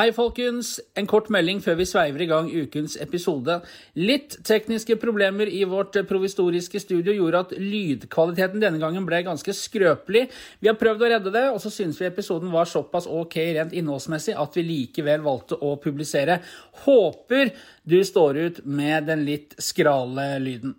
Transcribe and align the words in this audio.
Hei, 0.00 0.14
folkens. 0.16 0.78
En 0.96 1.04
kort 1.04 1.26
melding 1.28 1.58
før 1.60 1.74
vi 1.76 1.84
sveiver 1.84 2.22
i 2.24 2.26
gang 2.30 2.46
ukens 2.48 2.94
episode. 3.04 3.58
Litt 4.00 4.38
tekniske 4.48 4.94
problemer 4.96 5.50
i 5.52 5.58
vårt 5.68 5.98
provisoriske 6.08 6.80
studio 6.80 7.12
gjorde 7.12 7.42
at 7.44 7.52
lydkvaliteten 7.60 8.62
denne 8.62 8.80
gangen 8.80 9.04
ble 9.04 9.18
ganske 9.26 9.52
skrøpelig. 9.52 10.22
Vi 10.64 10.70
har 10.70 10.78
prøvd 10.80 11.04
å 11.04 11.10
redde 11.12 11.32
det, 11.34 11.42
og 11.52 11.60
så 11.60 11.68
syns 11.74 12.00
vi 12.00 12.08
episoden 12.08 12.48
var 12.48 12.70
såpass 12.70 13.10
ok 13.12 13.36
rent 13.58 13.76
innholdsmessig 13.76 14.38
at 14.40 14.56
vi 14.56 14.64
likevel 14.70 15.20
valgte 15.26 15.60
å 15.60 15.74
publisere. 15.84 16.38
Håper 16.86 17.52
du 17.84 17.98
står 18.00 18.40
ut 18.40 18.64
med 18.64 19.04
den 19.10 19.26
litt 19.28 19.52
skrale 19.60 20.38
lyden. 20.40 20.78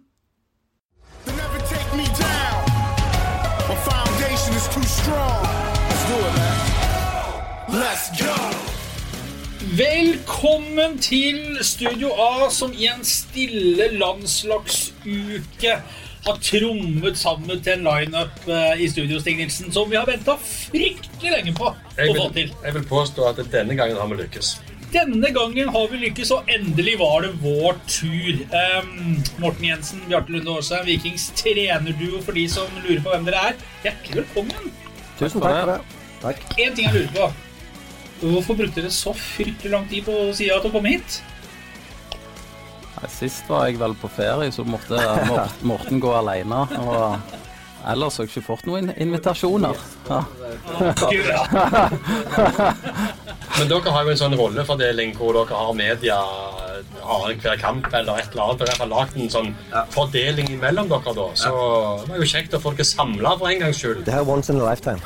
Let's 7.71 8.09
go. 8.19 8.70
Velkommen 9.71 10.97
til 10.99 11.37
Studio 11.63 12.09
A, 12.19 12.49
som 12.51 12.73
i 12.75 12.89
en 12.91 13.05
stille 13.07 13.85
landslagsuke 13.95 15.75
har 16.25 16.39
trommet 16.43 17.15
sammen 17.15 17.61
til 17.63 17.77
en 17.77 17.85
lineup 17.87 18.49
eh, 18.51 18.81
i 18.83 18.89
studio, 18.91 19.21
Stig 19.23 19.37
Nilsen, 19.39 19.69
som 19.71 19.87
vi 19.87 19.95
har 19.95 20.09
venta 20.09 20.33
fryktelig 20.35 21.31
lenge 21.31 21.53
på 21.55 21.69
Jeg 21.95 22.11
å 22.11 22.15
få 22.17 22.25
til. 22.35 22.51
jeg 22.65 22.75
vil 22.75 22.83
påstå 22.89 23.29
at 23.29 23.39
denne 23.53 23.77
gangen 23.79 23.95
har 23.95 24.11
vi 24.11 24.17
lykkes. 24.19 24.49
Denne 24.91 25.31
gangen 25.37 25.71
har 25.71 25.87
vi 25.93 26.01
lykkes, 26.01 26.33
og 26.35 26.51
endelig 26.51 26.97
var 26.99 27.23
det 27.23 27.31
vår 27.39 27.79
tur. 27.87 28.41
Um, 28.51 29.21
Morten 29.39 29.69
Jensen, 29.69 30.01
Bjarte 30.09 30.35
Lunde 30.35 30.57
Aasheim, 30.57 30.83
Vikings 30.89 31.29
trenerduo 31.39 32.19
for 32.25 32.35
de 32.35 32.43
som 32.51 32.67
lurer 32.83 32.99
på 33.07 33.15
hvem 33.15 33.31
dere 33.31 33.45
er. 33.53 33.63
Hjertelig 33.87 34.19
velkommen. 34.25 34.75
Tusen 35.15 35.39
takk 35.39 35.61
for 35.61 35.71
det. 35.71 35.79
Takk. 36.25 36.43
En 36.59 36.75
ting 36.75 36.89
jeg 36.89 36.97
lurer 36.99 37.15
på. 37.15 37.31
Hvorfor 38.21 38.53
brukte 38.59 38.81
dere 38.83 38.93
så 38.93 39.13
fryktelig 39.17 39.71
lang 39.73 39.87
tid 39.89 40.05
på 40.05 40.13
å 40.13 40.31
si 40.35 40.45
ja 40.49 40.59
til 40.61 40.69
å 40.69 40.75
komme 40.75 40.93
hit? 40.93 41.21
Nei, 43.01 43.09
Sist 43.09 43.47
var 43.49 43.65
jeg 43.67 43.79
vel 43.81 43.95
på 43.97 44.09
ferie, 44.13 44.51
så 44.53 44.65
måtte 44.67 44.99
Morten 45.65 46.01
gå 46.03 46.11
alene. 46.13 46.59
Og 46.83 47.17
ellers 47.89 48.19
har 48.19 48.27
jeg 48.27 48.35
ikke 48.35 48.45
fått 48.51 48.67
noen 48.69 48.91
invitasjoner. 48.93 49.79
Ja. 50.11 50.21
Men 53.57 53.69
dere 53.71 53.93
har 53.95 54.05
jo 54.05 54.13
en 54.13 54.21
sånn 54.21 54.37
rollefordeling 54.37 55.15
hvor 55.17 55.33
dere 55.39 55.57
har 55.63 55.73
media 55.77 56.19
annenhver 57.01 57.57
kamp 57.61 57.89
eller 57.89 58.21
et 58.21 58.29
eller 58.35 58.43
annet. 58.51 58.61
Dere 58.61 58.77
har 58.83 58.91
lagd 58.93 59.17
en 59.17 59.33
sånn 59.33 59.51
fordeling 59.97 60.53
mellom 60.61 60.93
dere 60.93 61.17
da. 61.17 61.27
Så 61.41 61.51
det 62.05 62.13
var 62.13 62.21
jo 62.21 62.29
kjekt 62.35 62.53
å 62.57 62.61
få 62.61 62.75
dere 62.77 62.89
samla 62.91 63.33
for 63.41 63.49
en 63.49 63.65
gangs 63.65 63.81
skyld. 63.81 64.05
Det 64.05 64.13
her 64.13 64.21
er 64.21 64.31
once 64.37 64.53
in 64.53 64.61
a 64.61 64.69
lifetime. 64.69 65.01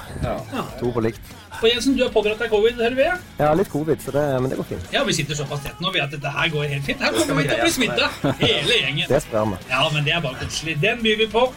To 0.84 0.92
på 0.92 1.08
likt. 1.08 1.35
Og 1.62 1.70
Jensen, 1.70 1.96
du 1.98 2.04
har 2.04 2.12
pådratt 2.14 2.42
deg 2.44 2.52
covid, 2.52 2.78
hører 2.82 2.98
vi? 2.98 3.08
Jeg 3.40 3.48
har 3.48 3.56
litt 3.60 3.72
covid, 3.72 4.02
så 4.04 4.14
det, 4.16 4.26
men 4.44 4.52
det 4.52 4.60
går 4.60 4.68
fint. 4.74 4.92
Ja, 4.94 5.04
vi 5.08 5.16
sitter 5.18 5.38
såpass 5.38 5.64
tett 5.64 5.82
nå, 5.84 5.94
vi 5.96 6.04
at 6.04 6.14
dette 6.14 6.36
her 6.36 6.52
går 6.54 6.68
helt 6.74 6.86
fint. 6.88 7.02
Her 7.02 7.16
kommer 7.16 7.42
vi 7.42 7.50
til 7.50 7.58
å 7.58 7.64
bli 7.64 7.74
smitta, 7.78 8.12
hele 8.44 8.78
gjengen. 8.82 9.10
Det 9.10 9.24
sprer 9.24 9.50
vi. 9.54 9.60
Ja, 9.72 9.82
men 9.94 10.08
det 10.08 10.16
er 10.18 10.24
bare 10.26 10.40
koselig. 10.44 10.78
Den 10.84 11.04
byr 11.06 11.20
vi 11.24 11.30
på. 11.32 11.50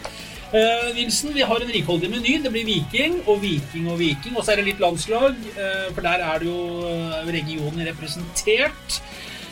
Uh, 0.48 0.94
Nilsen, 0.96 1.34
vi 1.34 1.44
har 1.44 1.60
en 1.60 1.72
rikholdig 1.72 2.08
meny. 2.08 2.38
Det 2.40 2.52
blir 2.54 2.64
Viking 2.64 3.18
og 3.28 3.42
Viking 3.42 3.90
og 3.92 3.98
Viking. 4.00 4.36
Og 4.38 4.46
så 4.46 4.54
er 4.54 4.62
det 4.62 4.70
litt 4.70 4.80
landslag, 4.80 5.36
uh, 5.58 5.88
for 5.92 6.06
der 6.06 6.24
er 6.24 6.40
det 6.40 6.48
jo 6.48 6.86
eh, 6.88 7.32
regionen 7.36 7.84
representert. 7.90 9.00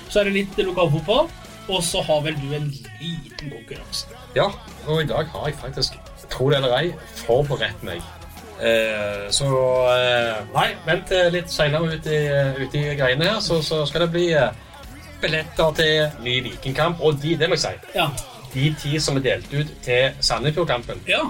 Så 0.08 0.22
er 0.22 0.30
det 0.30 0.38
litt 0.38 0.56
lokalfotball. 0.64 1.28
Og 1.66 1.82
så 1.84 2.00
har 2.06 2.22
vel 2.24 2.38
du 2.40 2.48
en 2.54 2.70
liten 2.70 3.50
konkurranse. 3.50 4.08
Ja, 4.38 4.48
og 4.86 5.02
i 5.02 5.08
dag 5.10 5.28
har 5.34 5.50
jeg 5.50 5.58
faktisk, 5.60 5.98
tro 6.32 6.48
det 6.48 6.62
eller 6.62 6.76
ei, 6.78 6.92
forberedt 7.26 7.82
meg. 7.84 8.00
Eh, 8.60 9.26
så 9.36 9.48
eh, 9.92 10.38
Nei, 10.54 10.68
vent 10.86 11.10
eh, 11.12 11.26
litt 11.34 11.50
seinere 11.52 11.96
ut, 11.98 12.06
i- 12.06 12.62
ut 12.64 12.74
i 12.74 12.84
greiene 12.96 13.24
her, 13.28 13.40
så, 13.44 13.58
så 13.62 13.82
skal 13.86 14.06
det 14.06 14.10
bli 14.14 14.30
eh, 14.32 14.50
billetter 15.20 15.74
til 15.76 16.22
ny 16.24 16.38
Vikingkamp. 16.46 17.00
Og 17.04 17.18
de, 17.20 17.34
det 17.36 17.48
må 17.50 17.58
jeg 17.58 17.66
si, 17.66 17.98
Ja. 17.98 18.08
de 18.54 18.70
ti 18.80 18.98
som 19.02 19.16
er 19.18 19.26
delt 19.26 19.52
ut 19.52 19.74
til 19.84 20.10
Sandefjord-kampen. 20.20 21.02
ja. 21.08 21.24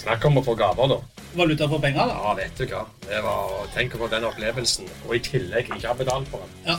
Snakk 0.00 0.22
om 0.24 0.38
å 0.40 0.42
få 0.44 0.54
gaver, 0.56 0.88
da. 0.88 0.96
Valuta 1.36 1.66
for 1.68 1.78
penger, 1.78 2.06
da. 2.08 2.14
Ja, 2.24 2.30
vet 2.38 2.56
du 2.56 2.62
hva. 2.70 2.86
Det 3.04 3.18
var, 3.22 3.50
Tenk 3.74 3.92
på 4.00 4.06
den 4.08 4.24
opplevelsen, 4.24 4.86
og 5.06 5.12
i 5.14 5.18
tillegg 5.20 5.68
ikke 5.76 5.88
ha 5.90 5.92
betalt 5.98 6.28
for 6.32 6.40
den. 6.40 6.54
Ja. 6.70 6.76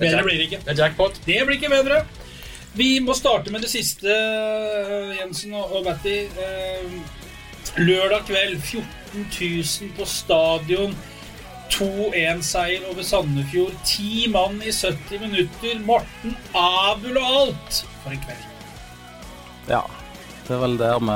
Bedre 0.00 0.24
blir 0.26 0.34
det 0.40 0.48
ikke. 0.48 0.58
Det 0.66 0.72
er 0.74 0.80
jackpot. 0.82 1.20
Det 1.24 1.36
blir 1.46 1.56
ikke 1.60 1.70
bedre. 1.70 2.00
Vi 2.74 2.88
må 3.00 3.14
starte 3.14 3.52
med 3.54 3.62
det 3.62 3.70
siste, 3.70 4.10
Jensen 5.20 5.54
og 5.54 5.78
Batty. 5.86 6.16
Eh, 6.42 6.98
Lørdag 7.78 8.26
kveld, 8.28 8.58
14 8.62 8.82
000 9.24 9.92
på 9.96 10.04
stadion. 10.08 10.96
2-1-seier 11.72 12.84
over 12.90 13.02
Sandefjord. 13.02 13.74
Ti 13.84 14.26
mann 14.32 14.60
i 14.62 14.72
70 14.72 15.20
minutter. 15.24 15.80
Morten 15.86 16.36
Abul 16.54 17.18
og 17.20 17.32
alt. 17.40 17.82
For 18.02 18.14
en 18.14 18.22
kveld. 18.26 18.44
ja. 19.68 19.82
Det 20.46 20.54
er 20.54 20.60
vel 20.62 20.76
der 20.78 21.00
vi 21.02 21.14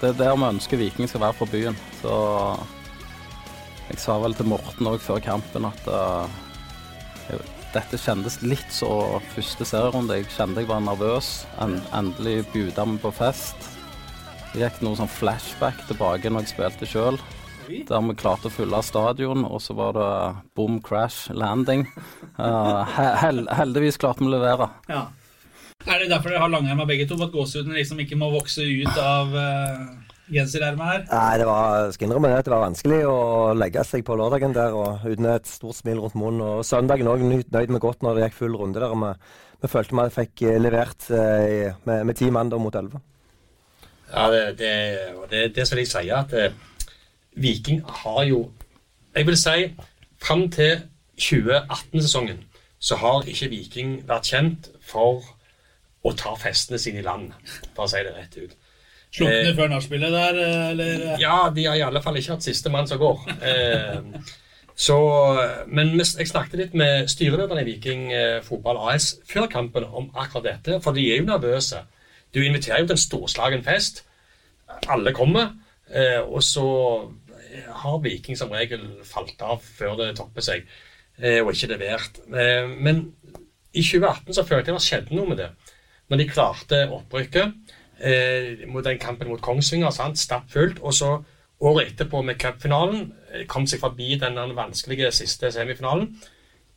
Det 0.00 0.08
er 0.08 0.16
der 0.16 0.36
vi 0.36 0.46
ønsker 0.48 0.80
Viking 0.80 1.08
skal 1.08 1.20
være 1.20 1.36
for 1.36 1.50
byen. 1.52 1.76
Så 2.00 2.14
jeg 3.90 4.00
sa 4.00 4.16
vel 4.18 4.34
til 4.34 4.48
Morten 4.48 4.88
òg 4.88 5.02
før 5.04 5.20
kampen 5.20 5.68
at 5.68 5.88
uh, 5.92 6.24
dette 7.74 7.98
kjentes 8.00 8.38
litt 8.42 8.72
så 8.72 9.20
første 9.34 9.66
serierunde. 9.68 10.16
Jeg 10.16 10.30
kjente 10.32 10.64
jeg 10.64 10.70
var 10.70 10.80
nervøs. 10.80 11.44
En, 11.60 11.76
endelig 11.92 12.46
bjuda 12.54 12.86
vi 12.88 12.96
på 13.02 13.12
fest. 13.12 13.73
Det 14.54 14.62
gikk 14.62 14.84
noe 14.86 14.94
sånn 14.94 15.10
flashback 15.10 15.80
tilbake 15.88 16.30
når 16.30 16.44
jeg 16.44 16.52
spilte 16.52 16.86
sjøl. 16.86 17.16
Der 17.66 18.02
vi 18.06 18.14
klarte 18.14 18.46
å 18.46 18.52
fylle 18.52 18.78
stadion, 18.86 19.42
og 19.48 19.58
så 19.64 19.74
var 19.74 19.94
det 19.96 20.08
boom, 20.54 20.76
crash, 20.84 21.26
landing. 21.34 21.82
Uh, 22.38 22.84
hel 23.18 23.42
heldigvis 23.50 23.98
klarte 23.98 24.22
vi 24.22 24.28
å 24.28 24.34
levere. 24.36 24.68
Ja. 24.86 25.08
Er 25.84 26.04
det 26.04 26.12
derfor 26.12 26.30
dere 26.30 26.44
har 26.44 26.52
langarma 26.52 26.86
begge 26.86 27.08
to? 27.10 27.18
At 27.24 27.32
gåsehudene 27.34 27.80
liksom 27.80 27.98
ikke 28.04 28.18
må 28.20 28.28
vokse 28.30 28.62
ut 28.62 29.00
av 29.00 29.34
uh, 29.34 29.80
genserermet 30.30 30.92
her? 30.92 31.02
Nei, 31.10 31.32
det 31.40 31.48
var, 31.48 31.88
skal 31.96 32.06
innrømme 32.08 32.30
det, 32.30 32.44
det 32.46 32.52
var 32.54 32.62
vanskelig 32.68 33.00
å 33.10 33.16
legge 33.58 33.84
seg 33.88 34.04
på 34.06 34.18
lørdagen 34.20 34.54
der 34.54 34.76
og 34.76 35.08
uten 35.08 35.32
et 35.32 35.50
stort 35.50 35.80
smil 35.80 36.04
rundt 36.04 36.20
munnen. 36.20 36.44
Og 36.46 36.68
søndagen 36.68 37.10
òg 37.10 37.26
nøyd 37.26 37.74
med 37.74 37.82
godt 37.82 38.06
når 38.06 38.20
det 38.20 38.28
gikk 38.28 38.38
full 38.44 38.60
runde 38.60 38.78
der. 38.78 38.94
og 38.94 39.02
Vi, 39.02 39.10
vi 39.64 39.72
følte 39.72 39.98
vi 39.98 40.14
fikk 40.20 40.46
eh, 40.46 40.62
levert 40.62 41.10
uh, 41.10 41.74
med, 41.90 42.06
med 42.12 42.22
ti 42.22 42.30
mann 42.30 42.54
mot 42.54 42.78
elleve. 42.78 43.02
Ja, 44.14 44.30
det, 44.30 44.42
det, 44.58 44.72
det, 45.30 45.44
det 45.56 45.66
som 45.68 45.78
jeg 45.80 45.90
sier, 45.90 46.16
at 46.22 46.32
eh, 46.38 46.54
Viking 47.34 47.82
har 48.02 48.22
jo 48.28 48.44
Jeg 49.14 49.26
vil 49.26 49.36
si 49.38 49.70
fram 50.22 50.48
til 50.50 50.80
2018-sesongen 51.20 52.44
så 52.84 52.98
har 53.00 53.24
ikke 53.30 53.48
Viking 53.52 53.96
vært 54.08 54.28
kjent 54.28 54.68
for 54.84 55.22
å 56.04 56.12
ta 56.18 56.34
festene 56.36 56.80
sine 56.80 57.00
i 57.00 57.04
land, 57.06 57.30
for 57.72 57.86
å 57.86 57.88
si 57.88 58.02
det 58.04 58.12
rett 58.12 58.34
ut. 58.42 58.56
Slukne 59.14 59.38
Eh, 59.38 59.54
før 59.56 59.70
nachspielet 59.72 60.12
der, 60.12 60.40
eh, 60.42 60.70
eller? 60.72 61.04
Ja, 61.22 61.50
de 61.54 61.64
har 61.64 61.78
i 61.78 61.84
alle 61.86 62.02
fall 62.04 62.18
ikke 62.20 62.34
hatt 62.34 62.44
siste 62.44 62.72
mann 62.74 62.90
som 62.90 63.00
går. 63.00 63.22
Eh, 63.40 64.02
så, 64.74 64.98
men 65.70 65.94
jeg 65.96 66.28
snakket 66.28 66.58
litt 66.60 66.74
med 66.74 67.08
styrelederen 67.08 67.62
i 67.62 67.68
Viking 67.70 68.08
eh, 68.12 68.42
Fotball 68.44 68.82
AS 68.90 69.14
før 69.30 69.46
kampen 69.48 69.86
om 69.86 70.10
akkurat 70.12 70.50
dette, 70.50 70.80
for 70.84 70.92
de 70.92 71.06
er 71.12 71.22
jo 71.22 71.28
nervøse. 71.30 71.84
Du 72.34 72.42
inviterer 72.42 72.82
jo 72.82 72.88
til 72.88 72.96
en 72.96 73.04
storslagen 73.04 73.62
fest. 73.64 74.02
Alle 74.90 75.12
kommer, 75.14 75.54
eh, 75.90 76.20
og 76.20 76.42
så 76.42 76.66
har 77.68 77.98
Viking 78.02 78.38
som 78.38 78.50
regel 78.50 78.82
falt 79.06 79.40
av 79.42 79.62
før 79.62 79.96
det 80.00 80.16
topper 80.18 80.42
seg, 80.42 80.64
eh, 81.22 81.40
og 81.44 81.52
ikke 81.52 81.70
levert. 81.70 82.18
Eh, 82.34 82.66
men 82.66 83.14
i 83.72 83.82
2018 83.82 84.34
så 84.34 84.42
følte 84.42 84.72
jeg 84.72 84.74
det 84.74 84.82
skjedde 84.82 85.14
noe 85.14 85.28
med 85.28 85.38
det. 85.38 85.50
Når 86.10 86.18
de 86.18 86.28
klarte 86.28 86.84
opprykket 86.92 87.54
mot 88.68 88.84
den 88.84 88.98
kampen 88.98 89.28
mot 89.30 89.40
Kongsvinger, 89.40 89.90
stappfullt, 90.14 90.80
og 90.82 90.92
så 90.92 91.22
året 91.60 91.92
etterpå 91.92 92.22
med 92.22 92.36
cupfinalen, 92.36 93.12
kom 93.48 93.66
seg 93.66 93.80
forbi 93.80 94.18
den 94.20 94.34
vanskelige 94.56 95.12
siste 95.14 95.50
semifinalen, 95.54 96.10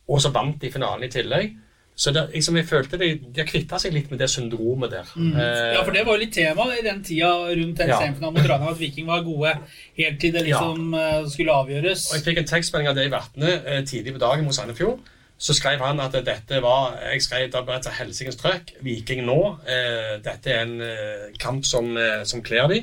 og 0.08 0.22
så 0.22 0.30
vant 0.32 0.62
de 0.62 0.70
finalen 0.72 1.04
i 1.04 1.10
tillegg. 1.12 1.56
Så 1.98 2.12
det, 2.14 2.22
liksom, 2.30 2.54
jeg 2.60 2.66
følte 2.68 2.98
de, 3.00 3.08
de 3.18 3.40
har 3.42 3.48
kvitta 3.48 3.78
seg 3.82 3.90
litt 3.96 4.10
med 4.12 4.20
det 4.22 4.28
syndromet 4.30 4.92
der. 4.92 5.08
Eh, 5.18 5.72
Ja, 5.74 5.82
for 5.82 5.90
det 5.96 6.04
var 6.06 6.14
jo 6.14 6.22
litt 6.22 6.34
tema 6.36 6.68
i 6.76 6.82
den 6.86 7.00
tida 7.02 7.32
rundt 7.50 7.80
den 7.80 7.90
Ja. 7.90 7.98
semifinalen 7.98 8.36
mot 8.36 8.46
Ranheim, 8.52 8.70
at 8.70 8.78
Viking 8.78 9.08
var 9.08 9.24
gode 9.26 9.56
helt 9.98 10.20
til 10.22 10.32
det 10.36 10.44
liksom 10.46 10.94
ja. 10.94 11.24
skulle 11.26 11.56
avgjøres. 11.58 12.04
Og 12.12 12.20
Jeg 12.20 12.26
fikk 12.28 12.38
en 12.44 12.50
tekstmelding 12.52 12.90
av 12.92 12.94
Dave 13.00 13.10
Vatne 13.16 13.54
eh, 13.66 13.80
tidlig 13.82 14.14
på 14.14 14.22
dagen 14.22 14.46
mot 14.46 14.54
Sandefjord. 14.54 15.00
Så 15.38 15.54
skrev 15.54 15.82
han 15.82 16.00
at 16.02 16.14
dette 16.26 16.60
var 16.62 16.96
Jeg 17.12 17.22
skrev 17.22 17.50
da 17.50 17.62
bare 17.66 17.82
til 17.82 17.94
helsikens 17.94 18.38
trøkk. 18.38 18.72
Viking 18.82 19.24
nå. 19.26 19.58
Eh, 19.66 20.14
dette 20.22 20.54
er 20.54 20.62
en 20.66 20.80
eh, 20.82 21.26
kamp 21.38 21.66
som, 21.66 21.96
eh, 21.96 22.22
som 22.26 22.42
kler 22.42 22.70
de. 22.70 22.80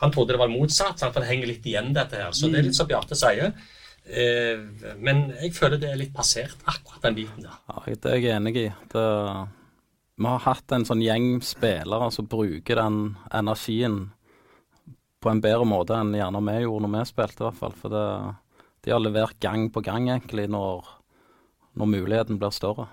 Han 0.00 0.12
trodde 0.12 0.36
det 0.36 0.40
var 0.40 0.52
motsatt, 0.52 1.00
så 1.00 1.10
det 1.12 1.26
henger 1.26 1.50
litt 1.50 1.64
igjen, 1.66 1.92
dette 1.96 2.20
her. 2.20 2.30
Så 2.36 2.52
det 2.52 2.60
er 2.60 2.68
litt 2.68 2.76
som 2.78 2.86
Bjarte 2.86 3.16
sier. 3.18 3.52
Eh, 4.08 4.64
men 4.96 5.28
jeg 5.36 5.52
føler 5.56 5.80
det 5.80 5.92
er 5.92 6.00
litt 6.00 6.14
passert, 6.16 6.56
akkurat 6.64 7.08
den 7.08 7.16
biten 7.18 7.44
der. 7.44 7.56
Ja, 7.68 7.82
det 7.86 8.12
er 8.12 8.20
jeg 8.22 8.36
enig 8.36 8.54
i. 8.56 8.68
Det, 8.92 9.06
vi 10.18 10.28
har 10.32 10.44
hatt 10.46 10.74
en 10.74 10.86
sånn 10.88 11.04
gjeng 11.04 11.42
spillere 11.44 12.08
som 12.14 12.28
bruker 12.30 12.80
den 12.80 13.02
energien 13.36 14.06
på 15.18 15.32
en 15.32 15.42
bedre 15.42 15.66
måte 15.66 15.96
enn 15.98 16.14
gjerne 16.14 16.42
vi 16.46 16.60
gjorde 16.62 16.86
når 16.86 16.94
vi 16.94 17.08
spilte, 17.10 17.42
i 17.42 17.48
hvert 17.48 17.60
fall. 17.60 17.74
For 17.76 17.92
det, 17.92 18.06
de 18.86 18.94
har 18.94 19.02
levert 19.02 19.38
gang 19.42 19.68
på 19.74 19.82
gang, 19.84 20.08
egentlig, 20.14 20.46
når, 20.54 20.88
når 21.78 21.92
muligheten 21.92 22.40
blir 22.40 22.54
større. 22.54 22.88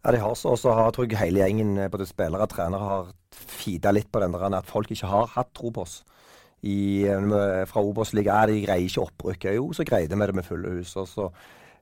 Ja, 0.00 0.14
de 0.14 0.22
har 0.22 0.34
så, 0.38 0.54
og 0.54 0.62
så 0.62 0.74
har 0.78 0.94
tror 0.94 1.10
jeg 1.10 1.20
hele 1.20 1.42
gjengen, 1.42 1.76
både 1.92 2.08
spillere 2.08 2.46
og 2.46 2.54
trenere, 2.54 2.90
har 2.90 3.12
feeda 3.34 3.92
litt 3.94 4.10
på 4.14 4.22
den 4.22 4.34
der 4.34 4.60
at 4.60 4.70
folk 4.70 4.90
ikke 4.94 5.10
har 5.10 5.32
hatt 5.34 5.52
tro 5.56 5.74
på 5.74 5.84
oss. 5.84 6.00
I, 6.64 7.04
eh, 7.08 7.66
fra 7.68 7.82
Obos-ligaen. 7.84 8.48
Ja, 8.48 8.48
de 8.48 8.64
greier 8.64 8.88
ikke 8.88 9.04
opprykket. 9.04 9.58
Jo, 9.58 9.68
så 9.76 9.84
greide 9.84 10.16
vi 10.16 10.26
det 10.26 10.34
med 10.34 10.48
fulle 10.48 10.78
hus. 10.78 10.96
Og 10.96 11.08
så 11.08 11.28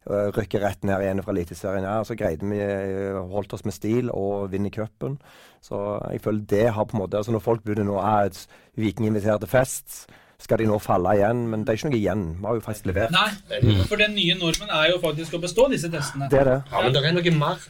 rykker 0.02 0.40
rykke 0.40 0.60
rett 0.62 0.82
ned 0.84 1.02
igjen 1.04 1.22
fra 1.22 1.32
Eliteserien. 1.32 1.84
Ja, 1.86 2.00
så 2.04 2.16
greide 2.18 2.48
vi 2.50 2.58
uh, 2.58 3.20
holdt 3.30 3.52
oss 3.54 3.64
med 3.64 3.74
stil 3.76 4.10
og 4.10 4.50
vinne 4.50 4.72
cupen. 4.74 5.20
Så 5.62 5.78
jeg 6.10 6.22
føler 6.24 6.42
det 6.50 6.64
har 6.74 6.88
på 6.90 6.96
en 6.96 7.04
måte 7.04 7.16
altså 7.16 7.30
Når 7.30 7.44
folk 7.44 7.62
begynner 7.62 7.86
nå 7.86 8.00
at 8.02 8.46
Viking 8.74 9.06
inviterer 9.06 9.38
til 9.38 9.48
fest, 9.48 10.08
skal 10.42 10.58
de 10.58 10.66
nå 10.66 10.78
falle 10.82 11.14
igjen? 11.14 11.44
Men 11.52 11.62
det 11.62 11.70
er 11.70 11.78
ikke 11.78 11.92
noe 11.92 12.00
igjen. 12.00 12.24
Vi 12.40 12.48
har 12.48 12.58
jo 12.58 12.64
faktisk 12.64 12.88
levert. 12.90 13.14
Nei, 13.14 13.84
for 13.86 14.00
den 14.00 14.16
nye 14.18 14.34
normen 14.40 14.74
er 14.74 14.90
jo 14.90 14.98
faktisk 15.04 15.38
å 15.38 15.42
bestå 15.44 15.68
disse 15.70 15.90
testene. 15.92 16.26
Det 16.32 16.40
er 16.40 16.50
det. 16.50 16.58
Ja, 16.72 16.82
men 16.82 16.96
det 16.96 17.04
er 17.06 17.14
noe 17.14 17.36
mer 17.38 17.62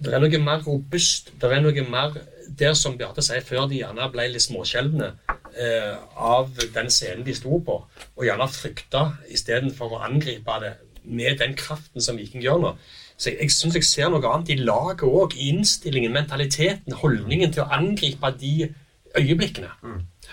Det 0.00 0.12
er 0.12 0.20
noe 0.20 0.40
mer 0.40 0.64
robust. 0.64 1.34
Det 1.40 1.52
er 1.52 1.60
noe 1.64 1.84
mer 1.90 2.16
der 2.46 2.74
som 2.78 2.96
Beate 2.98 3.24
sier, 3.24 3.44
før 3.44 3.66
de 3.70 3.80
gjerne 3.80 4.08
ble 4.12 4.28
litt 4.30 4.44
småskjelvne 4.44 5.10
eh, 5.56 5.94
av 6.16 6.52
den 6.74 6.90
scenen 6.92 7.24
de 7.26 7.34
sto 7.36 7.60
på, 7.64 7.80
og 8.16 8.26
gjerne 8.26 8.48
frykta 8.52 9.06
istedenfor 9.32 9.96
å 9.96 10.02
angripe 10.06 10.60
det 10.62 10.76
med 11.06 11.38
den 11.42 11.54
kraften 11.58 12.02
som 12.02 12.18
Viking 12.18 12.42
gjør 12.44 12.62
nå. 12.62 12.72
Så 13.16 13.30
jeg, 13.30 13.46
jeg 13.46 13.54
syns 13.54 13.78
jeg 13.78 13.86
ser 13.88 14.10
noe 14.12 14.24
annet 14.28 14.52
i 14.52 14.58
laget 14.60 15.06
òg, 15.06 15.36
i 15.36 15.50
innstillingen, 15.54 16.12
mentaliteten, 16.12 16.98
holdningen 17.00 17.54
til 17.54 17.64
å 17.64 17.70
angripe 17.78 18.32
de 18.40 18.72
øyeblikkene. 19.16 19.70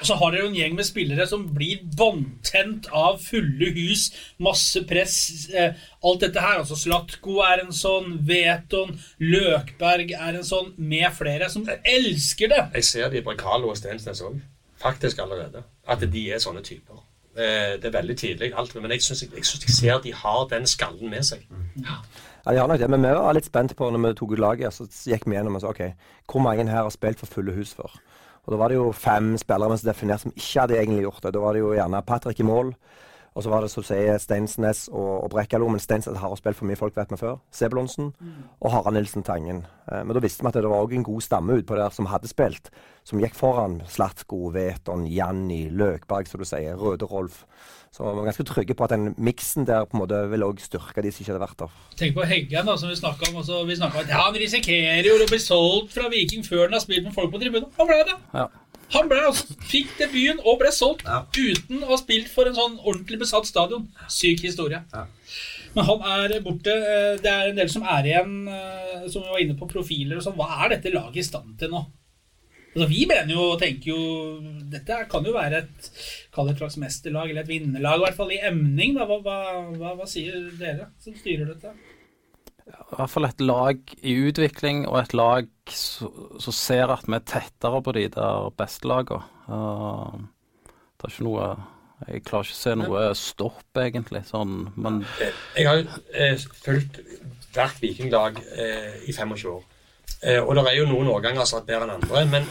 Og 0.04 0.08
så 0.10 0.18
har 0.20 0.34
dere 0.34 0.42
jo 0.44 0.48
en 0.50 0.56
gjeng 0.58 0.74
med 0.76 0.84
spillere 0.84 1.24
som 1.32 1.46
blir 1.56 1.80
båndtent 1.96 2.90
av 2.92 3.22
fulle 3.24 3.70
hus, 3.72 4.10
masse 4.44 4.82
press, 4.90 5.14
eh, 5.56 5.78
alt 6.04 6.26
dette 6.26 6.44
her. 6.44 6.58
Altså 6.60 6.76
Slatko 6.76 7.38
er 7.46 7.62
en 7.64 7.72
sånn, 7.72 8.18
Veton, 8.28 8.92
Løkberg 9.24 10.12
er 10.12 10.36
en 10.42 10.44
sånn, 10.44 10.74
med 10.78 11.08
flere, 11.16 11.48
som 11.50 11.64
elsker 11.72 12.52
det. 12.52 12.62
Jeg 12.82 12.84
ser 12.90 13.10
det 13.14 13.22
i 13.22 13.26
Brekalo 13.30 13.72
og 13.72 13.80
Stensnes 13.80 14.20
òg, 14.28 14.42
faktisk 14.84 15.24
allerede. 15.24 15.64
At 15.88 16.04
de 16.04 16.26
er 16.36 16.44
sånne 16.44 16.66
typer. 16.68 17.00
Eh, 17.38 17.80
Det 17.80 17.88
er 17.88 17.96
veldig 18.02 18.18
tidlig, 18.20 18.52
alt, 18.60 18.76
men 18.76 18.92
jeg 18.92 19.02
syns 19.08 19.24
jeg, 19.24 19.32
jeg, 19.40 19.46
synes 19.46 19.64
jeg 19.70 19.76
ser 19.80 20.02
de 20.04 20.12
har 20.14 20.48
den 20.52 20.68
skallen 20.68 21.10
med 21.10 21.24
seg. 21.24 21.48
Ja. 21.80 22.02
Ja, 22.46 22.52
de 22.52 22.60
har 22.60 22.68
nok 22.68 22.80
det, 22.80 22.90
men 22.92 23.02
vi 23.08 23.08
var 23.16 23.34
litt 23.34 23.48
spent 23.48 23.72
på 23.80 23.88
når 23.90 24.10
vi 24.10 24.14
tok 24.20 24.34
ut 24.36 24.40
laget. 24.44 24.74
Så 24.76 24.84
gikk 25.08 25.24
vi 25.26 25.38
gjennom 25.38 25.56
og 25.56 25.62
sa 25.64 25.72
OK, 25.72 25.94
hvor 26.28 26.44
mange 26.44 26.68
her 26.68 26.84
har 26.84 26.92
spilt 26.92 27.24
for 27.24 27.32
fulle 27.40 27.56
hus 27.56 27.72
før? 27.74 27.96
Og 28.44 28.52
Da 28.52 28.60
var 28.60 28.70
det 28.70 28.76
jo 28.76 28.92
fem 28.92 29.34
spillere 29.40 29.78
som 29.78 29.88
definert 29.88 30.24
som 30.24 30.34
ikke 30.36 30.66
hadde 30.66 30.80
egentlig 30.82 31.06
gjort 31.06 31.24
det. 31.24 31.34
Da 31.34 31.40
var 31.40 31.54
det 31.54 31.64
jo 31.64 31.74
gjerne 31.74 32.04
Patrick 32.06 32.40
i 32.40 32.48
mål. 32.48 32.74
Og 33.34 33.42
så 33.44 33.50
var 33.50 33.64
det 33.66 33.72
som 33.74 33.86
sier 33.86 34.20
Steinsnes 34.22 34.86
og, 34.92 35.24
og 35.26 35.30
Brekkalo, 35.34 35.66
men 35.72 35.82
Steinsnes 35.82 36.20
har 36.22 36.36
spilt 36.38 36.60
for 36.60 36.70
mye 36.70 36.78
folk, 36.78 36.94
vet 36.98 37.10
vi 37.10 37.18
før. 37.18 37.40
Sebulonsen 37.56 38.12
og 38.62 38.70
Harald 38.70 38.94
Nilsen 39.00 39.26
Tangen. 39.26 39.64
Eh, 39.90 40.04
men 40.06 40.14
da 40.14 40.22
visste 40.22 40.46
vi 40.46 40.52
at 40.52 40.60
det 40.60 40.70
var 40.70 40.84
òg 40.84 40.94
en 40.94 41.08
god 41.08 41.26
stamme 41.26 41.58
utpå 41.58 41.80
der 41.80 41.96
som 41.96 42.12
hadde 42.12 42.30
spilt, 42.30 42.70
som 43.08 43.24
gikk 43.24 43.34
foran 43.38 43.80
Slatko, 43.90 44.52
Veton, 44.54 45.08
Janni, 45.10 45.64
Løkberg, 45.74 46.30
som 46.30 46.44
du 46.44 46.46
sier, 46.46 46.78
Røde 46.78 47.10
Rolf. 47.10 47.42
Så 47.94 48.02
vi 48.08 48.14
var 48.18 48.26
ganske 48.26 48.44
trygge 48.50 48.74
på 48.74 48.88
at 48.88 48.94
den 48.96 49.12
miksen 49.22 49.68
der 49.70 49.86
på 49.86 49.94
en 49.94 50.02
måte 50.02 50.24
ville 50.32 50.48
også 50.50 50.66
styrke 50.66 51.04
de 51.06 51.12
som 51.14 51.22
ikke 51.22 51.34
hadde 51.36 51.44
vært 51.44 51.60
der. 51.62 51.76
Tenk 52.00 52.16
på 52.18 52.26
Heggen, 52.26 52.66
da, 52.66 52.74
som 52.82 52.90
vi 52.90 52.98
snakka 52.98 53.30
om. 53.30 53.38
Også, 53.44 53.60
vi 53.70 53.78
om 53.78 53.86
at 53.86 54.10
ja, 54.10 54.24
Han 54.24 54.40
risikerer 54.42 55.06
jo 55.06 55.20
å 55.22 55.30
bli 55.30 55.40
solgt 55.44 55.94
fra 55.94 56.10
Viking 56.10 56.42
før 56.48 56.66
han 56.66 56.74
har 56.80 56.82
spilt 56.82 57.06
med 57.06 57.14
folk 57.14 57.30
på 57.36 57.42
tribunen. 57.44 57.70
Han 57.78 57.90
ble 57.92 58.00
det! 58.10 58.18
Ja. 58.34 58.48
Han 58.94 59.10
ble 59.10 59.22
altså, 59.26 59.56
fikk 59.70 59.94
debuten 60.02 60.42
og 60.42 60.60
ble 60.62 60.74
solgt 60.74 61.06
uten 61.38 61.86
å 61.86 61.94
ha 61.94 62.00
spilt 62.02 62.30
for 62.34 62.50
en 62.50 62.58
sånn 62.58 62.80
ordentlig 62.82 63.22
besatt 63.24 63.46
stadion. 63.50 63.88
Syk 64.12 64.42
historie. 64.46 64.82
Men 65.74 65.88
han 65.88 66.04
er 66.18 66.40
borte. 66.46 66.74
Eh, 66.74 67.16
Det 67.22 67.30
er 67.30 67.50
en 67.50 67.58
del 67.62 67.70
som 67.70 67.86
er 67.86 68.10
igjen, 68.10 68.34
eh, 68.50 69.06
som 69.10 69.22
vi 69.22 69.30
var 69.30 69.42
inne 69.46 69.58
på 69.58 69.70
profiler 69.70 70.18
og 70.18 70.26
sånn. 70.26 70.38
Hva 70.38 70.66
er 70.66 70.76
dette 70.76 70.94
laget 70.94 71.22
i 71.22 71.30
stand 71.30 71.58
til 71.62 71.74
nå? 71.74 71.86
Altså, 72.74 72.88
vi 72.90 73.04
mener 73.06 73.30
jo 73.30 73.44
og 73.54 73.60
tenker 73.62 73.92
jo 73.92 74.04
Dette 74.74 75.04
kan 75.12 75.26
jo 75.28 75.36
være 75.36 75.62
et 75.62 75.90
et 76.34 76.58
slags 76.58 76.78
mesterlag, 76.82 77.30
eller 77.30 77.44
et 77.44 77.52
vinnerlag, 77.52 78.00
i 78.00 78.06
hvert 78.08 78.18
fall 78.18 78.32
i 78.34 78.40
emning. 78.42 78.96
Da. 78.98 79.06
Hva, 79.06 79.20
hva, 79.22 79.40
hva, 79.78 79.92
hva 80.00 80.08
sier 80.10 80.50
dere 80.58 80.90
som 81.04 81.14
styrer 81.18 81.52
dette? 81.54 81.74
I 82.64 82.96
hvert 82.98 83.12
fall 83.12 83.28
et 83.28 83.44
lag 83.44 83.94
i 84.02 84.16
utvikling, 84.30 84.86
og 84.88 84.98
et 85.02 85.14
lag 85.18 85.50
som 85.70 86.56
ser 86.56 86.94
at 86.94 87.06
vi 87.06 87.18
er 87.18 87.28
tettere 87.28 87.82
på 87.84 87.94
de 87.98 88.08
der 88.16 88.50
beste 88.58 88.90
lagene. 88.90 89.22
Uh, 89.46 90.24
det 90.98 91.10
er 91.10 91.14
ikke 91.14 91.28
noe 91.28 91.48
Jeg 92.08 92.24
klarer 92.26 92.48
ikke 92.48 92.56
å 92.56 92.62
se 92.62 92.74
noe 92.80 93.04
stopp, 93.16 93.68
egentlig. 93.80 94.24
Sånn, 94.28 94.56
men 94.76 95.04
Jeg 95.58 95.68
har 95.68 95.82
jo 95.82 96.02
eh, 96.12 96.48
fulgt 96.66 97.00
hvert 97.54 97.80
vikinglag 97.84 98.42
eh, 98.58 99.04
i 99.08 99.14
25 99.14 99.54
år. 99.54 99.62
Eh, 100.24 100.40
og 100.40 100.56
det 100.56 100.66
er 100.70 100.80
jo 100.80 100.88
noen 100.90 101.12
årganger 101.12 101.46
som 101.46 101.60
har 101.60 101.64
vært 101.64 101.72
bedre 101.74 101.88
enn 101.88 101.96
andre. 101.98 102.24
Men 102.32 102.48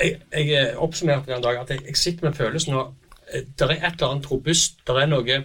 jeg, 0.00 0.20
jeg 0.32 0.54
eh, 0.58 0.78
oppsummerte 0.80 1.34
en 1.34 1.44
dag 1.44 1.60
at 1.62 1.74
jeg, 1.74 1.84
jeg 1.88 2.00
sitter 2.00 2.28
med 2.28 2.38
følelsen 2.38 2.78
av 2.78 2.92
eh, 3.32 3.44
Det 3.46 3.68
er 3.68 3.76
et 3.76 3.92
eller 3.92 4.14
annet 4.14 4.30
robust. 4.30 4.80
Det 4.86 4.96
er 4.96 5.10
noe 5.10 5.42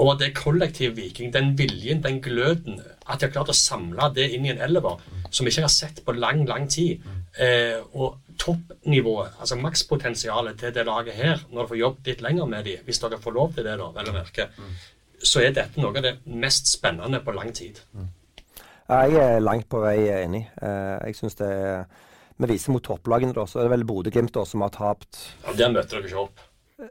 over 0.00 0.16
det 0.20 0.32
kollektive 0.36 0.96
Viking. 0.96 1.32
Den 1.34 1.54
viljen, 1.58 2.02
den 2.04 2.20
gløden. 2.24 2.80
At 3.06 3.20
de 3.20 3.28
har 3.28 3.34
klart 3.34 3.52
å 3.52 3.56
samle 3.56 4.12
det 4.16 4.30
inn 4.34 4.46
i 4.46 4.52
en 4.54 4.62
elver 4.62 5.00
som 5.30 5.46
vi 5.46 5.52
ikke 5.52 5.66
har 5.66 5.72
sett 5.72 6.04
på 6.06 6.14
lang, 6.16 6.44
lang 6.48 6.68
tid. 6.70 7.04
Eh, 7.38 7.78
og 7.92 8.18
toppnivået, 8.40 9.34
altså 9.40 9.58
makspotensialet 9.60 10.58
til 10.58 10.72
det 10.74 10.86
laget 10.88 11.14
her, 11.14 11.42
når 11.52 11.62
du 11.62 11.68
får 11.68 11.80
jobbet 11.80 12.06
litt 12.08 12.22
lenger 12.24 12.48
med 12.48 12.64
dem, 12.64 12.86
hvis 12.86 12.98
dere 13.02 13.18
får 13.20 13.36
lov 13.36 13.52
til 13.54 13.66
det, 13.66 13.74
da, 13.78 13.90
vel 13.92 14.08
å 14.08 14.14
merke, 14.16 14.46
så 15.20 15.42
er 15.44 15.52
dette 15.52 15.82
noe 15.82 15.92
av 15.92 16.06
det 16.06 16.14
mest 16.24 16.70
spennende 16.72 17.20
på 17.20 17.34
lang 17.36 17.52
tid. 17.54 17.82
Jeg 18.90 19.14
er 19.22 19.40
langt 19.44 19.68
på 19.70 19.80
vei 19.84 20.08
enig. 20.10 20.44
Eh, 20.60 21.06
Jeg 21.06 21.16
synes 21.16 21.36
det 21.38 21.46
er 21.48 21.84
Vi 22.40 22.48
viser 22.48 22.72
mot 22.72 22.82
topplagene, 22.82 23.34
da, 23.36 23.44
så 23.46 23.60
er 23.60 23.68
det 23.68 23.74
vel 23.74 23.84
Bodø-Glimt 23.84 24.36
som 24.48 24.62
har 24.64 24.70
tapt 24.72 25.18
Ja, 25.46 25.52
Der 25.58 25.72
møter 25.74 26.00
dere 26.00 26.08
ikke 26.08 26.22
opp. 26.24 26.46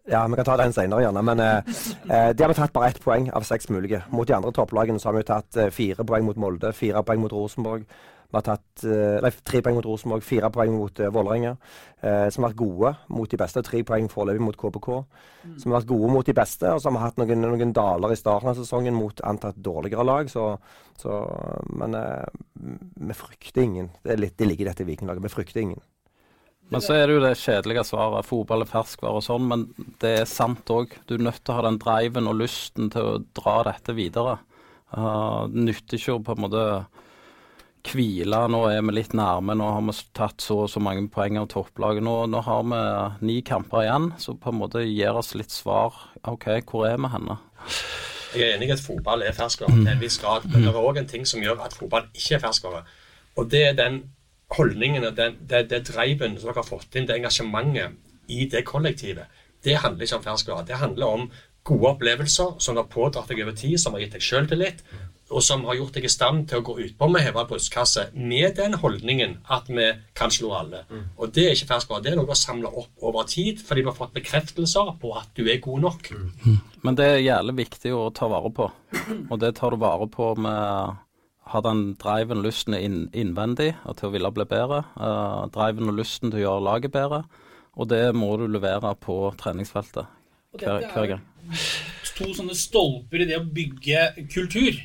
Ja, 0.06 0.28
vi 0.28 0.38
kan 0.38 0.46
ta 0.46 0.56
den 0.58 0.74
senere, 0.74 1.02
gjerne. 1.02 1.24
Men 1.26 1.40
eh, 1.42 1.72
eh, 2.06 2.30
de 2.38 2.44
har 2.44 2.52
vi 2.52 2.58
tatt 2.60 2.74
bare 2.76 2.92
ett 2.94 3.02
poeng 3.02 3.32
av 3.34 3.44
seks 3.48 3.70
mulige. 3.74 4.04
Mot 4.14 4.28
de 4.30 4.36
andre 4.38 4.52
topplagene 4.54 5.02
så 5.02 5.10
har 5.10 5.18
vi 5.18 5.24
tatt 5.26 5.58
eh, 5.58 5.72
fire 5.74 6.06
poeng 6.06 6.28
mot 6.28 6.38
Molde, 6.38 6.70
fire 6.78 7.02
poeng 7.04 7.24
mot 7.24 7.34
Rosenborg. 7.34 7.88
Vi 8.30 8.38
har 8.38 8.44
tatt 8.46 8.84
eh, 8.86 9.18
nei, 9.26 9.32
tre 9.42 9.60
poeng 9.66 9.80
mot 9.80 9.86
Rosenborg, 9.90 10.22
fire 10.22 10.52
poeng 10.54 10.76
mot 10.78 11.00
uh, 11.02 11.08
Vålerenga. 11.10 11.56
Uh, 11.98 12.28
som 12.30 12.46
har 12.46 12.52
vært 12.52 12.60
gode 12.60 12.92
mot 13.18 13.32
de 13.32 13.40
beste. 13.42 13.64
Tre 13.66 13.80
poeng 13.88 14.10
foreløpig 14.12 14.44
mot 14.46 14.60
KBK. 14.60 14.90
Som 15.58 15.74
har 15.74 15.80
vært 15.80 15.90
gode 15.90 16.12
mot 16.14 16.30
de 16.30 16.36
beste. 16.38 16.70
Og 16.70 16.78
så 16.78 16.92
har 16.92 16.96
vi 16.96 17.02
hatt 17.08 17.18
noen, 17.18 17.42
noen 17.42 17.74
daler 17.74 18.14
i 18.14 18.20
starten 18.20 18.52
av 18.52 18.60
sesongen 18.60 18.94
mot 18.94 19.24
antatt 19.26 19.58
dårligere 19.66 20.06
lag. 20.06 20.30
Så, 20.30 20.46
så 21.02 21.24
Men 21.74 21.98
eh, 21.98 22.30
vi 23.10 23.18
frykter 23.18 23.66
ingen. 23.66 23.90
Det, 24.04 24.14
er 24.14 24.22
litt, 24.22 24.38
det 24.38 24.52
ligger 24.52 24.68
i 24.68 24.70
dette 24.70 24.88
Vikinglaget. 24.92 25.26
Vi 25.26 25.34
frykter 25.34 25.66
ingen. 25.66 25.82
Men 26.70 26.86
så 26.86 26.94
er 26.94 27.08
det 27.10 27.18
jo 27.18 27.26
det 27.26 27.34
kjedelige 27.42 27.88
svaret. 27.90 28.30
Fotball 28.30 28.62
er 28.62 28.70
ferskvare 28.70 29.18
og 29.18 29.26
sånn, 29.26 29.50
men 29.50 29.66
det 30.06 30.14
er 30.20 30.30
sant 30.30 30.70
òg. 30.70 30.94
Du 31.10 31.16
er 31.18 31.26
nødt 31.26 31.42
til 31.42 31.56
å 31.56 31.58
ha 31.58 31.66
den 31.66 31.82
driven 31.82 32.30
og 32.30 32.38
lysten 32.44 32.92
til 32.94 33.16
å 33.16 33.20
dra 33.42 33.56
dette 33.72 33.98
videre. 33.98 34.38
Uh, 34.94 35.50
nytter 35.50 35.98
ikke 35.98 36.20
å 36.20 36.22
på 36.26 36.36
en 36.38 36.44
måte 36.46 36.66
hvile. 37.88 38.42
Nå 38.52 38.62
er 38.70 38.84
vi 38.86 38.96
litt 38.96 39.16
nærme. 39.18 39.56
Nå 39.58 39.70
har 39.76 39.84
vi 39.88 39.96
tatt 40.18 40.44
så 40.44 40.64
og 40.66 40.70
så 40.72 40.82
mange 40.84 41.08
poeng 41.14 41.40
av 41.42 41.50
topplaget. 41.54 42.04
Nå, 42.06 42.16
nå 42.32 42.44
har 42.46 42.68
vi 42.68 42.84
ni 43.30 43.40
kamper 43.46 43.86
igjen, 43.86 44.12
så 44.22 44.36
på 44.36 44.52
en 44.52 44.62
måte 44.62 44.86
gir 44.86 45.18
oss 45.20 45.34
litt 45.40 45.54
svar. 45.54 45.96
OK, 46.30 46.50
hvor 46.70 46.88
er 46.90 47.00
vi 47.00 47.12
henne? 47.16 47.40
Jeg 48.36 48.46
er 48.46 48.56
enig 48.58 48.70
i 48.70 48.76
at 48.76 48.84
fotball 48.84 49.24
er 49.26 49.34
ferskvare 49.34 49.74
til 49.74 49.90
en 49.90 50.02
viss 50.02 50.20
grad, 50.22 50.46
men 50.52 50.62
det 50.68 50.70
er 50.70 50.84
òg 50.84 51.00
en 51.02 51.10
ting 51.10 51.26
som 51.26 51.42
gjør 51.42 51.64
at 51.66 51.78
fotball 51.78 52.10
ikke 52.14 52.38
er 52.38 52.44
ferskvare. 52.44 52.84
Og 53.42 53.50
det 53.50 53.64
er 53.72 53.78
den 53.78 54.04
holdningen 54.54 55.06
og 55.08 55.16
den, 55.18 55.38
det, 55.50 55.66
det 55.72 55.86
driven 55.90 56.38
som 56.38 56.50
dere 56.50 56.62
har 56.62 56.68
fått 56.68 56.98
inn, 56.98 57.08
det 57.10 57.18
engasjementet 57.18 57.98
i 58.30 58.46
det 58.50 58.64
kollektivet. 58.68 59.40
Det 59.66 59.80
handler 59.82 60.06
ikke 60.06 60.20
om 60.20 60.26
ferskvare. 60.26 60.66
Det 60.68 60.78
handler 60.78 61.16
om 61.18 61.32
gode 61.68 61.96
opplevelser 61.96 62.60
som 62.64 62.78
har 62.80 62.90
pådratt 62.92 63.30
deg 63.30 63.42
over 63.44 63.58
tid, 63.58 63.78
som 63.82 63.96
har 63.96 64.06
gitt 64.06 64.16
deg 64.16 64.26
selvtillit, 64.26 64.84
og 65.30 65.44
som 65.46 65.66
har 65.68 65.78
gjort 65.78 65.98
deg 65.98 66.08
i 66.08 66.12
stand 66.12 66.48
til 66.50 66.62
å 66.62 66.66
gå 66.66 66.76
utpå 66.86 67.10
med 67.12 67.24
heva 67.26 67.46
brystkasse 67.50 68.08
med 68.18 68.56
den 68.58 68.78
holdningen 68.82 69.38
at 69.54 69.70
vi 69.70 69.92
kan 70.18 70.34
slå 70.34 70.54
alle. 70.58 70.84
Og 71.18 71.34
det 71.36 71.46
er 71.46 71.58
ikke 71.58 71.70
ferskvare. 71.74 72.04
Det 72.06 72.14
er 72.14 72.18
noe 72.20 72.34
å 72.34 72.38
samle 72.38 72.72
opp 72.82 73.06
over 73.06 73.28
tid, 73.30 73.62
fordi 73.66 73.84
du 73.86 73.92
har 73.92 73.98
fått 73.98 74.16
bekreftelser 74.18 74.96
på 75.02 75.14
at 75.20 75.30
du 75.38 75.46
er 75.46 75.62
god 75.64 75.86
nok. 75.86 76.10
Men 76.86 76.98
det 76.98 77.06
er 77.06 77.22
jævlig 77.22 77.60
viktig 77.66 77.94
å 77.94 78.08
ta 78.16 78.30
vare 78.32 78.50
på, 78.56 78.70
og 79.30 79.38
det 79.42 79.54
tar 79.60 79.76
du 79.76 79.82
vare 79.82 80.10
på 80.10 80.34
med 80.40 80.98
ha 81.50 81.62
den 81.66 81.96
driven, 81.98 82.44
lysten 82.46 82.76
inn, 82.78 83.00
innvendig 83.18 83.72
og 83.90 83.98
til 83.98 84.10
å 84.10 84.14
ville 84.14 84.30
bli 84.34 84.46
bedre. 84.50 84.84
Uh, 85.00 85.48
driven 85.54 85.90
og 85.90 85.98
lysten 85.98 86.30
til 86.30 86.44
å 86.44 86.46
gjøre 86.46 86.66
laget 86.68 86.94
bedre. 86.94 87.24
Og 87.80 87.90
det 87.90 88.04
må 88.18 88.36
du 88.38 88.46
levere 88.50 88.92
på 89.02 89.18
treningsfeltet 89.40 90.10
hver, 90.58 90.86
hver 90.90 91.04
er 91.04 91.12
gang. 91.16 91.26
to 92.20 92.34
sånne 92.36 92.56
stolper 92.58 93.24
i 93.24 93.30
det 93.30 93.38
å 93.40 93.46
bygge 93.46 94.28
kultur. 94.34 94.76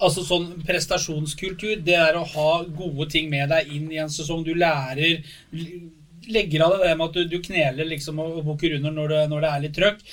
Altså 0.00 0.24
sånn 0.24 0.52
prestasjonskultur. 0.64 1.80
Det 1.84 1.96
er 1.98 2.16
å 2.16 2.26
ha 2.34 2.50
gode 2.64 3.10
ting 3.12 3.30
med 3.32 3.50
deg 3.52 3.72
inn 3.76 3.90
i 3.92 4.00
en 4.00 4.12
sesong. 4.12 4.44
Du 4.46 4.54
lærer 4.56 5.20
legger 6.30 6.64
av 6.64 6.74
deg 6.74 6.84
det 6.84 6.96
med 6.98 7.06
at 7.06 7.16
du, 7.16 7.22
du 7.28 7.38
kneler 7.42 7.88
liksom 7.88 8.20
og, 8.22 8.42
bukker 8.46 8.76
under 8.78 8.92
når 8.94 9.14
det, 9.14 9.20
når 9.32 9.44
det 9.44 9.50
er 9.50 9.64
litt 9.64 9.76
trøkk. 9.78 10.04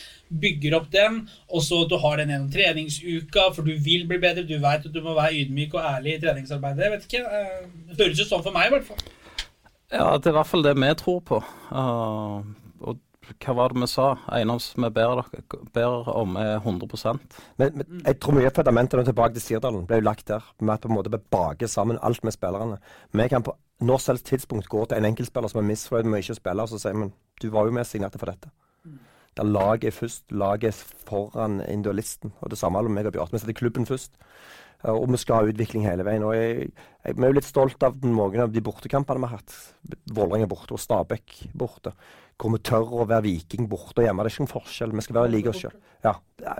Bygger 0.43 0.75
opp 0.75 0.87
den, 0.91 1.21
og 1.47 1.61
så 1.63 1.83
du 1.87 1.95
har 2.03 2.19
den 2.19 2.33
gjennom 2.33 2.49
treningsuka, 2.51 3.45
for 3.55 3.67
du 3.67 3.77
vil 3.83 4.03
bli 4.09 4.19
bedre. 4.19 4.43
Du 4.47 4.57
veit 4.63 4.83
at 4.87 4.91
du 4.91 4.99
må 5.03 5.15
være 5.15 5.43
ydmyk 5.43 5.77
og 5.77 5.85
ærlig 5.87 6.17
i 6.17 6.21
treningsarbeidet. 6.23 6.83
Jeg 6.83 6.95
vet 6.95 7.07
ikke. 7.07 7.21
eh, 7.37 7.93
Det 7.93 8.01
høres 8.03 8.23
ut 8.23 8.33
sånn 8.33 8.43
for 8.43 8.55
meg, 8.55 8.67
i 8.67 8.75
hvert 8.75 8.89
fall. 8.89 9.05
Ja, 9.93 10.09
det 10.17 10.27
er 10.27 10.33
i 10.33 10.39
hvert 10.41 10.51
fall 10.51 10.65
det 10.65 10.75
vi 10.75 10.93
tror 10.99 11.21
på. 11.23 11.39
Uh, 11.71 12.43
hva 13.43 13.53
var 13.57 13.73
det 13.73 13.81
vi 13.83 13.87
sa? 13.91 14.07
Eneste 14.37 14.81
vi 14.81 14.89
ber, 14.95 15.23
ber 15.75 16.09
om, 16.13 16.35
er 16.41 16.57
100 16.57 16.87
Men, 17.57 17.71
men 17.77 18.01
jeg 18.05 18.19
tror 18.19 18.37
mye 18.37 18.49
av 18.49 18.55
fundamentene 18.55 19.05
tilbake 19.07 19.37
til 19.37 19.45
Sirdalen 19.45 19.87
ble 19.87 19.99
jo 20.01 20.07
lagt 20.07 20.27
der. 20.27 20.43
Med 20.59 20.75
at 20.75 20.85
på 20.85 20.91
en 20.91 20.97
måte 20.97 21.11
vi 21.13 21.21
baker 21.31 21.67
sammen 21.67 21.99
alt 22.01 22.23
med 22.23 22.35
spillerne. 22.35 22.79
Vi 23.11 23.29
kan 23.29 23.43
på 23.43 23.55
når 23.79 23.97
selv 24.01 24.23
tidspunkt 24.25 24.69
gå 24.69 24.85
til 24.85 24.97
en 24.97 25.05
enkeltspiller 25.05 25.51
som 25.51 25.59
er 25.61 25.67
misfornøyd 25.67 26.09
med 26.09 26.23
ikke 26.23 26.33
å 26.33 26.39
spille, 26.39 26.63
og 26.63 26.71
så 26.71 26.79
sier 26.81 26.95
vi 26.97 27.11
du 27.43 27.51
var 27.53 27.67
jo 27.67 27.75
med 27.75 27.85
signerte 27.85 28.17
for 28.17 28.31
dette. 28.31 28.49
Der 29.37 29.45
laget 29.45 29.91
er 29.91 29.93
først, 29.93 30.23
laget 30.33 30.71
er 30.71 30.93
foran 31.05 31.59
individualisten. 31.61 32.33
Og 32.41 32.49
det 32.49 32.57
samme 32.57 32.79
gjelder 32.79 32.95
meg 32.95 33.05
og 33.05 33.13
Bjarte. 33.13 33.35
Vi 33.35 33.41
setter 33.43 33.53
klubben 33.59 33.85
først. 33.85 34.17
Uh, 34.83 34.93
Og 34.93 35.07
vi 35.13 35.21
skal 35.21 35.41
ha 35.41 35.49
utvikling 35.49 35.87
hele 35.87 36.05
veien. 36.07 36.25
Og 36.27 36.35
jeg, 36.37 36.69
jeg, 37.03 37.17
vi 37.17 37.25
er 37.25 37.33
jo 37.33 37.39
litt 37.39 37.49
stolt 37.49 37.87
av 37.87 37.97
noen 38.05 38.45
av 38.45 38.53
de 38.53 38.63
bortekampene 38.63 39.23
vi 39.23 39.31
har 39.31 39.41
hatt. 39.41 39.57
Vålerenga 40.13 40.49
borte 40.51 40.77
og 40.77 40.83
Stabæk 40.83 41.43
borte. 41.57 41.95
Hvor 42.37 42.53
vi 42.53 42.61
tør 42.61 42.91
å 42.93 43.05
være 43.09 43.25
Viking 43.25 43.65
borte 43.69 44.03
og 44.03 44.05
hjemme. 44.05 44.21
Det 44.21 44.29
er 44.29 44.35
ikke 44.35 44.45
noen 44.45 44.53
forskjell. 44.53 44.91
Vi 44.93 45.05
skal 45.07 45.17
være 45.17 45.33
like 45.33 45.49
oss 45.49 45.63
sjøl. 45.63 45.77
Ja. 46.03 46.11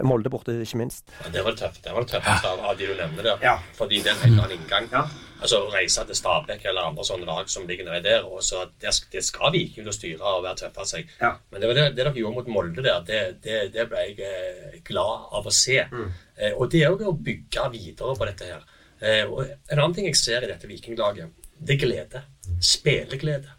Molde 0.01 0.31
borte, 0.33 0.55
ikke 0.65 0.79
minst. 0.81 1.11
Ja, 1.21 1.29
det 1.35 1.43
var 1.45 1.53
det 1.53 1.61
tøft. 1.61 1.83
Det 1.85 1.91
var 1.93 2.01
det 2.01 2.09
tøffeste 2.15 2.49
av, 2.49 2.63
av 2.65 2.79
de 2.79 2.87
du 2.89 2.95
nevner 2.97 3.27
der. 3.27 3.43
Ja. 3.45 3.53
Fordi 3.77 3.99
det 4.01 4.09
er 4.09 4.15
en 4.15 4.23
helt 4.23 4.41
annen 4.41 4.55
inngang. 4.57 5.11
Altså 5.37 5.59
å 5.61 5.67
reise 5.69 6.01
til 6.09 6.17
Stabæk 6.17 6.65
eller 6.65 6.89
andre 6.89 7.05
sånne 7.05 7.29
lag 7.29 7.51
som 7.53 7.67
ligger 7.69 7.85
nedi 7.85 8.07
der, 8.07 8.25
og 8.25 8.41
så 8.41 8.63
det, 8.81 8.95
det 9.13 9.21
skal 9.21 9.53
Viking 9.53 9.85
til 9.85 9.91
å 9.91 9.93
styre 9.93 10.31
og 10.39 10.47
være 10.47 10.63
tøffe 10.63 10.81
av 10.81 10.89
seg. 10.89 11.11
Ja. 11.21 11.35
Men 11.51 11.61
det 11.61 11.69
var 11.69 11.77
det, 11.77 11.83
det 11.91 12.01
dere 12.01 12.17
gjorde 12.17 12.39
mot 12.39 12.49
Molde 12.57 12.81
der, 12.81 13.03
det, 13.05 13.21
det, 13.45 13.59
det 13.75 13.85
ble 13.91 14.07
jeg 14.07 14.17
eh, 14.25 14.79
glad 14.89 15.29
av 15.37 15.45
å 15.45 15.53
se. 15.53 15.77
Eh, 15.85 16.23
og 16.57 16.67
det 16.71 16.83
er 16.83 16.91
jo 16.91 17.11
å 17.11 17.17
bygge 17.17 17.69
videre 17.73 18.15
på 18.17 18.27
dette 18.29 18.49
her. 18.49 18.65
Eh, 18.99 19.23
og 19.29 19.43
en 19.45 19.77
annen 19.77 19.93
ting 19.93 20.07
jeg 20.09 20.17
ser 20.17 20.45
i 20.45 20.49
dette 20.49 20.69
Vikinglaget, 20.69 21.29
det 21.57 21.75
er 21.75 21.81
glede. 21.81 22.23
Spilleglede. 22.63 23.53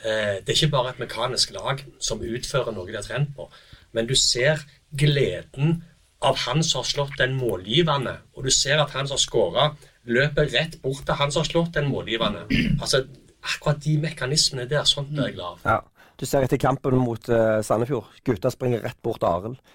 Eh, 0.00 0.40
det 0.40 0.48
er 0.48 0.56
ikke 0.56 0.72
bare 0.72 0.94
et 0.94 1.02
mekanisk 1.02 1.52
lag 1.56 1.84
som 2.00 2.24
utfører 2.24 2.72
noe 2.72 2.88
de 2.88 2.96
har 2.96 3.04
trent 3.04 3.32
på, 3.36 3.48
men 3.96 4.08
du 4.08 4.16
ser 4.16 4.62
gleden 4.96 5.82
av 6.24 6.36
han 6.46 6.64
som 6.64 6.82
har 6.82 6.88
slått 6.88 7.18
den 7.20 7.36
målgivende, 7.40 8.18
og 8.36 8.44
du 8.44 8.52
ser 8.52 8.80
at 8.80 8.92
han 8.96 9.08
som 9.08 9.16
har 9.16 9.24
skåra, 9.24 9.70
løper 10.08 10.48
rett 10.52 10.78
bort 10.82 11.04
til 11.04 11.16
han 11.16 11.32
som 11.32 11.44
har 11.44 11.48
slått 11.48 11.76
den 11.76 11.88
målgivende. 11.92 12.46
Altså, 12.80 13.04
akkurat 13.40 13.80
de 13.84 13.96
mekanismene 14.00 14.66
der, 14.68 14.84
sånt 14.88 15.12
er 15.16 15.30
jeg 15.30 15.38
glad 15.38 15.60
av. 15.60 15.64
Ja. 15.64 15.80
Du 16.20 16.26
ser 16.28 16.44
etter 16.44 16.60
kampen 16.60 16.98
mot 17.00 17.24
Sandefjord. 17.64 18.10
Gutta 18.28 18.50
springer 18.52 18.82
rett 18.84 18.98
bort 19.00 19.22
til 19.22 19.30
Arild. 19.30 19.70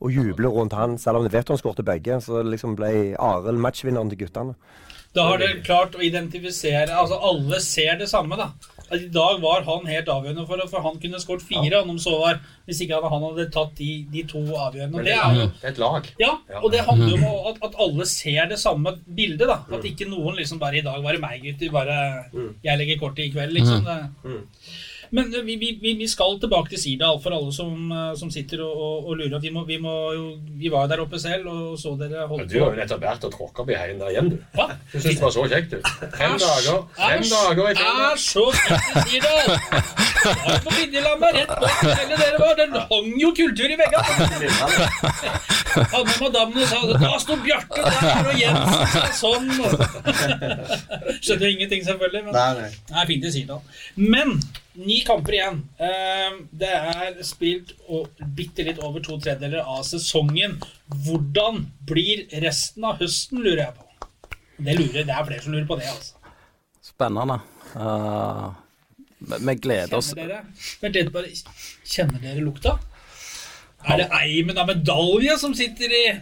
Og 0.00 0.12
jubler 0.14 0.48
rundt 0.54 0.72
han, 0.78 0.98
selv 0.98 1.18
om 1.18 1.24
de 1.26 1.32
vet 1.34 1.48
han 1.48 1.58
skåret 1.58 1.84
begge. 1.84 2.20
Så 2.22 2.42
liksom 2.46 2.76
ble 2.78 3.16
Arild 3.18 3.58
matchvinneren 3.58 4.10
til 4.12 4.18
guttene. 4.26 4.54
Da 5.16 5.24
har 5.24 5.38
dere 5.40 5.62
klart 5.64 5.94
å 5.96 6.02
identifisere 6.04 6.92
Altså, 6.92 7.16
alle 7.24 7.58
ser 7.64 7.96
det 7.98 8.10
samme, 8.10 8.36
da. 8.36 8.50
At 8.88 9.00
I 9.00 9.08
dag 9.12 9.40
var 9.42 9.64
han 9.66 9.86
helt 9.88 10.08
avgjørende 10.08 10.44
for, 10.48 10.60
for 10.70 10.84
han 10.84 10.98
kunne 11.00 11.18
skåret 11.20 11.42
fire 11.44 11.80
om 11.82 11.98
så 12.00 12.12
var, 12.20 12.38
hvis 12.68 12.80
ikke 12.84 13.00
han 13.02 13.24
hadde 13.24 13.46
tatt 13.52 13.74
de, 13.76 13.88
de 14.12 14.22
to 14.28 14.40
avgjørende. 14.40 15.00
Og 15.00 15.04
det 15.04 15.12
er 15.16 15.34
jo 15.36 15.46
det 15.48 15.64
er 15.64 15.72
et 15.74 15.80
lag. 15.82 16.08
Ja, 16.20 16.30
Ja. 16.48 16.60
og 16.62 16.70
det 16.72 16.84
handler 16.86 17.10
jo 17.12 17.18
om 17.18 17.50
at, 17.50 17.58
at 17.68 17.76
alle 17.84 18.06
ser 18.06 18.48
det 18.52 18.58
samme 18.58 18.94
bildet. 19.16 19.48
da 19.48 19.58
At 19.76 19.84
ikke 19.84 20.08
noen 20.08 20.36
liksom 20.36 20.60
bare 20.60 20.76
'I 20.78 20.84
dag 20.86 21.02
var 21.02 21.12
det 21.12 21.20
meg, 21.20 21.42
gutter'. 21.42 21.72
Bare 21.72 21.98
'Jeg 22.64 22.78
legger 22.78 22.98
kortet 23.00 23.24
i 23.26 23.30
kveld', 23.32 23.52
liksom. 23.58 23.84
Det. 23.84 24.38
Men 25.10 25.32
eh, 25.34 25.42
vi, 25.46 25.56
vi, 25.60 25.92
vi 25.98 26.06
skal 26.08 26.38
tilbake 26.42 26.72
til 26.74 26.80
Sirdal, 26.82 27.20
for 27.22 27.34
alle 27.36 27.52
som, 27.54 27.72
eh, 27.92 28.12
som 28.20 28.30
sitter 28.34 28.60
og, 28.64 28.72
og, 28.76 29.06
og 29.12 29.16
lurer. 29.20 29.38
Vi, 29.40 29.50
må, 29.54 29.62
vi, 29.68 29.78
må 29.82 29.94
jo, 30.16 30.24
vi 30.60 30.68
var 30.72 30.84
jo 30.86 30.92
der 30.92 31.02
oppe 31.04 31.20
selv 31.22 31.46
og 31.52 31.78
så 31.80 31.94
dere 32.00 32.26
holde 32.28 32.44
Men 32.44 32.50
Ja, 32.50 32.52
Du 32.52 32.64
har 32.64 32.74
jo 32.74 32.80
nettopp 32.82 33.02
vært 33.06 33.24
og 33.28 33.32
tråkka 33.36 33.64
opp 33.64 33.72
heien 33.72 33.98
der 34.02 34.12
igjen, 34.12 34.28
du. 34.34 34.36
Hva? 34.58 34.66
Du 34.92 34.98
syns 34.98 35.16
det 35.18 35.24
var 35.26 35.34
så 35.36 35.46
kjekt, 35.52 35.72
du. 35.72 35.78
Fem 36.18 36.36
dager 36.42 36.82
Fem 36.98 37.22
Asch, 37.22 37.32
dager 37.32 37.64
i 37.64 37.76
Er 37.78 38.02
Æsj, 38.08 38.26
så 38.28 38.44
fint 38.58 38.98
i 38.98 39.04
Sirdal! 39.14 39.46
Var 40.28 40.62
på 40.64 40.72
Linjelammet, 40.74 41.36
rett 41.38 41.52
bak 41.62 41.76
hotellet 41.78 42.18
dere 42.20 42.38
var. 42.42 42.54
Den 42.58 42.72
hang 42.90 43.10
jo 43.22 43.30
kultur 43.38 43.70
i 43.70 43.76
veggene. 43.78 44.02
Hadde 45.78 46.04
med 46.08 46.20
madammen 46.24 46.62
og 46.62 46.68
sa 46.68 46.80
Da 46.98 47.12
sto 47.22 47.36
Bjarte 47.44 47.82
der, 47.84 48.26
og 48.26 48.38
Jensen 48.40 49.02
og 49.02 49.12
sånn. 49.16 49.50
og- 49.64 49.78
Skjønner 51.22 51.48
ingenting, 51.52 51.84
selvfølgelig. 51.86 52.24
Men 52.26 52.34
det 52.34 52.98
er 53.02 53.08
fint 53.08 53.28
i 53.28 53.32
Sirdal. 53.34 53.62
Men 53.96 54.34
ni 54.78 55.00
kamper 55.06 55.34
igjen. 55.36 55.58
Eh, 55.78 56.36
Det 56.62 56.70
er 56.70 57.18
spilt 57.26 57.74
bitte 58.38 58.64
litt 58.66 58.78
over 58.84 59.00
to 59.04 59.18
tredjedeler 59.18 59.64
av 59.66 59.82
sesongen. 59.86 60.58
Hvordan 61.04 61.64
blir 61.88 62.26
resten 62.44 62.84
av 62.88 62.98
høsten, 63.02 63.42
lurer 63.44 63.64
jeg 63.66 63.74
på. 63.74 63.84
Det 64.58 64.74
lurer, 64.78 65.04
det 65.06 65.14
er 65.14 65.24
flere 65.28 65.42
som 65.44 65.52
lurer 65.54 65.66
på 65.68 65.76
det, 65.78 65.86
altså. 65.90 66.14
Spennende. 66.88 67.40
Uh, 67.76 68.48
vi- 69.20 69.38
vi 69.46 69.54
gleder 69.54 69.98
oss. 69.98 70.12
Kjenner 70.14 70.92
dere 70.92 71.10
bare 71.12 71.28
Kjenner 71.84 72.20
dere 72.22 72.40
lukta? 72.40 72.78
Er 73.86 73.96
det 74.00 74.08
eimen 74.10 74.58
av 74.58 74.66
medalje 74.66 75.36
som 75.38 75.52
sitter 75.54 75.92
i 75.92 76.20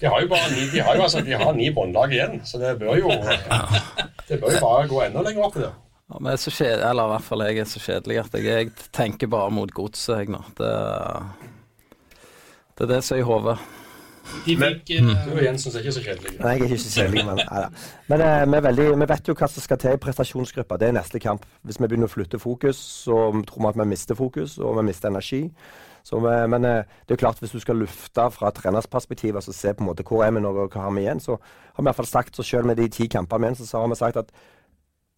De 0.00 0.06
har 0.10 0.20
jo 0.24 0.28
bare 0.32 0.48
ni, 0.50 0.64
de 0.72 0.80
har 0.82 0.96
jo 0.96 1.02
altså, 1.04 1.20
de 1.24 1.30
har 1.38 1.52
ni 1.54 1.68
båndlag 1.70 2.10
igjen, 2.12 2.40
så 2.44 2.58
det 2.58 2.72
bør 2.80 2.96
jo 2.98 3.08
Det 4.28 4.40
bør 4.40 4.50
jo 4.56 4.60
bare 4.64 4.88
gå 4.90 5.02
enda 5.04 5.22
lenger 5.22 5.44
opp 5.46 5.56
i 5.56 5.60
det. 5.60 5.70
Ja, 6.12 6.30
er 6.32 6.36
så 6.36 6.50
kjedelig, 6.52 6.84
eller 6.90 7.06
i 7.08 7.12
hvert 7.14 7.24
fall 7.24 7.44
jeg 7.46 7.58
er 7.62 7.68
så 7.70 7.80
kjedelig 7.80 8.18
at 8.20 8.34
jeg, 8.36 8.44
jeg 8.44 8.88
tenker 8.92 9.30
bare 9.32 9.50
mot 9.54 9.70
godset, 9.72 10.18
jeg 10.18 10.32
nå. 10.34 10.42
Det, 10.58 10.72
det 12.76 12.84
er 12.84 12.90
det 12.96 13.04
som 13.04 13.16
er 13.16 13.22
i 13.22 13.24
hodet. 13.26 13.56
Men- 14.46 14.80
eh, 14.88 15.24
Du 15.26 15.32
og 15.36 15.42
Jensen 15.42 15.72
er 15.74 15.78
ikke 15.80 15.92
så 15.92 16.02
kjedelig. 16.04 16.40
Nei, 16.40 16.50
jeg 16.52 16.60
er 16.60 16.64
ikke 16.64 16.78
så 16.78 17.00
kjedelig, 17.00 17.24
men, 17.26 17.36
nei, 17.36 17.64
men 18.08 18.20
eh, 18.20 18.44
vi, 18.46 18.60
veldig, 18.68 18.98
vi 19.00 19.08
vet 19.08 19.28
jo 19.28 19.34
hva 19.34 19.48
som 19.50 19.62
skal 19.64 19.78
til 19.78 19.96
i 19.96 20.02
prestasjonsgruppa. 20.04 20.76
Det 20.78 20.88
er 20.88 20.92
neste 20.92 21.18
kamp. 21.18 21.46
Hvis 21.66 21.80
vi 21.80 21.88
begynner 21.88 22.06
å 22.10 22.12
flytte 22.12 22.38
fokus, 22.38 22.76
så 23.06 23.16
tror 23.48 23.64
vi 23.64 23.72
at 23.72 23.80
vi 23.82 23.88
mister 23.90 24.14
fokus, 24.14 24.58
og 24.58 24.76
vi 24.78 24.86
mister 24.86 25.10
energi. 25.10 25.42
Så 26.04 26.18
vi, 26.22 26.36
men 26.50 26.64
eh, 26.64 26.84
det 27.08 27.16
er 27.16 27.22
klart, 27.24 27.38
hvis 27.42 27.50
du 27.54 27.60
skal 27.60 27.76
lufte 27.82 28.28
fra 28.30 28.50
treners 28.54 28.86
perspektiv, 28.86 29.36
altså 29.36 29.52
se 29.52 29.74
på 29.74 29.82
en 29.84 29.90
måte 29.90 30.06
hvor 30.06 30.24
er 30.26 30.30
vi 30.34 30.40
nå, 30.40 30.54
og 30.54 30.70
hva 30.74 30.86
har 30.86 30.94
vi 30.96 31.04
igjen, 31.06 31.20
så 31.22 31.36
har 31.38 31.82
vi 31.82 31.86
i 31.86 31.90
hvert 31.90 31.96
fall 32.00 32.06
sagt, 32.10 32.36
så 32.36 32.42
selv 32.46 32.66
med 32.70 32.76
de 32.76 32.88
ti 32.88 33.06
kampene 33.08 33.50
igjen, 33.50 33.66
så 33.66 33.82
har 33.82 33.88
vi 33.88 33.98
sagt 34.00 34.16
at 34.22 34.30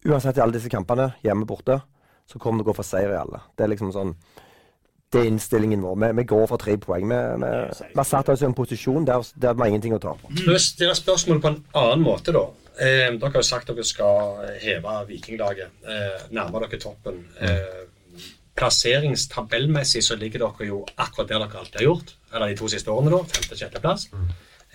uansett 0.05 0.37
i 0.37 0.43
alle 0.43 0.57
disse 0.57 0.71
kampene, 0.71 1.11
hjemme 1.25 1.47
borte, 1.49 1.79
så 2.25 2.41
kommer 2.41 2.59
vi 2.59 2.63
til 2.63 2.69
å 2.69 2.71
gå 2.71 2.77
for 2.79 2.87
seier 2.87 3.13
i 3.13 3.19
alle. 3.19 3.41
Det 3.55 3.65
er 3.65 3.73
liksom 3.73 3.93
sånn 3.95 4.15
det 5.13 5.21
er 5.21 5.29
innstillingen 5.29 5.83
vår. 5.85 5.95
Vi, 6.01 6.11
vi 6.17 6.23
går 6.27 6.45
for 6.49 6.59
tre 6.59 6.75
poeng. 6.81 7.07
Vi, 7.07 7.17
vi, 7.39 7.49
vi 7.93 7.99
har 7.99 8.07
satt 8.09 8.29
oss 8.33 8.41
i 8.43 8.47
en 8.47 8.55
posisjon 8.57 9.05
der, 9.07 9.23
der 9.39 9.55
vi 9.55 9.63
har 9.63 9.71
ingenting 9.71 9.95
å 9.95 10.01
ta 10.01 10.15
på. 10.19 10.31
Jeg 10.33 10.47
vil 10.49 10.59
stille 10.59 10.95
spørsmål 10.97 11.41
på 11.43 11.51
en 11.53 11.59
annen 11.81 12.03
måte, 12.03 12.33
da. 12.35 12.45
Eh, 12.75 13.13
dere 13.15 13.31
har 13.31 13.39
jo 13.39 13.47
sagt 13.47 13.69
dere 13.71 13.85
skal 13.87 14.41
heve 14.59 14.95
Vikinglaget, 15.07 15.77
eh, 15.87 16.25
nærme 16.35 16.63
dere 16.65 16.81
toppen. 16.81 17.21
Eh, 17.39 17.85
plasseringstabellmessig 18.59 20.03
så 20.03 20.17
ligger 20.19 20.43
dere 20.47 20.67
jo 20.67 20.81
akkurat 20.97 21.29
der 21.29 21.45
dere 21.45 21.61
alltid 21.61 21.79
har 21.79 21.87
gjort. 21.87 22.15
Eller 22.33 22.51
de 22.51 22.59
to 22.59 22.71
siste 22.71 22.91
årene, 22.91 23.15
da. 23.15 23.23
Femte-sjetteplass. 23.37 24.09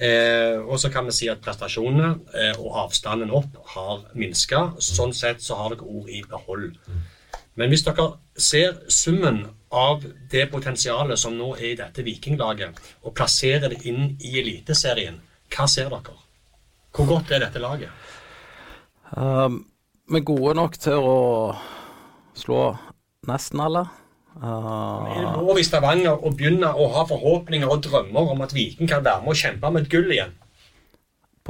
Eh, 0.01 0.57
og 0.65 0.79
så 0.81 0.89
kan 0.93 1.05
vi 1.05 1.13
si 1.13 1.29
at 1.29 1.43
prestasjonene 1.45 2.15
eh, 2.33 2.55
og 2.57 2.77
avstanden 2.87 3.33
opp 3.37 3.59
har 3.75 4.07
minska. 4.17 4.71
Sånn 4.81 5.13
sett 5.17 5.45
så 5.45 5.59
har 5.59 5.75
dere 5.75 5.85
ord 5.85 6.09
i 6.09 6.23
behold. 6.25 6.79
Men 7.61 7.69
hvis 7.69 7.85
dere 7.85 8.07
ser 8.41 8.79
summen 8.89 9.43
av 9.77 10.07
det 10.33 10.47
potensialet 10.53 11.21
som 11.21 11.37
nå 11.37 11.53
er 11.59 11.73
i 11.75 11.79
dette 11.79 12.05
Vikinglaget, 12.07 12.81
og 13.05 13.15
plasserer 13.19 13.69
det 13.75 13.83
inn 13.91 14.15
i 14.25 14.39
Eliteserien, 14.41 15.21
hva 15.53 15.69
ser 15.69 15.93
dere? 15.93 16.17
Hvor 16.97 17.11
godt 17.11 17.35
er 17.37 17.45
dette 17.45 17.61
laget? 17.61 17.93
Um, 19.13 19.67
vi 20.09 20.23
er 20.23 20.27
gode 20.27 20.57
nok 20.57 20.81
til 20.81 20.97
å 20.97 21.19
slå 22.39 22.63
nesten 23.29 23.61
alle. 23.63 23.85
Uh, 24.39 25.09
Er 25.11 25.25
det 25.27 25.33
lov 25.43 25.59
i 25.59 25.65
Stavanger 25.67 26.15
å 26.15 26.31
begynne 26.33 26.71
å 26.71 26.87
ha 26.95 27.03
forhåpninger 27.09 27.69
og 27.69 27.83
drømmer 27.85 28.31
om 28.35 28.45
at 28.45 28.55
Viking 28.55 28.89
kan 28.89 29.03
være 29.05 29.25
med 29.25 29.35
og 29.35 29.41
kjempe 29.43 29.73
med 29.75 29.83
et 29.85 29.93
gull 29.93 30.13
igjen? 30.15 30.37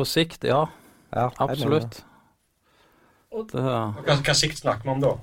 på 0.00 0.06
sikt, 0.06 0.46
ja. 0.48 0.64
Ja. 1.12 1.26
Absolutt. 1.42 2.04
Det, 3.50 3.60
Hva, 3.60 4.14
hva 4.16 4.34
sikt 4.34 4.62
snakker 4.62 4.86
vi 4.86 4.94
om 4.94 5.02
da? 5.02 5.16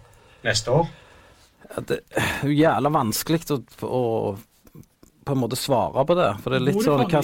Neste 0.46 0.76
år? 0.76 0.92
ja, 1.68 1.82
det 1.90 1.98
er 2.16 2.52
jævla 2.54 2.92
vanskelig 2.94 3.42
å, 3.52 3.58
å 3.84 4.04
på 5.28 5.36
en 5.36 5.42
måte 5.42 5.58
svare 5.60 6.06
på 6.08 6.16
det. 6.16 6.30
For 6.44 6.54
det 6.54 6.60
er 6.60 6.66
litt 6.70 6.80
sånn 6.86 7.02
vi 7.02 7.18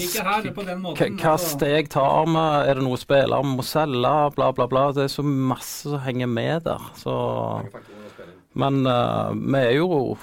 måten? 0.82 1.16
hva 1.16 1.30
Altså, 1.36 1.54
steg 1.54 1.88
tar 1.92 2.26
vi? 2.28 2.44
Er 2.68 2.80
det 2.80 2.84
noe 2.84 2.98
spillere 3.00 3.40
vi 3.44 3.54
må 3.54 3.64
selge? 3.64 4.12
Bla, 4.36 4.50
bla, 4.56 4.66
bla. 4.68 4.84
Det 4.96 5.06
er 5.06 5.12
så 5.14 5.24
masse 5.24 5.88
som 5.88 6.02
henger 6.04 6.28
med 6.28 6.66
der. 6.66 6.90
Så 7.00 7.14
Men 8.60 8.84
uh, 8.86 9.32
vi 9.34 9.60
er 9.60 9.76
jo 9.78 10.16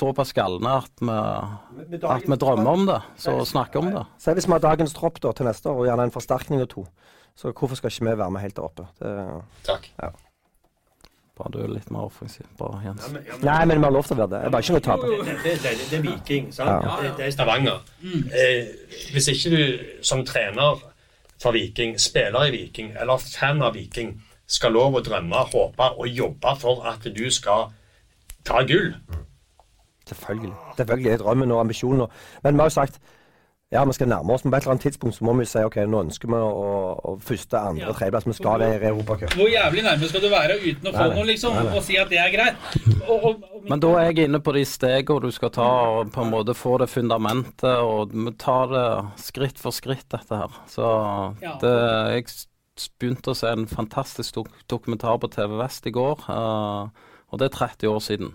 såpass 0.00 0.32
galne 0.36 0.78
at 0.80 1.02
vi, 1.04 2.00
at 2.00 2.26
vi 2.26 2.38
drømmer 2.40 2.70
om 2.72 2.86
det. 2.88 2.98
Så 3.20 3.36
snakker 3.48 3.82
om 3.82 3.92
det. 3.92 4.06
Se 4.22 4.34
hvis 4.36 4.48
vi 4.48 4.56
har 4.56 4.64
dagens 4.64 4.96
tropp 4.96 5.20
da, 5.22 5.34
til 5.36 5.48
neste 5.48 5.70
år, 5.70 5.82
og 5.82 5.90
gjerne 5.90 6.08
en 6.08 6.14
forsterkning 6.14 6.64
og 6.64 6.70
to. 6.72 6.86
Så 7.38 7.52
hvorfor 7.52 7.78
skal 7.78 7.92
ikke 7.92 8.08
vi 8.08 8.18
være 8.18 8.34
med 8.34 8.44
helt 8.44 8.56
der 8.56 8.66
oppe? 8.66 8.88
Det, 9.00 9.14
Takk. 9.68 9.90
Bare 11.40 11.52
du 11.54 11.60
er 11.64 11.70
litt 11.72 11.88
mer 11.92 12.08
offensiv. 12.10 12.44
Bra, 12.58 12.74
Jens. 12.84 13.06
Ja, 13.06 13.12
men, 13.14 13.22
ja, 13.24 13.36
men, 13.38 13.46
Nei, 13.48 13.60
men 13.70 13.78
vi 13.78 13.86
har 13.86 13.94
lov 13.94 14.04
til 14.04 14.16
å 14.16 14.20
være 14.20 14.32
det. 14.34 14.40
Jeg 14.44 14.54
bare 14.54 14.66
ikke 14.66 14.74
noe 14.76 14.84
tap. 14.84 15.04
det, 15.06 15.36
det, 15.44 15.54
det, 15.64 15.74
det 15.78 15.98
er 15.98 16.02
Viking, 16.04 16.50
sant? 16.52 16.88
Det, 17.00 17.12
det 17.16 17.26
er 17.26 17.36
Stavanger. 17.36 17.78
Eh, 18.42 18.98
hvis 19.14 19.30
ikke 19.32 19.52
du 19.54 19.62
som 20.10 20.24
trener 20.28 20.82
for 21.40 21.56
Viking, 21.56 21.94
spiller 22.02 22.50
i 22.50 22.52
Viking 22.58 22.92
eller 23.00 23.22
fan 23.24 23.64
av 23.64 23.78
Viking, 23.78 24.18
skal 24.50 24.74
lov 24.74 24.98
å 24.98 25.04
drømme, 25.06 25.44
håpe 25.54 25.90
og 25.96 26.08
jobbe 26.10 26.54
for 26.58 26.82
at 26.90 27.06
du 27.14 27.26
skal 27.30 27.70
ta 28.44 28.62
gull 28.66 28.94
Selvfølgelig. 30.10 30.52
Selvfølgelig 30.76 31.12
er 31.12 31.20
drømmen 31.22 31.52
og 31.54 31.60
ambisjonen. 31.60 32.06
Men 32.42 32.56
vi 32.56 32.64
har 32.64 32.70
jo 32.70 32.74
sagt 32.80 32.96
ja, 33.70 33.84
vi 33.86 33.92
skal 33.94 34.08
nærme 34.10 34.32
oss, 34.34 34.42
men 34.42 34.50
på 34.50 34.56
et 34.58 34.64
eller 34.64 34.72
annet 34.74 34.82
tidspunkt 34.82 35.14
så 35.14 35.22
må 35.28 35.32
vi 35.38 35.44
si 35.46 35.60
ok, 35.62 35.76
nå 35.86 36.00
ønsker 36.02 36.26
vi 36.32 36.38
å, 36.42 36.54
å 37.06 37.12
første, 37.22 37.54
andre, 37.54 37.84
Ja. 37.84 37.92
tredjeplass. 37.94 38.24
Vi 38.26 38.32
skal 38.34 38.58
være 38.58 38.80
i 38.80 38.88
Europacup. 38.88 39.36
Hvor 39.38 39.46
jævlig 39.52 39.84
nærme 39.86 40.08
skal 40.10 40.24
du 40.24 40.26
være 40.32 40.56
uten 40.64 40.90
å 40.90 40.94
få 40.96 41.04
noe, 41.12 41.26
liksom? 41.28 41.54
Nei, 41.54 41.62
nei. 41.68 41.76
Og 41.78 41.84
si 41.86 41.98
at 42.02 42.10
det 42.10 42.18
er 42.18 42.32
greit? 42.34 42.66
Og, 43.06 43.14
og, 43.14 43.44
og, 43.46 43.68
Men 43.70 43.84
da 43.84 43.92
er 44.00 44.08
jeg 44.10 44.26
inne 44.26 44.40
på 44.42 44.56
de 44.58 44.64
stegene 44.66 45.22
du 45.22 45.30
skal 45.30 45.54
ta, 45.54 45.68
og 46.00 46.10
på 46.10 46.24
en 46.26 46.34
måte 46.34 46.56
få 46.58 46.74
det 46.82 46.90
fundamentet, 46.90 47.70
og 47.86 48.10
vi 48.10 48.34
tar 48.42 48.74
det 48.74 48.86
skritt 49.22 49.62
for 49.62 49.70
skritt, 49.70 50.08
dette 50.10 50.34
her. 50.42 50.58
Så 50.74 50.90
Ja. 51.38 51.54
det, 51.62 51.76
jeg 52.16 52.26
begynte 53.00 53.32
å 53.32 53.38
se 53.38 53.50
en 53.52 53.66
fantastisk 53.70 54.38
dok 54.38 54.52
dokumentar 54.70 55.18
på 55.20 55.30
TV 55.32 55.56
Vest 55.60 55.88
i 55.88 55.94
går, 55.94 56.24
uh, 56.28 56.88
og 57.30 57.42
det 57.42 57.50
er 57.50 57.58
30 57.58 57.92
år 57.92 58.00
siden. 58.04 58.32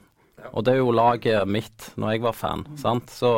Og 0.52 0.66
det 0.66 0.76
er 0.76 0.84
jo 0.84 0.94
laget 0.94 1.50
mitt 1.50 1.90
når 1.98 2.16
jeg 2.16 2.26
var 2.28 2.38
fan, 2.38 2.66
sant. 2.78 3.10
Så 3.10 3.32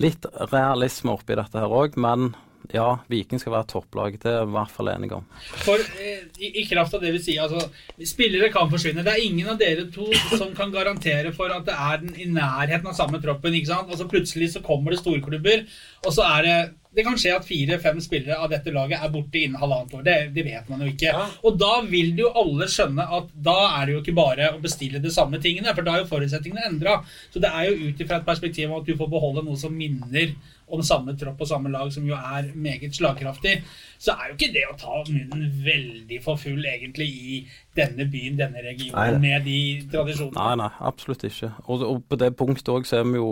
litt 0.00 0.26
realisme 0.50 1.14
oppi 1.14 1.36
dette 1.38 1.62
her 1.62 1.72
òg, 1.72 1.96
men 2.00 2.32
ja, 2.74 2.86
Viking 3.10 3.40
skal 3.40 3.54
være 3.54 3.68
topplag. 3.70 4.16
Det 4.22 4.30
er 4.30 4.40
jeg 4.40 4.48
i 4.48 4.54
hvert 4.56 4.72
fall 4.74 4.90
enig 4.90 5.12
om. 5.14 5.26
For 5.62 5.82
eh, 6.00 6.24
i, 6.40 6.50
i 6.62 6.64
kraft 6.68 6.96
av 6.96 7.04
det 7.04 7.12
vi 7.14 7.20
sier, 7.22 7.44
altså 7.44 8.06
Spillere 8.08 8.50
kan 8.54 8.70
forsvinne. 8.72 9.04
Det 9.06 9.12
er 9.12 9.26
ingen 9.26 9.52
av 9.52 9.60
dere 9.60 9.86
to 9.92 10.08
som 10.32 10.50
kan 10.56 10.72
garantere 10.74 11.32
for 11.36 11.52
at 11.54 11.66
det 11.68 11.76
er 11.76 12.02
den 12.02 12.16
i 12.18 12.26
nærheten 12.30 12.90
av 12.90 12.96
samme 12.98 13.20
troppen. 13.22 13.54
ikke 13.54 13.70
sant? 13.70 13.92
Altså 13.92 14.08
Plutselig 14.10 14.52
så 14.54 14.64
kommer 14.66 14.94
det 14.94 15.02
storklubber, 15.02 15.64
og 16.04 16.16
så 16.16 16.26
er 16.26 16.48
det 16.48 16.58
Det 16.96 17.04
kan 17.04 17.18
skje 17.20 17.34
at 17.36 17.44
fire-fem 17.44 17.98
spillere 18.00 18.38
av 18.40 18.48
dette 18.48 18.72
laget 18.72 19.02
er 19.04 19.12
borte 19.12 19.42
innen 19.42 19.60
halvannet 19.60 19.94
år. 19.98 20.04
Det, 20.06 20.16
det 20.32 20.44
vet 20.46 20.68
man 20.72 20.80
jo 20.80 20.88
ikke. 20.88 21.12
Ja. 21.12 21.26
Og 21.44 21.58
da 21.60 21.72
vil 21.84 22.14
jo 22.16 22.30
alle 22.40 22.68
skjønne 22.72 23.04
at 23.18 23.30
da 23.36 23.56
er 23.68 23.84
det 23.84 23.96
jo 23.96 24.02
ikke 24.02 24.16
bare 24.16 24.50
å 24.54 24.60
bestille 24.62 25.02
de 25.04 25.12
samme 25.12 25.40
tingene, 25.44 25.74
for 25.76 25.84
da 25.84 25.96
er 25.96 26.04
jo 26.04 26.10
forutsetningene 26.14 26.70
endra. 26.70 26.98
Så 27.34 27.42
det 27.44 27.52
er 27.52 27.68
jo 27.68 27.90
ut 27.90 28.00
ifra 28.00 28.22
et 28.22 28.28
perspektiv 28.28 28.70
om 28.70 28.80
at 28.80 28.88
du 28.88 28.96
får 28.96 29.12
beholde 29.12 29.44
noe 29.44 29.60
som 29.60 29.76
minner 29.76 30.32
om 30.66 30.82
samme 30.82 31.14
tropp 31.18 31.44
og 31.44 31.50
samme 31.50 31.70
lag, 31.70 31.92
som 31.94 32.06
jo 32.08 32.16
er 32.16 32.48
meget 32.58 32.96
slagkraftig, 32.96 33.60
så 34.02 34.16
er 34.16 34.30
jo 34.30 34.38
ikke 34.38 34.52
det 34.54 34.64
å 34.66 34.78
ta 34.80 35.02
munnen 35.06 35.44
veldig 35.62 36.18
for 36.24 36.40
full 36.40 36.64
egentlig 36.66 37.06
i 37.06 37.36
denne 37.76 38.08
byen, 38.10 38.40
denne 38.40 38.64
regionen, 38.64 39.20
Nei. 39.20 39.22
med 39.22 39.46
de 39.46 39.60
tradisjonene. 39.92 40.40
Nei, 40.40 40.56
nei, 40.64 40.72
absolutt 40.90 41.28
ikke. 41.28 41.52
Og, 41.66 41.86
og 41.86 42.02
på 42.10 42.18
det 42.20 42.32
punktet 42.40 42.72
òg 42.74 42.88
så 42.88 43.00
er 43.02 43.06
vi 43.12 43.20
jo 43.20 43.30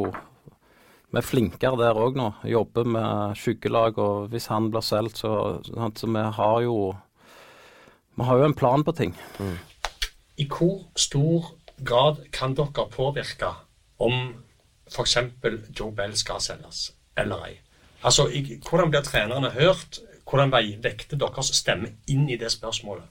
vi 1.14 1.20
er 1.20 1.26
flinkere 1.26 1.78
der 1.78 1.98
òg 2.00 2.16
nå. 2.18 2.30
Jobber 2.50 2.88
med 2.90 3.36
skyggelag, 3.38 3.98
og 4.02 4.28
hvis 4.32 4.48
han 4.50 4.70
blir 4.72 4.82
solgt, 4.82 5.20
så, 5.22 5.60
så 5.62 6.10
vi 6.10 6.24
har 6.38 6.62
jo 6.62 6.94
Vi 8.16 8.22
har 8.22 8.36
jo 8.38 8.44
en 8.44 8.54
plan 8.54 8.84
på 8.84 8.92
ting. 8.92 9.14
I 10.38 10.46
hvor 10.46 10.84
stor 10.96 11.54
grad 11.84 12.16
kan 12.32 12.54
dere 12.54 12.86
påvirke 12.90 13.50
om 13.98 14.34
f.eks. 14.90 15.16
Joe 15.80 15.92
Bell 15.92 16.14
skal 16.16 16.40
selges 16.40 16.92
eller 17.16 17.46
ei? 17.46 17.56
Altså, 18.04 18.28
i, 18.28 18.60
Hvordan 18.68 18.90
blir 18.90 19.02
trenerne 19.02 19.50
hørt? 19.50 19.98
Hvordan 20.30 20.52
vekter 20.82 21.16
deres 21.16 21.50
stemme 21.56 21.94
inn 22.08 22.28
i 22.28 22.36
det 22.36 22.52
spørsmålet? 22.52 23.04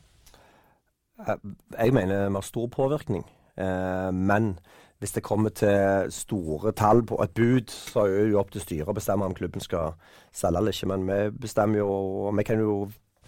Jeg 1.78 1.94
mener 1.94 2.30
vi 2.30 2.34
har 2.34 2.42
stor 2.42 2.68
påvirkning. 2.68 3.26
Eh, 3.58 4.12
men 4.14 4.60
hvis 5.04 5.12
det 5.12 5.24
kommer 5.24 5.52
til 5.52 6.12
store 6.16 6.72
tall 6.72 7.02
på 7.04 7.18
et 7.20 7.32
bud, 7.36 7.68
så 7.68 8.06
er 8.08 8.22
det 8.22 8.30
jo 8.32 8.38
opp 8.40 8.54
til 8.54 8.64
styret 8.64 8.88
å 8.88 8.96
bestemme 8.96 9.28
om 9.28 9.34
klubben 9.36 9.60
skal 9.60 9.98
selge 10.32 10.62
eller 10.62 10.72
ikke. 10.72 10.88
Men 10.94 11.04
vi 11.10 11.18
bestemmer 11.44 11.82
jo 11.82 11.88
og 11.90 12.38
Vi 12.38 12.46
kan 12.48 12.62
jo 12.64 12.76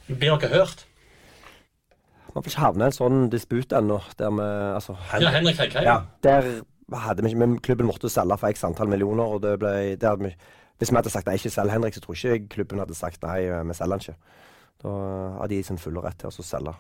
Blir 0.08 0.38
dere 0.38 0.52
hørt? 0.54 0.86
Vi 2.30 2.32
får 2.32 2.48
ikke 2.48 2.64
havne 2.64 2.88
i 2.88 2.94
en 2.94 2.96
sånn 2.96 3.28
disput 3.34 3.76
ennå, 3.76 4.00
der 4.16 4.32
vi 4.38 4.48
altså, 4.78 4.96
Ja, 5.20 5.36
Henrik 5.36 5.60
Heikheim? 5.60 5.84
Ja, 5.84 5.98
der 6.24 6.50
hadde 6.96 7.26
vi 7.26 7.34
ikke 7.34 7.44
Men 7.44 7.60
klubben 7.60 7.92
måtte 7.92 8.12
selge 8.14 8.40
for 8.40 8.56
x 8.56 8.64
antall 8.64 8.92
millioner, 8.92 9.36
og 9.36 9.44
det 9.44 9.58
ble 9.60 9.76
der 10.00 10.16
vi, 10.24 10.32
Hvis 10.80 10.96
vi 10.96 11.02
hadde 11.02 11.12
sagt 11.12 11.28
nei, 11.28 11.36
ikke 11.36 11.52
selg 11.58 11.76
Henrik, 11.76 12.00
så 12.00 12.06
tror 12.06 12.16
jeg 12.24 12.40
ikke 12.40 12.54
klubben 12.56 12.80
hadde 12.80 12.96
sagt 12.96 13.24
nei, 13.28 13.42
vi 13.52 13.76
selger 13.76 14.00
han 14.00 14.06
ikke. 14.08 14.44
Da 14.84 15.00
hadde 15.42 15.56
de 15.58 15.64
sin 15.64 15.80
fulle 15.80 16.08
rett 16.08 16.24
til 16.24 16.32
å 16.32 16.52
selge. 16.54 16.80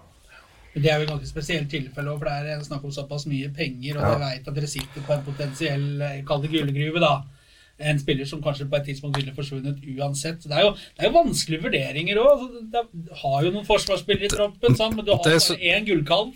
Det 0.75 0.89
er 0.91 0.99
jo 0.99 1.05
et 1.05 1.09
ganske 1.13 1.29
spesielt 1.29 1.69
tilfelle, 1.71 2.17
for 2.19 2.27
det 2.27 2.51
er 2.51 2.63
snakk 2.65 2.83
om 2.83 2.91
såpass 2.91 3.25
mye 3.31 3.47
penger, 3.55 3.95
og 3.95 4.01
Ja. 4.03 4.09
dere 4.11 4.19
veit 4.25 4.47
at 4.47 4.55
dere 4.57 4.67
sitter 4.67 5.01
på 5.07 5.13
en 5.15 5.23
potensiell 5.23 6.01
eh, 6.01 6.21
kall 6.27 6.41
det 6.43 6.51
gullgruve, 6.51 6.99
da. 6.99 7.13
En 7.79 7.99
spiller 7.99 8.25
som 8.25 8.41
kanskje 8.43 8.69
på 8.69 8.75
et 8.77 8.85
tidspunkt 8.85 9.17
ville 9.17 9.33
forsvunnet 9.35 9.79
uansett. 9.97 10.43
Det 10.43 10.51
er 10.51 10.61
jo, 10.63 10.71
det 10.73 11.03
er 11.03 11.09
jo 11.11 11.17
vanskelige 11.23 11.63
vurderinger 11.63 12.19
òg. 12.21 12.45
Du 12.71 13.13
har 13.23 13.43
jo 13.43 13.51
noen 13.51 13.65
forsvarsspillere 13.67 14.25
i 14.29 14.31
troppen, 14.31 14.75
sant? 14.75 14.95
men 14.95 15.05
du 15.05 15.11
har 15.11 15.19
bare 15.23 15.59
én 15.59 15.85
gullkalv. 15.87 16.33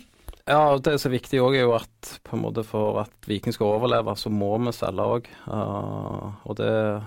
Ja, 0.48 0.72
og 0.74 0.82
det 0.82 0.98
som 1.00 1.12
er 1.12 1.18
viktig 1.18 1.40
òg, 1.40 1.54
er 1.56 1.64
jo 1.64 1.74
at 1.76 2.20
på 2.24 2.36
en 2.36 2.42
måte 2.42 2.64
for 2.64 3.00
at 3.04 3.12
Viking 3.28 3.52
skal 3.54 3.66
overleve, 3.78 4.16
så 4.18 4.28
må 4.32 4.52
vi 4.64 4.72
selge 4.72 5.04
òg. 5.16 5.26
og 5.48 6.56
det 6.56 7.02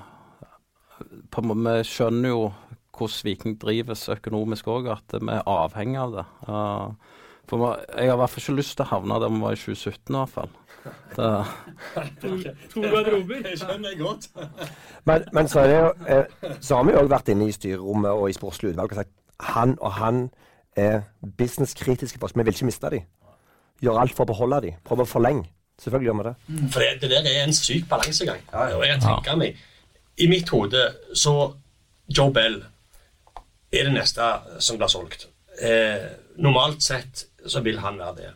på 1.32 1.41
måte, 1.43 1.78
Vi 1.78 1.84
skjønner 1.89 2.30
jo 2.30 2.54
hvordan 2.93 3.24
Viking 3.26 3.58
drives 3.60 4.08
økonomisk 4.10 4.65
òg, 4.69 4.91
at 4.93 5.15
vi 5.19 5.32
er 5.34 5.43
avhengig 5.50 5.98
av 6.00 6.12
det. 6.13 6.26
Eh, 6.48 7.12
for 7.49 7.79
Jeg 7.97 8.10
har 8.10 8.15
i 8.15 8.21
hvert 8.21 8.29
fall 8.29 8.43
ikke 8.43 8.60
lyst 8.60 8.75
til 8.77 8.86
å 8.86 8.91
havne 8.93 9.19
der 9.21 9.32
vi 9.34 9.41
var 9.43 9.56
i 9.56 9.60
2017 9.60 10.13
i 10.13 10.19
hvert 10.19 10.36
fall. 10.38 10.53
To 12.73 12.82
garderober. 12.82 13.41
Det 13.43 13.58
skjønner 13.60 13.89
jeg 13.89 13.99
godt. 13.99 14.29
Men, 15.06 15.25
men 15.34 15.47
så, 15.47 15.60
er 15.60 15.67
det 15.67 15.82
eh, 16.10 16.56
så 16.62 16.75
har 16.79 16.88
vi 16.88 16.95
jo 16.95 17.03
òg 17.03 17.12
vært 17.12 17.32
inne 17.34 17.47
i 17.47 17.56
styrerommet 17.56 18.12
og 18.12 18.29
i 18.29 18.36
sportslig 18.38 18.73
utvalg 18.73 18.95
og 18.95 19.01
sagt 19.01 19.13
han 19.43 19.75
og 19.82 19.91
han 19.97 20.23
er 20.79 21.03
businesskritiske 21.38 22.19
for 22.19 22.29
oss. 22.29 22.36
Vi 22.36 22.43
vil 22.43 22.56
ikke 22.56 22.69
miste 22.69 22.89
dem. 22.93 23.03
Gjør 23.84 23.99
alt 24.01 24.15
for 24.15 24.25
å 24.25 24.32
beholde 24.32 24.62
dem. 24.67 24.79
Prøve 24.86 25.06
å 25.06 25.10
forlenge. 25.10 25.49
Selvfølgelig 25.82 26.10
gjør 26.10 26.19
vi 26.19 26.25
det. 26.29 26.36
For 26.71 26.86
det, 26.86 26.91
det 27.01 27.10
der 27.12 27.29
er 27.34 27.43
en 27.43 27.56
syk 27.58 27.89
balansegang. 27.89 28.41
Og 28.53 28.86
jeg 28.88 29.01
tenker 29.03 29.39
meg, 29.39 29.60
I 30.17 30.29
mitt 30.29 30.49
hode 30.53 30.84
så 31.17 31.34
Joe 32.08 32.32
Bell 32.34 32.60
er 33.73 33.88
det 33.89 33.93
neste 33.95 34.27
som 34.62 34.77
blir 34.77 34.91
solgt. 34.91 35.27
Eh, 35.62 36.06
normalt 36.42 36.82
sett 36.82 37.26
så 37.46 37.62
vil 37.62 37.80
han 37.84 38.00
være 38.00 38.16
det. 38.18 38.32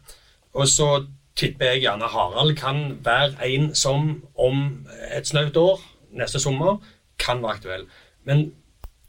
Og 0.57 0.67
så 0.69 0.89
tipper 1.37 1.73
jeg 1.73 1.85
gjerne 1.85 2.09
Harald 2.11 2.55
kan 2.57 2.97
være 3.05 3.47
en 3.47 3.73
som 3.75 4.09
om 4.35 4.63
et 5.11 5.27
snaut 5.27 5.57
år, 5.57 5.81
neste 6.17 6.41
sommer, 6.41 6.79
kan 7.19 7.41
være 7.43 7.59
aktuell. 7.59 7.85
Men 8.25 8.51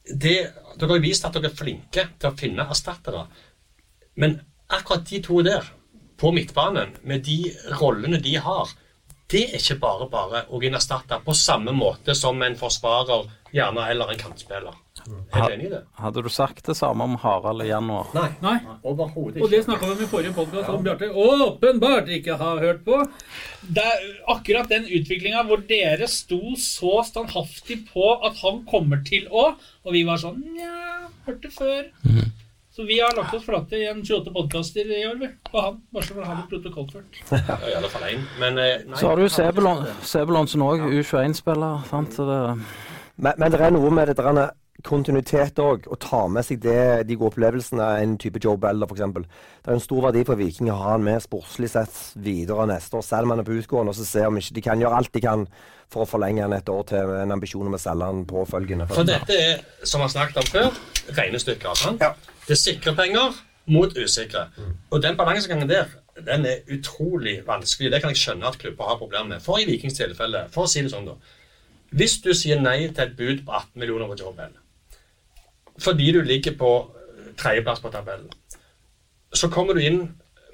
det, 0.09 0.37
dere 0.81 0.95
har 0.95 1.05
vist 1.05 1.25
at 1.25 1.37
dere 1.37 1.51
er 1.51 1.57
flinke 1.57 2.07
til 2.19 2.31
å 2.31 2.37
finne 2.37 2.69
erstattere. 2.69 3.27
Men 4.17 4.41
akkurat 4.73 5.07
de 5.09 5.23
to 5.25 5.43
der, 5.45 5.67
på 6.19 6.33
midtbanen, 6.35 6.97
med 7.07 7.23
de 7.29 7.53
rollene 7.79 8.19
de 8.21 8.35
har, 8.43 8.73
det 9.31 9.45
er 9.53 9.61
ikke 9.61 9.79
bare 9.83 10.09
bare 10.11 10.41
å 10.51 10.59
erstatte 10.65 11.21
på 11.25 11.35
samme 11.37 11.73
måte 11.77 12.15
som 12.17 12.41
en 12.43 12.57
forsvarer, 12.59 13.29
gjerne, 13.53 13.85
eller 13.93 14.13
en 14.13 14.21
kantspiller. 14.21 14.75
Du 15.07 15.15
enig 15.39 15.67
i 15.67 15.71
det? 15.73 15.81
hadde 16.01 16.23
du 16.23 16.29
sagt 16.33 16.67
det 16.67 16.77
samme 16.79 17.05
om 17.05 17.17
Harald 17.23 17.63
i 17.63 17.69
januar? 17.71 18.09
Nei. 18.17 18.29
Nei. 18.45 18.57
Overhodet 18.83 19.43
Og 19.43 19.51
det 19.53 19.63
snakka 19.65 19.87
vi 19.87 19.97
om 19.97 20.03
i 20.05 20.09
forrige 20.11 20.35
podkast, 20.37 20.67
som 20.67 20.83
Bjarte 20.87 21.11
åpenbart 21.13 22.09
ikke 22.19 22.37
har 22.41 22.63
hørt 22.63 22.85
på. 22.87 22.99
Det 23.69 23.85
er 23.85 24.09
akkurat 24.35 24.69
den 24.73 24.89
utviklinga 24.89 25.45
hvor 25.49 25.63
dere 25.69 26.09
sto 26.11 26.55
så 26.61 26.99
standhaftig 27.07 27.85
på 27.93 28.11
at 28.27 28.41
han 28.43 28.65
kommer 28.71 29.03
til 29.07 29.29
å 29.31 29.53
Og 29.85 29.95
vi 29.95 30.05
var 30.09 30.21
sånn 30.21 30.43
Nja, 30.55 31.09
hørte 31.27 31.51
før. 31.55 31.89
Så 32.79 32.85
vi 32.87 33.01
har 33.01 33.11
lagt 33.17 33.35
oss 33.35 33.43
flate 33.43 33.75
i 33.75 33.89
en 33.91 34.05
28 34.07 34.31
podkaster 34.31 34.87
i 34.87 35.01
år, 35.09 35.17
vi. 35.19 35.29
På 35.51 35.59
han. 35.65 35.81
Bare 35.91 36.07
så 36.07 36.15
å 36.15 36.23
det 36.29 36.45
protokollført. 36.53 37.17
Ja, 37.33 37.57
I 37.67 37.75
alle 37.75 37.89
fall 37.91 38.05
én. 38.07 38.23
Men 38.39 38.61
eh, 38.63 38.85
nei. 38.87 39.01
Så 39.01 39.09
har 39.11 39.19
du 39.19 39.27
Sebulon, 39.35 39.83
Sebulonsen 40.07 40.63
òg, 40.63 40.85
U21-spiller. 40.87 41.81
sant? 41.91 42.15
Det, 42.15 42.39
Men, 43.19 43.33
men 43.35 43.51
det 43.51 43.59
er 43.67 43.75
noe 43.75 43.91
med 43.91 44.13
det 44.13 44.15
der 44.21 44.31
er 44.31 44.53
kontinuitet 44.87 45.59
òg. 45.63 45.89
Å 45.91 45.97
ta 46.01 46.21
med 46.31 46.47
seg 46.47 46.61
det, 46.63 47.07
de 47.09 47.17
gode 47.19 47.33
opplevelsene 47.33 47.89
en 48.03 48.15
type 48.21 48.41
Joe 48.43 48.59
Beller 48.61 48.89
f.eks. 48.89 49.03
Det 49.17 49.73
er 49.73 49.77
en 49.77 49.83
stor 49.83 50.05
verdi 50.09 50.23
for 50.29 50.39
Viking 50.39 50.71
å 50.73 50.79
ha 50.79 50.93
han 50.95 51.07
med 51.07 51.23
sportslig 51.25 51.71
sett 51.73 51.97
videre 52.23 52.69
neste 52.71 53.01
år, 53.01 53.07
selv 53.07 53.29
om 53.29 53.35
han 53.35 53.43
er 53.43 53.49
på 53.49 53.59
utgående, 53.59 53.95
og 53.95 53.99
så 53.99 54.07
se 54.07 54.25
om 54.29 54.39
ikke 54.39 54.59
de 54.59 54.65
kan 54.69 54.85
gjøre 54.85 55.03
alt 55.03 55.13
de 55.15 55.25
kan 55.25 55.47
for 55.89 56.05
å 56.05 56.09
forlenge 56.09 56.45
han 56.45 56.55
et 56.57 56.69
år 56.69 56.85
til 56.89 57.13
en 57.17 57.35
ambisjon 57.35 57.69
om 57.69 57.77
å 57.77 57.81
selge 57.81 58.09
han 58.11 58.25
påfølgende. 58.29 58.89
For 58.93 59.09
dette 59.09 59.37
er, 59.37 59.63
som 59.83 60.03
vi 60.03 60.09
har 60.09 60.15
snakket 60.15 60.43
om 60.43 60.51
før, 60.53 60.83
regnestykker. 61.17 61.79
sant? 61.81 62.05
Ja. 62.05 62.13
Det 62.45 62.55
er 62.57 62.61
sikre 62.61 62.95
penger 62.97 63.41
mot 63.69 63.97
usikre. 63.97 64.47
Og 64.93 65.03
den 65.05 65.17
balansegangen 65.17 65.69
der, 65.69 65.91
den 66.27 66.47
er 66.49 66.63
utrolig 66.75 67.39
vanskelig. 67.47 67.93
Det 67.93 68.01
kan 68.03 68.13
jeg 68.13 68.21
skjønne 68.21 68.49
at 68.49 68.61
klubber 68.61 68.89
har 68.91 69.01
problemer 69.01 69.35
med. 69.35 69.45
For 69.45 69.61
i 69.61 69.67
Vikings 69.69 69.97
tilfelle, 69.97 70.47
for 70.53 70.67
å 70.67 70.71
si 70.71 70.83
det 70.85 70.93
sånn, 70.93 71.09
da. 71.09 71.17
Hvis 71.97 72.19
du 72.25 72.35
sier 72.37 72.61
nei 72.61 72.91
til 72.93 73.05
et 73.07 73.15
bud 73.17 73.45
på 73.47 73.53
18 73.53 73.81
millioner 73.81 74.11
på 74.11 74.19
Joe 74.21 74.35
Bell, 74.37 74.53
fordi 75.79 76.13
du 76.13 76.23
ligger 76.23 76.57
på 76.59 76.73
tredjeplass 77.39 77.81
på 77.81 77.93
tabellen, 77.95 78.31
så 79.35 79.51
kommer 79.53 79.77
du 79.77 79.85
inn 79.85 80.01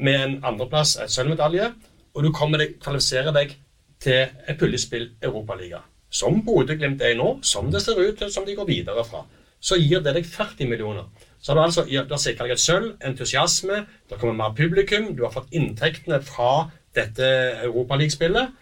med 0.03 0.21
en 0.21 0.39
andreplass, 0.45 0.97
et 1.01 1.13
sølvmedalje, 1.13 1.71
og 2.15 2.25
du 2.25 2.33
kommer 2.35 2.61
deg, 2.63 2.79
kvalifiserer 2.83 3.35
deg 3.35 3.55
til 4.03 4.27
et 4.49 4.59
puljespill 4.59 5.11
Europaliga. 5.23 5.81
Som 6.15 6.43
Bodø-Glimt 6.47 7.03
er 7.03 7.17
nå, 7.19 7.39
som 7.43 7.71
det 7.73 7.83
ser 7.83 7.99
ut 7.99 8.19
til 8.19 8.31
som 8.31 8.47
de 8.47 8.55
går 8.55 8.69
videre 8.69 9.05
fra. 9.07 9.25
Så 9.65 9.79
gir 9.81 10.03
det 10.05 10.15
deg 10.15 10.27
40 10.29 10.69
millioner. 10.71 11.09
Så 11.41 11.53
har 11.53 11.59
du 11.59 11.65
altså 11.65 11.85
har 11.89 12.21
sikret 12.21 12.47
deg 12.47 12.55
et 12.55 12.63
sølv, 12.63 12.91
entusiasme, 13.05 13.85
det 14.11 14.19
kommer 14.21 14.37
mer 14.37 14.55
publikum, 14.57 15.13
du 15.17 15.25
har 15.25 15.33
fått 15.35 15.53
inntektene 15.57 16.21
fra 16.25 16.69
dette 16.95 17.31
Europaligaspillet. 17.65 18.53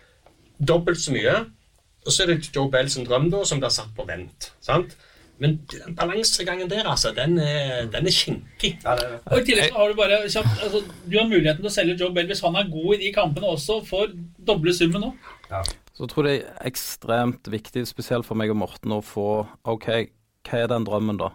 Dobbelt 0.59 1.01
så 1.01 1.15
mye. 1.15 1.35
Og 2.07 2.11
så 2.11 2.25
er 2.25 2.33
det 2.33 2.51
Joe 2.55 2.71
Bells 2.71 2.97
drøm 3.07 3.29
da, 3.31 3.45
som 3.47 3.61
blir 3.63 3.71
satt 3.71 3.93
på 3.97 4.07
vent. 4.09 4.53
sant? 4.61 4.97
Men 5.41 5.57
den 5.71 5.97
balansegangen 5.99 6.69
der, 6.71 6.87
altså, 6.87 7.11
den 7.17 7.39
er, 7.39 7.87
den 7.91 8.07
er 8.07 8.15
kinkig. 8.15 8.73
Og 8.85 9.39
i 9.41 9.45
tillegg 9.47 9.73
så 9.73 9.79
har 9.79 9.91
du 9.91 9.97
bare 9.99 10.19
kjapt, 10.31 10.61
altså, 10.63 10.83
Du 11.07 11.17
har 11.19 11.27
muligheten 11.27 11.63
til 11.63 11.71
å 11.71 11.75
selge 11.75 11.97
Joe 11.99 12.15
Bell 12.15 12.29
hvis 12.31 12.43
han 12.45 12.59
er 12.61 12.71
god 12.71 12.95
i 12.95 13.01
de 13.07 13.13
kampene 13.17 13.51
også, 13.51 13.81
for 13.89 14.13
doble 14.39 14.75
summen 14.77 15.09
nå. 15.09 15.13
Så 15.93 16.09
tror 16.09 16.29
jeg 16.29 16.43
det 16.43 16.53
er 16.53 16.71
ekstremt 16.71 17.51
viktig, 17.53 17.85
spesielt 17.89 18.29
for 18.29 18.39
meg 18.39 18.53
og 18.53 18.61
Morten, 18.63 18.95
å 18.95 19.03
få 19.05 19.45
OK, 19.69 19.89
hva 20.49 20.63
er 20.63 20.71
den 20.71 20.87
drømmen, 20.89 21.21
da? 21.21 21.33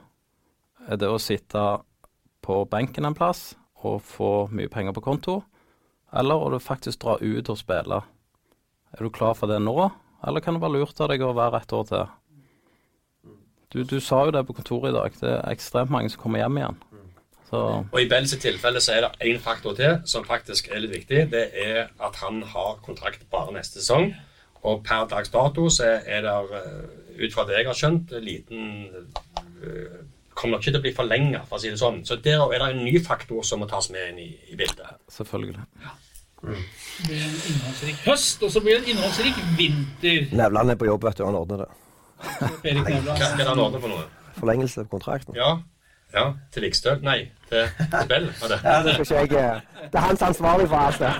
Er 0.88 1.00
det 1.02 1.10
å 1.12 1.20
sitte 1.22 1.66
på 2.46 2.62
benken 2.72 3.06
en 3.10 3.18
plass 3.18 3.52
og 3.84 4.00
få 4.08 4.32
mye 4.56 4.72
penger 4.72 4.96
på 4.96 5.04
konto? 5.04 5.42
Eller 6.16 6.40
å 6.40 6.50
du 6.54 6.62
faktisk 6.64 7.04
dra 7.04 7.18
ut 7.20 7.52
og 7.52 7.60
spille? 7.60 8.02
Er 8.96 9.04
du 9.04 9.12
klar 9.12 9.36
for 9.36 9.52
det 9.52 9.60
nå, 9.62 9.76
eller 10.26 10.42
kan 10.42 10.56
det 10.56 10.64
være 10.64 10.80
lurt 10.80 11.02
av 11.04 11.12
deg 11.12 11.22
å 11.28 11.36
være 11.36 11.60
et 11.62 11.76
år 11.76 11.86
til? 11.92 12.08
Du, 13.74 13.84
du 13.84 14.00
sa 14.00 14.22
jo 14.26 14.32
det 14.32 14.46
på 14.48 14.54
kontoret 14.56 14.94
i 14.94 14.96
dag, 14.96 15.16
det 15.20 15.32
er 15.34 15.52
ekstremt 15.52 15.92
mange 15.92 16.10
som 16.10 16.22
kommer 16.22 16.40
hjem 16.40 16.58
igjen. 16.62 16.78
Så 17.50 17.60
Og 17.92 18.00
i 18.02 18.08
Bells 18.12 18.34
tilfelle 18.40 18.80
så 18.84 18.96
er 18.98 19.06
det 19.06 19.28
én 19.28 19.40
faktor 19.44 19.76
til 19.76 20.02
som 20.08 20.26
faktisk 20.28 20.68
er 20.72 20.82
litt 20.84 20.96
viktig. 20.96 21.30
Det 21.32 21.46
er 21.56 21.88
at 22.04 22.20
han 22.24 22.42
har 22.44 22.80
kontrakt 22.84 23.24
bare 23.32 23.56
neste 23.56 23.80
sesong. 23.80 24.12
Og 24.68 24.82
per 24.84 25.06
dags 25.08 25.32
dato 25.32 25.70
så 25.72 25.88
er 26.04 26.26
det, 26.26 26.34
eh, 26.60 27.24
ut 27.24 27.34
fra 27.34 27.46
det 27.48 27.60
jeg 27.60 27.68
har 27.70 27.78
skjønt, 27.78 28.12
liten 28.24 28.88
eh, 29.64 30.04
Kommer 30.38 30.58
nok 30.58 30.68
ikke 30.68 30.72
til 30.76 30.78
å 30.78 30.84
bli 30.84 30.92
forlenga, 30.94 31.40
for 31.50 31.58
å 31.58 31.62
si 31.64 31.72
det 31.72 31.80
sånn. 31.82 32.04
Så 32.06 32.20
der 32.22 32.44
er 32.46 32.60
det 32.62 32.66
en 32.76 32.84
ny 32.86 33.00
faktor 33.02 33.42
som 33.42 33.58
må 33.58 33.66
tas 33.66 33.88
med 33.90 34.12
inn 34.12 34.20
i, 34.22 34.28
i 34.54 34.56
bildet. 34.60 35.00
selvfølgelig. 35.10 35.64
Det 36.44 37.08
blir 37.08 37.24
en 37.26 37.40
innholdsrik 37.50 38.04
høst, 38.06 38.44
og 38.46 38.52
så 38.54 38.62
blir 38.62 38.78
det 38.78 38.84
en 38.84 38.92
innholdsrik 38.94 39.40
vinter. 39.58 40.28
Nevland 40.38 40.70
er 40.70 40.78
på 40.78 40.86
jobb, 40.86 41.08
vet 41.10 41.18
du. 41.18 41.26
Han 41.26 41.40
ordner 41.40 41.64
det. 41.64 41.70
Forlengelse 44.38 44.82
av 44.82 44.88
kontrakten. 44.92 45.36
Ja, 45.38 45.58
ja 46.14 46.26
til 46.54 46.62
Vikstøl? 46.68 47.00
Nei, 47.06 47.20
til, 47.50 47.68
til 47.80 48.10
Bell? 48.10 48.28
Var 48.42 48.48
det. 48.54 48.60
Ja, 48.64 48.84
det, 48.86 48.98
skal 49.06 49.24
ikke 49.26 49.40
jeg, 49.42 49.56
eh, 49.56 49.62
det 49.92 49.98
er 49.98 50.06
hans 50.10 50.22
ansvarlig 50.22 50.68
for 50.70 50.78
alt 50.78 51.00
det. 51.04 51.12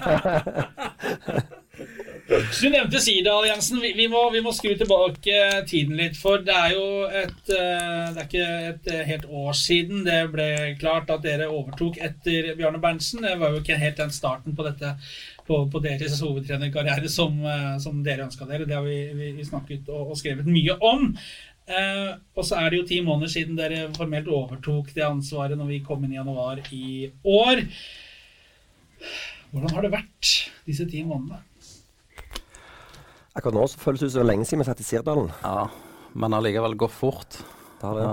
Du 2.28 2.68
nevnte 2.68 3.00
Sirdal, 3.00 3.46
Jensen. 3.48 3.80
Vi, 3.82 3.94
vi, 3.96 4.08
må, 4.12 4.26
vi 4.34 4.42
må 4.44 4.52
skru 4.56 4.74
tilbake 4.76 5.64
tiden 5.70 5.96
litt. 6.00 6.18
For 6.20 6.42
det 6.44 6.56
er 6.56 6.74
jo 6.76 6.88
et 7.08 7.54
eh, 7.54 8.10
Det 8.12 8.20
er 8.20 8.26
ikke 8.26 8.48
et 8.72 8.90
eh, 8.92 9.06
helt 9.12 9.28
år 9.30 9.56
siden 9.58 10.04
det 10.08 10.20
ble 10.34 10.50
klart 10.82 11.12
at 11.14 11.24
dere 11.24 11.48
overtok 11.48 12.00
etter 12.04 12.52
Bjarne 12.60 12.82
Berntsen. 12.84 13.24
Det 13.24 13.38
var 13.40 13.56
jo 13.56 13.62
ikke 13.64 13.80
helt 13.80 14.02
den 14.02 14.12
starten 14.16 14.58
på 14.58 14.68
dette 14.68 14.96
på, 15.48 15.60
på 15.72 15.82
deres 15.84 16.20
hovedtrenerkarriere 16.24 17.10
som, 17.12 17.38
eh, 17.46 17.76
som 17.84 18.02
dere 18.06 18.28
ønska 18.28 18.48
dere. 18.50 18.68
Det 18.68 18.76
har 18.78 18.86
vi, 18.86 19.00
vi, 19.18 19.32
vi 19.38 19.48
snakket 19.48 19.90
og, 19.90 20.14
og 20.14 20.20
skrevet 20.20 20.50
mye 20.50 20.78
om. 20.84 21.10
Eh, 21.68 22.12
og 22.38 22.46
så 22.48 22.62
er 22.62 22.72
det 22.72 22.82
jo 22.82 22.88
ti 22.88 23.02
måneder 23.04 23.32
siden 23.32 23.58
dere 23.60 23.88
formelt 23.98 24.30
overtok 24.32 24.94
det 24.96 25.04
ansvaret 25.08 25.60
når 25.60 25.74
vi 25.74 25.82
kom 25.88 26.06
inn 26.06 26.16
i 26.16 26.20
januar 26.20 26.62
i 26.72 27.10
år. 27.28 27.66
Hvordan 29.52 29.76
har 29.76 29.86
det 29.86 29.94
vært 29.98 30.32
disse 30.68 30.88
ti 30.88 31.04
månedene? 31.08 31.44
Akkurat 33.38 33.54
nå 33.54 33.68
så 33.70 33.80
føles 33.82 34.02
det 34.02 34.10
ut 34.10 34.16
som 34.16 34.22
det 34.22 34.26
er 34.26 34.32
lenge 34.32 34.48
siden 34.50 34.64
vi 34.64 34.70
satt 34.70 34.82
i 34.82 34.88
Sirdalen. 34.88 35.30
Ja, 35.44 35.68
men 36.18 36.34
allikevel 36.34 36.76
går 36.80 36.90
fort. 36.92 37.40
Det 37.78 37.86
har 37.86 38.00
det. 38.00 38.08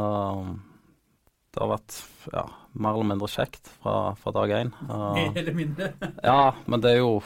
Det 1.54 1.62
har 1.62 1.70
vært 1.70 1.96
ja, 2.34 2.44
mer 2.74 2.96
eller 2.96 3.10
mindre 3.12 3.30
kjekt 3.30 3.70
fra, 3.80 4.14
fra 4.18 4.32
dag 4.34 4.52
én. 4.52 4.70
Mer 4.88 5.36
eller 5.40 5.56
mindre. 5.56 5.92
ja, 6.22 6.54
men 6.66 6.84
det 6.84 6.94
er 6.94 7.02
jo 7.04 7.18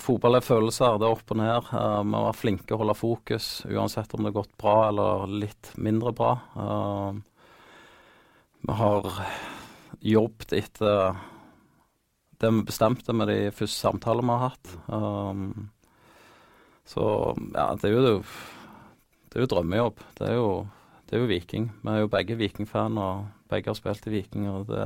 Fotball 0.00 0.38
er 0.38 0.44
følelser. 0.44 0.96
Det 0.98 1.04
er 1.06 1.12
opp 1.12 1.32
og 1.34 1.38
ned. 1.38 1.66
Uh, 1.74 2.00
vi 2.06 2.22
var 2.24 2.36
flinke 2.38 2.74
å 2.74 2.78
holde 2.80 2.94
fokus, 2.96 3.48
uansett 3.68 4.14
om 4.14 4.22
det 4.22 4.30
har 4.30 4.38
gått 4.38 4.54
bra 4.58 4.76
eller 4.88 5.34
litt 5.42 5.72
mindre 5.76 6.14
bra. 6.16 6.30
Uh, 6.56 7.18
vi 8.64 8.76
har 8.78 9.08
jobbet 10.14 10.54
etter 10.56 11.20
det 12.40 12.50
vi 12.54 12.64
bestemte 12.70 13.14
med 13.16 13.28
de 13.30 13.38
første 13.54 13.76
samtalene 13.76 14.30
vi 14.30 14.38
har 14.38 14.54
hatt. 14.54 14.74
Uh, 14.88 16.24
så 16.88 17.04
ja, 17.52 17.68
det 17.80 17.90
er 17.90 17.98
jo 17.98 18.18
det 19.34 19.40
er 19.40 19.48
jo 19.48 19.50
drømmejobb. 19.50 20.02
Det 20.14 20.26
er 20.30 20.36
jo, 20.38 20.50
det 21.10 21.16
er 21.16 21.24
jo 21.24 21.26
Viking. 21.26 21.64
Vi 21.82 21.90
er 21.90 22.04
jo 22.04 22.10
begge 22.12 22.36
Viking-fan, 22.38 22.98
og 23.02 23.24
begge 23.50 23.70
har 23.70 23.78
spilt 23.78 24.06
i 24.08 24.14
Viking. 24.18 24.48
og 24.50 24.68
det 24.68 24.84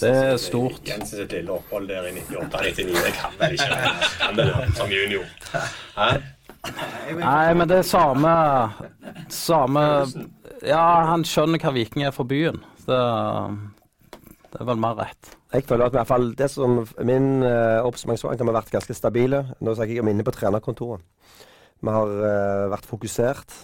Det 0.00 0.10
er 0.10 0.36
stort. 0.40 0.80
Jensen 0.88 1.22
sitt 1.22 1.32
lille 1.32 1.52
opphold 1.52 1.88
der 1.88 2.08
i 2.08 2.16
98-99, 2.16 2.88
det 2.94 3.12
kan 3.18 3.36
vel 3.38 3.52
ikke 3.52 3.80
kan 4.20 4.36
det, 4.40 4.76
som 4.76 4.90
junior. 4.90 5.28
Hæ? 5.96 6.10
Nei, 7.16 7.54
men 7.54 7.68
det 7.70 7.76
er 7.78 7.86
samme 7.86 8.30
Samme 9.30 9.82
Ja, 10.66 10.86
han 11.12 11.22
skjønner 11.26 11.62
hva 11.62 11.72
Viking 11.76 12.06
er 12.06 12.14
for 12.14 12.26
byen. 12.26 12.58
Det, 12.86 13.00
det 14.52 14.60
er 14.60 14.68
vel 14.70 14.80
mer 14.82 14.96
rett. 14.98 15.36
Jeg 15.54 15.66
føler 15.68 15.86
at 15.86 15.94
i 15.94 15.98
hvert 16.00 16.10
fall 16.10 16.32
det 16.38 16.48
som 16.50 16.80
Min 17.06 17.44
uh, 17.44 17.84
oppsummering 17.86 18.42
har 18.42 18.58
vært 18.58 18.72
ganske 18.74 18.96
stabile. 18.96 19.44
Nå 19.60 19.76
snakker 19.76 19.94
jeg 19.94 20.04
om 20.04 20.10
inne 20.10 20.26
på 20.26 20.34
trenerkontoret. 20.34 21.04
Vi 21.84 21.92
har 21.92 22.12
uh, 22.18 22.66
vært 22.72 22.88
fokusert. 22.88 23.54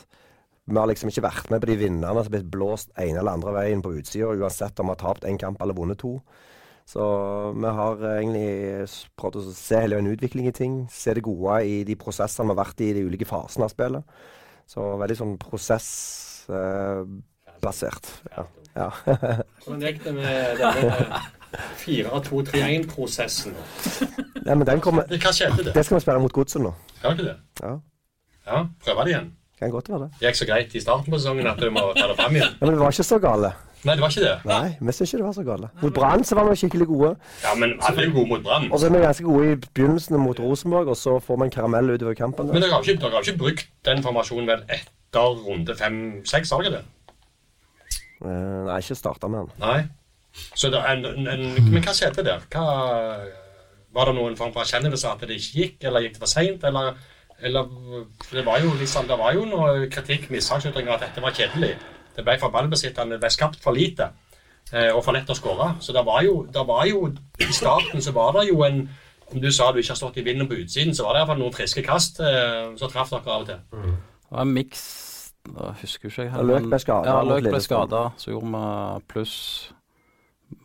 Vi 0.71 0.79
har 0.79 0.87
liksom 0.87 1.09
ikke 1.11 1.25
vært 1.27 1.49
med 1.51 1.59
på 1.63 1.67
de 1.73 1.77
vinnerne 1.81 2.13
som 2.13 2.17
har 2.23 2.29
blitt 2.37 2.51
blåst 2.53 2.93
ene 2.95 3.19
eller 3.19 3.35
andre 3.35 3.53
veien 3.57 3.81
på 3.83 3.95
utsida, 3.99 4.29
uansett 4.31 4.79
om 4.79 4.87
vi 4.87 4.93
har 4.95 5.01
tapt 5.01 5.25
én 5.27 5.39
kamp 5.41 5.59
eller 5.63 5.75
vunnet 5.75 5.99
to. 5.99 6.13
Så 6.87 7.03
vi 7.57 7.69
har 7.79 7.95
eh, 8.05 8.19
egentlig 8.21 8.51
prøvd 9.19 9.37
å 9.41 9.43
se 9.55 9.77
hele 9.85 9.99
en 10.03 10.13
utvikling 10.13 10.47
i 10.51 10.55
ting. 10.55 10.75
Se 10.91 11.15
det 11.15 11.23
gode 11.27 11.55
i 11.67 11.85
de 11.89 11.95
prosessene 11.99 12.47
vi 12.49 12.53
har 12.55 12.63
vært 12.65 12.81
i 12.83 12.85
i 12.91 12.97
de 12.99 13.07
ulike 13.07 13.27
fasene 13.29 13.65
av 13.67 13.71
spillet. 13.75 14.03
Så 14.71 14.81
veldig 15.03 15.17
sånn 15.19 15.39
prosessbasert. 15.43 18.05
ja. 18.37 18.43
ja. 18.79 18.89
Hvordan 19.65 19.83
gikk 19.87 19.99
det 20.07 20.13
med 20.17 20.33
denne 20.63 20.91
4-2-3-1-prosessen? 21.83 23.53
Nei, 24.43 24.55
men 24.55 24.67
den 24.67 24.81
kommer 24.83 25.01
det? 25.07 25.19
Det 25.19 25.85
skal 25.85 25.97
vi 25.99 26.05
spille 26.07 26.23
mot 26.23 26.35
Godset 26.35 26.63
nå. 26.65 26.73
Gjør 27.03 27.13
ikke 27.19 27.29
det? 27.31 27.39
Ja, 27.63 27.73
Ja, 28.47 28.57
prøve 28.83 29.01
det 29.07 29.13
igjen. 29.13 29.29
Kan 29.63 29.75
godt 29.75 29.91
være 29.93 30.07
det. 30.07 30.23
Gikk 30.23 30.39
så 30.39 30.49
greit 30.49 30.75
i 30.75 30.83
starten 30.83 31.13
på 31.13 31.21
sesongen 31.21 31.49
at 31.51 31.61
du 31.61 31.69
må 31.75 31.85
ta 31.97 32.09
det 32.11 32.17
fram 32.19 32.35
igjen. 32.37 32.57
Ja, 32.57 32.65
Men 32.65 32.75
det 32.75 32.81
var 32.83 32.97
ikke 32.97 33.07
så 33.09 33.19
gale. 33.23 33.53
Nei, 33.83 33.97
det 33.99 34.03
var 34.05 34.13
ikke 34.15 34.23
det. 34.23 34.35
Nei, 34.47 34.67
vi 34.79 34.93
syns 34.95 35.11
ikke 35.11 35.21
det 35.21 35.27
var 35.27 35.35
så 35.35 35.45
gale. 35.47 35.69
Mot 35.83 35.95
Brann 35.97 36.23
så 36.25 36.37
var 36.39 36.47
vi 36.47 36.59
skikkelig 36.61 36.87
gode. 36.87 37.09
Ja, 37.43 37.55
men 37.59 37.73
alle 37.83 38.05
er 38.05 38.07
jo 38.07 38.13
gode 38.21 38.31
mot 38.31 38.45
Brann. 38.45 38.69
Og 38.71 38.79
så 38.79 38.87
er 38.87 38.95
vi 38.95 39.01
ganske 39.03 39.27
gode 39.27 39.49
i 39.51 39.57
begynnelsen 39.65 40.19
mot 40.23 40.39
Rosenborg, 40.41 40.93
og 40.95 40.99
så 41.01 41.17
får 41.19 41.41
vi 41.41 41.49
en 41.49 41.55
karamell 41.57 41.91
utover 41.97 42.15
kampen. 42.15 42.53
Men 42.53 42.63
dere 42.63 42.77
har 42.77 42.87
ikke, 42.87 43.01
dere 43.03 43.17
har 43.17 43.27
ikke 43.27 43.41
brukt 43.41 43.73
den 43.89 44.05
formasjonen 44.07 44.51
vel 44.53 44.63
etter 44.71 45.43
runde 45.49 45.77
fem-seks, 45.81 46.55
har 46.55 46.63
dere 46.63 46.79
det? 46.79 46.85
Eh, 48.23 48.61
nei, 48.69 48.79
ikke 48.79 48.99
starta 49.03 49.31
med 49.33 49.49
den. 49.49 49.65
Nei. 49.67 49.81
Så 50.55 50.71
det 50.73 50.79
er 50.79 50.95
en, 50.95 51.09
en, 51.11 51.27
en, 51.35 51.49
men 51.73 51.83
hva 51.83 51.95
skjedde 51.97 52.23
der? 52.25 52.47
Hva, 52.55 52.67
var 53.93 54.09
det 54.09 54.15
noen 54.17 54.39
form 54.39 54.55
for 54.55 54.63
erkjennelse 54.63 55.11
at 55.11 55.27
det 55.27 55.37
ikke 55.37 55.59
gikk, 55.59 55.77
eller 55.89 56.07
gikk 56.07 56.15
det 56.17 56.23
for 56.23 56.31
seint, 56.31 56.63
eller, 56.71 56.95
eller 57.43 57.69
for 58.25 58.37
Det 58.37 58.45
var 58.47 58.59
jo 58.63 58.73
liksom, 58.79 59.07
det 59.09 59.19
var 59.19 59.33
jo 59.35 59.45
noe 59.49 59.87
kritikk, 59.91 60.29
mistankesytringer, 60.31 60.93
at 60.95 61.01
dette 61.09 61.23
var 61.25 61.35
kjedelig. 61.35 61.77
Det 62.17 62.25
ble 62.25 62.39
for 62.39 62.53
ballbesittende, 62.55 63.17
det 63.17 63.21
ble 63.25 63.31
skapt 63.33 63.63
for 63.63 63.73
lite 63.77 64.11
eh, 64.73 64.91
og 64.93 65.03
for 65.05 65.13
lett 65.17 65.31
å 65.31 65.35
skåre. 65.37 65.75
Så 65.81 65.93
det 65.97 66.05
var, 66.07 66.23
jo, 66.27 66.43
det 66.53 66.65
var 66.69 66.85
jo 66.87 67.07
I 67.41 67.53
starten 67.53 68.03
så 68.05 68.13
var 68.13 68.33
det 68.39 68.49
jo 68.51 68.63
en 68.67 68.89
Om 69.33 69.41
du 69.41 69.49
sa 69.53 69.71
du 69.73 69.79
ikke 69.81 69.95
har 69.95 69.97
stått 69.97 70.19
i 70.21 70.23
vinden 70.27 70.45
på 70.49 70.59
utsiden, 70.61 70.95
så 70.95 71.07
var 71.07 71.15
det 71.15 71.21
iallfall 71.23 71.39
noen 71.41 71.55
friske 71.57 71.83
kast 71.87 72.19
eh, 72.21 72.75
som 72.77 72.91
traff 72.93 73.09
dere 73.15 73.33
av 73.33 73.47
og 73.47 73.47
til. 73.49 73.63
Det 73.73 74.35
var 74.37 74.43
en 74.45 74.53
miks 74.53 74.83
Jeg 75.47 75.79
husker 75.81 76.09
ikke. 76.11 76.27
jeg, 76.27 76.45
Løk 76.51 76.67
ble 76.69 76.79
skada. 76.83 77.09
Ja, 77.09 77.23
Løk 77.25 77.47
ble 77.49 77.61
skada. 77.65 78.03
Så 78.21 78.31
gjorde 78.35 78.51
vi 78.53 79.07
pluss 79.09 79.37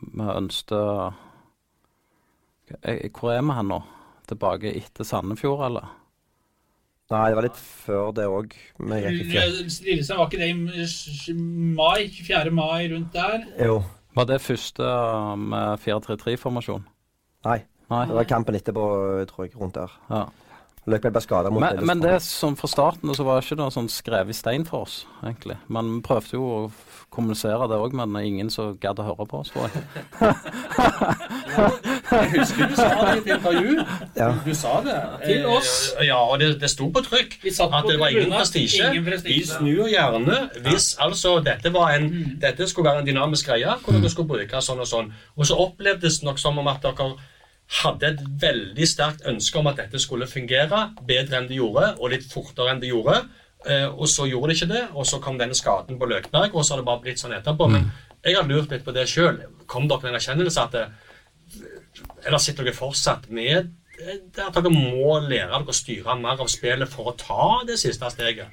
Vi 0.02 0.28
ønsket 0.36 0.76
Hvor 3.16 3.32
er 3.32 3.42
vi 3.42 3.56
hen 3.56 3.72
nå? 3.72 3.80
Tilbake 4.28 4.76
etter 4.76 5.08
Sandefjord, 5.08 5.64
eller? 5.70 5.88
Nei, 7.08 7.28
det 7.32 7.38
var 7.38 7.46
litt 7.46 7.60
før 7.62 8.10
det 8.16 8.26
òg. 8.28 8.56
Lillestrøm, 8.84 10.18
var 10.18 10.26
ikke 10.28 10.42
det 10.42 10.50
i 10.52 11.36
mai? 11.78 12.10
4. 12.12 12.52
mai, 12.52 12.90
rundt 12.92 13.14
der? 13.16 13.46
Jo. 13.64 13.78
Var 14.18 14.26
det 14.28 14.42
første 14.44 14.90
med 15.40 15.80
4-3-3-formasjon? 15.86 16.84
Nei. 17.48 17.62
Nei? 17.88 18.02
Det 18.10 18.18
var 18.18 18.28
kampen 18.28 18.58
etterpå, 18.60 18.84
tror 19.30 19.48
jeg, 19.48 19.56
rundt 19.56 19.78
der. 19.80 19.94
Ja. 20.12 20.26
Løkberg 20.88 21.14
ble 21.18 21.22
skada 21.22 21.50
mot 21.52 21.60
Men, 21.62 21.82
men 21.86 22.00
det 22.04 22.22
som 22.24 22.56
fra 22.56 22.68
starten 22.72 23.12
så 23.16 23.26
var 23.28 23.40
det 23.42 23.46
ikke 23.48 23.58
noe 23.60 23.74
sånn 23.76 23.90
skrevet 23.92 24.32
i 24.32 24.38
stein 24.38 24.64
for 24.68 24.86
oss, 24.88 25.02
egentlig. 25.24 25.58
Man 25.68 25.98
prøvde 26.06 26.38
jo 26.38 26.46
å 26.48 26.62
kommunisere 27.12 27.68
det 27.72 27.76
òg, 27.80 27.94
men 27.98 28.16
ingen 28.24 28.50
som 28.54 28.78
gadd 28.80 29.00
å 29.00 29.06
høre 29.10 29.26
på 29.28 29.42
oss, 29.42 29.52
tror 29.52 29.68
jeg. 29.68 29.84
Jeg 32.08 32.30
husker 32.34 32.70
du 32.72 32.76
sa 32.78 32.88
det 32.88 33.14
i 33.14 33.20
et 33.20 33.30
intervju. 33.36 33.76
Ja. 34.18 34.28
Du 34.46 34.52
sa 34.56 34.74
det. 34.86 34.98
Til 35.26 35.46
oss. 35.52 35.72
Eh, 36.00 36.06
Ja, 36.08 36.20
og 36.24 36.40
det, 36.40 36.54
det 36.62 36.70
sto 36.72 36.88
på 36.94 37.02
trykk 37.04 37.38
at 37.44 37.88
det 37.90 37.98
var 38.00 38.14
ingen 38.14 38.32
prestisje. 38.32 38.92
Vi 39.26 39.40
snur 39.48 39.88
gjerne 39.92 40.38
hvis 40.68 40.94
altså 41.04 41.38
dette, 41.44 41.74
var 41.74 41.96
en, 41.98 42.08
Mm. 42.08 42.38
dette 42.40 42.68
skulle 42.70 42.88
være 42.90 43.00
en 43.04 43.08
dynamisk 43.08 43.48
greie, 43.50 43.74
hvor 43.84 43.92
dere 43.98 44.10
skulle 44.10 44.28
bruke 44.30 44.62
sånn 44.64 44.80
og 44.80 44.88
sånn. 44.88 45.10
Og 45.36 45.46
så 45.50 45.58
opplevdes 45.60 46.20
det 46.22 46.26
nok 46.30 46.40
som 46.40 46.58
om 46.58 46.68
at 46.72 46.82
dere 46.82 47.12
hadde 47.68 48.14
et 48.14 48.22
veldig 48.42 48.88
sterkt 48.88 49.26
ønske 49.28 49.60
om 49.60 49.68
at 49.68 49.82
dette 49.82 50.00
skulle 50.00 50.30
fungere 50.30 50.86
bedre 51.08 51.42
enn 51.42 51.50
det 51.50 51.60
gjorde, 51.60 51.94
og 52.00 52.14
litt 52.14 52.28
fortere 52.32 52.72
enn 52.72 52.84
det 52.84 52.94
gjorde. 52.94 53.20
Eh, 53.68 53.88
og 53.90 54.08
så 54.08 54.28
gjorde 54.30 54.52
det 54.52 54.60
ikke 54.60 54.72
det, 54.72 54.84
og 54.94 55.08
så 55.10 55.20
kom 55.24 55.40
denne 55.40 55.58
skaden 55.58 56.00
på 56.00 56.08
Løkberg, 56.08 56.56
og 56.56 56.64
så 56.64 56.76
har 56.76 56.84
det 56.84 56.88
bare 56.88 57.04
blitt 57.04 57.20
sånn 57.20 57.36
etterpå. 57.36 57.68
Men 57.74 57.90
jeg 58.24 58.38
har 58.38 58.48
lurt 58.48 58.72
litt 58.72 58.86
på 58.86 58.96
det 58.96 59.08
sjøl. 59.12 59.42
Kom 59.68 59.90
dere 59.90 60.04
til 60.04 60.12
en 60.14 60.20
erkjennelse 60.20 60.64
at 60.64 60.78
det, 60.78 60.86
eller 62.26 62.42
sitter 62.44 62.68
dere 62.68 62.78
fortsatt 62.78 63.28
med 63.34 63.74
det 63.98 64.44
at 64.44 64.54
dere 64.54 64.70
må 64.70 65.18
lære 65.26 65.50
dere 65.50 65.74
å 65.74 65.76
styre 65.76 66.16
mer 66.20 66.38
av 66.44 66.50
spillet 66.52 66.92
for 66.92 67.12
å 67.12 67.16
ta 67.18 67.48
det 67.68 67.80
siste 67.82 68.10
steget? 68.14 68.52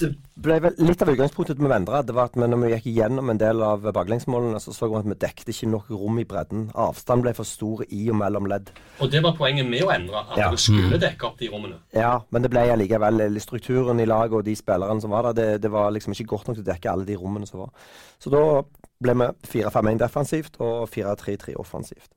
Det 0.00 0.08
ble 0.40 0.56
vel 0.64 0.74
litt 0.82 1.02
av 1.04 1.10
utgangspunktet 1.12 1.58
med 1.62 1.70
Vendra. 1.72 2.00
Det 2.06 2.14
var 2.16 2.30
at 2.30 2.36
vi, 2.38 2.46
når 2.48 2.60
vi 2.62 2.70
gikk 2.72 2.86
gjennom 2.96 3.30
en 3.32 3.40
del 3.40 3.62
av 3.64 3.84
baklengsmålene, 3.94 4.60
så 4.62 4.72
så 4.74 4.88
vi 4.90 4.98
at 4.98 5.08
vi 5.10 5.16
dekket 5.24 5.52
ikke 5.52 5.68
nok 5.70 5.90
rom 5.92 6.18
i 6.22 6.24
bredden. 6.28 6.66
Avstanden 6.74 7.24
ble 7.26 7.34
for 7.36 7.48
stor 7.48 7.82
i 7.88 8.00
og 8.10 8.18
mellom 8.20 8.48
ledd. 8.50 8.72
Og 9.00 9.12
det 9.12 9.22
var 9.24 9.36
poenget 9.38 9.68
med 9.68 9.84
å 9.86 9.92
endre, 9.94 10.22
at 10.24 10.38
Ja. 10.38 10.48
dere 10.50 10.58
skulle 10.64 11.00
dekke 11.00 11.28
opp 11.28 11.38
de 11.38 11.48
rommene. 11.52 11.80
Ja, 11.94 12.20
men 12.30 12.42
det 12.42 12.50
ble 12.50 12.66
allikevel 12.72 13.20
eller 13.26 13.40
strukturen 13.40 14.00
i 14.00 14.06
laget 14.08 14.32
og 14.40 14.44
de 14.44 14.56
spillerne 14.56 15.00
som 15.00 15.10
var 15.10 15.30
der, 15.30 15.32
det, 15.40 15.62
det 15.62 15.70
var 15.70 15.90
liksom 15.90 16.12
ikke 16.16 16.30
godt 16.36 16.48
nok 16.48 16.56
til 16.60 16.64
å 16.64 16.72
dekke 16.72 16.90
alle 16.90 17.04
de 17.06 17.16
rommene 17.16 17.46
som 17.46 17.60
var. 17.60 17.70
Så 18.18 18.30
da 18.32 18.62
ble 19.00 19.14
vi 19.20 19.28
4-5-1 19.62 19.98
defensivt 19.98 20.56
og 20.60 20.88
4-3-3 20.88 21.56
offensivt. 21.56 22.10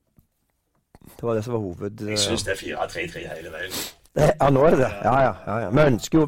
Det 1.17 1.23
var 1.23 1.35
det 1.35 1.43
som 1.43 1.53
var 1.53 1.59
hoved... 1.59 1.99
Jeg 2.07 2.19
syns 2.19 2.43
det 2.47 2.55
er 2.55 2.77
4-3-3 2.87 3.27
hele 3.27 3.51
veien. 3.51 3.75
Ja, 4.13 4.49
nå 4.53 4.61
er 4.67 4.75
det 4.75 4.79
det. 4.83 4.91
Ja, 5.01 5.13
ja. 5.23 5.31
ja, 5.47 5.55
ja. 5.63 5.69
Vi 5.73 5.81
ønsker 5.81 6.19
jo 6.19 6.25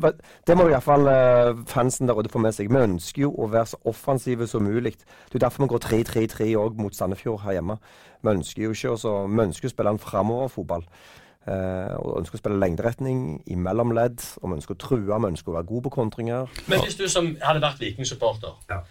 Det 0.47 0.55
må 0.57 0.65
iallfall 0.71 1.05
uh, 1.05 1.59
fansen 1.69 2.07
der 2.09 2.17
ute 2.17 2.31
få 2.33 2.41
med 2.41 2.55
seg. 2.57 2.71
Vi 2.73 2.81
ønsker 2.81 3.21
jo 3.27 3.29
å 3.37 3.49
være 3.51 3.75
så 3.75 3.77
offensive 3.85 4.47
som 4.49 4.65
mulig. 4.65 4.95
Det 5.29 5.37
er 5.37 5.45
derfor 5.45 5.63
vi 5.63 5.69
går 5.75 5.83
3-3-3 5.85 6.47
òg 6.57 6.79
mot 6.81 6.95
Sandefjord 6.95 7.43
her 7.43 7.59
hjemme. 7.59 7.77
Vi 8.23 8.33
ønsker 8.33 8.63
jo 8.63 8.73
ikke 8.73 8.95
også, 8.95 9.13
vi 9.29 9.45
ønsker 9.45 9.69
å 9.69 9.73
spille 9.75 9.93
en 9.93 10.01
framoverfotball. 10.01 10.87
Uh, 11.45 11.93
og 12.01 12.15
ønsker 12.23 12.39
å 12.39 12.41
spille 12.41 12.57
lengderetning 12.57 13.19
i 13.53 13.57
mellomledd. 13.67 14.23
Og 14.41 14.49
vi 14.49 14.57
ønsker 14.57 14.73
å 14.73 14.81
true, 14.81 15.05
vi 15.05 15.29
ønsker 15.29 15.53
å 15.53 15.59
være 15.59 15.69
gode 15.69 15.85
på 15.85 15.95
kontringer. 15.99 16.49
Men 16.65 16.81
hvis 16.81 16.97
du 16.97 17.05
som 17.11 17.35
hadde 17.43 17.61
vært 17.61 17.83
Viking-supporter 17.85 18.81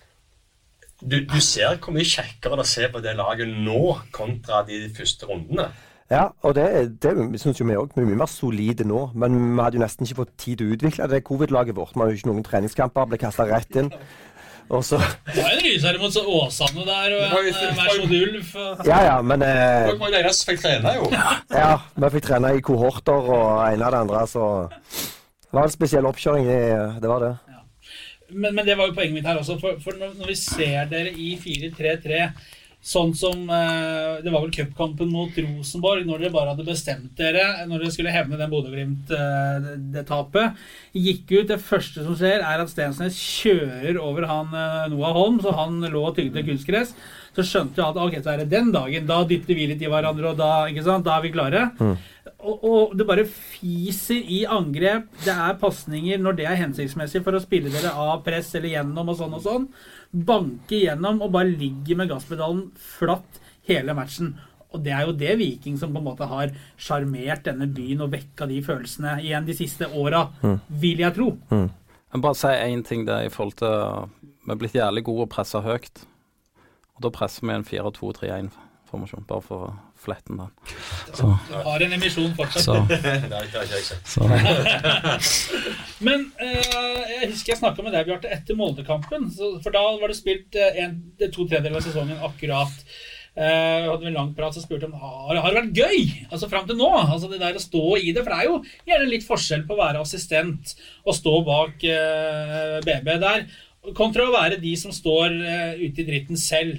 du, 1.03 1.19
du 1.27 1.41
ser 1.43 1.81
hvor 1.83 1.93
mye 1.93 2.07
kjekkere 2.07 2.55
det 2.55 2.63
er 2.63 2.63
å 2.63 2.71
se 2.71 2.87
på 2.93 3.03
det 3.03 3.17
laget 3.19 3.51
nå 3.51 3.97
kontra 4.15 4.63
de 4.69 4.85
første 4.95 5.27
rundene. 5.27 5.67
Ja, 6.13 6.29
og 6.45 6.53
det, 6.59 6.67
det 7.01 7.15
syns 7.41 7.61
jo 7.61 7.67
vi 7.67 7.77
òg. 7.81 7.95
Vi 7.95 8.03
er 8.03 8.11
mye 8.11 8.21
mer 8.21 8.31
solide 8.31 8.85
nå. 8.89 9.07
Men 9.17 9.39
vi 9.41 9.63
hadde 9.63 9.79
jo 9.79 9.85
nesten 9.85 10.07
ikke 10.07 10.21
fått 10.23 10.37
tid 10.37 10.61
til 10.61 10.69
å 10.69 10.77
utvikle 10.77 11.09
det 11.11 11.25
covid-laget 11.25 11.77
vårt. 11.79 11.97
Vi 11.97 12.03
har 12.03 12.13
jo 12.13 12.21
ikke 12.21 12.31
noen 12.31 12.47
treningskamper, 12.47 13.09
ble 13.11 13.21
kasta 13.23 13.49
rett 13.49 13.81
inn. 13.81 13.91
Og 14.73 14.85
så 14.85 14.97
Det 14.97 15.43
var 15.43 15.51
en 15.53 15.61
rysere 15.61 15.99
mot 16.01 16.13
så 16.13 16.23
Åsane 16.25 16.85
der, 16.89 17.15
og 17.19 17.49
en 17.49 17.77
Versjon 17.77 18.15
Ulf. 18.17 18.55
Ja 18.89 19.01
ja, 19.05 19.17
men 19.21 19.45
eh, 19.45 19.91
fikk 20.49 20.63
trene, 20.63 20.95
jo. 20.97 21.11
Ja, 21.53 21.75
vi 22.01 22.11
fikk 22.17 22.29
trene 22.31 22.55
i 22.57 22.63
kohorter 22.65 23.29
og 23.29 23.61
ene 23.67 23.85
og 23.85 23.93
det 23.93 24.01
andre, 24.07 24.23
så 24.31 24.47
det 24.65 25.59
var 25.59 25.69
en 25.69 25.75
spesiell 25.75 26.09
oppkjøring. 26.09 26.49
Det, 26.49 26.63
det 27.05 27.11
var 27.13 27.27
det. 27.27 27.35
Men, 28.33 28.55
men 28.57 28.65
det 28.67 28.79
var 28.79 28.89
jo 28.89 28.97
poenget 28.97 29.19
mitt 29.19 29.29
her 29.29 29.39
også. 29.39 29.59
For, 29.61 29.77
for 29.85 30.01
når, 30.01 30.17
når 30.19 30.33
vi 30.33 30.39
ser 30.41 30.89
dere 30.91 31.13
i 31.13 31.35
4-3-3 31.45 32.25
Sånn 32.85 33.15
som 33.17 33.47
eh, 33.49 34.21
Det 34.21 34.29
var 34.29 34.43
vel 34.45 34.53
cupkampen 34.53 35.09
mot 35.09 35.33
Rosenborg, 35.41 36.05
når 36.05 36.27
dere 36.27 36.35
bare 36.35 36.53
hadde 36.53 36.67
bestemt 36.69 37.15
dere 37.17 37.65
når 37.65 37.81
dere 37.81 37.95
skulle 37.95 38.13
hevne 38.13 38.37
den 38.37 38.53
Bodø-Glimt-tapet. 38.53 40.59
Gikk 40.93 41.25
ut. 41.33 41.49
Det 41.49 41.61
første 41.65 42.05
som 42.05 42.17
skjer, 42.19 42.45
er 42.45 42.61
at 42.61 42.73
Stensnes 42.73 43.17
kjører 43.17 43.97
over 44.03 44.29
han 44.29 44.53
eh, 44.53 44.91
Noah 44.93 45.17
Holm, 45.17 45.41
så 45.41 45.55
han 45.57 45.81
lå 45.81 46.03
og 46.11 46.19
tygde 46.19 46.45
kunstgress. 46.45 46.93
Så 47.35 47.43
skjønte 47.49 47.81
jeg 47.81 47.89
at 47.89 47.97
ok, 47.99 48.19
så 48.23 48.35
er 48.35 48.45
det 48.45 48.53
den 48.53 48.69
dagen. 48.75 49.09
Da 49.09 49.23
dytter 49.27 49.57
vi 49.59 49.71
litt 49.73 49.83
i 49.83 49.89
hverandre, 49.91 50.35
og 50.35 50.39
da, 50.39 50.51
ikke 50.71 50.85
sant? 50.87 51.09
da 51.09 51.17
er 51.17 51.25
vi 51.25 51.33
klare. 51.35 51.65
Og, 52.45 52.61
og 52.69 52.93
det 52.99 53.09
bare 53.09 53.25
fiser 53.27 54.21
i 54.21 54.45
angrep. 54.45 55.09
Det 55.25 55.33
er 55.33 55.57
pasninger 55.61 56.21
når 56.21 56.39
det 56.39 56.47
er 56.51 56.61
hensiktsmessig 56.61 57.25
for 57.25 57.35
å 57.35 57.43
spille 57.43 57.73
dere 57.73 57.97
av 57.97 58.21
press 58.27 58.53
eller 58.55 58.77
gjennom 58.77 59.11
og 59.11 59.19
sånn 59.19 59.37
og 59.41 59.45
sånn. 59.49 59.67
Banke 60.15 60.79
gjennom 60.85 61.23
og 61.25 61.33
bare 61.35 61.51
ligge 61.51 61.97
med 61.99 62.13
gasspedalen 62.13 62.69
flatt 62.79 63.41
hele 63.67 63.97
matchen. 63.99 64.35
Og 64.75 64.83
det 64.83 64.93
er 64.95 65.07
jo 65.07 65.15
det 65.19 65.37
Viking 65.39 65.77
som 65.79 65.95
på 65.95 66.01
en 66.03 66.07
måte 66.07 66.27
har 66.31 66.53
sjarmert 66.81 67.45
denne 67.47 67.67
byen 67.71 68.03
og 68.07 68.13
vekka 68.15 68.47
de 68.51 68.61
følelsene 68.63 69.17
igjen 69.23 69.47
de 69.47 69.55
siste 69.59 69.87
åra, 69.95 70.27
vil 70.69 71.03
jeg 71.03 71.15
tro. 71.15 71.29
Jeg 71.51 72.21
må 72.21 72.27
bare 72.29 72.39
si 72.39 72.51
én 72.51 72.83
ting 72.87 73.07
der 73.07 73.27
i 73.27 73.31
forhold 73.33 73.57
til 73.59 74.11
Vi 74.45 74.53
er 74.53 74.59
blitt 74.61 74.75
jævlig 74.77 75.05
gode 75.07 75.25
og 75.25 75.31
pressa 75.33 75.63
høyt. 75.65 76.05
Og 76.95 77.03
da 77.07 77.11
presser 77.11 77.47
vi 77.47 77.55
en 77.55 77.65
4-2-3-1-formasjon, 77.65 79.25
bare 79.27 79.43
for 79.43 79.73
å 80.11 80.39
da. 80.41 80.47
Så. 81.15 81.31
Du 81.49 81.55
Har 81.67 81.85
en 81.87 81.97
emisjon 81.97 82.35
fortsatt. 82.37 82.65
så, 82.67 82.75
så 84.15 84.29
Men 86.07 86.29
eh, 86.43 87.01
jeg 87.21 87.33
husker 87.33 87.55
jeg 87.55 87.61
snakka 87.63 87.85
med 87.87 87.95
deg, 87.97 88.07
Bjarte, 88.11 88.31
etter 88.35 88.59
Moldekampen. 88.59 89.31
så- 89.35 89.57
For 89.65 89.75
da 89.75 89.83
var 90.01 90.13
det 90.13 90.19
spilt 90.19 90.57
eh, 90.59 90.85
en, 90.85 91.01
to 91.27 91.45
tredjedeler 91.47 91.81
av 91.81 91.87
sesongen 91.87 92.25
akkurat. 92.25 92.87
Uh, 93.35 93.91
hadde 93.91 94.05
vi 94.05 94.13
en 94.13 94.15
lang 94.15 94.29
prat, 94.37 94.55
så 94.55 94.61
spurte 94.63 94.87
han 94.87 94.93
om 94.95 95.01
har, 95.03 95.41
har 95.43 95.51
det 95.51 95.59
vært 95.59 95.79
gøy 95.81 96.29
altså 96.31 96.47
fram 96.47 96.69
til 96.69 96.77
nå. 96.79 96.87
altså 96.87 97.27
Det 97.27 97.41
der 97.43 97.57
å 97.59 97.63
stå 97.63 97.97
i 97.99 98.13
det. 98.15 98.23
For 98.23 98.31
det 98.31 98.37
er 98.39 98.47
jo 98.47 98.61
gjerne 98.87 99.09
litt 99.11 99.27
forskjell 99.27 99.65
på 99.67 99.75
å 99.75 99.81
være 99.81 100.03
assistent 100.05 100.77
og 101.03 101.17
stå 101.19 101.33
bak 101.49 101.83
uh, 101.83 102.77
BB 102.87 103.17
der, 103.25 103.49
kontra 103.99 104.29
å 104.29 104.37
være 104.37 104.61
de 104.63 104.77
som 104.79 104.95
står 104.95 105.35
uh, 105.35 105.73
ute 105.83 106.05
i 106.05 106.07
dritten 106.07 106.39
selv. 106.39 106.79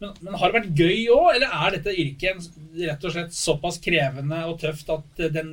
Men, 0.00 0.14
men 0.24 0.36
har 0.40 0.48
det 0.48 0.60
vært 0.60 0.80
gøy 0.80 1.00
òg, 1.12 1.26
eller 1.34 1.56
er 1.60 1.74
dette 1.76 1.92
yrket 1.92 2.46
rett 2.80 3.02
og 3.04 3.12
slett 3.12 3.34
såpass 3.36 3.76
krevende 3.84 4.38
og 4.48 4.56
tøft 4.62 4.88
at 4.92 5.20
eh, 5.20 5.32
den 5.32 5.52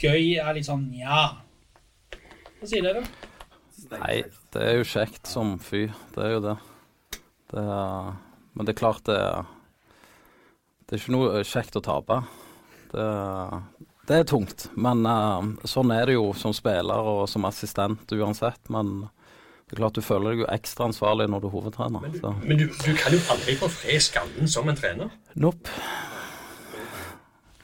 gøy 0.00 0.36
er 0.38 0.54
litt 0.54 0.68
sånn 0.68 0.86
nja? 0.92 1.24
Hva 2.60 2.68
sier 2.70 2.86
dere? 2.86 3.02
Nei, 3.90 4.20
det 4.54 4.62
er 4.62 4.76
jo 4.78 4.86
kjekt 4.86 5.26
som 5.26 5.56
fy. 5.62 5.88
Det 6.14 6.22
er 6.22 6.36
jo 6.36 6.42
det. 6.44 6.56
det 7.50 7.64
er, 7.64 8.12
men 8.54 8.68
det 8.68 8.74
er 8.76 8.78
klart 8.78 9.02
det 9.08 9.16
er 9.18 9.48
Det 10.84 10.94
er 10.94 11.02
ikke 11.02 11.14
noe 11.16 11.42
kjekt 11.46 11.78
å 11.78 11.82
tape. 11.86 12.20
Det, 12.90 13.06
det 14.06 14.20
er 14.20 14.30
tungt. 14.30 14.68
Men 14.74 15.02
uh, 15.06 15.66
sånn 15.66 15.90
er 15.94 16.06
det 16.06 16.16
jo 16.18 16.30
som 16.38 16.54
spiller 16.54 17.10
og 17.14 17.24
som 17.30 17.46
assistent 17.48 18.14
uansett. 18.14 18.62
Men 18.70 19.08
det 19.70 19.76
er 19.76 19.84
klart 19.84 19.94
du 19.94 20.02
føler 20.02 20.32
deg 20.32 20.40
jo 20.42 20.46
ekstra 20.50 20.88
ansvarlig 20.88 21.28
når 21.30 21.42
du 21.44 21.44
er 21.46 21.52
hovedtrener. 21.52 22.06
Så. 22.18 22.30
Men 22.42 22.58
du, 22.58 22.64
du 22.74 22.88
kan 22.98 23.14
jo 23.14 23.20
aldri 23.30 23.52
få 23.60 23.68
fred 23.70 24.00
i 24.00 24.02
skallen 24.02 24.50
som 24.50 24.66
en 24.66 24.78
trener. 24.78 25.12
Nope. 25.38 25.70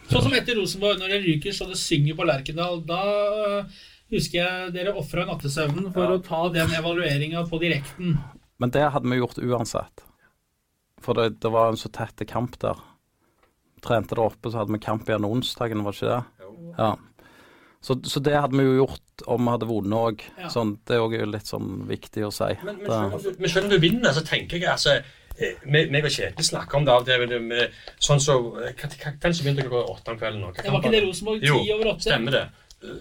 Sånn 0.06 0.22
som 0.22 0.36
etter 0.38 0.54
Rosenborg, 0.54 1.00
når 1.00 1.16
det 1.16 1.18
ryker 1.24 1.56
så 1.56 1.66
det 1.66 1.80
synger 1.80 2.14
på 2.14 2.28
Lerkendal. 2.28 2.78
Da 2.86 3.00
øh, 3.10 3.80
husker 4.14 4.38
jeg 4.38 4.74
dere 4.76 4.94
ofra 4.94 5.24
nattesøvnen 5.26 5.90
for 5.96 6.14
å 6.14 6.20
ta 6.22 6.44
den 6.54 6.76
evalueringa 6.78 7.42
på 7.50 7.58
direkten. 7.64 8.14
Men 8.62 8.76
det 8.76 8.86
hadde 8.94 9.10
vi 9.10 9.18
gjort 9.18 9.42
uansett. 9.42 10.06
For 11.02 11.18
det, 11.18 11.40
det 11.42 11.50
var 11.50 11.74
en 11.74 11.80
så 11.80 11.90
tett 11.90 12.22
kamp 12.30 12.54
der. 12.62 12.78
Trente 13.82 14.14
der 14.14 14.28
oppe, 14.28 14.54
så 14.54 14.62
hadde 14.62 14.78
vi 14.78 14.84
kamp 14.86 15.10
igjen 15.10 15.26
onsdagen, 15.26 15.82
var 15.82 15.98
det 15.98 16.04
ikke 16.04 16.14
det? 16.14 16.54
Ja. 16.78 16.94
Så, 17.80 17.94
så 18.04 18.20
det 18.20 18.34
hadde 18.34 18.56
vi 18.58 18.64
jo 18.64 18.78
gjort 18.86 19.22
om 19.30 19.44
vi 19.46 19.52
hadde 19.54 19.68
vunnet 19.68 19.98
òg. 19.98 20.24
Ja. 20.40 20.48
Sånn, 20.50 20.72
det 20.88 20.96
er 20.96 21.04
òg 21.04 21.14
litt 21.30 21.46
sånn 21.46 21.86
viktig 21.86 22.24
å 22.26 22.32
si. 22.34 22.48
Men, 22.64 22.80
men, 22.82 22.90
selv, 23.20 23.38
men 23.40 23.52
selv 23.52 23.64
om 23.68 23.70
du 23.70 23.78
vinner, 23.78 24.12
så 24.16 24.24
tenker 24.26 24.58
jeg 24.58 24.68
altså 24.72 24.96
eh, 24.96 25.60
meg 25.70 26.04
og 26.04 26.10
Kjetil 26.10 26.44
snakker 26.48 26.76
om 26.80 26.84
det 26.88 26.92
av 26.94 27.04
og 27.04 27.06
til. 27.06 27.26
med- 27.28 27.42
med- 27.42 27.70
Sånn 28.02 28.20
så 28.20 28.36
eh, 28.64 28.74
som 28.74 29.44
begynte 29.44 29.66
klokka 29.68 29.84
åtte 29.94 30.10
om 30.14 30.18
kvelden 30.18 30.40
nå? 30.42 30.52
Det 30.56 30.70
var 30.72 30.80
ikke 30.80 30.90
det 30.96 31.00
det? 31.00 31.08
Rosenborg 31.08 31.40
ti 31.46 31.72
over 31.76 31.92
åtte? 31.92 32.08
Stemmer 32.08 32.32
det. 32.40 32.44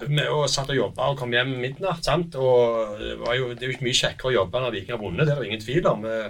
Vi 0.07 0.23
og 0.31 0.45
satt 0.49 0.69
og 0.71 0.75
jobba 0.77 1.09
og 1.11 1.17
kom 1.19 1.33
hjem 1.35 1.55
midnatt. 1.59 2.03
sant? 2.05 2.35
Og 2.35 2.95
det, 2.99 3.17
var 3.19 3.35
jo, 3.35 3.49
det 3.53 3.63
er 3.63 3.67
jo 3.71 3.73
ikke 3.75 3.87
mye 3.89 3.99
kjekkere 4.01 4.31
å 4.31 4.35
jobbe 4.37 4.61
når 4.63 4.71
Viking 4.77 4.95
har 4.95 5.01
vunnet, 5.03 5.25
det 5.25 5.33
er 5.33 5.35
det 5.41 5.43
jo 5.45 5.49
ingen 5.51 5.65
tvil 5.65 5.87
om. 5.91 6.05
Eh, 6.05 6.29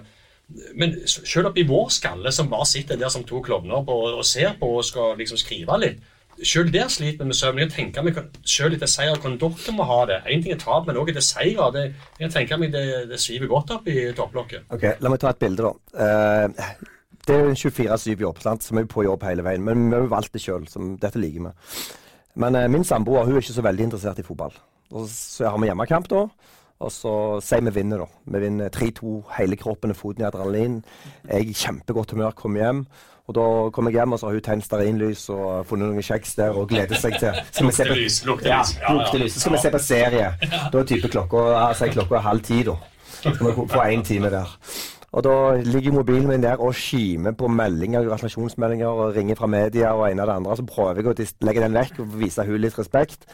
Men 0.78 0.92
selv 1.08 1.48
oppi 1.50 1.64
vår 1.66 1.88
skalle, 1.90 2.32
som 2.32 2.50
bare 2.50 2.66
sitter 2.70 2.98
der 3.02 3.10
som 3.10 3.24
to 3.26 3.40
klovner 3.42 3.80
og, 3.82 3.88
og 4.20 4.26
ser 4.26 4.54
på 4.60 4.68
og 4.78 4.84
skal 4.86 5.16
liksom 5.18 5.38
skrive 5.42 5.78
litt 5.82 6.02
selv 6.44 6.74
der 6.74 6.88
sliter 6.88 7.24
vi 7.24 7.30
med 7.30 7.38
søvn. 7.38 7.60
Jeg 7.64 7.72
tenker 7.72 8.04
meg 8.06 8.18
sjøl 8.48 8.76
etter 8.76 8.90
seier 8.90 9.16
hvordan 9.16 9.38
dere 9.42 9.76
må 9.76 9.88
ha 9.88 10.00
det. 10.10 10.20
En 10.32 10.44
ting 10.44 10.56
er 10.56 10.60
tap, 10.62 10.88
men 10.88 11.00
òg 11.00 11.12
etter 11.14 11.24
seier. 11.24 11.72
Det, 11.76 11.86
jeg 12.20 12.34
tenker 12.34 12.60
meg 12.62 12.74
det, 12.74 12.86
det 13.12 13.20
sviver 13.22 13.52
godt 13.52 13.76
opp 13.78 13.88
i 13.92 14.10
topplokket. 14.18 14.68
Ok, 14.76 14.88
La 15.04 15.12
meg 15.12 15.22
ta 15.24 15.32
et 15.32 15.42
bilde, 15.42 15.70
da. 15.70 15.74
Uh, 15.96 16.92
det 17.26 17.36
er 17.36 17.48
en 17.50 17.58
24-7-jobb, 17.58 18.42
sant? 18.44 18.64
så 18.64 18.76
vi 18.76 18.84
er 18.84 18.90
på 18.92 19.06
jobb 19.08 19.24
hele 19.26 19.46
veien. 19.46 19.64
Men 19.66 19.88
vi 19.90 19.98
har 19.98 20.12
valgt 20.12 20.36
det 20.36 20.44
sjøl, 20.44 20.68
dette 21.02 21.22
liker 21.22 21.48
vi. 21.48 21.54
Men 22.44 22.60
uh, 22.60 22.68
min 22.72 22.86
samboer 22.88 23.26
hun 23.26 23.38
er 23.38 23.46
ikke 23.46 23.58
så 23.58 23.66
veldig 23.66 23.90
interessert 23.90 24.22
i 24.22 24.28
fotball. 24.28 24.54
Og 24.96 25.08
så 25.10 25.50
har 25.50 25.58
vi 25.62 25.72
hjemmekamp 25.72 26.12
da. 26.12 26.28
Og 26.84 26.92
så 26.92 27.12
sier 27.44 27.64
vi 27.64 27.72
vinner, 27.78 28.04
da. 28.04 28.24
Vi 28.34 28.42
vinner 28.44 28.72
3-2, 28.74 29.18
hele 29.38 29.58
kroppen 29.60 29.94
er 29.94 29.98
foten 29.98 30.26
i 30.26 30.28
adrenalin. 30.28 30.82
Jeg 31.24 31.38
er 31.38 31.52
i 31.52 31.56
kjempegodt 31.56 32.12
humør, 32.12 32.36
kommer 32.36 32.66
hjem. 32.66 32.82
Og 33.28 33.34
da 33.34 33.46
kommer 33.74 33.90
jeg 33.92 34.00
hjem, 34.04 34.14
og 34.14 34.20
så 34.22 34.28
har 34.28 34.34
hun 34.38 34.42
tent 34.46 34.66
stearinlys 34.68 35.24
og 35.34 35.66
funnet 35.66 35.90
noen 35.90 36.04
kjeks 36.06 36.36
der 36.38 36.54
og 36.54 36.68
gleder 36.70 37.00
seg 37.02 37.16
til 37.18 37.34
Skal 37.52 37.66
lys, 37.66 37.78
på- 37.80 37.86
Luktelys, 37.90 38.18
luktelys. 38.26 38.74
Ja, 38.78 38.82
ja. 38.84 38.94
luktelys. 39.00 39.34
Så 39.34 39.40
skal 39.42 39.56
vi 39.56 39.62
se 39.64 39.72
på 39.74 39.80
serie. 39.82 40.28
Da 40.72 40.78
er 40.84 40.84
type 40.92 41.10
klokka 41.10 41.46
altså, 41.68 41.88
klokka 41.96 42.20
er 42.20 42.28
halv 42.28 42.44
ti, 42.46 42.60
da. 42.68 42.76
Så 43.22 43.34
skal 43.34 43.48
vi 43.48 43.66
få 43.74 43.82
én 43.90 44.04
time 44.06 44.30
der. 44.30 44.52
Og 45.16 45.24
da 45.24 45.34
ligger 45.64 45.94
mobilen 45.96 46.28
min 46.28 46.44
der 46.44 46.60
og 46.62 46.76
kimer 46.76 47.32
på 47.40 47.48
meldinger, 47.48 48.04
gratulasjonsmeldinger 48.04 48.88
og 48.88 49.16
ringer 49.16 49.36
fra 49.40 49.48
media 49.48 49.94
og 49.96 50.10
en 50.12 50.20
av 50.20 50.28
det 50.28 50.36
andre. 50.36 50.58
Så 50.60 50.66
prøver 50.68 51.02
jeg 51.02 51.08
å 51.08 51.46
legge 51.48 51.62
den 51.64 51.74
vekk 51.80 52.00
og 52.04 52.18
vise 52.20 52.44
hun 52.46 52.60
litt 52.62 52.78
respekt. 52.78 53.26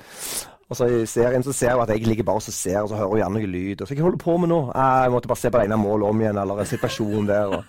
Og 0.72 0.78
så 0.78 0.86
i 0.88 1.06
serien 1.10 1.44
så 1.44 1.52
ser 1.52 1.74
hun 1.76 1.82
at 1.84 1.90
jeg 1.92 2.06
ligger 2.08 2.24
bare 2.24 2.40
og 2.40 2.44
ser, 2.48 2.78
og 2.84 2.88
så 2.90 2.96
hører 2.96 3.10
hun 3.12 3.18
gjerne 3.20 3.40
noe 3.42 3.50
lyd. 3.58 3.82
Og 3.82 3.88
så 3.90 3.96
hva 3.98 4.06
holder 4.06 4.18
du 4.18 4.24
på 4.24 4.38
med 4.40 4.50
nå? 4.54 4.60
«Ah, 4.76 5.02
Jeg 5.04 5.12
måtte 5.12 5.28
bare 5.28 5.42
se 5.42 5.50
på 5.52 5.58
det 5.60 5.66
ene 5.68 5.78
målet 5.82 6.08
om 6.14 6.22
igjen, 6.22 6.38
eller 6.38 6.64
situasjonen 6.70 7.28
der. 7.28 7.58
Og... 7.58 7.64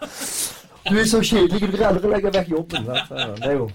Du 0.88 0.98
er 0.98 1.08
så 1.08 1.20
kjedelig, 1.22 1.60
du 1.62 1.76
vil 1.76 1.84
aldri 1.86 2.10
legge 2.10 2.32
vekk 2.34 2.48
jobben. 2.52 2.86
Det 2.86 3.48
er 3.48 3.58
jo 3.58 3.70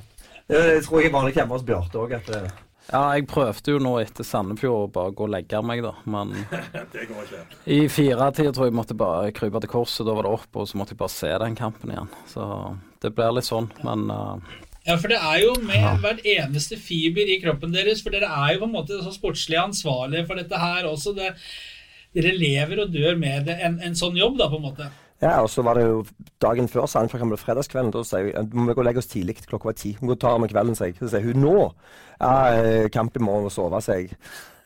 det 0.48 0.56
er- 0.58 0.74
jeg 0.78 0.84
tror 0.86 1.02
jeg 1.02 1.10
er 1.10 1.14
vanlig 1.18 1.34
hjemme 1.36 1.56
hos 1.58 1.64
Bjarte 1.68 2.00
òg. 2.00 2.14
Ja, 2.88 3.02
jeg 3.18 3.26
prøvde 3.28 3.74
jo 3.74 3.80
nå 3.84 3.98
etter 4.00 4.24
Sandefjord 4.24 4.86
å 4.86 4.92
bare 4.96 5.12
gå 5.12 5.26
og 5.26 5.32
legge 5.34 5.60
meg, 5.62 5.82
da. 5.84 5.92
Men 6.06 6.30
Det 6.94 7.08
går 7.10 7.26
ikke. 7.26 7.42
i 7.68 7.80
firetida 7.92 8.54
tror 8.56 8.68
jeg 8.68 8.72
jeg 8.72 8.78
måtte 8.80 8.96
bare 8.96 9.34
krype 9.36 9.60
til 9.60 9.70
korset. 9.74 10.06
Da 10.08 10.14
var 10.16 10.24
det 10.24 10.32
opp, 10.38 10.48
og 10.56 10.70
så 10.70 10.80
måtte 10.80 10.96
jeg 10.96 11.02
bare 11.02 11.12
se 11.12 11.34
den 11.44 11.58
kampen 11.60 11.92
igjen. 11.92 12.08
Så 12.32 12.46
det 13.04 13.12
blir 13.18 13.36
litt 13.36 13.48
sånn, 13.50 13.68
men 13.84 14.08
uh, 14.10 14.38
Ja, 14.88 14.96
for 14.96 15.12
det 15.12 15.20
er 15.20 15.42
jo 15.44 15.56
med 15.68 16.00
hvert 16.00 16.24
eneste 16.24 16.78
fiber 16.80 17.28
i 17.28 17.42
kroppen 17.44 17.74
deres, 17.76 18.00
for 18.02 18.16
dere 18.16 18.30
er 18.32 18.54
jo 18.56 18.62
på 18.64 18.70
en 18.70 18.78
måte 18.78 19.02
så 19.04 19.12
sportslig 19.12 19.60
ansvarlige 19.60 20.24
for 20.30 20.40
dette 20.40 20.56
her 20.64 20.88
også. 20.88 21.12
Det, 21.18 21.34
dere 22.16 22.38
lever 22.40 22.86
og 22.86 22.94
dør 22.96 23.20
med 23.20 23.50
det, 23.52 23.58
en, 23.68 23.82
en 23.84 24.00
sånn 24.00 24.16
jobb, 24.16 24.38
da, 24.40 24.48
på 24.48 24.62
en 24.62 24.68
måte. 24.70 24.88
Ja, 25.22 25.40
og 25.42 25.50
så 25.50 25.64
var 25.66 25.80
det 25.80 25.88
jo 25.88 26.04
dagen 26.44 26.68
før 26.70 26.86
Sandefjord 26.86 27.32
ble 27.32 27.40
fredagskvelden. 27.42 27.90
Da 27.96 28.04
sa 28.06 28.20
hun 28.22 28.52
må 28.54 28.68
vi 28.70 28.76
gå 28.78 28.84
og 28.84 28.86
legge 28.86 29.02
oss 29.02 29.10
tidlig. 29.10 29.40
Klokka 29.48 29.72
var 29.72 29.78
ti. 29.80 29.96
Hun 29.98 30.12
går 30.12 30.20
og 30.20 30.22
tar 30.22 30.38
med 30.44 30.52
kvelden, 30.52 30.78
sier 30.78 30.92
jeg. 30.92 31.00
Så 31.02 31.10
sier 31.16 31.26
hun 31.26 31.42
nå. 31.42 31.56
Ja, 32.22 32.34
eh, 32.54 32.86
kamp 32.94 33.18
i 33.18 33.24
morgen 33.26 33.50
og 33.50 33.54
sove, 33.56 33.82
sier 33.82 34.04
jeg. 34.04 34.18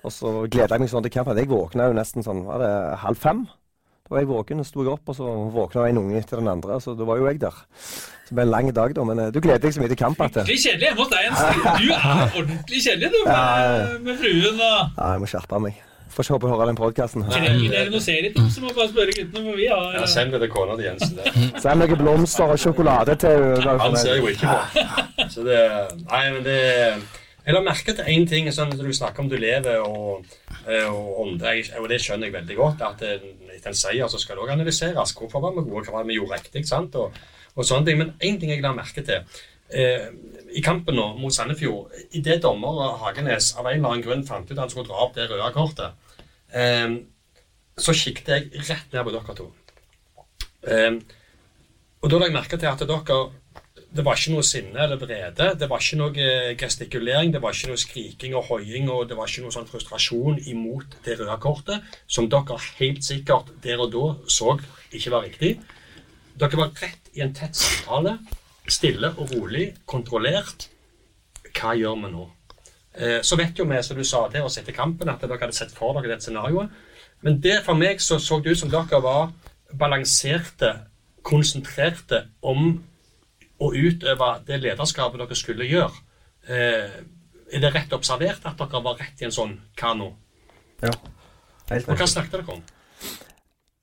Og 0.03 0.11
så 0.11 0.33
gleder 0.51 0.75
jeg 0.75 0.83
meg 0.83 0.91
sånn 0.91 1.05
til 1.05 1.13
kampen. 1.13 1.39
Jeg 1.39 1.51
våkna 1.51 1.87
jo 1.87 1.95
nesten 1.95 2.25
sånn 2.25 2.43
var 2.47 2.59
det 2.59 2.71
halv 3.05 3.19
fem. 3.21 3.45
Da 3.47 4.15
var 4.15 4.23
jeg 4.25 4.27
våken, 4.31 4.59
og 4.59 4.67
sto 4.67 4.83
jeg 4.83 4.91
opp, 4.91 5.11
og 5.13 5.15
så 5.15 5.29
våkna 5.55 5.85
en 5.87 6.01
unge 6.01 6.17
etter 6.19 6.41
den 6.41 6.49
andre. 6.51 6.81
Så 6.83 6.97
da 6.99 7.07
var 7.07 7.21
jo 7.21 7.29
jeg 7.29 7.39
der. 7.39 7.61
Så 7.85 8.33
det 8.33 8.35
ble 8.39 8.47
en 8.47 8.51
lang 8.51 8.73
dag, 8.75 8.95
da. 8.97 9.05
Men 9.07 9.23
eh, 9.23 9.29
du 9.31 9.39
gleder 9.39 9.63
deg 9.63 9.77
så 9.77 9.83
mye 9.85 9.93
til 9.93 10.01
kamp 10.01 10.19
at 10.25 10.41
Skikkelig 10.41 10.65
kjedelig 10.65 10.89
hjemme 10.89 11.05
hos 11.05 11.13
deg, 11.13 11.29
Jens. 11.29 11.45
Du 11.79 11.87
er 11.95 12.35
ordentlig 12.41 12.83
kjedelig, 12.89 13.13
du, 13.15 13.21
med, 13.29 13.95
med 14.09 14.19
fruen 14.25 14.59
og 14.59 14.75
Ja, 14.99 15.13
jeg 15.13 15.23
må 15.23 15.31
skjerpe 15.31 15.63
meg. 15.63 15.79
Får 16.11 16.25
ikke 16.25 16.35
håpe 16.35 16.47
å 16.49 16.51
høre 16.51 16.65
den 16.69 16.77
podkasten. 16.79 17.23
Trenger 17.31 17.71
dere 17.71 17.91
noe 17.93 18.03
serietips, 18.03 18.57
så 18.57 18.63
må 18.65 18.73
bare 18.75 18.89
spørre 18.91 19.13
guttene, 19.15 19.43
for 19.47 19.59
vi 19.61 19.67
har 19.71 19.95
Ja, 19.95 20.05
Send 20.11 20.33
det 20.35 20.41
til 20.43 20.51
kona 20.51 20.75
til 20.75 20.89
Jensen. 20.89 21.15
Det. 21.17 21.33
Send 21.63 21.79
noen 21.83 22.01
blomster 22.01 22.51
og 22.51 22.59
sjokolade 22.59 23.15
til 23.21 23.45
Han 23.81 23.95
ser 24.01 24.19
jo 24.19 24.27
ikke 24.33 24.51
på. 24.51 24.85
Så 25.33 25.45
det 25.47 25.59
Nei, 26.03 26.23
men 26.35 26.41
det 26.43 26.57
Jeg 27.45 27.55
la 27.55 27.61
merke 27.65 27.95
til 27.97 28.09
én 28.11 28.27
ting 28.29 28.49
sånn 28.53 28.73
når 28.75 28.91
du 28.91 28.93
snakker 28.93 29.23
om 29.23 29.29
du 29.31 29.37
lever 29.41 29.79
og, 29.81 30.27
eh, 30.67 30.85
og 30.85 31.21
ånder, 31.23 31.61
og 31.79 31.87
det 31.89 31.97
skjønner 32.03 32.27
jeg 32.29 32.35
veldig 32.35 32.57
godt. 32.59 32.83
At 32.85 33.01
eh, 33.07 33.23
etter 33.55 33.71
en 33.71 33.79
seier 33.79 34.11
så 34.11 34.19
skal 34.21 34.37
det 34.37 34.43
også 34.43 34.57
analyseres. 34.59 35.15
Hvorfor 35.17 35.41
var 35.41 35.55
vi 35.55 35.63
gode, 35.65 35.87
hva 35.87 35.95
var 35.95 36.05
det 36.05 36.11
vi 36.11 36.19
gjorde 36.19 36.37
riktig? 36.37 36.67
sant? 36.69 36.93
Og, 37.01 37.15
og 37.55 37.65
sånne 37.65 37.87
ting. 37.89 37.97
Men 38.03 38.13
én 38.21 38.37
ting 38.37 38.53
jeg 38.53 38.61
la 38.61 38.75
merke 38.77 39.01
til. 39.07 39.25
Eh, 39.73 40.05
I 40.53 40.61
kampen 40.61 40.97
nå 40.99 41.07
mot 41.17 41.33
Sandefjord, 41.33 41.89
idet 42.19 42.41
dommer 42.43 42.97
Hagenes 43.01 43.53
av 43.57 43.65
en 43.69 43.77
eller 43.79 43.89
annen 43.95 44.05
grunn 44.05 44.23
fant 44.27 44.45
ut 44.49 44.57
at 44.57 44.65
han 44.65 44.71
skulle 44.73 44.89
dra 44.91 45.01
opp 45.05 45.13
det 45.15 45.29
røde 45.31 45.47
kortet, 45.55 45.97
eh, 46.53 46.95
så 47.81 47.95
kikket 47.95 48.31
jeg 48.31 48.63
rett 48.67 48.93
ned 48.93 49.05
på 49.07 49.13
dere 49.15 49.35
to. 49.37 49.49
Eh, 50.67 50.97
og 52.01 52.09
da 52.09 52.17
la 52.17 52.27
jeg 52.27 52.35
merke 52.35 52.57
til 52.57 52.69
at 52.69 52.81
dere 52.85 53.21
Det 53.91 54.05
var 54.05 54.15
ikke 54.15 54.31
noe 54.31 54.43
sinne 54.47 54.79
eller 54.79 54.95
vrede. 54.95 55.49
Det 55.59 55.67
var 55.67 55.81
ikke 55.83 55.97
noe 55.99 56.13
eh, 56.15 56.53
gestikulering, 56.55 57.33
det 57.33 57.41
var 57.43 57.51
ikke 57.51 57.73
noe 57.73 57.81
skriking 57.81 58.35
og 58.39 58.45
hoiing, 58.47 58.87
og 58.87 59.09
det 59.09 59.17
var 59.19 59.27
ikke 59.27 59.43
noe 59.43 59.51
sånn 59.51 59.67
frustrasjon 59.67 60.39
imot 60.47 60.95
det 61.03 61.17
røde 61.19 61.35
kortet, 61.43 61.83
som 62.07 62.29
dere 62.31 62.55
helt 62.79 63.03
sikkert 63.03 63.51
der 63.63 63.83
og 63.83 63.91
da 63.91 64.05
så 64.31 64.55
ikke 64.95 65.11
var 65.11 65.27
riktig. 65.27 65.57
Dere 66.39 66.61
var 66.61 66.71
rett 66.79 67.11
i 67.13 67.25
en 67.25 67.35
tett 67.35 67.57
samtale. 67.59 68.15
Stille 68.71 69.11
og 69.19 69.33
rolig, 69.35 69.73
kontrollert. 69.85 70.69
Hva 71.51 71.75
gjør 71.75 71.99
vi 72.05 72.13
nå? 72.13 72.29
Eh, 72.95 73.21
Så 73.21 73.35
vet 73.35 73.59
jo 73.59 73.65
vi, 73.65 73.83
som 73.83 73.97
du 73.97 74.03
sa 74.03 74.27
til 74.29 74.43
oss 74.43 74.57
etter 74.57 74.75
kampen, 74.75 75.09
at 75.09 75.21
dere 75.21 75.39
hadde 75.39 75.55
sett 75.55 75.71
for 75.71 75.93
dere 75.93 76.15
det 76.15 76.23
scenarioet. 76.23 76.69
Men 77.21 77.39
det 77.41 77.61
for 77.65 77.77
meg 77.77 78.01
så, 78.01 78.19
så 78.19 78.39
det 78.39 78.51
ut 78.51 78.59
som 78.59 78.69
dere 78.69 79.01
var 79.01 79.31
balanserte, 79.77 80.73
konsentrerte 81.23 82.25
om 82.41 82.81
å 83.61 83.71
utøve 83.77 84.31
det 84.47 84.57
lederskapet 84.63 85.21
dere 85.21 85.37
skulle 85.37 85.69
gjøre. 85.69 85.93
Eh, 86.49 87.01
er 87.51 87.59
det 87.61 87.73
rett 87.75 87.93
observert 87.93 88.45
at 88.47 88.57
dere 88.57 88.83
var 88.83 88.99
rett 88.99 89.21
i 89.21 89.27
en 89.27 89.35
sånn 89.35 89.57
kano? 89.77 90.15
Ja. 90.81 90.93
Helt 91.69 91.87
Og 91.87 91.99
hva 91.99 92.07
snakket 92.09 92.39
dere 92.39 92.55
om? 92.57 92.63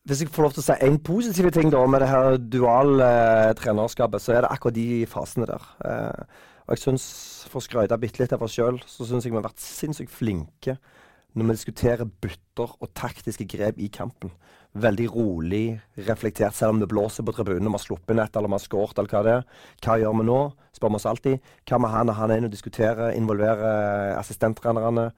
Hvis 0.09 0.23
jeg 0.25 0.33
får 0.33 0.47
lov 0.47 0.55
til 0.57 0.63
å 0.63 0.67
si 0.67 0.77
en 0.87 0.99
positiv 1.05 1.51
ting 1.53 1.71
da 1.71 1.83
med 1.87 2.01
det 2.01 2.09
her 2.09 2.39
dual 2.41 3.01
eh, 3.05 3.53
så 3.55 4.33
er 4.33 4.41
det 4.43 4.51
akkurat 4.51 4.75
de 4.75 5.07
fasene 5.07 5.47
der. 5.47 5.67
Eh, 5.85 6.23
og 6.65 6.75
jeg 6.75 6.79
synes, 6.79 7.38
For 7.49 7.61
å 7.61 7.65
skryte 7.65 7.97
bitte 8.01 8.23
litt 8.23 8.35
av 8.37 8.45
oss 8.45 8.57
sjøl, 8.57 8.81
så 8.87 9.07
syns 9.09 9.27
jeg 9.27 9.33
vi 9.33 9.39
har 9.39 9.47
vært 9.47 9.63
sinnssykt 9.63 10.13
flinke 10.13 10.77
når 11.37 11.45
vi 11.45 11.55
diskuterer 11.55 12.09
bytter 12.23 12.71
og 12.83 12.93
taktiske 12.97 13.47
grep 13.49 13.79
i 13.79 13.91
kampen. 13.93 14.33
Veldig 14.79 15.07
rolig, 15.13 15.79
reflektert, 16.09 16.57
selv 16.57 16.75
om 16.75 16.81
det 16.83 16.89
blåser 16.91 17.25
på 17.25 17.35
tribunen, 17.37 17.69
og 17.69 17.75
vi 17.75 17.79
har 17.79 17.85
sluppet 17.85 18.17
nett 18.19 18.37
eller 18.37 18.51
vi 18.51 18.57
har 18.57 18.65
skåret 18.65 18.99
eller 18.99 19.13
hva 19.13 19.23
det 19.25 19.35
er. 19.37 19.45
Hva 19.85 19.99
gjør 20.01 20.17
vi 20.19 20.27
nå? 20.29 20.39
Spør 20.77 20.93
vi 20.95 20.99
oss 20.99 21.09
alltid. 21.09 21.51
Hva 21.69 21.81
med 21.83 21.95
han 21.95 22.13
og 22.13 22.19
han 22.19 22.33
er 22.33 22.41
inne 22.41 22.51
og 22.51 22.57
diskuterer, 22.57 23.13
involverer 23.17 24.17
assistenttrenerne, 24.19 25.11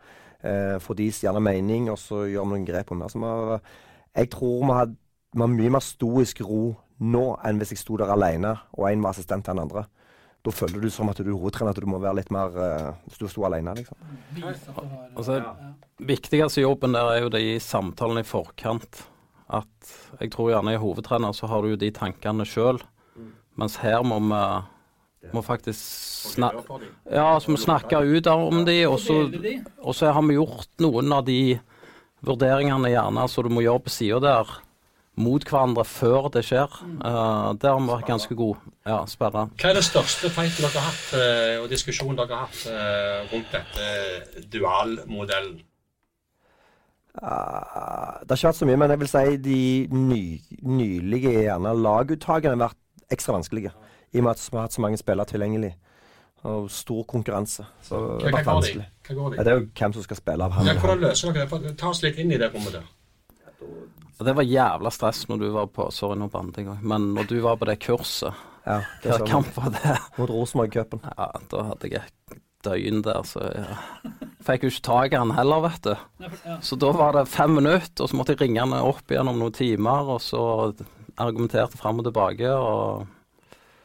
eh, 0.42 0.76
får 0.82 0.98
deres 0.98 1.22
gjerne 1.24 1.42
mening, 1.46 1.88
og 1.94 1.98
så 2.02 2.26
gjør 2.26 2.46
vi 2.46 2.54
noen 2.54 2.68
grep 2.68 2.92
om 2.92 3.00
det. 3.00 3.10
Altså, 3.10 3.22
vi 3.22 3.60
jeg 4.20 4.30
tror 4.30 4.66
vi 4.66 4.72
har, 4.74 4.86
vi 5.32 5.40
har 5.40 5.52
mye 5.52 5.70
mer 5.70 5.84
stoisk 5.84 6.42
ro 6.42 6.74
nå 7.00 7.24
enn 7.46 7.60
hvis 7.60 7.74
jeg 7.76 7.80
sto 7.80 7.96
der 8.00 8.10
alene 8.12 8.56
og 8.76 8.88
en 8.90 9.04
var 9.04 9.14
assistent 9.14 9.46
til 9.46 9.54
den 9.54 9.62
andre. 9.62 9.86
Da 10.40 10.52
føler 10.54 10.80
du 10.80 10.88
som 10.92 11.10
at 11.12 11.18
du 11.20 11.28
er 11.28 11.36
hovedtrener, 11.36 11.74
at 11.74 11.80
du 11.82 11.88
må 11.90 11.98
være 12.00 12.20
litt 12.22 12.30
mer 12.32 12.54
eh, 12.56 12.86
Hvis 13.06 13.20
du 13.20 13.26
sto 13.28 13.44
alene, 13.44 13.74
liksom. 13.76 13.98
altså, 15.14 15.40
viktigste 16.00 16.64
jobben 16.64 16.96
der 16.96 17.10
er 17.12 17.26
jo 17.26 17.32
de 17.34 17.58
samtalene 17.60 18.24
i 18.24 18.28
forkant. 18.28 19.02
At 19.50 19.92
jeg 20.20 20.32
tror 20.32 20.52
gjerne 20.54 20.76
i 20.76 20.80
hovedtrener 20.80 21.34
så 21.36 21.50
har 21.50 21.62
du 21.62 21.74
jo 21.74 21.80
de 21.80 21.90
tankene 21.92 22.46
sjøl, 22.48 22.80
mens 23.60 23.76
her 23.82 24.04
må 24.06 24.20
vi 24.22 24.40
må 25.34 25.42
faktisk 25.44 26.30
sna 26.32 26.48
ja, 27.10 27.34
så 27.36 27.50
må 27.50 27.58
vi 27.58 27.64
snakke 27.66 27.98
ut 28.00 28.28
om 28.30 28.62
de, 28.64 28.76
og 28.88 28.96
så, 29.02 29.18
og 29.82 29.96
så 29.96 30.14
har 30.14 30.24
vi 30.24 30.38
gjort 30.38 30.70
noen 30.80 31.12
av 31.12 31.26
de 31.26 31.58
vurderingene 32.24 32.92
gjerne 32.92 33.26
så 33.28 33.44
du 33.44 33.50
må 33.52 33.64
gjøre 33.64 33.84
på 33.84 33.92
sida 33.92 34.20
der, 34.24 34.54
mot 35.20 35.44
hverandre 35.46 35.84
før 35.88 36.28
det 36.34 36.42
skjer. 36.48 36.72
Uh, 37.00 37.52
der 37.60 37.74
har 37.74 37.80
vi 37.80 37.88
vært 37.90 38.08
ganske 38.08 38.36
gode. 38.38 38.58
Ja, 38.86 39.02
sperra. 39.10 39.46
Hva 39.60 39.70
er 39.70 39.78
det 39.78 39.86
største 39.86 40.30
fighten 40.32 40.64
dere 40.64 40.80
har 40.80 40.86
hatt, 40.88 41.08
eh, 41.20 41.56
og 41.60 41.68
diskusjonen 41.70 42.18
dere 42.18 42.38
har 42.38 42.48
hatt 42.48 42.62
eh, 42.70 43.32
rundt 43.32 43.52
dette 43.54 44.46
dualmodellen? 44.52 45.60
Uh, 47.20 48.22
det 48.22 48.32
har 48.32 48.38
ikke 48.38 48.50
vært 48.50 48.60
så 48.60 48.68
mye, 48.70 48.80
men 48.80 48.94
jeg 48.94 49.02
vil 49.02 49.10
si 49.10 49.36
de 49.44 49.60
ny, 49.92 50.24
nylige 50.62 51.34
gjerne 51.42 51.74
laguttakene 51.76 52.56
har 52.56 52.70
vært 52.70 53.14
ekstra 53.14 53.36
vanskelige. 53.36 53.74
I 54.14 54.22
og 54.22 54.26
med 54.26 54.32
at 54.32 54.44
vi 54.46 54.58
har 54.58 54.66
hatt 54.66 54.76
så 54.78 54.84
mange 54.84 55.00
spillere 55.00 55.28
tilgjengelig. 55.28 55.74
Og 56.48 56.70
stor 56.72 57.02
konkurranse. 57.04 57.66
Så 57.84 57.98
det 58.16 58.30
har 58.30 58.38
vært 58.38 58.46
hva 58.48 58.54
går 58.54 58.62
de? 58.64 58.70
vanskelig. 58.70 58.86
Hva 59.06 59.16
går 59.18 59.34
Ja, 59.36 59.44
det 59.44 59.52
er 59.52 59.58
jo 59.58 59.66
hvem 59.76 59.92
som 59.92 60.06
skal 60.06 60.18
spille 60.22 60.46
av 60.46 60.56
ham. 60.56 60.70
Ja, 60.70 60.76
hvordan 60.80 61.02
løser 61.04 61.36
dere 61.36 61.60
det? 61.66 61.74
Ta 61.76 61.90
oss 61.92 62.00
litt 62.02 62.16
inn 62.22 62.32
i 62.32 62.38
det 62.40 62.48
rommet 62.54 62.78
der. 62.78 62.88
Og 64.18 64.26
Det 64.26 64.34
var 64.36 64.46
jævla 64.48 64.90
stress 64.92 65.24
når 65.30 65.38
du 65.42 65.48
var 65.54 65.66
på 65.72 65.88
Sorry, 65.94 66.18
nå 66.18 66.28
bandet 66.32 66.62
jeg 66.62 66.68
òg. 66.72 66.82
Men 66.82 67.10
når 67.16 67.28
du 67.30 67.40
var 67.44 67.56
på 67.60 67.68
det 67.70 67.78
kurset, 67.84 68.34
Ja, 68.66 68.82
det 69.02 69.14
hva 69.14 69.26
kamp 69.28 69.54
var 69.56 69.70
det? 69.72 69.96
mot 70.18 70.28
Rosenborg-cupen. 70.30 71.00
Ja, 71.16 71.30
da 71.50 71.62
hadde 71.70 71.88
jeg 71.88 72.02
et 72.02 72.40
døgn 72.66 73.00
der, 73.06 73.22
så 73.24 73.40
ja. 73.56 73.78
Fikk 74.44 74.66
jo 74.66 74.70
ikke 74.72 74.84
tak 74.84 75.14
i 75.14 75.20
han 75.20 75.32
heller, 75.36 75.62
vet 75.64 75.86
du. 75.86 75.94
Ja. 76.44 76.58
Så 76.64 76.76
da 76.76 76.90
var 76.92 77.16
det 77.16 77.22
fem 77.32 77.54
minutter, 77.56 78.04
og 78.04 78.10
så 78.10 78.16
måtte 78.18 78.34
jeg 78.34 78.42
ringe 78.42 78.60
han 78.60 78.74
opp 78.76 79.08
igjen 79.12 79.28
om 79.32 79.40
noen 79.40 79.54
timer, 79.56 80.12
og 80.16 80.20
så 80.20 80.42
argumenterte 81.20 81.80
fram 81.80 82.00
og 82.02 82.06
tilbake, 82.10 82.52
og 82.52 83.06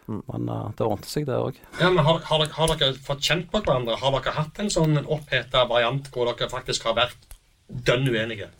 Men 0.05 0.49
uh, 0.51 0.69
det 0.77 0.85
ordnet 0.85 1.07
seg, 1.09 1.23
det 1.25 1.33
òg. 1.33 1.55
Ja, 1.79 1.87
men 1.89 2.05
har, 2.05 2.19
har, 2.27 2.43
dere, 2.43 2.53
har 2.53 2.69
dere 2.77 2.93
fått 3.01 3.23
kjent 3.25 3.47
på 3.49 3.57
hverandre? 3.65 3.95
Har 3.97 4.11
dere 4.13 4.35
hatt 4.35 4.59
en 4.61 4.69
sånn 4.69 4.99
oppheta 5.01 5.63
variant 5.65 6.11
hvor 6.13 6.29
dere 6.29 6.45
faktisk 6.51 6.83
har 6.85 6.93
vært 6.99 7.17
dønn 7.87 8.05
uenige? 8.13 8.51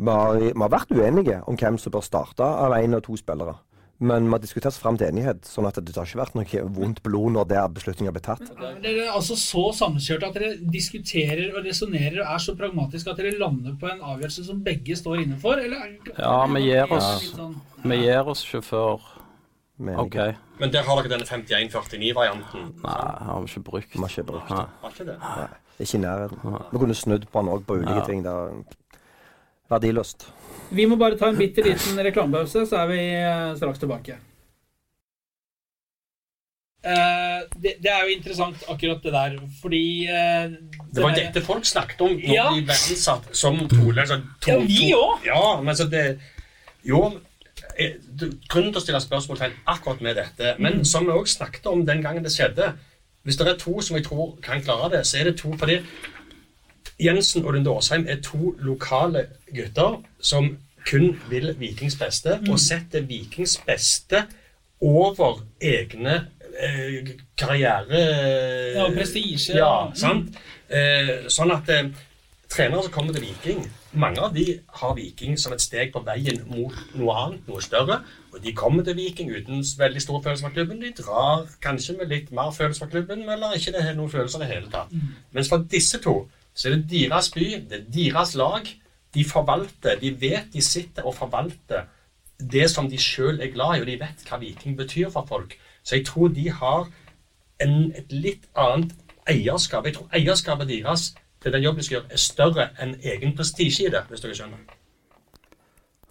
Vi 0.00 0.08
har, 0.10 0.38
vi 0.40 0.52
har 0.56 0.70
vært 0.72 0.92
uenige 0.96 1.42
om 1.46 1.56
hvem 1.60 1.76
som 1.78 1.92
bør 1.92 2.04
starte 2.06 2.40
av 2.46 2.72
én 2.78 2.96
og 2.96 3.02
to 3.04 3.16
spillere. 3.20 3.58
Men 4.00 4.24
vi 4.24 4.32
har 4.32 4.40
diskutert 4.40 4.70
oss 4.72 4.78
fram 4.80 4.96
til 4.96 5.10
enighet, 5.10 5.42
sånn 5.44 5.66
at 5.68 5.76
det 5.76 5.92
har 5.92 6.06
ikke 6.08 6.22
vært 6.22 6.36
noe 6.38 6.60
vondt 6.72 7.02
blod 7.04 7.34
når 7.34 7.48
det 7.50 7.64
beslutningen 7.76 8.14
ble 8.16 8.22
tatt. 8.24 8.46
Dere 8.80 9.02
er 9.04 9.10
altså 9.12 9.36
så 9.36 9.66
sammenkjørte 9.76 10.30
at 10.30 10.38
dere 10.38 10.54
diskuterer 10.72 11.50
og 11.52 11.66
resonnerer 11.68 12.22
og 12.22 12.30
er 12.32 12.40
så 12.40 12.54
pragmatiske 12.56 13.12
at 13.12 13.20
dere 13.20 13.34
lander 13.36 13.76
på 13.76 13.90
en 13.92 14.00
avgjørelse 14.00 14.46
som 14.46 14.62
begge 14.64 14.96
står 14.96 15.20
inne 15.26 15.36
for? 15.42 15.60
Eller? 15.60 15.98
Ja, 16.16 16.46
vi 16.48 16.62
gir 16.64 16.96
oss, 16.96 17.10
sånn- 17.36 17.58
vi 17.84 18.00
gir 18.06 18.24
oss 18.32 18.46
ikke 18.48 18.62
før 18.70 19.04
med 19.76 19.98
OK. 20.00 20.16
Men 20.60 20.72
der 20.72 20.82
har 20.88 21.02
dere 21.02 21.12
denne 21.18 21.28
51-49-varianten. 21.28 22.72
Nei, 22.80 22.98
har 23.28 23.40
vi 23.44 23.52
ikke 23.52 23.64
brukt. 23.68 23.92
Vi 23.92 24.00
har 24.00 24.08
ikke 24.16 24.28
brukt 24.32 24.50
Nei. 24.56 25.46
Ikke 25.80 25.96
i 25.96 26.00
nærheten. 26.00 26.58
Vi 26.72 26.78
kunne 26.86 26.96
snudd 26.96 27.28
på 27.32 27.40
den 27.44 27.52
òg 27.52 27.66
på 27.68 27.76
ulike 27.80 28.00
Ja. 28.00 28.06
ting. 28.06 28.24
Det 29.70 29.76
verdiløst. 29.78 30.24
Vi 30.74 30.84
må 30.86 30.96
bare 30.98 31.14
ta 31.18 31.28
en 31.30 31.36
bitte 31.38 31.62
liten 31.62 31.98
reklamepause, 32.02 32.64
så 32.66 32.80
er 32.82 32.86
vi 32.90 32.98
eh, 33.14 33.56
straks 33.58 33.78
tilbake. 33.78 34.16
Uh, 36.80 37.42
det, 37.60 37.74
det 37.84 37.90
er 37.92 38.06
jo 38.06 38.14
interessant 38.16 38.62
akkurat 38.72 39.02
det 39.04 39.10
der, 39.12 39.34
fordi 39.60 39.80
uh, 40.08 40.46
Det 40.94 41.02
var 41.04 41.12
dette 41.12 41.42
folk 41.44 41.66
snakket 41.68 42.00
om 42.00 42.14
når 42.16 42.32
Ja. 42.32 42.46
de 42.54 42.62
ble 42.64 42.72
ansatt 42.72 43.26
som 43.36 43.58
tole. 43.68 44.00
Altså, 44.00 44.16
to, 44.40 44.50
Ja, 44.54 44.58
vi 44.64 44.88
òg! 44.96 45.26
Ja, 45.28 45.60
men 45.60 45.76
så 45.76 45.84
det 45.92 46.18
Jo, 46.88 47.02
eh, 47.76 47.98
grunnen 48.48 48.72
til 48.72 48.80
å 48.80 48.84
stille 48.86 49.00
spørsmålstegn 49.04 49.58
akkurat 49.68 50.00
med 50.00 50.16
dette, 50.16 50.54
men 50.58 50.78
Mm. 50.80 50.84
som 50.88 51.04
vi 51.04 51.12
også 51.12 51.36
snakket 51.42 51.66
om 51.66 51.84
den 51.86 52.00
gangen 52.02 52.24
det 52.24 52.32
skjedde 52.32 52.72
Hvis 53.24 53.36
det 53.36 53.46
er 53.46 53.58
to 53.60 53.80
som 53.82 53.96
jeg 53.96 54.06
tror 54.06 54.38
kan 54.40 54.62
klare 54.64 54.90
det, 54.96 55.04
så 55.06 55.20
er 55.20 55.24
det 55.24 55.36
to 55.36 55.52
fordi 55.52 55.82
Jensen 57.00 57.44
og 57.44 57.54
Lunde 57.54 57.70
Åsheim 57.70 58.04
er 58.08 58.20
to 58.22 58.54
lokale 58.60 59.26
gutter 59.54 60.02
som 60.20 60.50
kun 60.86 61.16
vil 61.30 61.54
Vikings 61.58 61.96
beste, 62.00 62.38
Mm. 62.40 62.50
og 62.52 62.58
setter 62.58 63.00
Vikings 63.00 63.56
beste 63.66 64.24
over 64.80 65.42
egne 65.60 66.26
eh, 66.60 67.08
karriere... 67.38 68.00
Ja, 68.74 68.84
og 68.84 68.94
prestisje. 68.94 69.56
Ja, 69.56 69.86
Mm. 69.88 69.94
sant? 69.96 70.38
Eh, 70.70 71.28
sånn 71.28 71.52
at 71.52 71.68
eh, 71.68 71.90
trenere 72.50 72.82
som 72.82 72.92
kommer 72.92 73.12
til 73.12 73.22
Viking, 73.22 73.62
mange 73.92 74.20
av 74.22 74.34
de 74.34 74.60
har 74.80 74.94
Viking 74.94 75.36
som 75.38 75.52
et 75.52 75.60
steg 75.60 75.92
på 75.92 76.02
veien 76.06 76.42
mot 76.46 76.72
noe 76.94 77.14
annet, 77.16 77.46
noe 77.48 77.62
større. 77.62 78.00
Og 78.32 78.42
de 78.44 78.52
kommer 78.52 78.84
til 78.84 78.96
Viking 78.96 79.30
uten 79.30 79.62
veldig 79.78 80.02
stor 80.02 80.20
følelse 80.22 80.42
for 80.46 80.50
klubben. 80.54 80.80
De 80.80 80.92
drar 81.02 81.46
kanskje 81.62 81.96
med 81.98 82.08
litt 82.08 82.32
mer 82.32 82.50
følelse 82.54 82.78
for 82.84 82.86
klubben, 82.92 83.22
eller 83.28 83.56
ikke 83.56 83.72
det 83.72 83.96
noen 83.96 84.10
følelser 84.10 84.42
i 84.42 84.46
det 84.46 84.52
hele 84.54 84.70
tatt. 84.70 84.92
Mens 85.32 85.48
for 85.48 85.58
disse 85.70 85.98
to 85.98 86.28
så 86.54 86.68
er 86.68 86.76
det 86.76 86.90
deres 86.90 87.30
by, 87.34 87.46
det 87.70 87.78
er 87.78 87.88
deres 87.94 88.34
lag. 88.34 88.66
De 89.14 89.24
forvalter, 89.24 89.98
de 90.00 90.10
vet 90.20 90.52
de 90.52 90.62
sitter 90.62 91.06
og 91.06 91.14
forvalter 91.14 91.88
det 92.40 92.70
som 92.70 92.88
de 92.90 92.98
sjøl 92.98 93.40
er 93.40 93.52
glad 93.52 93.76
i, 93.76 93.80
og 93.80 93.86
de 93.86 93.98
vet 94.00 94.24
hva 94.28 94.38
Viking 94.40 94.76
betyr 94.78 95.10
for 95.10 95.26
folk. 95.28 95.56
Så 95.82 95.96
jeg 95.96 96.06
tror 96.06 96.28
de 96.28 96.50
har 96.50 96.86
en, 97.60 97.92
et 97.96 98.12
litt 98.12 98.46
annet 98.56 98.94
eierskap. 99.28 99.86
Jeg 99.86 99.98
tror 99.98 100.08
eierskapet 100.16 100.68
deres 100.68 101.14
til 101.42 101.52
den 101.52 101.62
jobben 101.62 101.80
de 101.80 101.86
skal 101.86 101.98
gjøre, 101.98 102.12
er 102.12 102.22
større 102.22 102.68
enn 102.82 102.96
egen 103.02 103.36
prestisje 103.36 103.88
i 103.88 103.92
det, 103.92 104.04
hvis 104.08 104.24
dere 104.24 104.36
skjønner. 104.36 104.64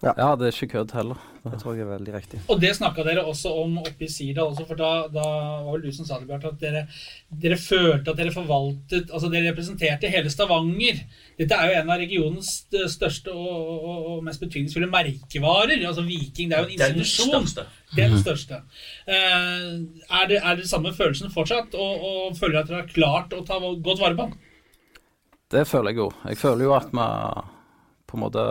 Ja, 0.02 0.34
det 0.38 0.48
er 0.48 0.54
ikke 0.54 0.72
kødd 0.78 0.94
heller. 0.96 1.29
Det 1.40 1.56
tror 1.56 1.72
jeg 1.72 1.86
er 1.86 1.88
veldig 1.94 2.12
riktig. 2.12 2.38
Og 2.52 2.58
det 2.60 2.74
snakka 2.76 3.00
dere 3.06 3.22
også 3.24 3.48
om 3.62 3.78
oppe 3.80 4.04
i 4.04 4.08
Sirdal, 4.12 4.50
også, 4.52 4.66
for 4.68 4.76
da, 4.76 4.90
da 5.08 5.22
var 5.64 5.70
vel 5.70 5.86
du 5.86 5.94
som 5.96 6.04
sa 6.04 6.18
det, 6.20 6.26
Bjarte, 6.28 6.50
at 6.52 6.60
dere, 6.60 6.82
dere 7.44 7.56
følte 7.56 8.12
at 8.12 8.18
dere 8.20 8.34
forvaltet 8.34 9.08
Altså 9.08 9.30
dere 9.32 9.48
representerte 9.48 10.10
hele 10.12 10.32
Stavanger. 10.32 11.00
Dette 11.40 11.56
er 11.56 11.70
jo 11.70 11.78
en 11.78 11.94
av 11.94 12.02
regionens 12.02 12.50
største 12.92 13.32
og, 13.32 13.70
og, 13.80 14.10
og 14.10 14.26
mest 14.26 14.44
betydningsfulle 14.44 14.90
merkevarer. 14.92 15.80
Altså 15.88 16.04
Viking, 16.04 16.52
det 16.52 16.58
er 16.58 16.66
jo 16.66 16.74
en 16.74 16.84
Den 16.84 17.00
institusjon. 17.00 17.48
største. 17.48 17.66
Den 17.96 18.18
største. 18.20 18.60
Eh, 19.08 19.72
er, 20.20 20.28
det, 20.28 20.42
er 20.44 20.60
det 20.60 20.68
samme 20.68 20.92
følelsen 20.96 21.32
fortsatt, 21.32 21.72
og, 21.72 22.04
og 22.10 22.36
føler 22.38 22.60
at 22.60 22.68
dere 22.68 22.84
har 22.84 22.92
klart 22.92 23.32
å 23.32 23.40
ta 23.48 23.56
godt 23.60 24.04
vare 24.04 24.18
på 24.18 24.28
den? 24.28 24.38
Det 25.50 25.64
føler 25.66 25.90
jeg 25.90 26.04
jo. 26.04 26.10
Jeg 26.28 26.38
føler 26.38 26.68
jo 26.68 26.76
at 26.76 26.92
vi 26.92 27.08
på 28.10 28.18
en 28.18 28.22
måte 28.28 28.42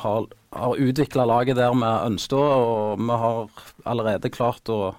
har, 0.00 0.26
har 0.52 0.80
utvikla 0.82 1.26
laget 1.28 1.58
der 1.58 1.74
vi 1.74 1.90
ønsket, 2.06 2.38
og 2.38 3.00
vi 3.00 3.18
har 3.22 3.64
allerede 3.84 4.30
klart 4.32 4.70
å 4.72 4.94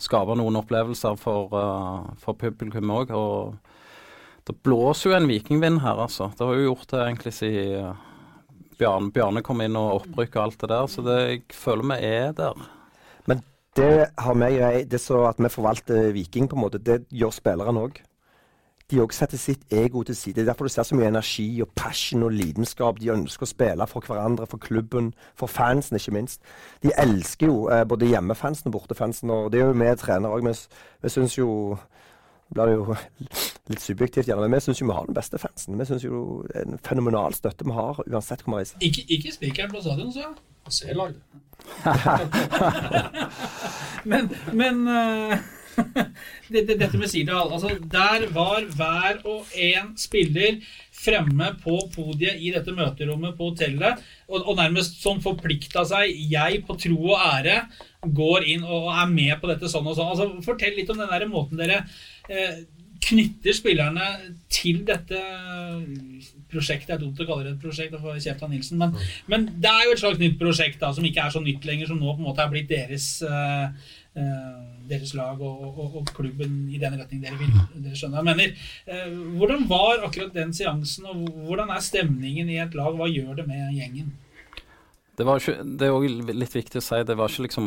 skape 0.00 0.36
noen 0.38 0.58
opplevelser 0.60 1.16
for, 1.20 1.52
uh, 1.52 2.12
for 2.20 2.38
publikum 2.38 2.92
òg. 2.94 3.12
Og 3.16 3.56
det 4.48 4.56
blåser 4.64 5.10
jo 5.10 5.16
en 5.18 5.28
vikingvind 5.28 5.82
her, 5.84 6.00
altså. 6.06 6.30
Det 6.36 6.46
har 6.46 6.56
jo 6.56 6.70
gjort 6.70 6.88
det 6.92 7.02
egentlig 7.04 7.34
siden 7.36 8.06
Bjarne, 8.80 9.10
Bjarne 9.12 9.42
kom 9.44 9.60
inn 9.60 9.76
og 9.76 9.98
opprykk 9.98 10.38
og 10.38 10.42
alt 10.46 10.62
det 10.62 10.70
der, 10.72 10.86
så 10.88 11.02
det, 11.04 11.18
jeg 11.28 11.42
føler 11.52 11.90
vi 11.90 11.98
er 12.08 12.30
der. 12.36 12.62
Men 13.28 13.42
det 13.76 14.08
har 14.18 14.38
vi 14.40 14.48
grei, 14.56 14.76
det 14.88 15.02
så 15.02 15.26
at 15.28 15.42
vi 15.42 15.52
forvalter 15.52 16.14
Viking, 16.16 16.48
på 16.48 16.56
en 16.56 16.64
måte, 16.64 16.80
det 16.80 17.02
gjør 17.12 17.34
spillerne 17.36 17.84
òg. 17.84 18.00
De 18.90 18.98
òg 18.98 19.12
setter 19.14 19.38
sitt 19.38 19.62
ego 19.70 20.02
til 20.02 20.16
side. 20.16 20.34
Det 20.34 20.42
er 20.42 20.50
derfor 20.50 20.66
du 20.66 20.72
ser 20.72 20.82
så 20.82 20.96
mye 20.98 21.08
energi 21.08 21.62
og 21.62 21.68
passion 21.76 22.22
og 22.26 22.32
lidenskap. 22.34 22.98
De 23.00 23.12
ønsker 23.14 23.46
å 23.46 23.50
spille 23.50 23.86
for 23.86 24.06
hverandre, 24.06 24.48
for 24.50 24.58
klubben, 24.58 25.12
for 25.38 25.46
fansen, 25.46 25.96
ikke 25.96 26.14
minst. 26.16 26.42
De 26.82 26.90
elsker 26.98 27.46
jo 27.46 27.68
eh, 27.70 27.84
både 27.86 28.10
hjemmefansen 28.10 28.70
og 28.70 28.78
bortefansen, 28.78 29.30
og 29.30 29.52
det 29.52 29.60
er 29.60 29.68
jo 29.68 29.78
vi 29.78 29.94
trenere 30.00 30.34
òg. 30.34 30.50
Vi, 31.02 31.08
syns 31.14 31.38
jo 31.38 31.48
blir 32.50 32.66
det 32.66 32.74
jo 32.74 32.96
litt 33.70 33.82
subjektivt, 33.84 34.26
gjerne, 34.26 34.48
men 34.48 34.58
vi 34.58 34.64
syns 34.66 34.82
jo 34.82 34.90
vi 34.90 34.96
har 34.98 35.06
den 35.06 35.14
beste 35.14 35.38
fansen. 35.38 35.78
Vi 35.78 35.86
syns 35.86 36.04
jo 36.04 36.42
det 36.48 36.56
er 36.58 36.66
en 36.66 36.82
fenomenal 36.82 37.34
støtte 37.38 37.64
vi 37.68 37.76
har, 37.78 38.02
uansett 38.10 38.42
hvor 38.42 38.56
vi 38.56 38.64
reiser. 38.64 38.82
Ikke, 38.82 39.06
ikke 39.06 39.36
spikeren 39.38 39.70
på 39.70 39.84
stadion, 39.86 40.12
så. 40.12 40.34
C-lag. 40.70 41.14
Men, 44.10 44.30
men 44.52 44.88
eh, 44.88 45.38
det, 46.52 46.64
det, 46.68 46.76
dette 46.80 46.98
med 46.98 47.10
Sirdal 47.10 47.52
altså 47.54 47.70
Der 47.92 48.26
var 48.34 48.64
hver 48.76 49.20
og 49.28 49.52
en 49.54 49.92
spiller 50.00 50.58
fremme 51.00 51.52
på 51.62 51.76
podiet 51.94 52.40
i 52.42 52.50
dette 52.52 52.74
møterommet 52.76 53.36
på 53.38 53.52
hotellet 53.52 54.02
og, 54.28 54.42
og 54.42 54.58
nærmest 54.58 54.98
sånn 55.00 55.22
forplikta 55.24 55.86
seg. 55.88 56.12
Jeg 56.30 56.60
på 56.68 56.76
tro 56.80 56.98
og 57.14 57.22
ære 57.22 57.62
går 58.04 58.50
inn 58.52 58.66
og 58.66 58.90
er 58.92 59.08
med 59.12 59.32
på 59.40 59.48
dette 59.48 59.70
sånn 59.70 59.88
og 59.88 59.96
sånn. 59.96 60.12
Altså, 60.12 60.44
fortell 60.44 60.76
litt 60.76 60.92
om 60.92 61.00
den 61.00 61.10
der 61.10 61.24
måten 61.30 61.60
dere 61.60 61.82
eh, 62.28 62.60
knytter 63.00 63.56
spillerne 63.56 64.06
til 64.52 64.82
dette 64.88 65.20
prosjektet. 66.50 66.90
Det 66.90 66.96
er 66.96 67.02
dumt 67.02 67.22
å 67.22 67.26
kalle 67.28 67.46
det 67.46 67.54
et 67.54 67.62
prosjekt, 67.62 67.94
da 67.94 68.02
får 68.02 68.20
kjeft 68.22 68.44
av 68.44 68.52
Nilsen. 68.52 68.80
Men, 68.80 68.94
men 69.30 69.48
det 69.62 69.70
er 69.70 69.86
jo 69.86 69.94
et 69.94 70.02
slags 70.02 70.20
nytt 70.20 70.38
prosjekt 70.40 70.80
da, 70.82 70.92
som 70.96 71.06
ikke 71.06 71.24
er 71.24 71.34
så 71.34 71.42
nytt 71.44 71.66
lenger, 71.68 71.90
som 71.90 72.00
nå 72.00 72.12
på 72.12 72.20
en 72.20 72.28
måte 72.28 72.44
er 72.44 72.52
blitt 72.52 72.70
deres, 72.70 73.08
eh, 73.26 73.92
eh, 74.20 74.79
deres 74.90 75.12
lag 75.18 75.40
og, 75.40 75.62
og, 75.70 75.94
og 76.00 76.10
klubben 76.16 76.64
i 76.70 76.80
den 76.82 76.98
retning 77.00 77.22
dere 77.24 77.38
vil. 77.40 77.52
Dere 77.76 77.96
skjønner 77.98 78.20
hva 78.20 78.34
jeg 78.34 78.40
mener. 78.40 78.66
Eh, 78.90 79.14
hvordan 79.38 79.66
var 79.70 80.04
akkurat 80.06 80.34
den 80.36 80.52
seansen, 80.56 81.08
og 81.10 81.30
hvordan 81.46 81.72
er 81.74 81.84
stemningen 81.84 82.50
i 82.50 82.58
et 82.62 82.76
lag? 82.78 82.94
Hva 82.98 83.08
gjør 83.10 83.40
det 83.40 83.46
med 83.48 83.72
gjengen? 83.78 84.12
Det, 85.16 85.26
var 85.28 85.40
ikke, 85.40 85.64
det 85.64 85.88
er 85.88 85.96
òg 85.96 86.06
litt 86.32 86.54
viktig 86.56 86.80
å 86.80 86.84
si, 86.84 87.02
det 87.04 87.16
var 87.18 87.28
ikke 87.28 87.44
liksom 87.48 87.66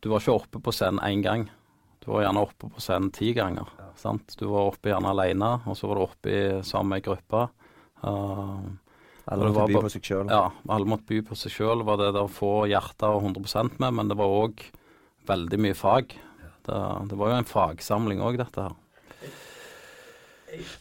Du 0.00 0.10
var 0.12 0.20
ikke 0.22 0.34
oppe 0.36 0.60
på 0.64 0.72
scenen 0.72 1.00
én 1.04 1.22
gang. 1.24 1.48
Du 2.00 2.10
var 2.14 2.24
gjerne 2.24 2.42
oppe 2.46 2.68
på 2.72 2.80
scenen 2.80 3.10
ti 3.12 3.34
ganger. 3.36 3.68
Sant? 4.00 4.36
Du 4.40 4.46
var 4.48 4.70
oppe 4.70 4.88
gjerne 4.92 5.10
alene, 5.12 5.50
og 5.68 5.76
så 5.76 5.90
var 5.90 5.98
du 6.00 6.04
oppe 6.06 6.32
i 6.32 6.44
samme 6.64 7.00
gruppe. 7.04 7.42
Uh, 8.00 8.70
Alle 9.28 9.50
måtte 9.50 9.58
var 9.58 9.68
by 9.68 9.82
på 9.84 9.90
seg 9.92 10.06
sjøl. 10.08 10.30
ja, 10.32 10.46
alle 10.72 10.88
måtte 10.88 11.08
by 11.10 11.20
på 11.28 11.36
seg 11.36 11.52
sjøl, 11.52 11.84
var 11.84 12.00
det 12.00 12.14
der 12.16 12.24
å 12.24 12.32
få 12.32 12.64
hjertet 12.70 13.04
og 13.10 13.26
100% 13.28 13.76
med, 13.82 13.96
men 13.98 14.08
det 14.08 14.16
var 14.16 14.32
òg 14.32 14.64
veldig 15.28 15.60
mye 15.60 15.76
fag. 15.76 16.16
Det, 16.66 16.80
det 17.10 17.18
var 17.18 17.32
jo 17.32 17.38
en 17.40 17.48
fagsamling 17.48 18.22
òg, 18.24 18.38
dette 18.40 18.66
her. 18.66 18.76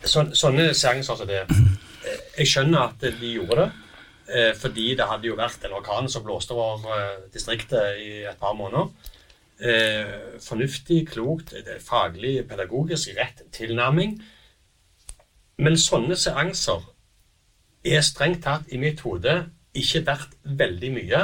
Så, 0.01 0.23
sånne 0.33 0.71
seanser 0.73 1.19
som 1.19 1.29
det 1.29 1.43
eh, 1.43 2.19
Jeg 2.39 2.49
skjønner 2.49 2.87
at 2.87 3.03
de 3.21 3.33
gjorde 3.35 3.59
det. 3.59 3.67
eh, 4.33 4.51
Fordi 4.57 4.87
det 4.97 5.07
hadde 5.11 5.29
jo 5.29 5.37
vært 5.37 5.65
en 5.67 5.75
orkan 5.77 6.09
som 6.09 6.25
blåste 6.25 6.57
over 6.57 6.89
eh, 6.95 7.17
distriktet 7.33 8.01
i 8.01 8.11
et 8.29 8.39
par 8.41 8.57
måneder. 8.57 8.89
Fornuftig, 10.39 11.01
klokt, 11.09 11.49
faglig, 11.83 12.45
pedagogisk 12.47 13.09
rett 13.17 13.41
tilnærming. 13.51 14.13
Men 15.59 15.75
sånne 15.75 16.15
seanser 16.15 16.85
er 17.83 17.99
strengt 18.07 18.45
tatt 18.45 18.71
i 18.71 18.79
mitt 18.79 19.03
hode 19.03 19.33
ikke 19.75 20.05
verdt 20.07 20.37
veldig 20.61 20.91
mye 20.95 21.19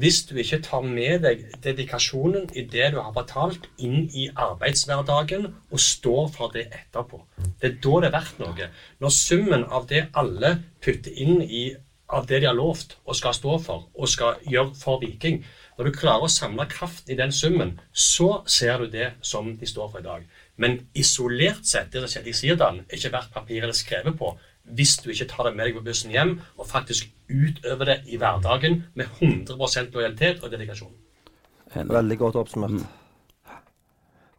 hvis 0.00 0.22
du 0.28 0.36
ikke 0.40 0.60
tar 0.64 0.84
med 0.86 1.22
deg 1.26 1.44
dedikasjonen 1.64 2.48
i 2.56 2.64
det 2.72 2.92
du 2.94 2.98
har 3.00 3.12
betalt, 3.16 3.68
inn 3.78 4.08
i 4.08 4.28
arbeidshverdagen 4.30 5.48
og 5.50 5.80
står 5.80 6.28
for 6.34 6.54
det 6.54 6.68
etterpå. 6.70 7.20
Det 7.60 7.70
er 7.70 7.78
da 7.84 7.94
det 8.00 8.10
er 8.10 8.16
verdt 8.16 8.42
noe. 8.42 8.68
Når 9.02 9.16
summen 9.16 9.66
av 9.68 9.88
det 9.90 10.06
alle 10.18 10.56
putter 10.84 11.12
inn 11.12 11.42
i 11.42 11.64
av 12.12 12.26
det 12.28 12.42
de 12.42 12.48
har 12.50 12.56
lovt 12.56 12.98
og 13.06 13.16
skal 13.16 13.34
stå 13.36 13.56
for 13.64 13.86
og 13.96 14.10
skal 14.10 14.40
gjøre 14.44 14.74
for 14.76 15.00
Viking 15.00 15.42
Når 15.78 15.88
du 15.88 15.96
klarer 15.96 16.26
å 16.26 16.28
samle 16.28 16.66
kraft 16.68 17.08
i 17.08 17.16
den 17.16 17.30
summen, 17.32 17.78
så 17.92 18.42
ser 18.44 18.82
du 18.82 18.90
det 18.92 19.14
som 19.24 19.54
de 19.56 19.66
står 19.66 19.88
for 19.88 20.02
i 20.02 20.04
dag. 20.04 20.26
Men 20.60 20.82
isolert 20.92 21.64
sett, 21.64 21.88
det 21.92 22.02
som 22.02 22.10
skjedde 22.12 22.28
i 22.28 22.36
Sirdal, 22.36 22.82
er 22.84 22.98
ikke 22.98 23.12
verdt 23.14 23.32
papiret 23.32 23.70
det 23.70 23.72
er 23.72 23.78
skrevet 23.78 24.18
på 24.20 24.34
hvis 24.64 24.96
du 25.02 25.10
ikke 25.10 25.28
tar 25.30 25.48
det 25.48 25.56
med 25.56 25.66
deg 25.66 25.78
på 25.78 25.84
bussen 25.84 26.12
hjem 26.14 26.36
og 26.56 26.66
faktisk 26.68 27.10
utøver 27.28 27.88
det 27.88 28.00
i 28.06 28.18
hverdagen 28.20 28.82
med 28.94 29.06
100 29.20 29.90
lojalitet 29.94 30.42
og 30.42 30.52
dedikasjon. 30.52 30.92
Veldig 31.74 32.18
godt 32.18 32.36
oppsummert. 32.36 32.84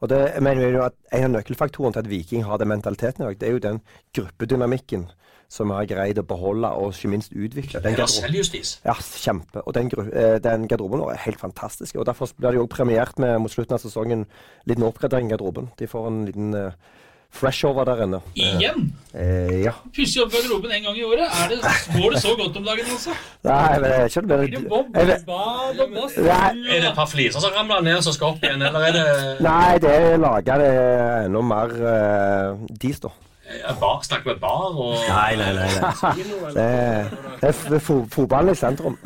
Og 0.04 0.10
det, 0.10 0.20
jeg 0.36 0.44
vi 0.44 0.64
jo 0.76 0.84
at 0.84 0.96
En 1.14 1.30
av 1.30 1.32
nøkkelfaktorene 1.38 1.94
til 1.94 2.04
at 2.04 2.10
Viking 2.10 2.44
har 2.44 2.58
den 2.58 2.68
mentaliteten 2.68 3.24
i 3.24 3.28
dag, 3.28 3.38
det 3.40 3.48
er 3.48 3.54
jo 3.54 3.62
den 3.64 3.80
gruppedynamikken 4.18 5.06
som 5.54 5.70
vi 5.70 5.78
har 5.78 5.86
greid 5.86 6.18
å 6.18 6.26
beholde 6.26 6.72
og 6.82 6.96
ikke 6.96 7.12
minst 7.14 7.36
utvikle. 7.36 7.82
Den 7.84 7.94
det 7.94 8.04
er 8.04 8.10
selvjustis. 8.10 8.80
ja, 8.86 8.96
kjempe. 8.98 9.62
Og 9.62 9.76
den, 9.78 9.92
eh, 10.10 10.40
den 10.42 10.68
garderoben 10.68 11.04
vår 11.04 11.14
er 11.14 11.22
helt 11.28 11.40
fantastisk. 11.40 11.96
Og 11.96 12.06
Derfor 12.06 12.32
blir 12.38 12.52
det 12.52 12.58
jo 12.58 12.66
premiert 12.66 13.20
med 13.20 13.40
mot 13.40 13.52
slutten 13.52 13.78
av 13.78 13.84
sesongen 13.84 14.26
liten 14.66 14.84
oppgradering 14.84 15.30
i 15.30 15.36
garderoben. 15.36 15.70
De 15.80 15.88
får 15.88 16.08
en 16.08 16.26
liten 16.26 16.54
eh, 16.56 16.72
freshover 17.34 17.84
der 17.90 18.04
inne. 18.06 18.20
Igjen! 18.38 18.86
Eh, 19.14 19.64
ja. 19.66 19.74
Pusse 19.96 20.22
opp 20.24 20.32
garderoben 20.34 20.72
en 20.72 20.86
gang 20.88 20.98
i 20.98 21.04
året. 21.06 21.26
Er 21.42 21.50
det, 21.52 21.58
går 21.96 22.14
det 22.14 22.22
så 22.22 22.36
godt 22.38 22.58
om 22.58 22.64
dagen, 22.70 22.86
altså? 22.94 23.18
Nei, 23.44 23.80
men 23.80 23.90
jeg 23.90 24.00
vet 24.06 24.48
ikke 24.48 24.80
Er 24.94 25.10
det 25.10 25.18
bad 25.28 25.82
og 25.86 25.92
bass? 25.98 26.16
Er 26.18 26.54
det 26.56 26.80
et 26.88 26.96
par 26.96 27.10
fliser 27.10 27.44
som 27.44 27.58
ramler 27.58 27.84
ned 27.90 28.02
som 28.06 28.16
skal 28.16 28.34
opp 28.34 28.46
igjen, 28.46 28.62
eller 28.62 28.88
er 28.88 28.96
det 28.98 29.06
Nei, 29.46 29.76
det 29.84 29.98
lager 30.22 30.64
det 30.64 30.72
enda 31.28 31.44
mer 31.54 31.78
uh, 31.84 32.66
dis, 32.82 33.00
da. 33.04 33.12
er 33.54 33.78
bar, 33.82 34.02
Snakker 34.06 34.34
vi 34.34 34.40
bar 34.42 34.70
og 34.72 34.96
Nei, 35.10 35.36
nei, 35.42 35.52
nei. 35.58 35.70
nei. 35.78 36.14
Det 36.56 36.68
er, 36.68 37.10
det 37.42 37.78
er 37.78 37.86
fotballen 38.18 38.54
i 38.54 38.58
sentrum. 38.58 38.98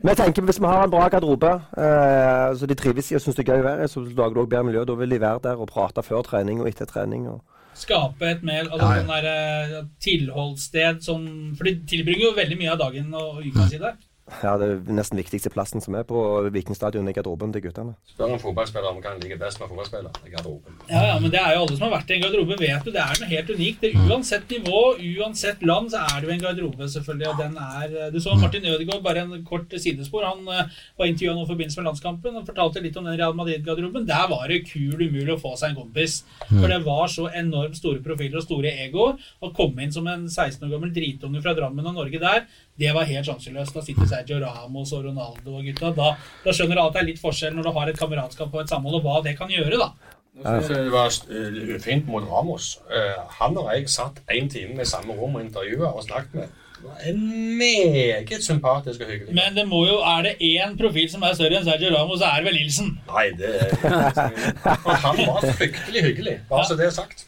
Men 0.00 0.12
jeg 0.14 0.20
tenker 0.22 0.46
hvis 0.48 0.60
vi 0.62 0.70
har 0.70 0.86
en 0.86 0.92
bra 0.94 1.08
garderobe, 1.12 1.52
eh, 1.78 2.50
så 2.58 2.66
de 2.70 2.74
trives 2.78 3.10
i 3.12 3.18
og 3.18 3.22
syns 3.22 3.38
det 3.38 3.44
er 3.46 3.52
gøy 3.54 3.62
å 3.62 3.66
være 3.70 3.86
i, 3.86 3.92
så 3.92 4.02
lager 4.04 4.34
du 4.34 4.42
òg 4.44 4.50
bedre 4.52 4.66
miljø. 4.70 4.84
Da 4.88 4.96
vil 4.98 5.14
de 5.14 5.20
være 5.22 5.44
der 5.46 5.60
og 5.62 5.70
prate 5.70 6.02
før 6.06 6.24
trening 6.26 6.60
og 6.64 6.68
etter 6.70 6.88
trening. 6.90 7.28
Og. 7.32 7.40
Skape 7.84 8.30
et 8.30 8.42
mer 8.46 8.66
altså, 8.66 8.88
sånn 8.98 9.12
der, 9.12 9.28
eh, 9.30 9.86
tilholdssted 10.04 11.04
som 11.04 11.24
For 11.58 11.68
de 11.68 11.76
tilbringer 11.90 12.30
jo 12.30 12.34
veldig 12.38 12.58
mye 12.60 12.74
av 12.74 12.82
dagen 12.82 13.14
og 13.20 13.44
uka 13.44 13.68
si 13.70 13.80
der. 13.82 13.96
Ja, 14.24 14.54
det 14.56 14.66
er 14.66 14.94
nesten 14.96 15.18
viktigste 15.20 15.50
plassen 15.52 15.82
som 15.84 15.94
er 15.98 16.04
på 16.08 16.18
Vikingstadion 16.52 17.08
i 17.10 17.12
garderoben 17.12 17.50
til 17.52 17.60
guttene. 17.66 17.92
Spør 18.08 18.30
en 18.32 18.40
fotballspiller 18.40 18.88
om 18.88 19.02
hva 19.02 19.10
han 19.12 19.20
liker 19.20 19.36
best 19.40 19.60
med 19.60 19.68
fotballspiller. 19.68 20.14
Det 20.16 20.30
er 20.30 20.36
garderoben. 20.38 20.78
Ja, 20.88 21.02
ja, 21.10 21.18
men 21.20 21.32
det 21.34 21.42
er 21.42 21.52
jo 21.52 21.66
alle 21.66 21.76
som 21.76 21.84
har 21.84 21.92
vært 21.98 22.12
i 22.12 22.16
en 22.16 22.24
garderobe, 22.24 22.56
vet 22.56 22.88
jo 22.88 22.94
det 22.94 23.02
er 23.02 23.20
noe 23.20 23.28
helt 23.28 23.52
unikt. 23.52 23.84
Det, 23.84 23.90
uansett 24.08 24.54
nivå, 24.54 24.80
uansett 25.20 25.66
land, 25.68 25.92
så 25.92 26.00
er 26.06 26.16
det 26.16 26.30
jo 26.30 26.34
en 26.36 26.44
garderobe, 26.46 26.88
selvfølgelig. 26.94 27.28
Og 27.34 27.42
den 27.42 27.58
er 27.66 28.14
Du 28.14 28.18
så 28.24 28.38
Martin 28.40 28.64
Ødegaard, 28.72 29.04
bare 29.04 29.26
en 29.26 29.44
kort 29.44 29.76
sidespor. 29.76 30.24
Han 30.24 30.48
uh, 30.48 30.72
var 30.96 31.10
intervjua 31.10 31.36
nå 31.36 31.44
i 31.44 31.50
forbindelse 31.52 31.82
med 31.82 31.90
landskampen 31.90 32.40
og 32.40 32.48
fortalte 32.48 32.84
litt 32.84 32.96
om 32.96 33.04
den 33.10 33.20
Real 33.20 33.36
Madrid-garderoben. 33.36 34.08
Der 34.08 34.24
var 34.32 34.48
det 34.48 34.62
kul 34.70 35.04
umulig 35.04 35.36
å 35.36 35.40
få 35.42 35.52
seg 35.60 35.74
en 35.74 35.82
kompis. 35.82 36.22
For 36.48 36.72
det 36.72 36.80
var 36.88 37.12
så 37.12 37.28
enormt 37.28 37.76
store 37.76 38.00
profiler 38.04 38.40
og 38.40 38.48
store 38.48 38.72
egoer. 38.86 39.20
Å 39.44 39.52
komme 39.52 39.84
inn 39.84 39.92
som 39.92 40.08
en 40.08 40.24
16 40.30 40.64
år 40.64 40.72
gammel 40.78 40.96
dritunge 40.96 41.44
fra 41.44 41.52
Drammen 41.56 41.92
og 41.92 42.00
Norge 42.00 42.20
der, 42.22 42.48
det 42.80 42.90
var 42.94 43.06
helt 43.06 43.28
sjanseløst. 43.28 43.76
Da 43.76 43.82
sitter 43.86 44.08
Sergio 44.10 44.40
Ramos 44.42 44.92
og 44.96 45.04
Ronaldo 45.06 45.58
og 45.58 45.68
gutta. 45.68 45.92
Da, 45.94 46.10
da 46.44 46.54
skjønner 46.56 46.80
alle 46.80 46.90
at 46.90 46.98
det 46.98 47.04
er 47.04 47.10
litt 47.12 47.22
forskjell 47.22 47.54
når 47.54 47.68
du 47.68 47.72
har 47.78 47.92
et 47.92 48.00
kameratskap 48.00 48.50
og 48.50 48.64
et 48.64 48.74
samhold, 48.74 48.98
og 48.98 49.06
hva 49.06 49.22
det 49.26 49.36
kan 49.38 49.52
gjøre, 49.52 49.78
da. 49.78 49.92
Det 50.34 50.90
var 50.90 51.14
eh, 51.30 51.76
ufint 51.76 52.08
mot 52.10 52.24
Ramos. 52.26 52.80
Eh, 52.90 53.22
han 53.38 53.56
og 53.60 53.70
jeg 53.70 53.86
satt 53.92 54.18
én 54.34 54.50
time 54.50 54.82
i 54.82 54.88
samme 54.88 55.14
rom 55.14 55.38
og 55.38 55.44
intervjua 55.44 55.92
og 55.94 56.02
snakket 56.08 56.34
med. 56.40 56.60
En 57.06 57.20
meget 57.56 58.42
sympatisk 58.44 59.00
og 59.00 59.06
hyggelig. 59.08 59.34
Men 59.34 59.54
det 59.56 59.68
må 59.68 59.86
jo, 59.86 60.00
er 60.04 60.26
det 60.26 60.34
én 60.42 60.74
profil 60.76 61.06
som 61.10 61.22
er 61.24 61.38
større 61.38 61.60
enn 61.60 61.68
Sergio 61.68 61.94
Ramos, 61.94 62.18
så 62.20 62.32
er 62.32 62.42
det 62.42 62.50
vel 62.50 62.58
Nilsen. 62.58 62.90
Nei, 63.08 63.28
det 63.38 63.54
Og 64.88 64.96
han 65.06 65.22
var 65.22 65.46
fryktelig 65.54 66.02
hyggelig, 66.10 66.40
bare 66.50 66.66
så 66.68 66.76
det 66.76 66.90
er 66.90 66.96
sagt. 66.98 67.24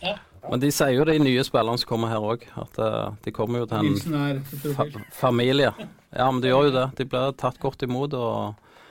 Men 0.51 0.63
de 0.63 0.71
sier 0.75 0.95
jo 0.95 1.07
de 1.09 1.17
nye 1.23 1.45
spillerne 1.47 1.81
som 1.81 1.91
kommer 1.91 2.13
her 2.13 2.25
òg, 2.25 2.45
at 2.61 2.81
eh, 2.83 3.15
de 3.25 3.35
kommer 3.35 3.65
jo 3.65 3.69
til 3.71 3.91
en 3.91 4.43
fa 4.77 4.87
familie. 5.15 5.73
Ja, 6.15 6.31
men 6.31 6.43
de 6.43 6.53
gjør 6.53 6.69
jo 6.69 6.75
det. 6.77 6.87
De 7.01 7.09
blir 7.11 7.33
tatt 7.41 7.59
godt 7.63 7.83
imot. 7.87 8.15
Og, 8.15 8.83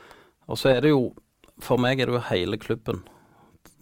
og 0.45 0.59
så 0.59 0.75
er 0.75 0.83
det 0.85 0.95
jo 0.95 1.13
For 1.63 1.79
meg 1.79 2.01
er 2.03 2.09
det 2.09 2.17
jo 2.17 2.25
hele 2.27 2.57
klubben. 2.59 3.05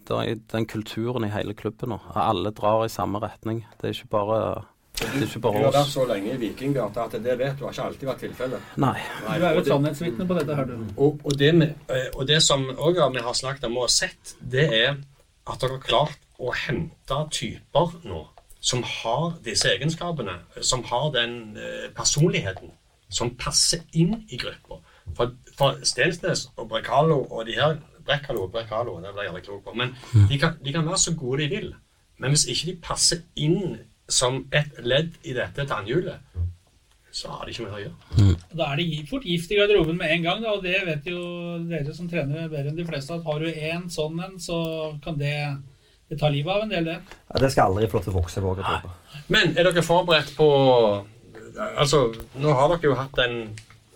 Det 0.06 0.14
er 0.14 0.36
den 0.52 0.66
kulturen 0.70 1.24
i 1.26 1.32
hele 1.32 1.56
klubben 1.58 1.90
nå. 1.90 1.98
Alle 2.14 2.52
drar 2.54 2.84
i 2.84 2.92
samme 2.92 3.18
retning. 3.18 3.64
Det 3.80 3.88
er 3.88 3.96
ikke 3.96 4.12
bare, 4.12 4.38
det 4.94 5.08
er 5.08 5.24
ikke 5.24 5.40
Du 5.42 5.48
har 5.56 5.72
vært 5.74 5.90
så 5.90 6.04
lenge 6.06 6.36
i 6.36 6.38
Vikinggata 6.38 7.08
at 7.08 7.16
det 7.24 7.34
vet 7.40 7.56
du 7.58 7.64
har 7.66 7.74
ikke 7.74 7.86
alltid 7.88 8.10
vært 8.12 8.22
tilfellet. 8.22 8.68
Nei. 8.84 8.94
Du 9.24 9.32
er 9.32 9.56
jo 9.56 9.64
et 9.64 9.70
sannhetsvitne 9.72 10.28
på 10.28 10.36
dette 10.38 10.58
her, 10.60 10.70
du. 10.70 10.76
Og, 10.94 11.18
og, 11.24 11.34
det, 11.40 11.50
med, 11.58 11.74
eh, 11.90 12.06
og 12.14 12.28
det 12.30 12.38
som 12.46 12.62
også 12.76 13.08
vi 13.16 13.24
har 13.26 13.38
snakket 13.40 13.66
om 13.66 13.80
og 13.82 13.90
sett, 13.90 14.36
det 14.38 14.68
er 14.68 14.92
at 14.94 15.58
dere 15.60 15.80
har 15.80 15.82
klart 15.88 16.23
å 16.38 16.54
hente 16.64 17.18
typer 17.34 17.98
nå 18.04 18.24
som 18.64 18.80
har 18.88 19.34
disse 19.44 19.68
egenskapene, 19.68 20.38
som 20.64 20.82
har 20.88 21.10
den 21.12 21.56
eh, 21.60 21.90
personligheten 21.96 22.72
som 23.12 23.34
passer 23.36 23.84
inn 23.92 24.22
i 24.32 24.38
gruppa. 24.40 24.80
For, 25.14 25.34
for 25.58 25.82
Stensnes 25.84 26.46
og 26.56 26.70
Brekalo 26.72 27.20
og 27.28 27.44
de 27.46 27.58
her 27.58 27.76
Brekkalo 28.04 28.46
og 28.46 28.52
Brekalo, 28.52 28.98
det 29.00 29.12
ble 29.14 29.24
jeg 29.24 29.32
aldri 29.32 29.44
klok 29.46 29.64
på, 29.64 29.74
men 29.80 29.92
de 30.28 30.38
kan, 30.40 30.56
de 30.64 30.72
kan 30.74 30.86
være 30.86 31.00
så 31.00 31.14
gode 31.16 31.44
de 31.44 31.50
vil. 31.52 31.70
Men 32.20 32.34
hvis 32.34 32.46
ikke 32.52 32.70
de 32.70 32.74
passer 32.84 33.22
inn 33.40 33.78
som 34.08 34.42
et 34.52 34.80
ledd 34.84 35.16
i 35.24 35.32
dette 35.36 35.64
tannhjulet, 35.68 36.20
så 37.14 37.30
har 37.30 37.46
de 37.46 37.54
ikke 37.54 37.64
mer 37.64 37.76
å 37.78 37.82
gjøre. 37.84 38.34
Da 38.58 38.66
er 38.72 38.80
det 38.80 39.04
fort 39.08 39.26
gift 39.28 39.52
i 39.54 39.58
garderoben 39.58 39.96
med 40.00 40.10
en 40.10 40.26
gang, 40.26 40.42
da, 40.42 40.56
og 40.56 40.64
det 40.66 40.80
vet 40.84 41.06
jo 41.08 41.20
dere 41.70 41.94
som 41.94 42.08
trener 42.10 42.50
bedre 42.50 42.72
enn 42.72 42.80
de 42.80 42.86
fleste, 42.88 43.14
at 43.14 43.28
har 43.28 43.44
du 43.44 43.48
en 43.52 43.86
sånn 43.92 44.18
en, 44.26 44.34
så 44.42 44.58
kan 45.04 45.16
det, 45.20 45.36
det 46.14 46.20
ta 46.22 46.30
livet 46.32 46.54
av 46.54 46.62
en 46.64 46.72
del, 46.72 46.88
det. 46.88 46.96
Ja, 47.28 47.40
det 47.42 47.50
skal 47.52 47.72
aldri 47.72 47.90
få 47.90 47.98
lov 48.00 48.06
til 48.08 48.14
å 48.14 48.18
vokse 48.22 48.42
Våge. 48.44 48.80
Men 49.34 49.52
er 49.58 49.66
dere 49.68 49.82
forberedt 49.84 50.34
på 50.38 50.48
Altså, 51.78 52.08
nå 52.42 52.50
har 52.58 52.72
dere 52.72 52.88
jo 52.90 52.96
hatt 52.98 53.20
en 53.22 53.38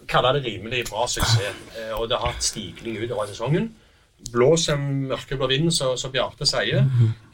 Kalle 0.09 0.31
det 0.39 0.45
rimelig 0.47 0.87
bra 0.89 1.03
suksess, 1.11 1.57
eh, 1.77 1.91
og 1.93 2.07
det 2.09 2.17
har 2.17 2.31
hatt 2.33 2.45
stigning 2.47 2.95
utover 3.03 3.27
sesongen. 3.29 3.67
Blås 4.33 4.63
en 4.73 4.87
mørkeblå 5.11 5.47
vind, 5.51 5.69
som 5.75 5.99
så 6.01 6.09
Bjarte 6.15 6.47
sier. 6.49 6.87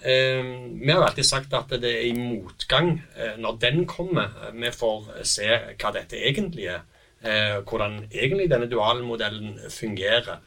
Eh, 0.02 0.42
vi 0.82 0.90
har 0.90 1.04
alltid 1.06 1.28
sagt 1.28 1.54
at 1.54 1.70
det 1.78 1.92
er 1.92 2.08
i 2.08 2.16
motgang 2.18 2.90
eh, 3.14 3.36
når 3.38 3.60
den 3.62 3.84
kommer. 3.86 4.26
eh, 4.48 4.56
Vi 4.58 4.72
får 4.74 5.06
se 5.22 5.46
hva 5.78 5.92
dette 5.94 6.18
egentlig 6.18 6.66
er. 6.74 6.82
Eh, 7.22 7.60
hvordan 7.62 8.00
egentlig 8.10 8.50
denne 8.50 8.66
duale 8.66 9.06
modellen 9.06 9.54
fungerer. 9.70 10.42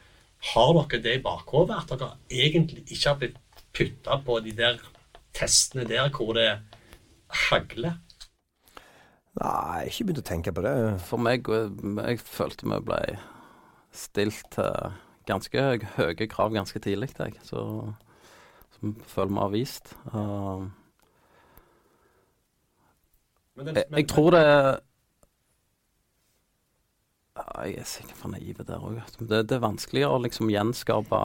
Har 0.52 0.72
dere 0.84 1.00
det 1.02 1.16
i 1.16 1.24
bakhodet, 1.24 1.80
at 1.80 1.96
dere 1.96 2.12
egentlig 2.28 2.84
ikke 2.92 3.08
har 3.08 3.16
blitt 3.24 3.40
putta 3.78 4.18
på 4.26 4.40
de 4.44 4.52
der 4.58 4.78
testene 5.38 5.86
der 5.88 6.10
hvor 6.10 6.34
det 6.34 6.48
hagler? 7.48 7.98
Nei, 9.38 9.46
jeg 9.46 9.54
har 9.54 9.90
ikke 9.92 10.04
begynt 10.08 10.22
å 10.24 10.26
tenke 10.26 10.52
på 10.56 10.62
det. 10.64 10.72
For 11.06 11.20
meg 11.22 11.46
Jeg 11.46 12.18
følte 12.26 12.66
vi 12.66 12.80
ble 12.88 13.00
stilt 13.94 14.48
til 14.56 14.92
ganske 15.28 15.62
høye 15.94 16.26
krav 16.32 16.52
ganske 16.56 16.80
tidlig, 16.82 17.12
jeg. 17.18 17.36
Så 17.46 17.62
som 18.78 18.94
jeg 18.96 19.06
føler 19.10 19.32
vi 19.34 19.40
har 19.44 19.52
vist. 19.54 19.92
Uh, 20.12 20.66
Men 23.58 23.66
den- 23.66 23.76
jeg, 23.76 23.84
men- 23.90 23.98
jeg 23.98 24.08
tror 24.08 24.30
det 24.30 24.80
Jeg 27.64 27.74
er 27.78 27.84
sikkert 27.84 28.16
for 28.18 28.28
naiv 28.28 28.54
der 28.66 28.78
òg. 28.82 29.00
Det, 29.20 29.48
det 29.48 29.52
er 29.56 29.60
vanskeligere 29.62 30.10
å 30.10 30.22
liksom 30.22 30.50
gjenskape 30.50 31.20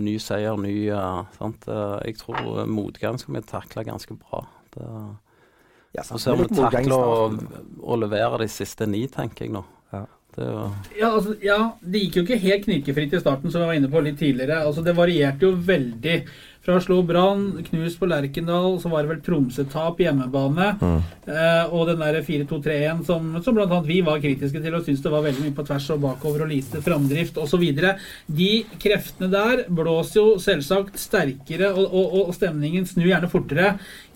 ny 0.00 0.16
seier, 0.22 0.56
ny 0.60 0.76
uh, 0.94 1.24
sant? 1.36 1.68
Uh, 1.68 1.98
Jeg 2.06 2.16
tror 2.22 2.64
motgang 2.70 3.18
skal 3.20 3.36
vi 3.36 3.44
takle 3.48 3.84
ganske 3.88 4.16
bra. 4.16 4.46
Det, 4.74 4.88
Ja, 5.92 6.02
så 6.02 6.14
sant. 6.16 6.20
ser 6.24 6.36
vi 6.38 6.46
Litt 6.46 6.56
motgang 6.56 6.86
i 6.86 6.88
takle 6.88 7.60
å, 7.82 7.96
levere 8.00 8.42
de 8.44 8.48
siste 8.48 8.88
ni, 8.88 9.04
tenker 9.12 9.46
jeg 9.46 9.52
nå. 9.52 9.64
Ja. 9.92 10.06
Det 10.32 10.46
Ja, 10.96 11.10
altså, 11.10 11.34
ja, 11.44 11.58
det 11.84 12.06
gikk 12.06 12.16
jo 12.16 12.22
ikke 12.24 12.40
helt 12.40 12.64
knirkefritt 12.64 13.12
i 13.12 13.20
starten, 13.20 13.52
som 13.52 13.60
jeg 13.60 13.68
var 13.68 13.76
inne 13.76 13.90
på 13.92 14.00
litt 14.00 14.16
tidligere. 14.20 14.62
Altså, 14.64 14.84
det 14.86 14.96
varierte 14.96 15.44
jo 15.44 15.52
veldig. 15.52 16.16
Fra 16.62 16.76
å 16.78 16.82
slå 16.82 17.00
Brann, 17.02 17.56
knust 17.66 17.98
på 17.98 18.06
Lerkendal, 18.06 18.76
så 18.78 18.90
var 18.92 19.02
det 19.02 19.10
vel 19.10 19.22
Tromsø-tap 19.26 19.98
hjemmebane. 19.98 20.68
Eh, 21.26 21.72
og 21.74 21.88
den 21.88 21.98
der 22.04 22.20
4-2-3-1 22.22 23.02
som, 23.08 23.32
som 23.42 23.58
annet 23.58 23.88
vi 23.88 23.98
var 24.06 24.22
kritiske 24.22 24.62
til 24.62 24.76
og 24.78 24.84
syntes 24.86 25.02
det 25.02 25.10
var 25.10 25.24
veldig 25.26 25.48
mye 25.48 25.56
på 25.56 25.66
tvers 25.66 25.88
og 25.96 26.04
bakover 26.04 26.44
og 26.46 26.52
lite 26.54 26.82
framdrift 26.86 27.40
osv. 27.42 27.64
De 28.30 28.50
kreftene 28.82 29.30
der 29.32 29.64
blåser 29.74 30.20
jo 30.20 30.26
selvsagt 30.42 31.02
sterkere, 31.02 31.72
og, 31.74 31.88
og, 31.88 32.18
og 32.28 32.36
stemningen 32.38 32.86
snur 32.86 33.10
gjerne 33.10 33.32
fortere 33.32 33.72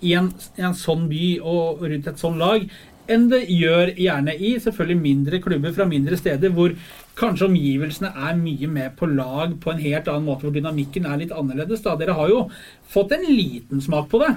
i 0.07 0.15
en, 0.15 0.31
i 0.55 0.67
en 0.69 0.77
sånn 0.79 1.09
by 1.11 1.25
og 1.43 1.83
rundt 1.83 2.13
et 2.13 2.23
sånn 2.23 2.39
lag 2.39 2.69
enn 3.11 3.29
det 3.31 3.45
gjør 3.55 3.93
gjerne 3.95 4.35
i 4.35 4.57
selvfølgelig 4.63 4.99
mindre 4.99 5.39
klubber 5.43 5.75
fra 5.75 5.87
mindre 5.89 6.19
steder, 6.19 6.51
hvor 6.55 6.75
kanskje 7.17 7.49
omgivelsene 7.49 8.13
er 8.29 8.37
mye 8.39 8.69
mer 8.71 8.93
på 8.97 9.09
lag 9.11 9.57
på 9.63 9.73
en 9.73 9.81
helt 9.83 10.09
annen 10.13 10.29
måte, 10.29 10.47
hvor 10.47 10.55
dynamikken 10.55 11.09
er 11.09 11.23
litt 11.23 11.33
annerledes. 11.33 11.83
da. 11.85 11.97
Dere 11.97 12.17
har 12.19 12.29
jo 12.29 12.45
fått 12.93 13.17
en 13.17 13.27
liten 13.31 13.81
smak 13.81 14.11
på 14.13 14.21
det. 14.23 14.35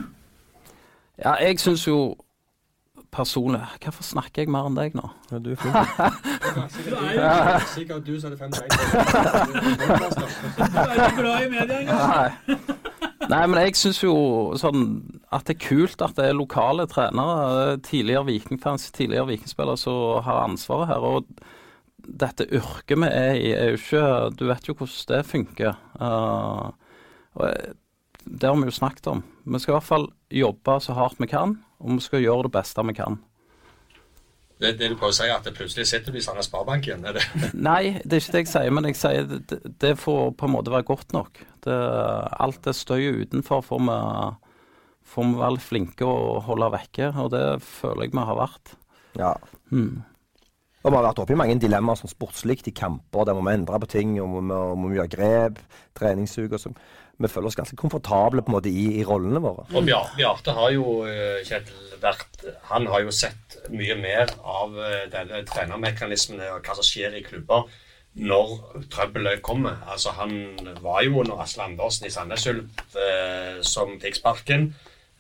Ja, 1.20 1.36
jeg 1.44 1.60
syns 1.60 1.84
jo 1.88 2.16
personlig 3.10 3.60
Hvorfor 3.82 4.06
snakker 4.06 4.44
jeg 4.44 4.52
mer 4.54 4.68
enn 4.70 4.78
deg 4.78 4.94
nå? 4.98 5.08
Ja, 5.32 5.40
du 5.42 5.52
er 5.52 5.58
flink. 5.60 5.76
Sikkert 7.74 8.06
du 8.06 8.20
som 8.22 8.30
hadde 8.30 8.38
51. 8.38 8.70
Du 10.56 10.78
er 10.78 10.94
ikke 10.94 11.18
glad 11.18 11.48
i 11.48 11.50
media 11.50 11.80
engang. 11.80 12.70
Nei, 13.30 13.42
men 13.46 13.60
jeg 13.62 13.76
syns 13.78 14.00
jo 14.02 14.14
sånn 14.58 14.86
at 15.34 15.46
det 15.50 15.58
er 15.58 15.62
kult 15.68 16.02
at 16.06 16.16
det 16.18 16.30
er 16.30 16.38
lokale 16.38 16.88
trenere, 16.90 17.78
tidligere 17.86 18.26
Vikingfans, 18.30 18.88
tidligere 18.96 19.28
Vikingspillere, 19.34 19.78
som 19.78 20.24
har 20.26 20.46
ansvaret 20.48 20.90
her. 20.90 21.06
Og 21.06 21.26
dette 22.04 22.48
yrket 22.50 23.00
vi 23.00 23.10
er 23.10 23.38
i, 23.38 23.52
er 23.54 23.72
jo 23.74 23.80
ikke 23.80 24.04
Du 24.38 24.46
vet 24.50 24.68
jo 24.68 24.76
hvordan 24.78 25.10
det 25.12 25.24
funker. 25.30 25.80
Uh, 26.00 26.70
og 27.38 27.46
eh, 27.48 27.74
det 28.26 28.50
har 28.50 28.58
vi 28.58 28.70
jo 28.70 28.76
snakket 28.76 29.08
om. 29.08 29.24
Vi 29.46 29.60
skal 29.60 29.74
i 29.74 29.78
hvert 29.78 29.90
fall 29.90 30.08
jobbe 30.34 30.78
så 30.84 30.96
hardt 30.98 31.20
vi 31.22 31.30
kan, 31.30 31.58
og 31.80 31.98
vi 31.98 32.06
skal 32.06 32.24
gjøre 32.24 32.48
det 32.48 32.54
beste 32.58 32.86
vi 32.86 32.96
kan. 32.98 33.20
Det, 34.60 34.74
det 34.76 34.90
du 34.92 34.98
prøver 35.00 35.14
å 35.14 35.16
si, 35.16 35.30
at 35.32 35.46
det 35.48 35.54
plutselig 35.56 35.86
sitter 35.88 36.12
du 36.12 36.20
i 36.20 36.24
Sandnes 36.24 36.50
Sparebank 36.50 36.90
igjen? 36.90 37.06
er 37.08 37.16
det? 37.16 37.24
Nei, 37.70 37.96
det 38.04 38.18
er 38.18 38.24
ikke 38.26 38.36
det 38.36 38.44
jeg 38.44 38.52
sier, 38.52 38.74
men 38.76 38.90
jeg 38.90 39.00
sier 39.00 39.30
det, 39.30 39.60
det 39.80 39.94
får 40.02 40.34
på 40.36 40.50
en 40.50 40.56
måte 40.58 40.74
være 40.74 40.88
godt 40.90 41.16
nok. 41.16 41.40
Det, 41.64 41.78
alt 42.44 42.60
det 42.68 42.76
støyet 42.76 43.24
utenfor 43.24 43.64
får 43.64 43.86
vi, 43.88 43.98
får 45.14 45.30
vi 45.30 45.40
være 45.40 45.56
litt 45.56 45.68
flinke 45.70 46.10
å 46.10 46.42
holde 46.44 46.74
vekke, 46.76 47.14
og 47.24 47.32
det 47.38 47.46
føler 47.64 48.10
jeg 48.10 48.18
vi 48.18 48.28
har 48.32 48.40
vært. 48.42 48.76
Ja. 49.20 49.32
Mm. 49.72 50.04
Vi 50.80 50.88
har 50.88 51.04
vært 51.04 51.20
oppe 51.20 51.36
i 51.36 51.40
mange 51.40 51.58
dilemmaer 51.60 52.00
sånn 52.00 52.12
sportslig 52.12 52.62
i 52.70 52.72
kamper 52.76 53.26
der 53.28 53.36
vi 53.36 53.44
må 53.44 53.52
endre 53.52 53.80
på 53.84 53.90
ting, 53.92 54.14
og 54.24 54.38
må, 54.48 54.60
må 54.80 54.94
gjøre 54.96 55.12
grep, 55.12 55.60
treningsuke 56.00 56.56
og 56.56 56.64
sånn. 56.64 56.78
vi 57.20 57.28
føler 57.28 57.50
oss 57.50 57.58
ganske 57.60 57.76
komfortable 57.76 58.42
på 58.46 58.54
en 58.54 58.56
måte 58.56 58.72
i, 58.72 58.86
i 59.02 59.04
rollene 59.04 59.42
våre. 59.44 59.66
Og 59.74 59.84
Bjarte, 59.84 60.16
Bjarte 60.16 60.56
har 60.56 60.72
jo, 60.72 60.86
eh, 61.04 61.42
Kjetil, 61.44 61.90
vært 62.00 62.46
Han 62.70 62.88
har 62.88 63.04
jo 63.04 63.12
sett 63.12 63.58
mye 63.76 63.98
mer 64.00 64.32
av 64.40 64.78
eh, 64.80 65.04
denne 65.12 65.44
trenermekanismene 65.50 66.48
og 66.54 66.64
hva 66.64 66.78
som 66.78 66.88
skjer 66.88 67.18
i 67.20 67.26
klubber 67.26 67.68
når 68.16 68.56
trøbbelet 68.92 69.44
kommer. 69.44 69.82
Altså 69.92 70.16
Han 70.16 70.32
var 70.80 71.04
jo 71.04 71.20
under 71.26 71.44
Asle 71.44 71.68
Andersen 71.68 72.08
i 72.08 72.14
Sandnes 72.14 72.48
Ulf 72.48 72.96
eh, 72.96 73.60
som 73.68 74.00
fikk 74.00 74.16
sparken. 74.22 74.70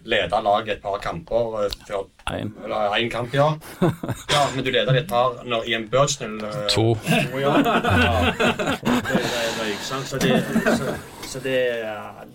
Leda 0.05 0.39
laget 0.41 0.69
et 0.77 0.81
par 0.81 0.97
kamper 1.03 1.57
eh, 1.63 1.71
før 1.87 2.05
Ein. 2.31 2.53
Eller 2.63 2.93
én 2.95 3.09
kamp, 3.09 3.33
ja. 3.33 3.47
ja. 4.33 4.41
Men 4.55 4.63
du 4.65 4.71
leda 4.71 4.93
det 4.93 5.01
et 5.03 5.09
par 5.09 5.41
når 5.45 5.63
Ian 5.67 5.87
Birchnell 5.91 6.37
eh, 6.43 6.67
To. 6.69 6.85
to, 6.95 7.39
ja. 7.39 7.51
ja. 7.57 8.31
Det, 8.31 8.53
det, 8.55 9.19
det, 9.59 9.67
ikke 9.73 9.83
sant? 9.89 10.07
Så 10.07 10.17
det, 10.23 10.39
så, 10.77 10.93
så 11.27 11.39
det 11.43 11.57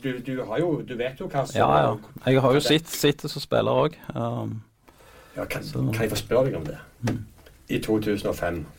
du, 0.03 0.11
du 0.27 0.45
har 0.45 0.59
jo 0.59 0.83
Du 0.89 0.97
vet 0.97 1.21
jo 1.21 1.29
hva 1.33 1.47
som 1.47 1.59
Ja, 1.59 1.71
ja. 1.87 1.95
Jeg 2.27 2.41
har 2.45 2.55
jo 2.55 2.61
sitt- 2.61 2.91
sittet 2.91 3.31
som 3.31 3.41
spiller 3.41 3.73
òg. 3.87 3.97
Um, 4.15 4.62
Ja, 5.37 5.45
kan, 5.45 5.62
kan 5.93 6.03
jeg 6.03 6.11
få 6.11 6.17
spørre 6.17 6.45
deg 6.47 6.57
om 6.61 6.67
det? 6.67 6.77
Mm. 7.09 7.25
I 7.69 7.79
2005, 7.83 8.59
eh, 8.61 8.74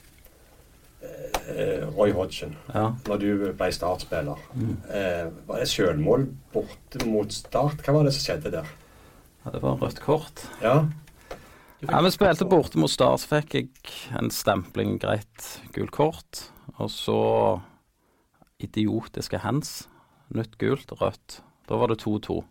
Roy 1.98 2.12
Hodgson, 2.12 2.56
ja. 2.74 2.92
når 3.08 3.18
du 3.22 3.54
ble 3.54 3.72
startspiller, 3.72 4.40
Mm. 4.56 4.78
eh, 4.90 5.28
var 5.48 5.60
det 5.60 5.68
selvmål 5.70 6.28
borte 6.54 7.06
mot 7.06 7.32
Start? 7.34 7.82
Hva 7.86 7.94
var 7.94 8.04
det 8.04 8.14
som 8.14 8.24
skjedde 8.26 8.52
der? 8.52 8.66
ja, 9.46 9.52
det 9.52 9.62
var 9.62 9.76
rødt 9.82 10.00
kort. 10.02 10.46
Ja, 10.62 10.86
Ja, 11.86 12.02
Vi 12.02 12.10
spilte 12.10 12.46
borte 12.50 12.80
mot 12.80 12.90
Start, 12.90 13.20
så 13.20 13.28
fikk 13.42 13.54
jeg 13.54 13.70
en 14.18 14.30
stempling, 14.32 15.00
greit, 15.00 15.62
gult 15.74 15.92
kort. 15.92 16.50
Og 16.80 16.90
så 16.90 17.62
idiotiske 18.60 19.38
hands. 19.44 19.88
Nytt 20.34 20.58
gult, 20.58 20.92
rødt. 21.02 21.42
Da 21.70 21.76
var 21.78 21.88
det 21.88 22.00
2-2. 22.02 22.44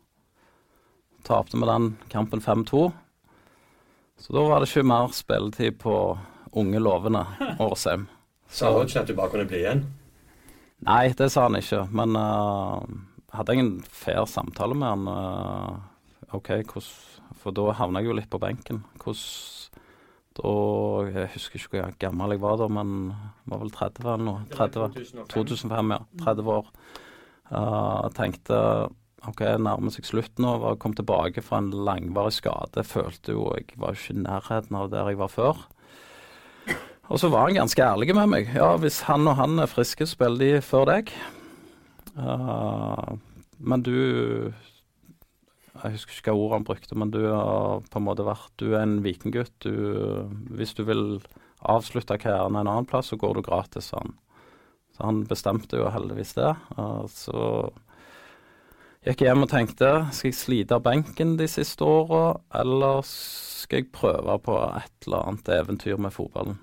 Tapte 1.24 1.57
vi 1.59 1.66
den 1.66 1.97
kampen 2.12 2.40
5-2. 2.40 2.92
Så 4.20 4.32
da 4.32 4.45
var 4.47 4.61
det 4.62 4.68
ikke 4.68 4.86
mer 4.86 5.09
spilletid 5.16 5.78
på 5.80 6.18
unge, 6.53 6.78
lovende 6.78 7.24
Årsheim. 7.59 8.07
Sa 8.55 8.70
Hodgson 8.70 9.02
at 9.02 9.11
du 9.11 9.16
bare 9.18 9.32
kunne 9.32 9.48
bli 9.50 9.64
igjen? 9.64 9.82
Nei, 10.86 11.09
det 11.16 11.30
sa 11.32 11.48
han 11.48 11.59
ikke, 11.59 11.86
men 11.96 12.14
uh, 12.18 12.84
hadde 13.34 13.57
jeg 13.57 13.64
en 13.64 13.72
fair 13.88 14.28
samtale 14.30 14.76
med 14.78 14.92
han. 14.92 15.09
Uh, 15.11 16.36
OK, 16.36 16.52
hvordan 16.70 17.32
For 17.40 17.55
da 17.57 17.72
havna 17.76 18.00
jeg 18.00 18.12
jo 18.12 18.18
litt 18.18 18.30
på 18.30 18.40
benken. 18.42 18.84
Hvordan 19.02 19.80
Da 20.34 20.50
Jeg 21.07 21.30
husker 21.30 21.61
ikke 21.61 21.78
hvor 21.78 21.92
gammel 22.02 22.34
jeg 22.34 22.42
var 22.42 22.57
da, 22.59 22.66
men 22.66 23.12
var 23.46 23.61
vel 23.62 23.70
30 23.70 24.07
eller 24.07 24.24
noe. 24.26 24.46
30, 24.50 25.26
2005, 25.30 25.92
ja. 25.94 26.00
30 26.24 26.50
år. 26.57 26.70
Uh, 27.50 28.07
tenkte 28.16 28.59
OK, 29.28 29.44
nærmer 29.62 29.94
seg 29.94 30.07
slutt 30.09 30.42
nå. 30.42 30.57
Var, 30.62 30.78
kom 30.82 30.94
tilbake 30.94 31.42
fra 31.42 31.62
en 31.62 31.70
langvarig 31.86 32.34
skade. 32.34 32.86
Følte 32.86 33.34
jo 33.36 33.46
Jeg 33.55 33.78
var 33.78 33.94
ikke 33.94 34.14
i 34.14 34.24
nærheten 34.24 34.78
av 34.78 34.90
der 34.94 35.11
jeg 35.11 35.22
var 35.22 35.32
før. 35.32 35.62
Og 37.12 37.20
så 37.20 37.28
var 37.28 37.48
han 37.48 37.59
ganske 37.59 37.84
ærlig 37.84 38.14
med 38.16 38.30
meg. 38.32 38.50
Ja, 38.57 38.74
hvis 38.80 39.02
han 39.09 39.28
og 39.28 39.36
han 39.36 39.59
er 39.61 39.70
friske, 39.70 40.07
spiller 40.09 40.40
de 40.40 40.64
før 40.64 40.88
deg. 40.88 41.12
Uh, 42.16 43.16
men 43.59 43.82
du 43.82 44.52
Jeg 45.74 45.96
husker 45.96 46.14
ikke 46.14 46.32
hva 46.32 46.38
ordet 46.38 46.57
han 46.57 46.66
brukte, 46.68 46.96
men 46.96 47.11
du 47.11 47.20
har 47.26 47.82
på 47.90 47.98
en 47.98 48.07
måte 48.07 48.24
vært 48.24 48.52
Du 48.62 48.72
er 48.72 48.84
en 48.86 49.02
vikinggutt. 49.05 49.52
Du, 49.66 50.30
hvis 50.55 50.72
du 50.74 50.84
vil 50.88 51.20
avslutte 51.61 52.16
karrieren 52.20 52.57
en 52.57 52.68
annen 52.68 52.88
plass, 52.88 53.12
så 53.12 53.20
går 53.20 53.36
du 53.36 53.44
gratis, 53.44 53.90
sa 53.90 54.00
han. 54.00 54.14
Så 54.96 55.05
han 55.05 55.24
bestemte 55.28 55.76
jo 55.76 55.90
heldigvis 55.92 56.36
det. 56.38 56.55
Uh, 56.78 57.05
så 57.11 57.68
gikk 59.05 59.20
jeg 59.20 59.28
hjem 59.28 59.44
og 59.44 59.50
tenkte 59.52 59.90
skal 60.16 60.30
jeg 60.30 60.40
slite 60.40 60.78
av 60.78 60.86
benken 60.86 61.36
de 61.36 61.50
siste 61.50 61.84
åra, 61.84 62.38
eller 62.62 63.05
skal 63.05 63.82
jeg 63.82 63.92
prøve 63.92 64.38
på 64.40 64.57
et 64.70 65.05
eller 65.05 65.28
annet 65.28 65.52
eventyr 65.59 66.00
med 66.00 66.14
fotballen? 66.14 66.57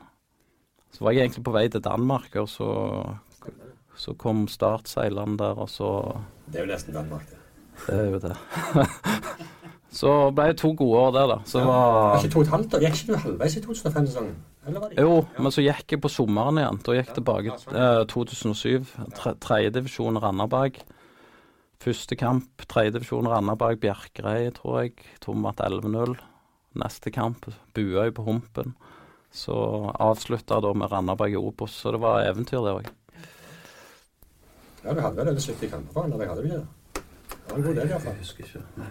Så 0.92 1.06
var 1.06 1.12
jeg 1.16 1.26
egentlig 1.28 1.44
på 1.48 1.54
vei 1.56 1.68
til 1.72 1.82
Danmark, 1.86 2.36
og 2.42 2.50
så, 2.52 2.68
så 3.96 4.14
kom 4.20 4.48
Start 4.52 4.90
seilende 4.92 5.38
der, 5.40 5.58
og 5.64 5.70
så 5.72 5.92
Det 6.52 6.60
er 6.62 6.66
jo 6.66 6.72
nesten 6.74 6.94
Danmark, 6.98 7.28
det. 7.30 7.38
Det 7.88 7.96
er 7.96 8.10
jo 8.12 8.20
det. 8.20 8.36
så 10.02 10.12
ble 10.36 10.46
det 10.52 10.58
to 10.62 10.72
gode 10.78 11.00
år 11.00 11.12
der, 11.16 11.28
da. 11.32 11.38
Så 11.48 11.64
Var 11.66 11.68
var 11.72 12.18
ikke 12.22 12.34
to 12.36 12.40
og 12.40 12.46
et 12.46 12.54
halvt 12.56 12.74
år? 12.78 12.84
Gikk 12.86 13.00
ikke 13.00 13.14
du 13.14 13.18
halvveis 13.26 13.56
i 13.58 13.64
2005-sesongen? 13.66 14.36
Eller 14.68 14.80
var 14.84 14.90
det 14.92 15.02
Jo, 15.08 15.16
men 15.40 15.52
så 15.56 15.64
gikk 15.66 15.96
jeg 15.96 16.02
på 16.04 16.12
sommeren 16.12 16.60
igjen. 16.62 16.82
Da 16.86 16.96
gikk 17.00 17.08
jeg 17.10 17.18
tilbake 17.18 17.56
eh, 17.72 18.04
2007. 18.12 18.92
Tre- 19.18 19.36
Tredjedivisjon 19.42 20.20
Randaberg. 20.22 20.82
Første 21.82 22.14
kamp, 22.20 22.62
tredjedivisjon 22.70 23.26
Randaberg, 23.32 23.80
Bjerkreim, 23.82 24.52
tror 24.60 24.84
jeg. 24.84 25.00
Tom 25.24 25.42
vant 25.48 25.64
11-0. 25.66 26.14
Neste 26.78 27.12
kamp, 27.12 27.48
Buøy 27.76 28.12
på 28.16 28.24
Humpen. 28.28 28.76
Så 29.32 29.56
avslutta 30.00 30.60
da 30.62 30.74
med 30.74 30.92
Randaberg 30.92 31.32
i 31.34 31.40
Obos. 31.40 31.72
Så 31.72 31.92
det 31.96 32.02
var 32.04 32.26
eventyr, 32.26 32.60
det 32.66 32.74
òg. 32.82 32.90
Ja, 34.84 34.94
du 34.94 35.02
hadde 35.02 35.16
vel 35.18 35.30
over 35.32 35.40
70 35.40 35.70
kamper 35.72 35.94
for 35.94 36.02
han, 36.02 36.14
eller 36.14 36.28
hadde 36.32 36.42
du 36.42 36.48
ikke 36.50 36.60
det? 36.62 37.04
Det 37.32 37.52
var 37.52 37.58
en 37.58 37.66
god 37.68 37.76
del, 37.76 37.90
iallfall. 37.90 38.16
husker 38.20 38.48
ikke. 38.48 38.64
Nei, 38.82 38.90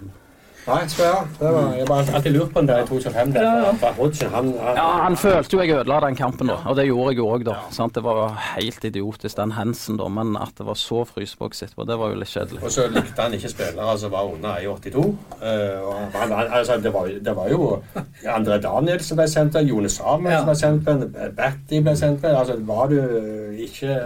så 0.93 1.03
ja. 1.05 1.17
Det 1.41 1.51
var, 1.55 1.67
jeg 1.77 1.87
har 1.89 2.11
alltid 2.19 2.33
lurt 2.35 2.53
på 2.55 2.61
den 2.63 2.69
der 2.71 2.83
i 2.83 2.87
2005. 2.89 3.33
Der, 3.35 3.65
for- 3.65 3.77
for 3.81 3.93
Hodgson, 3.99 4.31
han, 4.35 4.51
han, 4.61 4.77
Ja, 4.79 4.87
han 5.05 5.17
følte 5.17 5.57
jo 5.57 5.63
jeg 5.63 5.75
ødela 5.79 6.01
den 6.07 6.17
kampen, 6.17 6.47
da. 6.53 6.57
Og 6.67 6.77
det 6.77 6.87
gjorde 6.87 7.13
jeg 7.13 7.19
jo 7.19 7.27
òg, 7.35 7.45
da. 7.49 7.55
Sant? 7.71 7.95
Det 7.95 8.03
var 8.05 8.35
helt 8.57 8.85
idiotisk, 8.85 9.37
den 9.37 9.53
Hansen, 9.57 9.97
da. 10.01 10.09
Men 10.09 10.37
at 10.41 10.53
det 10.59 10.67
var 10.67 10.75
så 10.81 11.05
fryseboks 11.09 11.63
etterpå, 11.67 11.87
det 11.89 11.99
var 12.01 12.13
jo 12.15 12.21
litt 12.23 12.33
kjedelig. 12.33 12.63
Og 12.65 12.71
så 12.75 12.87
likte 12.93 13.23
han 13.23 13.35
ikke 13.39 13.53
spillere 13.53 13.97
som 13.99 14.11
var 14.15 14.31
under 14.33 14.61
1,82. 14.61 15.07
Uh, 15.41 15.95
han, 16.15 16.33
han, 16.33 16.53
altså, 16.61 16.77
det, 16.83 16.93
var, 16.95 17.07
det 17.29 17.37
var 17.37 17.49
jo 17.51 17.71
André 18.25 18.61
Daniel 18.63 19.01
som 19.05 19.17
ble 19.21 19.29
sendt 19.31 19.57
der, 19.59 19.67
Jone 19.69 19.89
Samuel 19.93 20.39
som 20.39 20.51
ble 20.53 20.59
sendt 20.61 20.87
der, 21.17 21.33
Batty 21.37 21.81
ble 21.85 21.97
sendt 21.97 22.23
der. 22.23 22.37
Altså, 22.41 22.59
var 22.69 22.87
du 22.93 23.01
ikke 23.67 23.97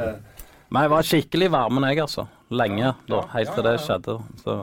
Nei, 0.75 0.81
jeg 0.89 0.91
var 0.91 1.07
skikkelig 1.07 1.49
varmen, 1.55 1.85
jeg, 1.91 2.01
altså. 2.03 2.25
Lenge, 2.51 2.95
da. 3.09 3.21
Helt 3.35 3.53
til 3.55 3.63
det 3.67 3.75
skjedde. 3.85 4.17
Så 4.43 4.55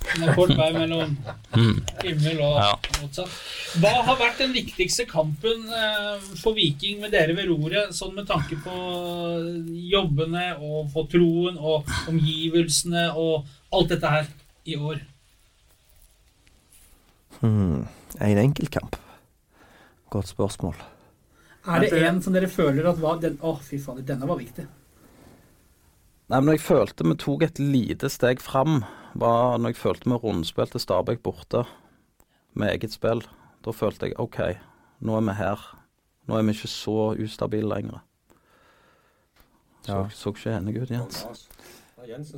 Det 0.00 0.26
er 0.26 0.34
kort 0.34 0.52
vei 0.58 0.70
mellom 0.74 1.12
himmel 2.02 2.40
og 2.42 2.56
Ja. 2.58 2.70
motsatt. 3.00 3.34
Hva 3.82 3.92
har 4.08 4.16
vært 4.18 4.38
den 4.42 4.52
viktigste 4.52 5.04
kampen 5.06 5.68
eh, 5.70 6.18
for 6.40 6.56
Viking 6.56 7.00
med 7.00 7.12
dere 7.12 7.36
ved 7.36 7.46
roret, 7.50 7.92
sånn 7.94 8.14
med 8.16 8.26
tanke 8.26 8.56
på 8.64 8.74
jobbene 9.92 10.56
og 10.58 10.90
for 10.92 11.06
troen 11.12 11.58
og 11.58 11.86
omgivelsene 12.10 13.10
og 13.14 13.46
alt 13.72 13.88
dette 13.94 14.10
her 14.16 14.26
i 14.66 14.76
år? 14.76 15.00
Hmm. 17.40 17.86
En 18.20 18.38
enkeltkamp. 18.42 18.96
Godt 20.10 20.28
spørsmål. 20.32 20.74
Er 21.70 21.80
det 21.84 21.92
en 22.02 22.18
som 22.24 22.34
dere 22.34 22.48
føler 22.50 22.88
at 22.90 22.98
var 23.00 23.20
den, 23.22 23.36
Å, 23.44 23.54
fy 23.62 23.78
fader, 23.78 24.02
denne 24.02 24.26
var 24.28 24.40
viktig. 24.40 24.66
Nei, 26.30 26.40
men 26.40 26.54
jeg 26.56 26.62
følte 26.64 27.04
vi 27.06 27.14
tok 27.20 27.42
et 27.46 27.58
lite 27.62 28.08
steg 28.10 28.40
fram, 28.42 28.82
var 29.14 29.58
når 29.58 29.72
jeg 29.72 29.76
følte 29.80 30.10
vi 30.10 30.16
rundspilte 30.22 30.78
Stabæk 30.78 31.22
borte 31.22 31.64
med 32.54 32.70
eget 32.74 32.92
spill. 32.92 33.22
Da 33.64 33.70
følte 33.76 34.06
jeg 34.08 34.18
OK, 34.18 34.38
nå 35.00 35.16
er 35.16 35.20
vi 35.26 35.34
her. 35.38 35.64
Nå 36.28 36.36
er 36.38 36.42
vi 36.46 36.54
ikke 36.54 36.68
så 36.70 37.14
ustabile 37.18 37.68
lenger. 37.68 38.00
Så, 39.82 39.92
Ja. 39.96 40.08
så 40.12 40.30
ikke 40.34 40.56
enig 40.58 40.82
ut, 40.82 40.90
Jens. 40.90 41.24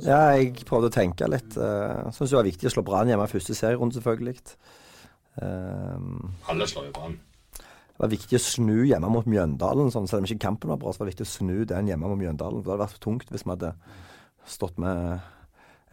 Ja, 0.03 0.17
jeg 0.35 0.55
prøvde 0.67 0.89
å 0.89 0.93
tenke 0.93 1.27
litt. 1.29 1.55
Uh, 1.57 2.09
Syns 2.11 2.29
det 2.31 2.37
var 2.37 2.43
viktig 2.47 2.67
å 2.67 2.73
slå 2.73 2.83
Brann 2.83 3.07
hjemme 3.07 3.23
i 3.27 3.31
første 3.31 3.55
serierunde, 3.55 3.95
selvfølgelig. 3.95 4.35
Um, 5.41 6.33
Alle 6.49 6.67
slår 6.67 6.85
jo 6.89 6.91
Brann. 6.95 7.19
det 7.57 7.99
var 7.99 8.09
viktig 8.11 8.37
å 8.37 8.43
snu 8.43 8.83
hjemme 8.85 9.09
mot 9.09 9.25
Mjøndalen, 9.25 9.91
sånn, 9.93 10.07
selv 10.09 10.23
om 10.23 10.25
ikke 10.27 10.43
kampen 10.47 10.69
var 10.73 10.77
bra. 10.81 10.91
så 10.91 10.99
var 10.99 11.07
det 11.09 11.15
viktig 11.15 11.27
å 11.27 11.31
snu 11.37 11.65
den 11.65 11.87
hjemme 11.87 12.07
mot 12.09 12.19
Mjøndalen. 12.19 12.63
for 12.63 12.71
Det 12.71 12.73
hadde 12.73 12.87
vært 12.89 12.99
tungt 12.99 13.29
hvis 13.31 13.45
vi 13.45 13.49
hadde 13.53 13.73
stått 14.45 14.77
med 14.77 15.21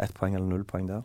ett 0.03 0.15
poeng 0.17 0.35
eller 0.35 0.47
null 0.49 0.65
poeng 0.69 0.89
der. 0.89 1.03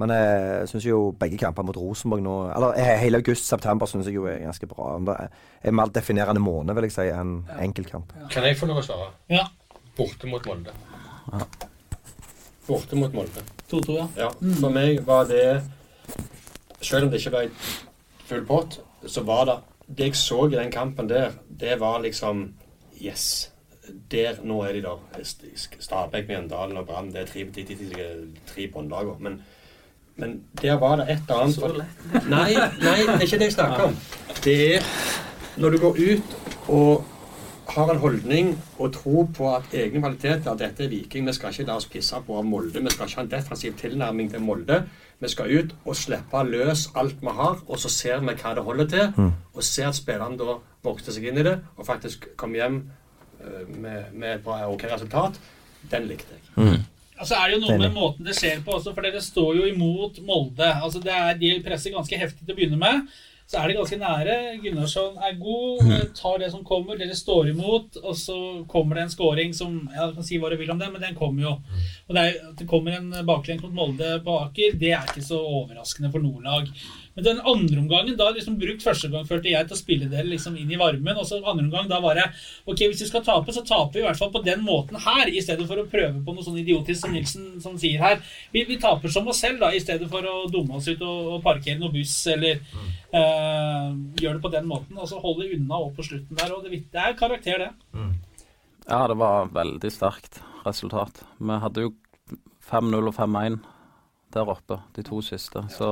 Men 0.00 0.10
jeg 0.10 0.68
syns 0.70 0.86
jo 0.86 1.00
begge 1.18 1.38
kamper 1.38 1.62
mot 1.62 1.76
Rosenborg 1.76 2.22
nå 2.24 2.32
Eller 2.56 2.78
hele 2.98 3.20
august-september 3.20 3.86
syns 3.86 4.08
jeg 4.08 4.16
jo 4.16 4.24
er 4.26 4.40
ganske 4.42 4.66
bra. 4.66 4.96
Det 4.98 5.14
er 5.14 5.68
en 5.70 5.76
mer 5.78 5.92
definerende 5.94 6.42
måned, 6.42 6.74
vil 6.74 6.88
jeg 6.88 6.94
si, 6.96 7.04
enn 7.12 7.34
enkeltkamp. 7.60 8.14
Kan 8.32 8.48
jeg 8.48 8.58
få 8.58 8.66
lov 8.70 8.80
å 8.80 8.86
svare? 8.86 9.10
Ja. 9.30 9.44
Borte 9.96 10.30
mot 10.30 10.46
Molde. 10.48 10.72
Borte 12.66 12.98
mot 12.98 13.14
Molde. 13.14 13.44
2-2, 13.70 13.98
ja. 13.98 14.08
Ja, 14.24 14.30
for 14.60 14.74
meg 14.74 15.04
var 15.06 15.28
det 15.30 15.62
Selv 16.82 17.06
om 17.06 17.12
det 17.12 17.22
ikke 17.22 17.36
var 17.36 17.52
full 18.26 18.42
pott, 18.48 18.80
så 19.06 19.22
var 19.24 19.46
det 19.48 19.56
Det 19.86 20.10
jeg 20.10 20.18
så 20.18 20.46
i 20.48 20.56
den 20.56 20.72
kampen 20.72 21.08
der, 21.08 21.36
det 21.48 21.78
var 21.80 22.00
liksom 22.02 22.48
Yes. 23.02 23.51
Der, 24.10 24.38
Nå 24.44 24.60
er 24.62 24.72
de 24.72 24.82
der. 24.82 25.24
Stabæk, 25.78 26.28
Mjøndalen 26.28 26.76
og 26.76 26.86
Brann. 26.86 27.10
Det 27.12 27.20
er 27.22 27.26
tre, 27.26 27.40
de, 27.40 27.64
de, 27.66 27.74
de, 27.74 27.88
de, 27.90 28.28
tre 28.46 28.68
båndlagene. 28.72 29.16
Men, 29.18 29.42
men 30.16 30.42
der 30.62 30.78
var 30.78 30.96
det 30.96 31.10
et 31.10 31.24
eller 31.28 31.42
annet 31.42 31.54
Så 31.54 31.72
lett. 31.76 32.04
Nei, 32.30 32.52
nei, 32.54 32.98
det 33.06 33.14
er 33.16 33.26
ikke 33.26 33.40
det 33.42 33.50
jeg 33.50 33.56
snakker 33.58 33.88
om. 33.90 33.96
Det 34.44 34.76
er 34.76 34.86
når 35.56 35.70
du 35.70 35.78
går 35.78 35.98
ut 35.98 36.36
og 36.68 37.04
har 37.72 37.90
en 37.90 37.98
holdning 37.98 38.52
og 38.78 38.92
tro 38.92 39.26
på 39.36 39.48
at 39.54 39.74
egne 39.76 40.00
kvaliteter 40.00 40.56
Dette 40.58 40.84
er 40.84 40.88
Viking, 40.92 41.26
vi 41.26 41.32
skal 41.32 41.52
ikke 41.52 41.66
la 41.68 41.76
oss 41.80 41.88
pisse 41.88 42.18
på 42.26 42.38
av 42.38 42.44
Molde. 42.44 42.80
Vi 42.80 42.90
skal 42.90 43.08
ikke 43.08 43.20
ha 43.20 43.24
en 43.24 43.30
defensiv 43.30 43.76
tilnærming 43.80 44.30
til 44.30 44.40
Molde. 44.44 44.82
Vi 45.20 45.28
skal 45.28 45.52
ut 45.58 45.74
og 45.84 45.96
slippe 45.96 46.42
løs 46.48 46.88
alt 46.98 47.20
vi 47.20 47.34
har, 47.36 47.60
og 47.66 47.78
så 47.78 47.88
ser 47.88 48.20
vi 48.20 48.34
hva 48.34 48.54
det 48.54 48.64
holder 48.66 48.90
til. 48.94 49.12
Og 49.54 49.64
ser 49.64 49.88
at 49.88 49.98
spillerne 49.98 50.38
da 50.38 50.58
vokser 50.84 51.14
seg 51.14 51.28
inn 51.30 51.38
i 51.38 51.46
det 51.46 51.58
og 51.76 51.86
faktisk 51.86 52.28
kommer 52.36 52.62
hjem 52.62 52.82
med, 53.76 54.12
med 54.12 54.36
et 54.36 54.44
bra 54.44 54.62
ok 54.70 54.86
resultat. 54.92 55.38
Den 55.90 56.06
likte 56.10 56.36
jeg. 56.36 56.44
Altså 57.22 57.36
er 57.38 57.50
det 57.50 57.58
jo 57.58 57.64
noe 57.66 57.78
med 57.78 57.92
måten 57.94 58.26
det 58.26 58.34
skjer 58.34 58.62
på 58.66 58.78
også, 58.78 58.94
for 58.96 59.06
dere 59.06 59.20
står 59.22 59.52
jo 59.60 59.68
imot 59.70 60.18
Molde. 60.26 60.70
Altså 60.82 61.02
det 61.02 61.12
er, 61.14 61.36
De 61.38 61.52
presser 61.62 61.94
ganske 61.94 62.18
heftig 62.18 62.46
til 62.46 62.54
å 62.54 62.58
begynne 62.58 62.80
med. 62.80 63.04
Så 63.52 63.58
er 63.60 63.68
det 63.68 63.74
ganske 63.76 63.98
nære. 64.00 64.34
Gunnarsson 64.62 65.18
er 65.20 65.34
god, 65.36 65.82
eh, 65.92 66.04
tar 66.16 66.38
det 66.40 66.48
som 66.54 66.62
kommer. 66.64 66.96
Dere 66.96 67.14
står 67.14 67.50
imot, 67.50 67.98
og 68.00 68.14
så 68.16 68.36
kommer 68.70 68.96
det 68.96 69.02
en 69.02 69.12
scoring 69.12 69.52
som 69.54 69.74
ja, 69.92 70.06
Du 70.08 70.14
kan 70.16 70.24
si 70.24 70.38
hva 70.40 70.48
du 70.48 70.56
vil 70.56 70.70
om 70.72 70.80
det, 70.80 70.88
men 70.92 71.02
den 71.04 71.18
kommer 71.18 71.42
jo. 71.42 71.52
Og 72.08 72.16
det, 72.16 72.22
er, 72.22 72.38
at 72.48 72.56
det 72.62 72.68
kommer 72.70 72.96
en 72.96 73.10
baklengs 73.28 73.62
mot 73.66 73.74
Molde 73.76 74.14
på 74.24 74.38
Aker, 74.46 74.78
det 74.80 74.94
er 74.96 75.04
ikke 75.04 75.26
så 75.26 75.42
overraskende 75.42 76.10
for 76.14 76.24
noe 76.24 76.40
lag. 76.40 76.70
Men 77.14 77.24
den 77.26 77.40
andre 77.40 77.80
omgangen, 77.82 78.16
da 78.16 78.30
liksom 78.32 78.56
brukt 78.60 78.84
første 78.84 79.10
gang 79.12 79.26
følte 79.28 79.50
jeg 79.52 79.68
til 79.68 79.76
å 79.76 79.80
spille 79.80 80.08
det 80.08 80.22
liksom 80.24 80.56
inn 80.56 80.70
i 80.72 80.78
varmen. 80.80 81.18
Og 81.20 81.26
så 81.28 81.40
andre 81.40 81.66
omgang, 81.66 81.88
da 81.90 82.00
var 82.00 82.16
det 82.16 82.24
Ok, 82.64 82.84
hvis 82.86 83.02
vi 83.04 83.08
skal 83.10 83.24
tape, 83.26 83.52
så 83.52 83.64
taper 83.66 83.98
vi 83.98 84.02
i 84.02 84.06
hvert 84.06 84.20
fall 84.20 84.32
på 84.32 84.42
den 84.46 84.62
måten 84.64 84.96
her, 85.02 85.28
i 85.28 85.42
stedet 85.44 85.66
for 85.68 85.82
å 85.82 85.86
prøve 85.92 86.22
på 86.24 86.34
noe 86.34 86.46
sånn 86.46 86.60
idiotisk 86.62 87.04
som 87.04 87.12
Nilsen 87.12 87.60
som 87.62 87.76
sier 87.80 88.00
her. 88.00 88.22
Vi, 88.54 88.64
vi 88.68 88.78
taper 88.80 89.12
som 89.12 89.28
oss 89.28 89.42
selv, 89.44 89.60
da, 89.62 89.72
i 89.74 89.82
stedet 89.82 90.08
for 90.12 90.24
å 90.24 90.46
dumme 90.52 90.78
oss 90.78 90.88
ut 90.88 91.02
og, 91.02 91.36
og 91.36 91.44
parkere 91.44 91.80
noe 91.80 91.92
buss 91.92 92.14
eller 92.32 92.56
eh, 92.56 93.88
gjøre 94.22 94.38
det 94.38 94.44
på 94.46 94.54
den 94.54 94.68
måten. 94.70 94.96
Og 94.96 95.10
så 95.10 95.20
holde 95.20 95.50
unna 95.52 95.82
opp 95.84 95.98
på 95.98 96.06
slutten 96.06 96.38
der. 96.38 96.54
Og 96.56 96.64
det, 96.64 96.84
det 96.92 97.02
er 97.02 97.18
karakter, 97.18 97.66
det. 97.66 98.06
Ja, 98.88 99.04
det 99.10 99.18
var 99.20 99.52
veldig 99.52 99.92
sterkt 99.92 100.40
resultat. 100.64 101.22
Vi 101.38 101.60
hadde 101.62 101.86
jo 101.86 101.94
5-0 102.70 103.10
og 103.10 103.14
5-1 103.16 103.60
der 104.32 104.48
oppe, 104.48 104.80
de 104.96 105.04
to 105.04 105.20
siste. 105.24 105.60
Så 105.74 105.88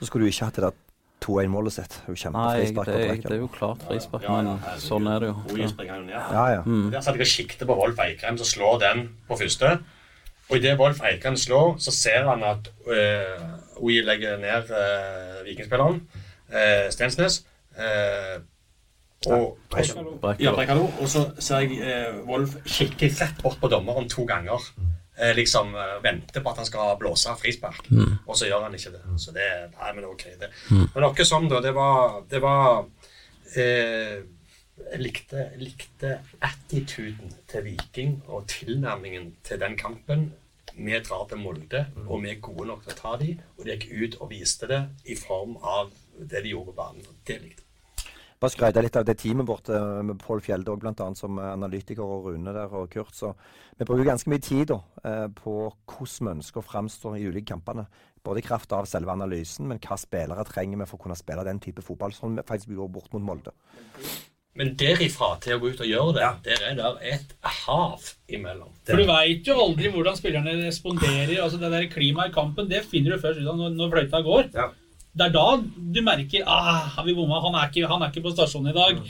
Så 0.00 0.08
skulle 0.08 0.26
du 0.26 0.32
ikke 0.32 0.48
hatt 0.48 0.56
det 0.58 0.64
der 0.64 0.78
2-1-målet 1.20 1.74
sitt. 1.76 1.96
Det 2.00 2.08
er 2.08 2.16
jo 2.16 2.32
nei, 2.32 2.50
det, 2.72 3.22
det 3.22 3.32
er 3.36 3.40
jo 3.42 3.48
klart 3.52 3.82
frispark, 3.84 4.24
Ja, 4.24 4.38
ja, 4.40 4.54
men 4.56 4.80
sånn 4.80 5.08
er 5.12 5.20
det 5.20 5.28
jo. 5.30 5.68
Springer 5.68 6.04
ned. 6.06 6.14
Ja, 6.16 6.44
ja. 6.56 6.62
Der 6.64 7.04
satt 7.04 7.18
jeg 7.20 7.26
og 7.26 7.32
kikket 7.34 7.66
på 7.68 7.76
Wolf 7.76 8.00
Eikrem, 8.00 8.38
som 8.40 8.48
slår 8.48 8.78
den 8.80 9.02
på 9.28 9.36
første. 9.40 9.74
Og 10.50 10.56
idet 10.56 10.78
Wolf 10.80 11.02
Eikrem 11.06 11.36
slår, 11.38 11.76
så 11.78 11.92
ser 11.94 12.24
han 12.26 12.42
at 12.48 12.72
uh, 12.88 13.82
OI 13.84 14.00
legger 14.02 14.40
ned 14.40 14.72
uh, 14.72 15.44
vikingspilleren 15.46 16.00
uh, 16.50 16.88
Stensnes. 16.90 17.44
eh, 17.76 18.40
og, 19.28 19.58
ja, 20.40 20.52
og 20.56 21.08
så 21.08 21.26
ser 21.38 21.58
jeg 21.60 21.76
eh, 21.84 22.14
Wolf 22.24 22.54
kikke 22.64 23.10
rett 23.20 23.42
bort 23.42 23.58
på 23.60 23.68
dommeren 23.68 24.08
to 24.08 24.24
ganger. 24.24 24.64
Eh, 25.20 25.34
liksom 25.34 25.74
eh, 25.74 26.02
venter 26.02 26.40
på 26.40 26.50
at 26.50 26.56
han 26.62 26.66
skal 26.66 26.96
blåse 27.00 27.34
frispark, 27.36 27.88
og 28.24 28.36
så 28.38 28.48
gjør 28.48 28.64
han 28.64 28.76
ikke 28.76 28.94
det. 28.94 29.02
Så 29.20 29.34
det 29.36 29.48
Nei, 29.74 29.92
men 29.96 30.06
ok. 30.08 30.26
Det. 30.40 30.48
Men 30.70 31.04
noe 31.04 31.26
sånn, 31.28 31.48
da. 31.50 31.60
Det 31.60 31.72
var, 31.76 32.20
det 32.30 32.40
var 32.40 32.86
eh, 33.60 34.20
jeg 34.80 35.02
likte, 35.02 35.50
likte 35.60 36.14
attituden 36.46 37.34
til 37.50 37.66
Viking 37.68 38.16
og 38.32 38.48
tilnærmingen 38.48 39.34
til 39.44 39.60
den 39.60 39.76
kampen. 39.76 40.30
Vi 40.72 40.96
drar 41.04 41.26
til 41.28 41.42
Molde, 41.42 41.84
og 42.06 42.22
vi 42.22 42.30
er 42.32 42.40
gode 42.40 42.70
nok 42.70 42.86
til 42.86 42.94
å 42.94 43.00
ta 43.02 43.16
dem. 43.20 43.42
Og 43.58 43.66
de 43.66 43.74
gikk 43.74 43.90
ut 43.90 44.20
og 44.22 44.30
viste 44.32 44.70
det 44.70 44.84
i 45.04 45.18
form 45.18 45.58
av 45.60 45.90
det 46.16 46.46
de 46.46 46.54
gjorde 46.54 46.72
på 46.72 46.78
banen. 46.80 47.04
og 47.04 47.20
Det 47.26 47.42
likte 47.42 47.60
jeg. 47.60 47.66
Bare 48.40 48.54
skryte 48.54 48.80
litt 48.80 48.96
av 48.96 49.04
det 49.04 49.18
teamet 49.20 49.44
vårt 49.44 49.68
eh, 49.68 49.98
med 50.00 50.16
Pål 50.22 50.40
Fjelde 50.40 50.72
òg, 50.72 50.80
bl.a. 50.80 51.10
som 51.18 51.36
analytiker, 51.44 52.00
og 52.00 52.30
Rune 52.30 52.54
der 52.56 52.72
og 52.72 52.88
Kurt. 52.88 53.12
Så 53.12 53.34
vi 53.80 53.86
bruker 53.88 54.04
ganske 54.04 54.28
mye 54.28 54.42
tid 54.44 54.66
da, 54.68 54.76
eh, 55.08 55.26
på 55.32 55.52
hvordan 55.88 56.26
vi 56.26 56.32
ønsker 56.34 56.60
å 56.60 56.66
framstå 56.66 57.14
i 57.16 57.22
ulike 57.24 57.48
kampene. 57.48 57.86
Både 58.20 58.42
i 58.42 58.44
kraft 58.44 58.72
av 58.76 58.84
selve 58.84 59.08
analysen, 59.08 59.70
men 59.70 59.80
hva 59.80 59.96
spillere 59.96 60.44
trenger 60.44 60.82
vi 60.82 60.88
for 60.90 60.98
å 60.98 61.04
kunne 61.06 61.16
spille 61.16 61.46
den 61.48 61.62
type 61.64 61.80
fotball 61.80 62.12
som 62.12 62.36
vi 62.36 62.44
faktisk 62.44 62.74
gjorde 62.74 62.92
bort 62.98 63.14
mot 63.14 63.24
Molde. 63.24 63.54
Men 64.60 64.74
derifra 64.76 65.30
til 65.40 65.56
å 65.56 65.62
gå 65.62 65.70
ut 65.72 65.80
og 65.80 65.88
gjøre 65.88 66.14
det, 66.18 66.28
der 66.44 66.66
er 66.66 66.76
det 66.76 66.90
et 67.08 67.32
hav 67.62 68.04
imellom. 68.28 68.68
For 68.84 69.00
du 69.00 69.06
veit 69.08 69.48
jo 69.48 69.56
aldri 69.62 69.94
hvordan 69.94 70.18
spillerne 70.18 70.58
responderer. 70.66 71.38
altså 71.40 71.56
Det 71.56 71.72
der 71.72 71.88
klimaet 71.88 72.34
i 72.34 72.36
kampen 72.36 72.68
det 72.68 72.82
finner 72.90 73.14
du 73.14 73.22
først 73.22 73.40
ut 73.40 73.48
av 73.48 73.56
når, 73.56 73.76
når 73.78 73.94
fløyta 73.94 74.20
går. 74.26 74.50
Ja. 74.58 74.68
Det 75.16 75.26
er 75.26 75.32
da 75.34 75.44
du 75.58 75.98
merker 76.06 76.44
ah, 76.46 77.00
vi 77.02 77.12
bomma, 77.16 77.40
han, 77.42 77.54
er 77.58 77.68
ikke- 77.70 77.88
han 77.90 78.02
er 78.02 78.12
ikke 78.12 78.22
på 78.22 78.30
stasjonen 78.34 78.70
i 78.70 78.76
dag. 78.76 79.00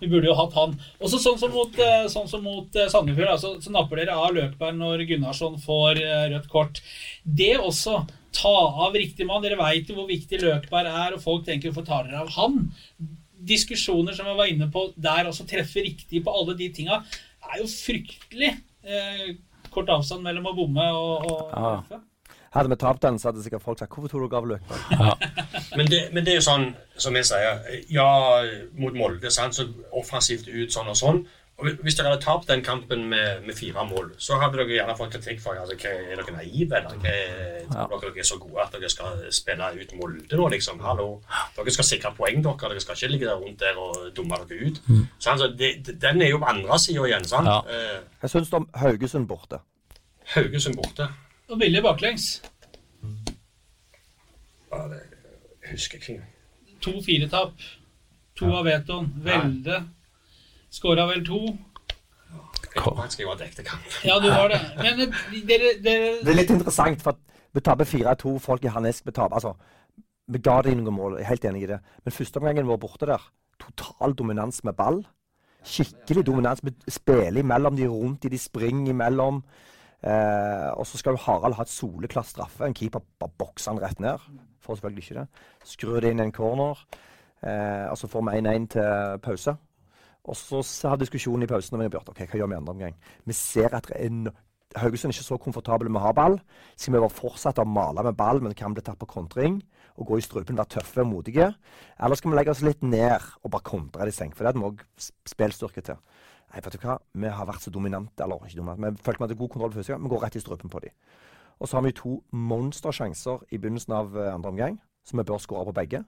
Vi 0.00 0.06
burde 0.06 0.28
jo 0.30 0.34
hatt 0.38 0.52
han. 0.54 0.76
Også 1.02 1.18
sånn 1.18 1.38
som 1.40 1.50
mot, 1.50 1.74
eh, 1.82 2.06
sånn 2.06 2.28
som 2.30 2.44
mot 2.46 2.76
eh, 2.78 2.86
Sandefjord. 2.92 3.40
så, 3.42 3.50
så 3.60 3.72
napper 3.74 3.96
dere 3.98 4.14
av 4.14 4.30
Løkberg 4.36 4.76
når 4.78 5.02
Gunnarsson 5.08 5.58
får 5.58 5.98
eh, 6.04 6.28
rødt 6.36 6.46
kort. 6.52 6.78
Det 7.24 7.56
også. 7.58 8.04
Ta 8.38 8.52
av 8.86 8.94
riktig 8.94 9.26
mann. 9.26 9.42
Dere 9.42 9.58
veit 9.58 9.88
jo 9.90 9.96
hvor 9.98 10.06
viktig 10.06 10.38
Løkberg 10.44 10.86
er, 10.86 11.14
og 11.16 11.22
folk 11.24 11.44
tenker 11.48 11.72
hvorfor 11.72 11.86
tar 11.88 12.06
dere 12.06 12.22
av 12.22 12.30
han? 12.36 12.68
Diskusjoner 13.48 14.14
som 14.14 14.26
jeg 14.30 14.36
var 14.38 14.50
inne 14.50 14.70
på 14.70 14.92
der 14.98 15.26
også, 15.30 15.46
treffer 15.48 15.82
riktig 15.86 16.22
på 16.26 16.32
alle 16.38 16.54
de 16.58 16.68
tinga, 16.74 17.02
er 17.48 17.60
jo 17.62 17.66
fryktelig 17.70 18.52
eh, 18.84 19.28
kort 19.74 19.90
avstand 19.94 20.22
mellom 20.22 20.46
å 20.50 20.54
bomme 20.56 20.86
og, 20.94 21.26
og 21.32 21.50
Ja. 21.90 22.00
Hadde 22.54 22.70
vi 22.72 22.76
tapt 22.80 23.02
den, 23.02 23.18
så 23.18 23.28
hadde 23.28 23.42
sikkert 23.44 23.62
folk 23.62 23.78
sagt 23.78 23.92
'Hvorfor 23.92 24.08
tok 24.08 24.30
dere 24.30 24.38
av 24.38 24.46
Løkberg?' 24.46 25.76
Men 25.76 25.86
det, 25.86 26.08
men 26.12 26.24
det 26.24 26.32
er 26.32 26.40
jo 26.40 26.46
sånn, 26.50 26.70
som 26.96 27.14
jeg 27.14 27.24
sier, 27.28 27.60
ja, 27.90 28.08
mot 28.78 28.94
Molde, 28.94 29.30
sant, 29.30 29.54
så 29.54 29.68
offensivt 29.92 30.48
ut 30.48 30.72
sånn 30.72 30.88
og 30.88 30.96
sånn. 30.96 31.26
Og 31.58 31.66
Hvis 31.82 31.96
dere 31.98 32.12
hadde 32.12 32.22
tapt 32.22 32.46
den 32.46 32.60
kampen 32.62 33.08
med, 33.10 33.42
med 33.46 33.54
fire 33.58 33.82
mål, 33.84 34.12
så 34.22 34.36
hadde 34.38 34.60
dere 34.60 34.76
gjerne 34.76 34.94
fått 34.96 35.10
kritikk 35.16 35.40
for 35.42 35.58
altså, 35.58 35.74
hva, 35.74 35.90
Er 35.90 36.20
dere 36.20 36.34
naive, 36.36 36.76
eller 36.78 37.00
hva, 37.02 37.14
tror 37.88 38.00
dere 38.00 38.12
dere 38.12 38.22
er 38.22 38.28
så 38.28 38.38
gode 38.38 38.62
at 38.62 38.72
dere 38.76 38.90
skal 38.92 39.24
spille 39.34 39.72
ut 39.80 39.94
Molde 39.98 40.38
nå, 40.38 40.48
liksom? 40.54 40.78
Hallo. 40.86 41.08
Dere 41.56 41.74
skal 41.74 41.84
sikre 41.88 42.12
poeng, 42.14 42.44
dere. 42.46 42.70
Dere 42.70 42.80
skal 42.84 42.94
ikke 42.94 43.10
ligge 43.10 43.26
der 43.26 43.42
rundt 43.42 43.58
der 43.58 43.74
og 43.82 44.14
dumme 44.14 44.38
dere 44.46 44.68
ut. 44.70 44.78
Så 45.18 45.30
altså, 45.34 45.48
det, 45.58 46.00
Den 46.00 46.22
er 46.22 46.30
jo 46.30 46.38
på 46.38 46.46
andre 46.54 46.78
sida 46.78 47.08
igjen, 47.10 47.26
sant? 47.26 47.50
Ja. 47.50 47.58
Eh, 47.66 48.00
Jeg 48.22 48.30
syns 48.30 48.52
om 48.52 48.68
Haugesund 48.78 49.26
borte. 49.26 49.58
Haugesund 50.36 50.76
borte. 50.78 51.08
Og 51.48 51.58
billig 51.58 51.82
baklengs. 51.82 52.42
Ja, 54.72 54.82
det 54.88 55.00
husker 55.70 55.98
jeg 55.98 56.18
ikke. 56.18 56.26
To 56.84 56.92
firetap. 57.04 57.62
To 58.38 58.50
av 58.54 58.68
vetoen. 58.68 59.08
Velde. 59.24 59.80
Skåra 60.70 61.08
vel 61.08 61.24
to. 61.26 61.40
Jeg 62.68 62.84
tror 62.84 62.98
faktisk 63.00 63.22
jeg 63.22 63.28
var 63.30 63.38
dekte 63.40 63.64
kamp. 63.66 63.86
Ja, 64.04 64.18
du 64.22 64.28
var 64.28 64.52
det. 64.52 64.60
Men 64.78 65.00
eh, 65.06 65.22
dere, 65.48 65.72
dere 65.82 66.10
Det 66.20 66.30
er 66.30 66.36
litt 66.36 66.52
interessant, 66.52 67.00
for 67.02 67.16
at 67.16 67.44
vi 67.56 67.64
taper 67.64 67.88
4-2. 67.88 68.36
Folk 68.44 68.64
i 68.64 68.72
Harnesk 68.74 69.08
vi 69.08 69.14
taper. 69.16 69.40
Altså, 69.40 69.54
vi 70.28 70.42
ga 70.44 70.58
dem 70.62 70.82
noen 70.84 70.94
mål, 70.94 71.16
jeg 71.16 71.24
er 71.24 71.32
helt 71.32 71.46
enig 71.48 71.62
i 71.64 71.70
det. 71.72 71.78
Men 72.04 72.14
førsteomgangen 72.14 72.68
vår 72.68 72.80
borte 72.82 73.08
der, 73.08 73.24
total 73.58 74.14
dominans 74.14 74.60
med 74.68 74.76
ball. 74.78 75.00
Skikkelig 75.64 76.26
dominans. 76.28 76.60
Vi 76.62 76.74
spiller 76.92 77.40
imellom 77.40 77.76
de 77.76 77.88
rundt 77.88 78.22
de, 78.22 78.30
de 78.36 78.38
springer 78.38 78.92
imellom. 78.92 79.40
Eh, 79.98 80.70
og 80.78 80.86
så 80.86 80.98
skal 81.00 81.16
jo 81.16 81.22
Harald 81.24 81.56
ha 81.58 81.64
et 81.66 81.72
soleklart 81.72 82.30
straffe. 82.30 82.66
En 82.66 82.74
keeper 82.74 83.02
bare 83.18 83.34
bokser 83.38 83.72
han 83.72 83.82
rett 83.82 84.00
ned. 84.02 84.26
Får 84.62 84.78
selvfølgelig 84.78 85.04
ikke 85.04 85.20
det. 85.20 85.44
Skrur 85.64 86.00
det 86.00 86.12
inn 86.12 86.22
i 86.22 86.28
en 86.28 86.34
corner. 86.34 86.84
Eh, 87.42 87.86
og 87.90 87.98
så 87.98 88.10
får 88.10 88.26
vi 88.28 88.42
1-1 88.42 88.68
til 88.74 89.22
pause. 89.22 89.56
Og 90.28 90.36
så 90.36 90.90
har 90.90 91.00
diskusjonen 91.00 91.46
i 91.46 91.48
pausen 91.48 91.78
om 91.78 91.88
Bjørt, 91.88 92.10
ok, 92.12 92.26
hva 92.28 92.38
gjør 92.40 92.50
vi 92.50 92.56
i 92.56 92.60
andre 92.60 92.74
omgang. 92.74 92.96
Vi 93.24 93.32
ser 93.36 93.72
at 93.74 93.88
det 93.88 93.96
er 94.04 94.12
no 94.12 94.34
Haugesund 94.76 95.08
er 95.08 95.16
ikke 95.16 95.24
så 95.24 95.36
komfortable 95.40 95.88
med 95.88 95.96
å 95.96 96.04
ha 96.04 96.10
ball. 96.12 96.34
Skal 96.76 96.92
vi 96.92 97.00
bare 97.00 97.14
fortsette 97.16 97.64
å 97.64 97.68
male 97.68 98.02
med 98.04 98.16
ball, 98.18 98.42
men 98.44 98.52
kan 98.52 98.74
bli 98.76 98.82
tatt 98.84 98.98
på 99.00 99.08
kontring 99.08 99.62
og 99.96 100.10
gå 100.10 100.18
i 100.20 100.24
strupen, 100.26 100.58
være 100.58 100.74
tøffe 100.74 101.00
og 101.00 101.08
modige? 101.08 101.46
Eller 101.96 102.20
skal 102.20 102.30
vi 102.30 102.36
legge 102.36 102.52
oss 102.52 102.60
litt 102.66 102.84
ned 102.84 103.30
og 103.40 103.52
bare 103.54 103.64
kontre 103.64 104.04
de 104.04 104.12
seng? 104.12 104.34
For 104.36 104.44
det 104.44 104.52
hadde 104.52 104.60
vi 104.60 104.68
òg 104.68 104.84
spillstyrke 105.32 105.86
til. 105.88 105.96
Nei, 106.48 106.62
vet 106.64 106.74
du 106.74 106.80
hva, 106.80 106.96
vi 107.12 107.28
har 107.28 107.48
vært 107.48 107.66
så 107.66 107.70
dominante, 107.70 108.24
eller 108.24 108.44
ikke 108.46 108.56
dominante, 108.56 108.94
vi 108.96 109.04
følte 109.04 109.20
vi 109.20 109.26
hadde 109.26 109.40
god 109.40 109.50
kontroll 109.52 109.74
første 109.74 109.92
gang. 109.92 110.04
Vi 110.04 110.12
går 110.12 110.22
rett 110.24 110.38
i 110.38 110.40
strupen 110.40 110.72
på 110.72 110.80
dem. 110.84 110.94
Og 111.58 111.68
så 111.68 111.76
har 111.76 111.84
vi 111.84 111.92
to 111.92 112.14
monstersjanser 112.30 113.42
i 113.50 113.58
begynnelsen 113.58 113.92
av 113.92 114.16
eh, 114.16 114.34
andre 114.34 114.52
omgang, 114.54 114.78
som 115.04 115.18
vi 115.18 115.26
bør 115.28 115.42
skåre 115.42 115.66
på 115.68 115.74
begge. 115.80 116.04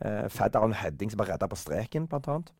Eh, 0.00 0.28
Fedder 0.32 0.62
har 0.62 0.70
en 0.70 0.78
heading 0.80 1.12
som 1.12 1.20
bare 1.20 1.34
redda 1.34 1.48
på 1.50 1.58
streken, 1.58 2.06
blant 2.08 2.28
annet. 2.32 2.52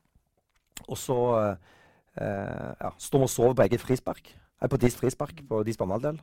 Og 0.89 0.99
så 0.99 1.19
eh, 1.41 2.73
ja, 2.81 2.91
står 2.99 3.23
vi 3.23 3.29
og 3.29 3.31
sover 3.31 3.55
på 3.55 3.67
eget 3.69 3.85
frispark. 3.85 4.33
Nei, 4.61 4.69
på 4.69 4.81
deres 4.81 4.97
frispark, 4.97 5.41
på 5.49 5.63
deres 5.63 5.81
banehalvdel. 5.81 6.21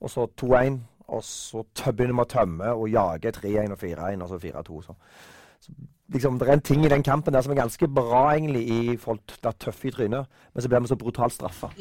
Og 0.00 0.10
så 0.10 0.26
2-1, 0.40 0.78
og 1.08 1.24
så 1.24 1.64
begynner 1.92 2.16
vi 2.16 2.24
å 2.24 2.30
tømme 2.32 2.72
og 2.72 2.88
jage 2.90 3.34
3-1 3.36 3.74
og 3.74 3.82
4-1, 3.82 4.22
og 4.22 4.32
så 4.32 4.40
4-2. 4.46 4.82
Så. 4.86 4.96
så 5.66 5.76
liksom, 6.12 6.38
det 6.38 6.48
er 6.48 6.58
en 6.58 6.64
ting 6.64 6.84
i 6.84 6.92
den 6.92 7.02
kampen 7.02 7.34
der 7.34 7.44
som 7.44 7.54
er 7.54 7.62
ganske 7.62 7.88
bra, 7.88 8.26
egentlig, 8.34 8.66
i 8.68 8.96
til 8.96 9.40
det 9.44 9.56
tøffe 9.60 9.88
i 9.88 9.94
trynet, 9.94 10.28
men 10.52 10.62
så 10.62 10.68
blir 10.68 10.84
vi 10.84 10.92
så 10.92 11.00
brutalt 11.00 11.34
straffa. 11.34 11.72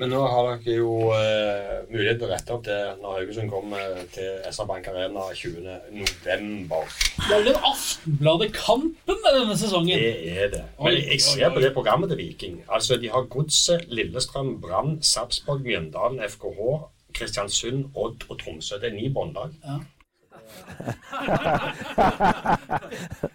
Men 0.00 0.14
nå 0.14 0.20
har 0.32 0.46
dere 0.48 0.74
jo 0.78 0.92
eh, 1.12 1.82
mulighet 1.90 2.22
til 2.22 2.24
å 2.24 2.30
rette 2.30 2.54
opp 2.54 2.62
det 2.64 2.78
når 3.02 3.18
Haugesund 3.18 3.52
kommer 3.52 3.98
til 4.14 4.38
SR 4.48 4.68
Bank 4.70 4.88
Arena 4.88 5.26
20. 5.36 5.66
november. 5.92 6.94
Det 7.18 7.26
er 7.26 7.34
vel 7.34 7.50
den 7.50 7.66
Aftenbladet-kampen 7.68 9.20
med 9.26 9.36
denne 9.36 9.58
sesongen. 9.60 10.00
Det 10.00 10.38
er 10.46 10.48
det. 10.54 10.62
Men 10.80 10.96
jeg 10.96 11.20
ser 11.26 11.52
på 11.52 11.60
det 11.60 11.74
programmet 11.76 12.08
til 12.08 12.22
Viking. 12.22 12.56
Altså, 12.72 12.96
De 12.96 13.12
har 13.12 13.28
Godset, 13.28 13.84
Lillestrøm, 13.92 14.54
Brann, 14.64 14.96
Sarpsborg, 15.04 15.68
Mjøndalen, 15.68 16.24
FKH, 16.32 16.80
Kristiansund, 17.20 17.90
Odd 17.92 18.24
og 18.30 18.40
Tromsø. 18.40 18.80
Det 18.80 18.94
er 18.94 18.96
ni 18.96 19.12
båndlag. 19.12 19.52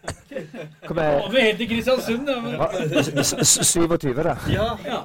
Kom. 0.87 0.99
Og 0.99 1.29
vi 1.33 1.41
helt 1.45 1.57
til 1.61 1.69
Kristiansund. 1.69 2.27
Ja, 2.29 2.39
men... 2.41 2.59
S- 3.23 3.35
s- 3.41 3.71
27, 3.71 4.13
da. 4.23 4.35
Ja. 4.51 4.67
Ja. 4.85 4.99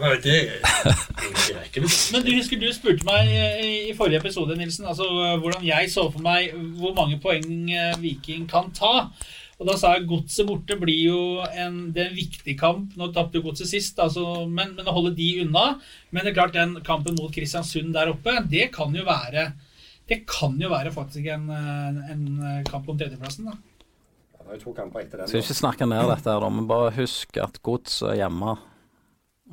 Det 0.00 0.20
det 0.24 1.54
er 1.54 1.64
ikke 1.68 1.84
Men 2.12 2.24
du 2.26 2.32
husker 2.34 2.58
du 2.60 2.66
spurte 2.74 3.06
meg 3.06 3.30
i, 3.30 3.70
i 3.90 3.94
forrige 3.96 4.18
episode, 4.20 4.56
Nilsen, 4.58 4.86
altså 4.90 5.06
hvordan 5.40 5.64
jeg 5.64 5.90
så 5.92 6.08
for 6.12 6.20
meg 6.24 6.50
hvor 6.80 6.94
mange 6.98 7.20
poeng 7.22 7.70
eh, 7.70 7.94
Viking 8.02 8.48
kan 8.50 8.72
ta. 8.76 9.08
Og 9.54 9.68
da 9.68 9.76
sa 9.78 9.92
jeg 9.94 10.08
Godset 10.10 10.48
borte 10.48 10.74
blir 10.80 10.98
jo 11.12 11.18
en, 11.46 11.76
det 11.94 12.02
er 12.02 12.08
en 12.10 12.16
viktig 12.18 12.56
kamp. 12.58 12.96
Nå 12.98 13.12
tapte 13.14 13.38
jo 13.38 13.44
Godset 13.46 13.70
sist, 13.70 14.00
altså, 14.02 14.24
men, 14.50 14.74
men 14.74 14.88
å 14.90 14.96
holde 14.96 15.14
de 15.14 15.28
unna. 15.44 15.76
Men 16.10 16.24
det 16.26 16.32
er 16.32 16.38
klart 16.40 16.56
den 16.58 16.74
kampen 16.86 17.14
mot 17.20 17.30
Kristiansund 17.32 17.94
der 17.94 18.10
oppe, 18.12 18.40
det 18.50 18.72
kan 18.74 18.94
jo 18.98 19.06
være 19.06 19.52
det 20.04 20.18
kan 20.28 20.58
jo 20.60 20.68
være 20.68 20.90
faktisk 20.92 21.30
en, 21.32 21.46
eh, 21.48 22.10
en 22.12 22.24
kamp 22.68 22.90
om 22.92 22.98
tredjeplassen. 23.00 23.46
da. 23.48 23.54
Det 24.44 24.52
er 24.52 24.58
jo 24.58 24.62
to 24.66 24.72
kamper 24.76 25.00
etter 25.00 25.22
den. 25.22 25.28
Skal 25.30 25.40
ikke 25.40 25.56
snakke 25.56 25.86
ned 25.88 26.04
dette, 26.10 26.28
her 26.30 26.42
da, 26.44 26.48
men 26.52 26.66
bare 26.68 26.90
husk 26.98 27.38
at 27.40 27.56
Gods 27.64 28.02
er 28.04 28.18
hjemme. 28.20 28.56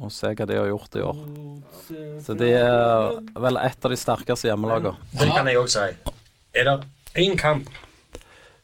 Og 0.02 0.12
se 0.12 0.30
hva 0.32 0.46
de 0.48 0.56
har 0.56 0.68
gjort 0.70 0.96
i 0.96 1.04
år. 1.04 1.22
Så 2.24 2.36
de 2.39 2.48
er 2.56 3.16
vel 3.44 3.60
et 3.60 3.88
av 3.88 3.92
de 3.92 4.00
sterkeste 4.00 4.48
hjemmelagene. 4.48 4.94
Det 5.20 5.28
kan 5.32 5.48
jeg 5.52 5.60
òg 5.60 5.72
si. 5.72 5.88
Er 6.56 6.68
det 6.68 6.76
én 7.24 7.36
kamp 7.39 7.68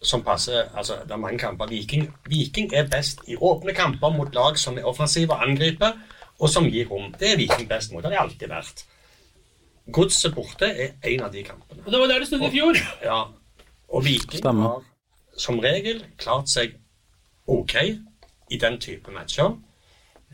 som 0.03 0.21
passer 0.23 0.67
Altså, 0.77 0.99
det 1.03 1.11
er 1.11 1.19
mange 1.19 1.39
kamper. 1.41 1.67
Viking, 1.67 2.07
Viking 2.29 2.71
er 2.75 2.87
best 2.91 3.23
i 3.27 3.35
åpne 3.35 3.73
kamper 3.75 4.13
mot 4.15 4.35
lag 4.35 4.59
som 4.61 4.77
er 4.77 4.87
offensive 4.87 5.33
og 5.35 5.43
angriper, 5.43 5.95
og 6.39 6.51
som 6.53 6.67
gir 6.69 6.87
rom. 6.91 7.09
Det 7.19 7.33
er 7.33 7.39
Viking 7.41 7.67
best 7.69 7.91
mot. 7.91 8.03
Det 8.03 8.11
har 8.11 8.17
de 8.17 8.23
alltid 8.27 8.51
vært. 8.51 8.85
Godset 9.91 10.35
borte 10.35 10.67
er 10.67 10.95
en 11.11 11.25
av 11.27 11.31
de 11.33 11.43
kampene. 11.47 11.81
Og 11.85 11.91
det 11.91 11.99
var 11.99 12.11
der 12.11 12.23
det 12.23 12.27
stod 12.29 12.43
i 12.43 12.51
fjor. 12.53 12.79
Ja. 13.03 13.23
Og 13.89 14.03
Viking 14.05 14.41
Stemmer. 14.43 14.63
har 14.77 14.85
som 15.37 15.59
regel 15.63 16.03
klart 16.17 16.49
seg 16.49 16.75
OK 17.47 17.75
i 18.49 18.57
den 18.59 18.79
type 18.83 19.11
matcher. 19.11 19.53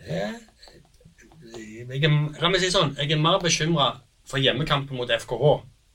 Jeg, 0.08 0.18
er- 0.30 0.40
Jeg 1.54 2.04
er, 2.04 2.14
la 2.42 2.50
meg 2.50 2.60
si 2.64 2.70
sånn, 2.74 2.96
jeg 2.98 3.12
er 3.12 3.20
mer 3.22 3.38
bekymra 3.44 3.90
for 4.26 4.40
hjemmekampen 4.42 4.98
mot 4.98 5.10
FKH 5.12 5.50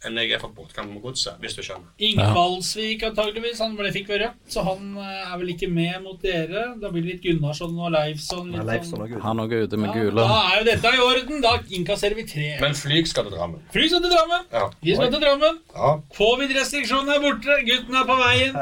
enn 0.07 0.15
jeg 0.21 0.31
er 0.31 0.39
for 0.39 0.53
bortkamp 0.55 0.93
med 0.93 1.03
Godset, 1.03 1.35
hvis 1.43 1.57
du 1.59 1.63
skjønner. 1.67 1.89
Inge 1.99 2.23
Ja. 2.23 2.31
Balsvik 2.37 3.03
antageligvis, 3.03 3.59
han 3.59 3.73
ble, 3.77 3.91
fikk 3.91 4.07
ved 4.13 4.21
rødt, 4.23 4.37
så 4.53 4.63
han 4.63 4.93
eh, 4.97 5.33
er 5.33 5.39
vel 5.41 5.49
ikke 5.55 5.67
med 5.73 5.97
mot 6.05 6.21
dere. 6.23 6.69
Da 6.79 6.91
blir 6.95 7.03
det 7.03 7.17
litt 7.17 7.23
Gunnarsson 7.25 7.75
og 7.83 7.91
Leifsson. 7.97 8.53
Litt 8.55 8.63
Leifsson 8.69 9.03
Leifson 9.03 9.19
og 9.19 9.25
Han 9.27 9.43
òg 9.43 9.53
er 9.57 9.65
ute 9.67 9.77
med 9.81 9.91
Ja, 9.91 9.95
gule. 10.05 10.23
da 10.23 10.39
er 10.53 10.61
jo 10.61 10.65
dette 10.71 10.93
i 10.95 11.03
orden. 11.03 11.41
Da 11.43 11.57
innkasserer 11.81 12.15
vi 12.15 12.25
tre. 12.31 12.47
Men 12.63 12.75
Flyg 12.79 13.09
skal 13.11 13.27
til 13.27 13.35
Drammen. 13.35 13.61
Fly 13.75 13.89
skal 13.91 14.03
til 14.07 14.15
Drammen. 14.15 14.47
Ja. 14.55 14.65
Vi 14.87 14.95
skal 14.95 15.11
til 15.13 15.21
Drammen. 15.27 15.59
Ja. 15.75 15.91
Covid-restriksjonene 16.21 17.17
er 17.19 17.25
borte. 17.27 17.59
Gutten 17.67 17.99
er 17.99 18.07
på 18.07 18.19
veien. 18.23 18.55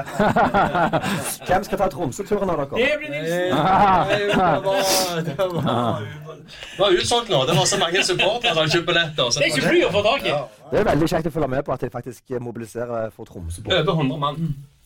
Hvem 1.47 1.64
skal 1.68 1.78
ta 1.84 1.89
Tromsø-turen 1.93 2.51
av 2.51 2.64
dere? 2.64 2.80
Det 2.80 2.97
blir 3.01 3.12
Nilsen. 3.12 3.53
Det 4.16 4.37
var, 4.37 5.20
det 5.26 5.37
var, 5.39 6.01
det 6.47 6.78
var 6.78 6.91
utsolgt 6.97 7.28
nå. 7.32 7.41
Det 7.49 7.55
var 7.57 7.66
så 7.66 7.78
mange 7.80 8.03
supportere 8.07 8.55
som 8.55 8.68
kjøpte 8.72 8.87
billetter. 8.91 9.30
Det 9.37 9.43
er 9.47 9.53
ikke 9.53 9.68
fly 9.68 9.80
å 9.87 9.93
få 9.95 10.03
tak 10.07 10.26
i. 10.28 10.34
Det 10.70 10.80
er 10.80 10.88
veldig 10.90 11.08
kjekt 11.10 11.28
å 11.30 11.34
følge 11.34 11.50
med 11.52 11.66
på 11.66 11.74
at 11.74 11.84
de 11.84 11.90
faktisk 11.92 12.38
mobiliserer 12.42 13.12
for 13.14 13.28
Tromsø. 13.28 13.62
Over 13.66 13.92
100 13.92 14.18
mann. 14.22 14.40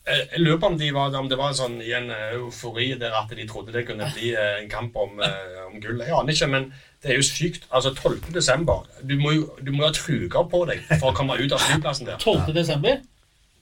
Jeg 0.07 0.27
jeg 0.33 0.41
lurer 0.41 0.57
på 0.57 0.65
om, 0.71 0.77
de 0.79 0.87
var, 0.93 1.13
om 1.19 1.27
det 1.29 1.37
var 1.37 1.51
sånn 1.53 1.75
i 1.85 1.91
en 1.93 2.09
eh, 2.09 2.31
eufori 2.33 2.87
der 2.97 3.13
at 3.13 3.29
de 3.37 3.43
trodde 3.45 3.73
det 3.75 3.83
kunne 3.85 4.07
bli 4.15 4.31
eh, 4.33 4.63
en 4.63 4.69
kamp 4.69 4.95
om, 4.97 5.19
eh, 5.21 5.59
om 5.67 5.77
gull. 5.83 6.01
Jeg 6.01 6.15
aner 6.17 6.33
ikke, 6.33 6.47
men 6.49 6.65
det 7.03 7.13
er 7.13 7.19
jo 7.19 7.27
sykt. 7.27 7.67
Altså 7.69 7.93
12. 7.93 8.31
desember. 8.33 8.87
Du 9.05 9.13
må 9.21 9.35
jo 9.35 9.45
du 9.61 9.69
må 9.75 9.85
ha 9.85 9.91
truger 9.93 10.47
på 10.49 10.63
deg 10.71 10.81
for 10.95 11.11
å 11.11 11.15
komme 11.17 11.37
ut 11.37 11.53
av 11.53 11.61
flyplassen 11.67 12.09
der. 12.09 12.17
12. 12.17 12.49
desember 12.57 12.97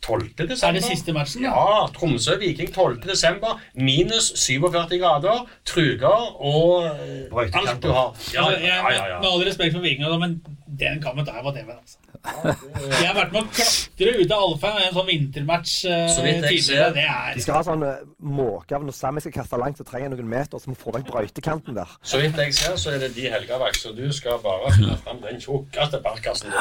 12. 0.01 0.29
desember? 0.47 0.67
er 0.69 0.73
det 0.77 0.83
siste 0.83 1.13
matchen. 1.13 1.43
da. 1.43 1.51
Ja, 1.51 1.87
Tromsø-Viking 1.95 2.71
12. 2.71 3.01
desember. 3.03 3.59
Minus 3.75 4.31
47 4.39 4.95
grader. 5.01 5.43
Truger 5.67 6.23
og 6.39 6.85
eh, 6.87 7.51
alt 7.51 7.83
du 7.83 7.91
har. 7.91 8.15
Ja, 8.33 8.45
Altså, 8.47 8.61
ja, 8.63 8.77
ja, 8.79 9.07
ja. 9.13 9.19
Med 9.19 9.27
all 9.27 9.43
respekt 9.43 9.75
for 9.75 9.83
vikingene, 9.83 10.19
men 10.19 10.39
den 10.79 11.03
kampen 11.03 11.27
der 11.27 11.43
var 11.43 11.51
TV. 11.51 11.75
Altså. 11.75 11.99
Jeg 12.19 13.05
har 13.07 13.15
vært 13.15 13.31
med 13.31 13.45
å 13.45 13.49
klatre 13.55 14.11
ut 14.19 14.31
av 14.35 14.41
Alfa 14.43 14.69
i 14.81 14.87
en 14.89 14.95
sånn 14.97 15.07
vintermatch 15.07 15.73
eh, 15.87 16.01
Så 16.11 16.23
vidt 16.25 16.43
jeg 16.43 16.57
tidligere. 16.59 16.89
ser. 16.89 16.95
Det 16.97 17.05
De 17.05 17.39
er 17.39 17.43
skal 17.45 17.55
ha 17.55 17.61
sånn 17.69 17.85
eh, 17.87 18.01
måke 18.27 18.75
av 18.75 18.83
når 18.83 18.95
Sammy 18.97 19.23
skal 19.23 19.35
kaste 19.37 19.59
langt, 19.61 19.79
så 19.79 19.85
trenger 19.87 20.09
jeg 20.09 20.13
noen 20.17 20.29
meter, 20.33 20.59
så 20.59 20.69
må 20.73 20.75
få 20.81 20.91
vekk 20.97 21.07
brøytekanten 21.13 21.77
der. 21.79 21.93
Så 22.03 22.19
vidt 22.19 22.35
jeg 22.43 22.53
ser, 22.59 22.75
så 22.81 22.91
er 22.97 22.99
det 23.05 23.13
de 23.15 23.29
helgeverk, 23.31 23.79
så 23.79 23.93
du 23.95 24.03
skal 24.15 24.41
bare 24.43 24.73
finne 24.75 24.97
fram 25.05 25.21
den 25.23 25.39
tjukkeste 25.43 26.01
barkassen 26.03 26.51
din. 26.51 26.59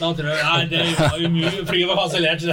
Da 0.00 0.12
tror 0.14 0.30
jeg 0.30 0.46
Nei, 0.46 0.62
det 0.70 0.86
var 1.00 1.18
umulig. 1.26 1.66
Flyet 1.72 1.90
var 1.90 2.04
kansellert. 2.04 2.46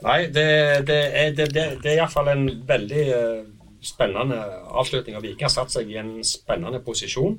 Nei, 0.00 0.20
det, 0.32 0.44
det 0.88 0.98
er, 1.12 1.32
det, 1.36 1.46
det, 1.54 1.64
det 1.84 1.90
er 1.92 1.98
iallfall 2.00 2.30
en 2.32 2.46
veldig 2.68 3.02
eh, 3.12 3.40
spennende 3.84 4.38
avslutning. 4.80 5.16
av 5.18 5.24
Viking 5.24 5.44
har 5.44 5.52
satt 5.52 5.72
seg 5.74 5.90
i 5.92 5.98
en 6.00 6.14
spennende 6.24 6.80
posisjon. 6.84 7.36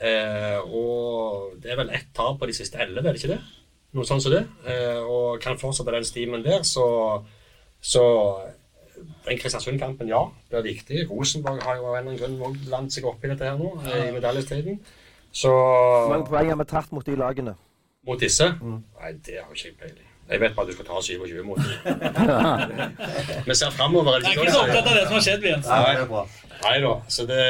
Eh, 0.00 0.58
og 0.64 1.54
det 1.62 1.70
er 1.72 1.78
vel 1.78 1.92
ett 1.94 2.10
tap 2.16 2.40
på 2.40 2.48
de 2.50 2.56
siste 2.56 2.80
elleve, 2.82 3.08
er 3.08 3.14
det 3.16 3.22
ikke 3.22 3.36
det? 3.36 3.40
Noe 3.94 4.08
sånt 4.08 4.24
som 4.24 4.34
det. 4.34 4.42
Eh, 4.66 5.00
og 5.00 5.40
kan 5.42 5.58
fortsette 5.60 5.94
den 5.94 6.06
stimen 6.06 6.42
der, 6.44 6.64
så, 6.66 6.86
så 7.80 8.04
den 9.28 9.38
Kristiansund-kampen, 9.38 10.10
ja, 10.10 10.24
det 10.50 10.58
er 10.58 10.66
viktig. 10.66 11.04
Rosenborg 11.10 11.62
har 11.62 11.78
jo 11.78 11.86
av 11.90 11.98
en 11.98 12.08
eller 12.08 12.26
annen 12.26 12.40
grunn 12.40 12.58
blandet 12.66 12.96
seg 12.96 13.06
opp 13.10 13.22
i 13.24 13.30
dette 13.30 13.46
her 13.46 13.60
nå, 13.60 13.70
eh, 13.86 14.08
i 14.08 14.16
medaljestriden. 14.16 14.80
Så 15.34 15.50
Hvor 15.50 16.10
mange 16.14 16.30
poeng 16.30 16.50
har 16.50 16.58
vi 16.60 16.66
tatt 16.70 16.92
mot 16.94 17.06
de 17.06 17.16
lagene? 17.18 17.54
mot 18.06 18.20
disse? 18.20 18.44
Nei, 18.60 19.12
det 19.26 19.38
har 19.40 19.54
ikke 19.54 19.70
jeg 19.70 19.78
peiling. 19.80 20.10
Jeg 20.30 20.40
vet 20.40 20.54
bare 20.56 20.64
at 20.64 20.70
du 20.70 20.76
skal 20.76 20.86
ta 20.88 21.00
27 21.04 21.42
mot 21.44 21.58
dem. 21.60 21.66
Vi 23.48 23.54
ser 23.54 23.72
framover. 23.76 24.18
Jeg 24.24 24.24
er 24.24 24.40
ikke 24.40 24.52
så 24.54 24.62
opptatt 24.62 24.86
av 24.88 24.94
det 24.96 25.02
som 25.04 25.16
har 25.18 25.24
skjedd, 25.26 25.42
Jens. 25.44 25.68
Nei. 25.68 26.22
Nei 26.62 26.76
da, 26.84 26.92
så 27.12 27.26
det 27.28 27.40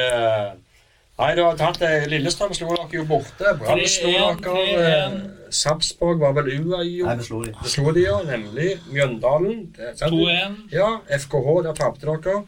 Nei, 1.19 1.35
du 1.39 1.45
har 1.47 1.55
tatt 1.55 1.79
det. 1.79 1.91
Lillestrøm 2.11 2.51
slo 2.57 2.73
dere 2.75 2.89
jo 2.97 3.05
borte. 3.07 3.53
Brann 3.61 3.85
slo 3.87 4.11
3-1, 4.11 4.41
dere. 4.43 4.87
eh, 4.89 5.12
Sarpsborg 5.55 6.19
var 6.19 6.33
vel 6.41 6.49
uavgjort. 6.57 7.19
vi 7.21 7.27
slo 7.29 7.43
de. 7.45 7.53
Det 7.62 7.71
slo 7.71 7.93
de, 7.95 8.03
ja. 8.03 8.17
Nemlig. 8.27 8.81
Mjøndalen. 8.91 9.61
det- 9.77 9.93
sant? 9.99 10.11
2-1. 10.12 10.57
Ja. 10.73 10.89
FKH, 11.09 11.62
der 11.69 11.73
tapte 11.79 12.07
dere. 12.07 12.43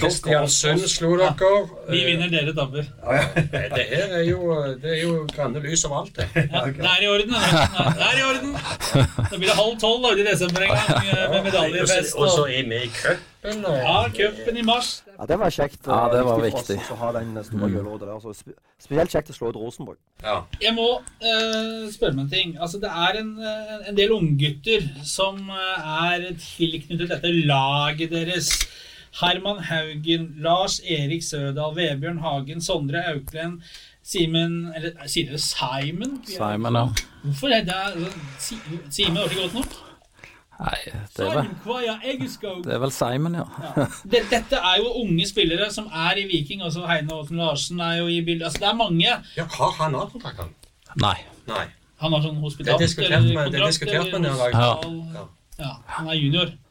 Kristiansund 0.00 0.84
slo 0.90 1.12
dere. 1.20 1.50
Vi 1.90 2.02
vinner, 2.06 2.30
dere 2.32 2.54
tapper. 2.56 2.86
Eh, 3.16 3.70
Det 3.76 3.84
her 3.90 4.12
er 4.18 4.24
jo, 4.26 4.40
det 4.82 4.90
er 4.96 5.02
jo 5.02 5.12
grønne 5.30 5.60
lys 5.64 5.84
overalt, 5.88 6.16
det. 6.16 6.26
Ja, 6.34 6.64
det 6.66 6.88
er 6.90 7.02
i 7.04 7.08
orden. 7.10 7.32
Det 7.36 8.06
er 8.10 8.18
i 8.20 8.24
orden. 8.26 8.52
Da 8.56 9.38
blir 9.38 9.48
det 9.48 9.56
halv 9.58 9.78
tolv 9.80 10.02
da, 10.04 10.12
i 10.16 10.26
desember 10.26 10.66
en 10.66 10.74
gang 10.74 11.10
eh, 11.12 11.24
med 11.32 11.48
medaljefest. 11.48 12.16
Og 12.18 12.30
så 12.34 12.46
er 12.50 12.68
vi 12.70 12.80
i 12.86 12.90
cupen. 12.96 13.64
ja, 13.66 13.96
cupen 14.16 14.56
i 14.58 14.64
mars. 14.66 14.90
Ja, 15.16 15.26
det 15.30 15.38
var 15.40 15.54
kjekt. 15.54 15.80
Ja, 15.86 16.00
det 16.12 16.22
var 16.26 16.40
viktig. 16.42 16.78
Å 16.92 16.98
ha 17.00 17.12
den 17.16 17.36
store 17.46 17.70
gulrota 17.72 18.08
der. 18.10 18.40
Spesielt 18.82 19.14
kjekt 19.14 19.30
å 19.32 19.36
slå 19.36 19.52
ut 19.52 19.60
Rosenborg. 19.60 19.98
Ja. 20.24 20.40
Jeg 20.60 20.74
må 20.76 20.88
uh, 21.00 21.86
spørre 21.94 22.16
meg 22.18 22.26
en 22.26 22.32
ting. 22.32 22.56
Altså, 22.60 22.80
det 22.82 22.90
er 22.90 23.20
en, 23.22 23.30
eh, 23.40 23.86
en 23.92 23.96
del 23.96 24.12
unggutter 24.16 24.84
som 25.06 25.38
er 25.52 26.26
tilknyttet 26.42 27.08
dette 27.14 27.32
laget 27.48 28.12
deres. 28.12 28.50
Herman 29.20 29.62
Haugen, 29.70 30.26
Lars 30.44 30.78
Erik 30.84 31.22
Sødal, 31.24 31.74
Vebjørn 31.76 32.18
Hagen, 32.24 32.60
Sondre 32.60 33.02
Auklend, 33.12 33.62
Simen 34.06 34.72
Eller 34.76 34.92
sier 35.10 35.30
dere 35.32 35.38
Simon? 35.42 36.20
Simon, 36.28 36.76
ja. 36.78 36.84
Hvorfor 37.24 37.54
er 37.56 37.64
det 37.66 38.10
Si- 38.38 38.58
Simen 38.90 39.16
var 39.22 39.30
ikke 39.30 39.42
godt 39.46 39.54
nok? 39.60 39.76
Nei, 40.56 40.76
det 41.16 41.24
er 41.26 41.34
vel, 41.36 41.48
det 42.64 42.72
er 42.72 42.78
vel 42.80 42.92
Simon, 42.94 43.34
ja. 43.36 43.44
ja. 43.76 43.86
Dette 44.08 44.56
er 44.56 44.76
jo 44.80 44.92
unge 45.02 45.26
spillere 45.28 45.66
som 45.72 45.90
er 45.92 46.16
i 46.22 46.24
Viking. 46.30 46.62
Altså 46.64 46.86
Heine 46.88 47.12
Aasen 47.12 47.36
Larsen 47.36 47.80
er 47.80 47.98
jo 47.98 48.06
i 48.08 48.22
bildet. 48.24 48.46
Altså, 48.48 48.62
det 48.62 48.68
er 48.70 48.78
mange. 48.78 49.10
ja, 49.36 49.44
har 49.58 49.74
han 49.82 49.94
A-kontrakt, 49.94 50.40
han? 50.40 50.54
Nei. 51.02 51.16
Nei. 51.50 51.66
Han 52.00 52.12
har 52.12 52.24
sånn 52.24 52.38
Det 52.38 52.44
hospitant 52.44 52.76
er 52.76 52.86
diskutert 52.86 53.28
med, 53.34 53.50
det 53.52 53.60
er 53.60 53.66
diskutert 53.66 54.12
med 54.12 54.30
eller 54.30 54.56
han 55.96 56.08
er 56.08 56.14
junior. 56.14 56.48
Ja. 56.48 56.48
Trener 56.48 56.52
med 56.52 56.65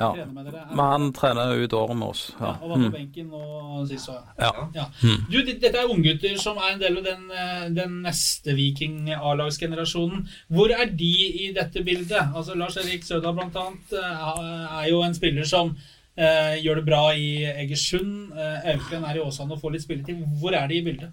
dere. 0.00 0.26
Men 0.70 0.78
han 0.90 1.12
trener 1.12 1.54
ut 1.64 1.72
året 1.76 1.96
med 1.96 2.08
oss. 2.08 2.32
Ja, 2.40 2.46
Ja. 2.46 2.52
og 2.62 2.68
var 2.70 2.76
på 2.76 2.82
Mm. 2.88 2.92
benken 2.92 3.30
nå 3.30 3.86
sist 3.88 4.08
òg. 4.08 4.22
Ja. 4.38 4.50
Ja. 4.74 4.84
Mm. 5.02 5.26
Du, 5.30 5.38
dette 5.44 5.74
er 5.76 5.88
unggutter 5.92 6.38
som 6.38 6.56
er 6.58 6.72
en 6.72 6.80
del 6.80 6.96
av 6.98 7.04
den, 7.04 7.30
eh, 7.30 7.68
den 7.68 8.02
neste 8.02 8.54
Viking 8.56 9.10
A-lagsgenerasjonen. 9.10 10.26
Hvor 10.50 10.70
er 10.70 10.86
de 10.86 11.12
i 11.48 11.52
dette 11.52 11.84
bildet? 11.84 12.34
Altså 12.34 12.54
Lars 12.56 12.76
Erik 12.76 13.02
Sødal 13.04 13.38
annet 13.38 13.92
eh, 13.92 14.82
er 14.84 14.88
jo 14.90 15.02
en 15.02 15.14
spiller 15.14 15.44
som 15.44 15.76
eh, 16.16 16.56
gjør 16.62 16.74
det 16.76 16.86
bra 16.86 17.10
i 17.14 17.44
Egersund. 17.44 18.32
Eh, 18.32 18.74
Auklend 18.74 19.04
er 19.06 19.16
i 19.16 19.20
Åsane 19.24 19.52
og 19.52 19.60
får 19.62 19.72
litt 19.72 19.82
spilletid. 19.82 20.24
Hvor 20.40 20.52
er 20.54 20.66
de 20.68 20.74
i 20.78 20.82
bildet? 20.84 21.10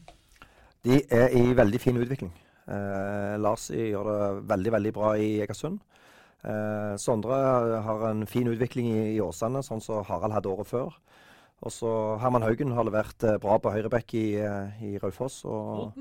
De 0.83 1.01
er 1.11 1.29
i 1.35 1.53
veldig 1.53 1.79
fin 1.81 1.95
utvikling. 1.97 2.31
Eh, 2.67 3.38
Lars 3.39 3.69
gjør 3.71 4.03
det 4.11 4.47
veldig, 4.49 4.71
veldig 4.71 4.93
bra 4.93 5.13
i 5.15 5.39
Egersund. 5.45 5.79
Eh, 6.45 6.93
Sondre 7.01 7.38
har 7.85 8.05
en 8.09 8.25
fin 8.29 8.47
utvikling 8.51 8.91
i, 8.91 9.01
i 9.15 9.21
Åsane, 9.23 9.63
sånn 9.65 9.81
som 9.83 10.05
Harald 10.07 10.35
hadde 10.38 10.51
året 10.51 10.69
før. 10.69 10.93
Og 11.65 11.73
så 11.73 11.91
Herman 12.21 12.45
Haugen 12.45 12.75
har 12.77 12.85
levert 12.85 13.23
eh, 13.25 13.39
bra 13.41 13.57
på 13.61 13.73
høyreback 13.73 14.13
i, 14.17 14.27
eh, 14.38 14.83
i 14.85 14.97
Raufoss. 15.01 15.41
Og, 15.49 15.97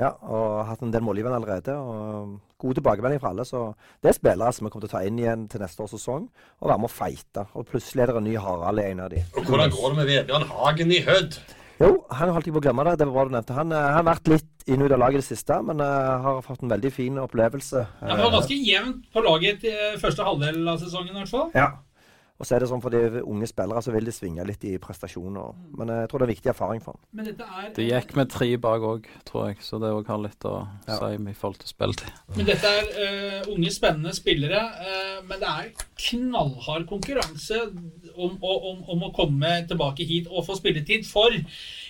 ja, 0.00 0.10
og 0.26 0.58
har 0.58 0.72
hatt 0.72 0.82
en 0.84 0.92
del 0.92 1.04
målgivende 1.06 1.38
allerede. 1.38 1.76
og 1.78 2.40
God 2.58 2.78
tilbakemelding 2.78 3.20
fra 3.20 3.30
alle. 3.34 3.44
Så 3.44 3.60
det 4.02 4.10
er 4.10 4.16
spillere 4.16 4.52
som 4.56 4.66
vi 4.66 4.72
kommer 4.72 4.88
til 4.88 4.94
å 4.94 4.96
ta 4.96 5.04
inn 5.06 5.20
igjen 5.20 5.44
til 5.52 5.62
neste 5.62 5.84
års 5.84 5.94
sesong 5.94 6.26
og 6.26 6.70
være 6.70 6.80
med 6.82 6.90
å 6.90 6.94
fighte. 6.96 7.46
Og 7.54 7.68
plutselig 7.68 8.02
er 8.02 8.12
det 8.12 8.16
en 8.22 8.28
ny 8.30 8.34
Harald 8.40 8.82
i 8.82 8.88
en 8.90 9.04
av 9.04 9.12
de. 9.12 9.22
Og 9.36 9.44
hvordan 9.46 9.74
går 9.76 9.92
det 9.92 9.98
med 10.00 10.10
Vebjørn 10.10 10.48
Hagen 10.50 10.92
i 10.96 11.02
Hødd? 11.06 11.38
Jo, 11.76 11.90
han 12.08 12.30
holdt 12.32 12.48
jeg 12.48 12.54
på 12.56 12.60
å 12.62 12.64
glemme 12.64 12.84
det. 12.88 12.94
Det 13.00 13.06
var 13.08 13.16
bra 13.18 13.24
du 13.28 13.34
nevnte. 13.34 13.56
Han 13.56 13.72
eh, 13.74 13.86
han 13.86 13.98
har 13.98 14.06
vært 14.08 14.30
litt 14.32 14.68
inn 14.70 14.82
og 14.82 14.88
ut 14.88 14.94
av 14.96 15.02
laget 15.02 15.20
i 15.20 15.22
det 15.22 15.28
siste, 15.28 15.58
men 15.62 15.82
uh, 15.84 16.22
har 16.24 16.38
fått 16.44 16.64
en 16.64 16.72
veldig 16.72 16.90
fin 16.94 17.18
opplevelse. 17.22 17.82
Ja, 18.00 18.14
det 18.14 18.22
var 18.24 18.32
ganske 18.34 18.56
jevnt 18.56 19.04
på 19.14 19.22
laget 19.22 19.66
eh, 19.68 19.98
første 20.02 20.26
halvdel 20.26 20.62
av 20.72 20.80
sesongen 20.82 21.12
i 21.12 21.20
hvert 21.20 21.30
fall. 21.30 21.50
Ja. 21.54 21.68
Og 22.36 22.44
så 22.44 22.56
er 22.56 22.60
det 22.60 22.68
sånn 22.68 22.82
for 22.84 22.92
de 22.92 23.22
unge 23.24 23.46
spillere 23.48 23.80
så 23.80 23.92
vil 23.94 24.04
det 24.04 24.12
svinge 24.12 24.44
litt 24.44 24.64
i 24.68 24.74
prestasjoner. 24.82 25.54
Men 25.78 25.88
eh, 25.88 26.00
jeg 26.02 26.10
tror 26.10 26.20
det 26.20 26.26
er 26.26 26.32
viktig 26.34 26.50
erfaring 26.52 26.82
for 26.84 26.98
ham. 26.98 27.22
Er, 27.24 27.70
Det 27.76 27.86
gikk 27.88 28.12
med 28.18 28.28
tre 28.34 28.48
bak 28.60 28.82
òg, 28.84 29.06
tror 29.24 29.46
jeg, 29.48 29.62
så 29.64 29.80
det 29.80 29.88
òg 29.96 30.10
har 30.12 30.20
litt 30.20 30.44
å 30.44 30.56
Ja. 30.86 30.98
si 30.98 31.16
i 31.16 31.32
forhold 31.38 31.58
til 31.62 31.68
spilletid. 31.72 32.12
men 32.36 32.46
dette 32.46 32.66
er 32.68 32.84
uh, 32.92 33.54
unge, 33.54 33.70
spennende 33.72 34.12
spillere. 34.14 34.60
uh, 34.60 35.22
men 35.26 35.40
det 35.40 35.48
er 35.48 35.70
knallhard 36.10 36.84
konkurranse 36.90 37.56
om, 38.16 38.36
om, 38.42 38.84
om 38.92 39.02
å 39.08 39.12
komme 39.16 39.54
tilbake 39.66 40.04
hit 40.06 40.28
og 40.30 40.44
få 40.46 40.58
spilletid. 40.60 41.06
For 41.08 41.32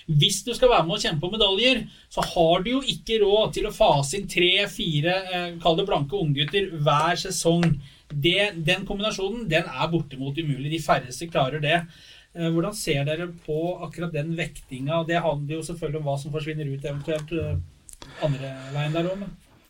hvis 0.07 0.39
du 0.47 0.53
skal 0.55 0.71
være 0.71 0.87
med 0.87 0.95
og 0.95 1.03
kjempe 1.03 1.27
om 1.27 1.35
medaljer, 1.35 1.83
så 2.09 2.23
har 2.23 2.63
du 2.63 2.71
jo 2.77 2.81
ikke 2.81 3.19
råd 3.25 3.53
til 3.59 3.67
å 3.67 3.75
fase 3.75 4.17
inn 4.17 4.31
tre-fire, 4.31 5.19
uh, 5.27 5.59
kall 5.61 5.75
det 5.77 5.87
blanke 5.91 6.15
unggutter, 6.17 6.71
hver 6.79 7.19
sesong. 7.19 7.67
Det, 8.11 8.53
den 8.65 8.85
kombinasjonen 8.87 9.47
den 9.51 9.67
er 9.67 9.89
bortimot 9.91 10.37
umulig. 10.39 10.71
De 10.71 10.83
færreste 10.83 11.27
klarer 11.31 11.63
det. 11.63 11.81
Eh, 12.37 12.49
Hvordan 12.53 12.75
ser 12.75 13.03
dere 13.07 13.27
på 13.45 13.57
akkurat 13.83 14.13
den 14.13 14.35
vektinga? 14.37 15.03
Det 15.07 15.19
handler 15.23 15.57
jo 15.59 15.65
selvfølgelig 15.65 15.99
om 16.01 16.07
hva 16.07 16.15
som 16.21 16.31
forsvinner 16.31 16.69
ut, 16.69 16.85
eventuelt 16.85 17.33
eh, 17.35 17.57
andre 18.23 18.53
veien 18.75 18.95
der 18.95 19.11
òg. 19.11 19.27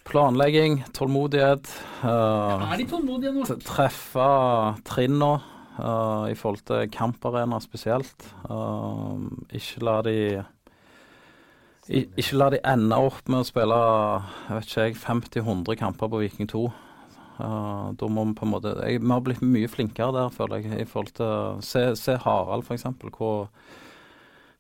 Planlegging, 0.08 0.82
tålmodighet. 0.96 1.68
Uh, 2.00 2.64
Er 2.72 2.78
de 2.80 2.86
tålmodige 2.88 3.34
nå? 3.36 3.44
treffe 3.68 4.28
trinna 4.88 5.34
uh, 5.76 6.30
i 6.32 6.36
forhold 6.40 6.64
til 6.64 6.88
kamparena 6.94 7.60
spesielt. 7.60 8.30
Uh, 8.48 9.28
ikke 9.52 9.84
la 9.84 9.98
de 10.08 10.16
Ikke 11.90 12.40
la 12.40 12.50
de 12.52 12.62
ende 12.68 12.96
opp 12.96 13.28
med 13.28 13.44
å 13.44 13.48
spille 13.48 13.76
jeg 14.48 14.56
vet 14.56 14.66
ikke 14.72 14.88
jeg, 14.88 14.96
50-100 15.04 15.78
kamper 15.80 16.12
på 16.12 16.24
Viking 16.24 16.48
2. 16.52 16.64
Eh, 17.40 17.90
da 18.00 18.08
må 18.10 18.24
vi 18.26 18.34
på 18.40 18.46
en 18.48 18.52
måte 18.56 18.72
jeg, 18.82 19.02
Vi 19.04 19.12
har 19.14 19.22
blitt 19.22 19.42
mye 19.46 19.68
flinkere 19.70 20.12
der, 20.16 20.30
føler 20.34 20.64
jeg. 20.64 20.82
i 20.82 20.86
forhold 20.90 21.14
til 21.14 21.62
Se, 21.62 21.96
se 21.96 22.18
Harald, 22.24 22.64
for 22.66 22.74
eksempel. 22.74 23.10
Hvor 23.14 23.50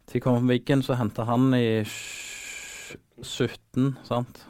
til 0.07 0.21
kom 0.21 0.47
Wiggen, 0.47 0.83
så 0.83 0.95
henta 0.95 1.25
han 1.27 1.49
i 1.57 1.83
17, 3.23 3.97
sant. 4.07 4.43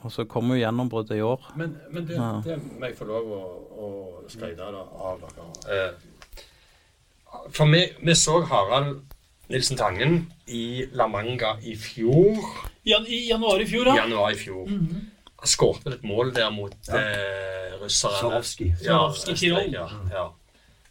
Og 0.00 0.12
så 0.14 0.24
kom 0.24 0.48
jo 0.48 0.56
gjennombruddet 0.56 1.18
i 1.18 1.22
år. 1.22 1.50
Men, 1.60 1.74
men 1.92 2.06
det, 2.08 2.16
Ja. 2.16 2.40
det 2.44 2.56
må 2.80 2.86
jeg 2.88 2.96
få 2.96 3.04
lov 3.04 3.28
å, 3.36 3.40
å 3.84 3.88
skryte 4.32 4.56
da, 4.72 4.80
av 4.80 5.20
dere. 5.20 5.48
Eh, 5.76 5.92
for 7.52 7.68
vi, 7.70 7.82
vi 8.02 8.14
så 8.16 8.40
Harald 8.48 9.02
Nilsen 9.50 9.76
Tangen 9.76 10.20
i 10.48 10.86
La 10.96 11.06
Manga 11.10 11.56
i 11.62 11.74
fjor. 11.76 12.38
Jan, 12.86 13.04
I 13.06 13.26
januar 13.28 13.60
i 13.60 13.66
fjor, 13.68 13.90
ja. 13.92 13.96
januar 14.04 14.32
i 14.32 14.38
fjor. 14.40 14.70
Han 15.40 15.48
skåret 15.48 15.84
vel 15.86 15.96
et 15.96 16.04
mål 16.04 16.34
der 16.36 16.50
mot 16.52 16.90
eh, 16.92 17.76
russerne. 17.80 18.20
Sarovskij. 18.20 18.74
Ja, 18.84 19.00
Ja, 19.72 19.86
ja. 20.12 20.26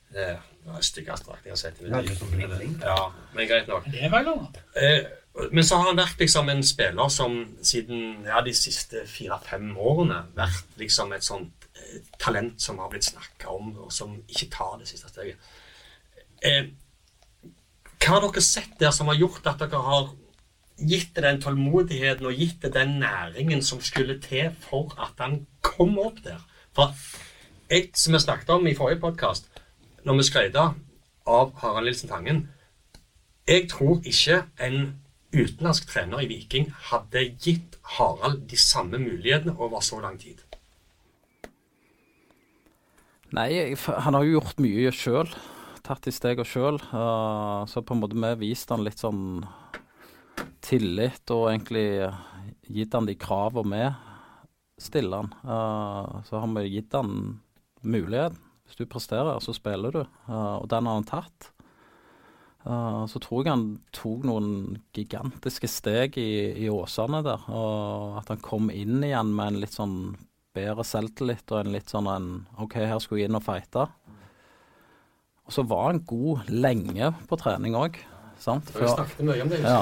Det 0.09 0.27
var 0.65 0.79
den 0.79 0.83
styggeste 0.83 1.27
drakten 1.29 1.45
jeg 1.45 1.53
har 1.53 1.59
sett 1.61 1.81
i 1.81 1.89
Ja, 1.89 2.01
mitt 2.01 2.43
er 2.43 2.57
liv. 2.57 2.79
Ja, 2.81 3.11
men 3.35 3.47
greit 3.47 3.67
nok. 3.69 3.85
Det 3.93 4.01
er 4.03 4.09
vel. 4.09 4.31
Eh, 4.75 5.05
men 5.51 5.63
så 5.63 5.77
har 5.77 5.91
han 5.91 5.99
vært 5.99 6.19
liksom 6.19 6.49
en 6.49 6.63
spiller 6.65 7.11
som 7.13 7.37
siden 7.61 8.25
ja, 8.25 8.41
de 8.45 8.53
siste 8.57 9.05
fire-fem 9.07 9.69
årene 9.77 10.23
vært 10.35 10.79
liksom 10.81 11.13
et 11.15 11.23
sånt 11.23 11.69
eh, 11.77 12.01
talent 12.19 12.57
som 12.61 12.81
har 12.81 12.89
blitt 12.91 13.05
snakka 13.05 13.53
om, 13.53 13.69
og 13.85 13.93
som 13.93 14.17
ikke 14.27 14.49
tar 14.57 14.79
det 14.81 14.89
siste 14.89 15.11
steget. 15.13 15.37
Eh, 16.41 16.71
hva 17.99 18.15
har 18.15 18.25
dere 18.25 18.43
sett 18.43 18.73
der 18.81 18.91
som 18.95 19.11
har 19.11 19.19
gjort 19.19 19.45
at 19.51 19.61
dere 19.61 19.83
har 19.85 20.09
gitt 20.79 21.15
det 21.15 21.23
den 21.25 21.41
tålmodigheten 21.43 22.27
og 22.29 22.37
gitt 22.39 22.61
det 22.63 22.73
den 22.75 22.99
næringen 23.01 23.63
som 23.65 23.81
skulle 23.81 24.19
til 24.23 24.53
for 24.63 24.93
at 24.99 25.19
han 25.19 25.41
kom 25.65 25.97
opp 25.99 26.23
der? 26.23 26.39
For 26.75 26.95
jeg, 27.69 27.89
som 27.95 28.13
vi 28.13 28.21
snakket 28.23 28.49
om 28.55 28.67
i 28.67 28.75
forrige 28.77 29.01
podkast, 29.03 29.49
når 30.05 30.21
vi 30.21 30.29
skrøt 30.29 30.55
av 30.59 31.51
Harald 31.59 31.85
Nilsen 31.89 32.09
Tangen 32.09 32.47
jeg 33.49 33.65
tror 33.71 33.97
ikke 34.05 34.43
en 34.61 34.75
utenlandsk 35.33 35.87
trener 35.89 36.21
i 36.21 36.27
Viking 36.29 36.67
hadde 36.91 37.23
gitt 37.41 37.79
Harald 37.97 38.43
de 38.49 38.57
samme 38.61 38.99
mulighetene 39.01 39.55
over 39.57 39.81
så 39.81 39.97
lang 40.03 40.19
tid. 40.21 40.43
Nei, 43.33 43.73
han 43.73 44.13
har 44.13 44.25
jo 44.25 44.37
gjort 44.37 44.61
mye 44.61 44.93
sjøl. 44.93 45.33
Tatt 45.85 46.05
de 46.05 46.13
stegene 46.13 46.45
sjøl. 46.45 46.77
så 47.69 47.81
på 47.81 47.95
en 47.95 48.01
måte 48.03 48.17
vi 48.17 48.49
vist 48.49 48.69
han 48.69 48.85
litt 48.85 49.01
sånn 49.01 49.41
tillit, 50.69 51.23
og 51.33 51.49
egentlig 51.49 51.87
gitt 52.69 52.93
han 52.93 53.09
de 53.09 53.17
kravene 53.19 53.73
vi 53.73 53.87
stiller 54.79 55.23
han. 55.23 55.33
Uh, 55.43 56.21
så 56.27 56.39
har 56.39 56.51
vi 56.55 56.67
gitt 56.69 56.93
han 56.93 57.39
mulighet. 57.81 58.37
Hvis 58.65 58.77
du 58.77 58.85
presterer, 58.85 59.39
så 59.41 59.53
spiller 59.55 59.91
du. 59.91 60.03
Uh, 60.29 60.61
og 60.61 60.69
den 60.71 60.87
har 60.87 60.99
han 60.99 61.07
tatt. 61.09 61.49
Uh, 62.63 63.05
så 63.09 63.21
tror 63.23 63.43
jeg 63.43 63.53
han 63.55 63.67
tok 63.95 64.25
noen 64.29 64.79
gigantiske 64.95 65.69
steg 65.71 66.19
i, 66.21 66.53
i 66.65 66.69
Åsane 66.71 67.23
der. 67.25 67.45
Og 67.49 68.19
at 68.21 68.31
han 68.31 68.43
kom 68.45 68.69
inn 68.71 69.01
igjen 69.03 69.33
med 69.35 69.55
en 69.55 69.61
litt 69.63 69.75
sånn 69.75 69.97
bedre 70.55 70.85
selvtillit 70.85 71.51
og 71.53 71.63
en 71.63 71.73
litt 71.75 71.91
sånn 71.91 72.09
en 72.09 72.29
OK, 72.61 72.79
her 72.81 73.01
skulle 73.01 73.23
jeg 73.23 73.31
inn 73.31 73.39
og 73.39 73.45
fighte. 73.45 73.87
Og 75.49 75.55
så 75.55 75.65
var 75.65 75.89
han 75.89 76.03
god 76.05 76.49
lenge 76.53 77.09
på 77.29 77.37
trening 77.41 77.77
òg, 77.77 77.97
sant? 78.41 78.69
Vi 78.75 78.85
snakket 78.85 79.25
mye 79.25 79.43
om 79.43 79.51
det. 79.51 79.63
Ja. 79.65 79.81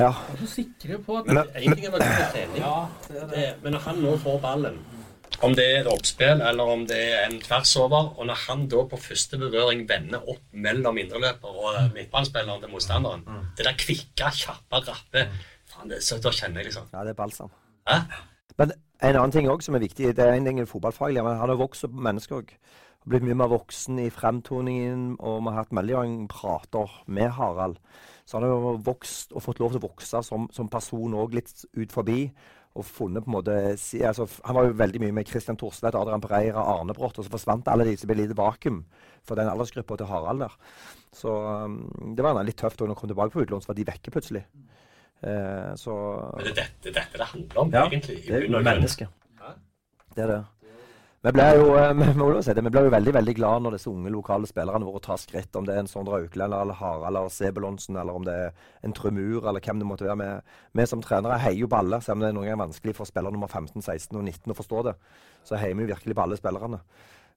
Ja. 0.00 0.10
Er 0.32 0.40
så 0.40 0.48
sikre 0.48 0.98
på 1.04 1.18
at 1.18 1.26
Men, 1.26 1.38
En 1.38 1.74
ting 1.76 1.84
er 1.84 1.90
å 1.90 1.98
være 1.98 2.08
god 2.08 2.24
på 2.24 2.32
trening, 2.34 3.30
det, 3.34 3.46
men 3.62 3.76
når 3.76 3.86
han 3.88 4.02
nå 4.04 4.16
får 4.22 4.40
ballen, 4.42 4.80
om 5.46 5.54
det 5.56 5.64
er 5.64 5.78
et 5.80 5.88
oppspill 5.88 6.42
eller 6.44 6.72
om 6.74 6.82
det 6.88 6.98
er 7.14 7.22
en 7.28 7.38
tvers 7.40 7.72
over, 7.80 8.10
og 8.18 8.26
når 8.28 8.42
han 8.46 8.66
da 8.68 8.82
på 8.90 8.98
første 9.00 9.38
berøring 9.40 9.86
vender 9.88 10.26
opp 10.28 10.42
mellom 10.52 10.98
indreløper 11.00 11.60
og 11.64 11.94
midtbanespilleren 11.94 12.60
til 12.60 12.72
motstanderen 12.74 13.24
Det 13.56 13.64
der 13.64 13.78
kvikke, 13.78 14.32
kjappe, 14.42 14.82
rappe 14.88 15.24
faen, 15.70 15.88
det, 15.90 16.02
så 16.04 16.20
Da 16.20 16.32
kjenner 16.34 16.60
jeg 16.60 16.70
liksom 16.70 16.90
ja, 16.92 17.04
det 17.06 17.14
er 17.14 17.18
balsam. 17.22 17.52
Hæ? 17.88 18.02
Men 18.58 18.72
en 19.02 19.16
annen 19.16 19.32
ting 19.32 19.48
også 19.48 19.70
som 19.70 19.78
er 19.78 19.86
viktig, 19.86 20.12
det 20.16 20.24
er 20.26 20.36
en 20.36 20.44
ting 20.44 20.60
fotballfaglig, 20.68 21.24
men 21.24 21.38
han 21.40 21.48
har 21.48 21.56
vokst 21.56 21.86
som 21.86 21.96
menneske 21.96 22.36
òg. 22.36 22.52
Blitt 23.08 23.24
mye 23.24 23.38
mer 23.38 23.48
voksen 23.48 23.98
i 24.02 24.10
fremtoningen, 24.12 25.14
og 25.18 25.38
vi 25.40 25.52
har 25.54 25.62
hatt 25.62 25.72
veldig 25.72 25.96
mange 25.96 26.28
prater 26.28 26.98
med 27.06 27.30
Harald. 27.38 27.78
Så 28.30 28.38
han 28.38 28.46
har 28.46 28.78
vokst 28.86 29.32
og 29.34 29.42
fått 29.42 29.58
lov 29.58 29.74
til 29.74 29.80
å 29.80 29.88
vokse 29.88 30.20
som, 30.22 30.46
som 30.54 30.68
person 30.70 31.16
òg, 31.18 31.34
litt 31.34 31.64
ut 31.74 31.90
forbi. 31.90 32.22
Og 32.78 32.86
funnet 32.86 33.24
på 33.24 33.32
en 33.32 33.34
måte 33.34 33.54
altså, 34.06 34.28
Han 34.46 34.54
var 34.54 34.68
jo 34.68 34.76
veldig 34.78 35.00
mye 35.02 35.14
med 35.16 35.26
Christian 35.26 35.56
Thorstvedt, 35.58 35.96
Adrian 35.98 36.22
Pereira, 36.22 36.62
Arne 36.62 36.94
Brott, 36.94 37.18
og 37.18 37.26
så 37.26 37.32
forsvant 37.32 37.66
alle 37.72 37.88
de 37.88 37.96
som 37.98 38.06
ble 38.06 38.20
lite 38.20 38.36
vakuum 38.38 38.84
for 39.26 39.40
den 39.40 39.50
aldersgruppa 39.50 39.98
til 39.98 40.06
Harald 40.06 40.44
der. 40.44 40.54
Så 41.10 41.34
um, 41.66 41.80
det 42.14 42.22
var 42.22 42.38
litt 42.46 42.60
tøft 42.62 42.78
når 42.78 42.92
han 42.92 43.00
kom 43.00 43.10
tilbake 43.10 43.34
på 43.34 43.42
utlån, 43.42 43.64
så 43.64 43.72
var 43.72 43.80
de 43.80 43.88
vekke 43.90 44.14
plutselig. 44.14 44.44
Uh, 45.18 45.74
så 45.76 45.96
Men 46.36 46.46
det 46.46 46.52
er 46.52 46.60
dette, 46.62 46.94
dette 46.94 47.18
det 47.18 47.28
handler 47.32 47.64
om, 47.64 47.74
Ja, 47.74 47.84
egentlig. 47.90 48.20
Ja, 48.28 48.38
det 48.38 48.54
er 48.54 48.68
mennesket. 48.70 49.18
Det 50.14 50.22
er 50.22 50.34
det. 50.36 50.40
Vi 51.20 51.30
ble 51.36 51.46
jo 51.52 51.64
eh, 51.76 51.90
vi, 51.98 52.06
må 52.16 52.26
si 52.40 52.52
det, 52.56 52.62
vi 52.64 52.70
ble 52.72 52.86
jo 52.86 52.92
veldig 52.94 53.12
veldig 53.12 53.32
glad 53.36 53.64
når 53.64 53.74
disse 53.76 53.90
unge 53.90 54.08
lokale 54.12 54.48
spillerne 54.48 54.86
våre 54.88 55.02
tar 55.04 55.18
skritt. 55.20 55.52
Om 55.58 55.66
det 55.68 55.74
er 55.74 55.82
en 55.82 55.90
Sondre 55.90 56.16
Aukland 56.22 56.56
eller 56.56 56.78
Harald 56.78 57.04
eller 57.10 57.28
Sebulonsen, 57.34 57.98
eller 58.00 58.16
om 58.16 58.24
det 58.24 58.36
er 58.46 58.54
en 58.88 58.94
Trumur 58.96 59.44
eller 59.44 59.60
hvem 59.60 59.82
det 59.82 59.88
måtte 59.90 60.08
være. 60.08 60.16
Vi, 60.16 60.80
vi 60.80 60.86
som 60.88 61.04
trenere 61.04 61.36
heier 61.42 61.60
jo 61.60 61.68
på 61.68 61.76
alle, 61.76 62.00
selv 62.00 62.16
om 62.16 62.24
det 62.24 62.30
er 62.30 62.38
noen 62.38 62.48
ganger 62.48 62.62
vanskelig 62.62 62.96
for 62.96 63.10
spiller 63.10 63.36
nummer 63.36 63.52
15, 63.52 63.84
16 63.84 64.16
og 64.16 64.24
19 64.24 64.54
å 64.54 64.58
forstå 64.62 64.86
det. 64.88 64.96
Så 65.44 65.60
heier 65.60 65.76
vi 65.76 65.84
jo 65.84 65.92
virkelig 65.92 66.16
på 66.16 66.24
alle 66.24 66.40
spillerne. 66.40 66.80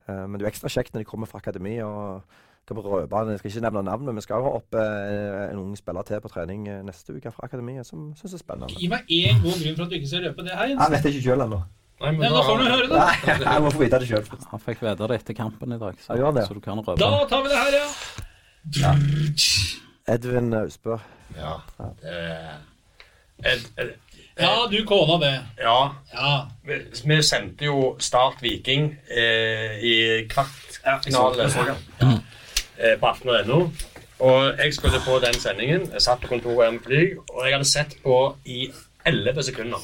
Eh, 0.07 0.23
Men 0.23 0.39
det 0.39 0.45
er 0.45 0.47
jo 0.47 0.53
ekstra 0.53 0.71
kjekt 0.79 0.95
når 0.95 1.03
de 1.03 1.11
kommer 1.11 1.33
fra 1.33 1.43
akademi. 1.43 1.75
og 1.83 2.23
kan 2.63 2.77
røpe, 2.79 3.27
Jeg 3.27 3.39
skal 3.39 3.51
ikke 3.51 3.67
nevne 3.67 3.83
navn, 3.83 4.05
men 4.05 4.15
vi 4.15 4.21
skal 4.23 4.39
jo 4.39 4.47
ha 4.47 4.55
opp 4.55 4.75
eh, 4.79 5.51
en 5.51 5.59
ung 5.59 5.75
spiller 5.75 6.07
til 6.07 6.21
på 6.23 6.31
trening 6.31 6.63
neste 6.87 7.11
uke 7.11 7.35
fra 7.35 7.51
akademiet, 7.51 7.83
som 7.83 8.13
syns 8.15 8.39
er 8.39 8.39
spennende. 8.39 8.79
Gi 8.79 8.87
meg 8.87 9.03
én 9.11 9.43
god 9.43 9.59
grunn 9.59 9.75
for 9.75 9.83
at 9.83 9.89
du 9.91 9.95
ikke 9.99 10.07
skal 10.07 10.29
røpe 10.29 10.47
det 10.47 10.55
her. 10.55 10.71
Jeg 10.71 10.93
vet 10.95 11.11
ikke 11.11 11.27
sjøl 11.27 11.43
ennå. 11.51 11.65
Nei, 12.03 12.11
men 12.11 12.21
da 12.25 12.29
da 12.35 12.41
får 12.43 12.57
du 12.59 12.63
høre 12.67 12.87
det. 12.91 12.97
Nei, 12.99 13.37
jeg 13.45 13.61
må 13.63 13.69
få 13.71 13.79
vite 13.79 13.99
det 14.03 14.07
sjøl. 14.09 14.25
Han 14.51 14.59
fikk 14.65 14.81
vite 14.83 15.07
det 15.07 15.17
etter 15.21 15.37
kampen 15.37 15.71
i 15.75 15.79
dag, 15.79 15.95
så, 16.03 16.13
Ja, 16.13 16.19
gjør 16.25 16.33
det? 16.37 16.45
så 16.49 16.53
du 16.57 16.61
kan 16.65 16.81
røpe. 16.83 16.97
Da 16.99 17.11
tar 17.31 17.43
vi 17.45 17.49
det 17.53 17.59
her, 17.63 17.73
ja. 17.79 18.93
Edvin 20.13 20.53
Austbø. 20.53 20.97
Ja. 21.37 21.53
Det, 22.01 22.17
Ed, 23.43 23.63
ed, 23.77 23.93
Ja, 24.39 24.67
du 24.71 24.77
kåla 24.85 25.17
det. 25.21 25.33
ja. 25.61 25.95
Ja. 26.13 26.33
Vi, 26.65 26.77
vi 27.05 27.21
sendte 27.23 27.65
jo 27.65 27.95
Start 27.99 28.41
Viking 28.41 28.95
eh, 29.09 29.77
i 29.83 29.95
kvartfinale 30.31 31.47
eh, 31.49 32.99
på 32.99 33.07
aften.no. 33.07 33.59
Og 34.23 34.57
jeg 34.57 34.73
skulle 34.73 34.99
på 35.05 35.19
den 35.23 35.33
sendingen. 35.39 35.87
Jeg 35.93 36.01
satt 36.01 36.21
på 36.23 36.27
kontoret 36.31 36.65
her 36.65 36.71
med 36.71 36.83
flyg, 36.85 37.17
og 37.29 37.43
jeg 37.45 37.53
hadde 37.57 37.67
sett 37.69 37.95
på 38.03 38.17
i 38.45 38.71
11 39.05 39.43
sekunder. 39.43 39.83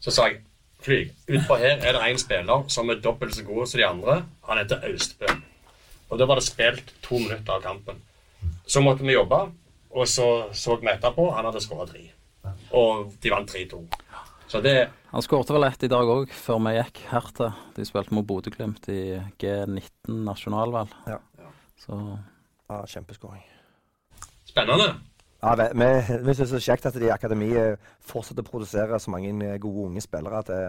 Så 0.00 0.10
sa 0.14 0.28
jeg 0.30 0.40
Flyg, 0.80 1.10
utpå 1.28 1.56
her 1.60 1.82
er 1.84 1.92
det 1.96 2.02
en 2.06 2.20
spiller 2.20 2.68
som 2.72 2.88
er 2.90 3.00
dobbelt 3.04 3.34
så 3.36 3.44
god 3.44 3.66
som 3.68 3.78
de 3.80 3.86
andre. 3.86 4.14
Han 4.48 4.60
heter 4.62 4.86
Austbø. 4.88 5.26
Og 6.10 6.18
da 6.18 6.26
var 6.26 6.40
det 6.40 6.46
spilt 6.46 6.94
to 7.04 7.18
minutter 7.20 7.52
av 7.52 7.62
kampen. 7.62 8.00
Så 8.66 8.80
måtte 8.82 9.04
vi 9.04 9.14
jobbe, 9.14 9.42
og 9.90 10.08
så 10.08 10.48
så 10.56 10.76
vi 10.80 10.88
etterpå. 10.90 11.28
Han 11.36 11.44
hadde 11.44 11.60
skåra 11.62 11.86
tre. 11.90 12.06
Og 12.72 13.12
de 13.22 13.30
vant 13.30 13.50
3-2. 13.50 13.82
Så 14.50 14.60
det 14.60 14.88
Han 15.10 15.22
skårte 15.22 15.54
vel 15.54 15.66
ett 15.66 15.82
i 15.82 15.90
dag 15.90 16.06
òg, 16.06 16.30
før 16.34 16.58
vi 16.64 16.72
gikk 16.76 17.00
hertil. 17.10 17.52
De 17.76 17.84
spilte 17.86 18.14
mot 18.14 18.26
Bodø-Glimt 18.26 18.88
i 18.88 19.18
G19 19.42 20.24
nasjonal, 20.26 20.72
vel. 20.74 20.92
Ja. 21.06 21.18
Så 21.78 21.98
Ja, 22.70 22.84
Kjempeskåring. 22.86 23.42
Spennende. 24.46 24.94
Ja, 25.40 25.54
vi, 25.56 25.68
vi, 25.80 25.90
vi 26.26 26.34
syns 26.36 26.50
det 26.52 26.58
er 26.60 26.66
kjekt 26.66 26.88
at 26.90 26.96
de 27.00 27.06
i 27.08 27.12
akademiet 27.14 27.92
fortsetter 28.04 28.44
å 28.44 28.50
produsere 28.50 28.98
så 29.00 29.12
mange 29.12 29.54
gode 29.62 29.86
unge 29.88 30.02
spillere. 30.04 30.42
at 30.42 30.50
det, 30.52 30.60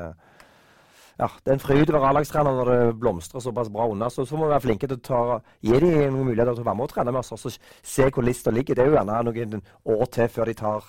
ja, 1.19 1.27
det 1.43 1.51
er 1.51 1.57
en 1.57 1.61
fryd 1.61 1.91
å 1.91 1.97
være 1.97 2.09
A-lagstrener 2.09 2.55
når 2.55 2.71
det 2.71 2.99
blomstrer 3.01 3.43
såpass 3.43 3.69
bra 3.69 3.85
unna. 3.91 4.09
Så, 4.09 4.25
så 4.25 4.39
må 4.39 4.47
vi 4.47 4.53
være 4.55 4.65
flinke 4.65 4.87
til 4.87 4.97
å 4.97 5.05
ta, 5.05 5.21
gi 5.61 5.75
dem 5.83 6.15
noen 6.15 6.31
muligheter 6.31 6.55
til 6.55 6.63
å 6.63 6.69
være 6.69 6.79
med 6.79 6.87
og 6.87 6.93
trene 6.93 7.13
med 7.13 7.21
oss. 7.21 7.33
Og 7.35 7.41
så 7.43 7.51
se 7.53 8.07
hvor 8.07 8.25
lista 8.25 8.53
ligger. 8.53 8.77
Det 8.77 8.85
er 8.85 8.89
jo 8.89 8.97
gjerne 8.97 9.19
noen 9.27 9.65
år 9.97 10.05
til 10.15 10.31
før 10.31 10.49
de 10.49 10.55
tar 10.63 10.87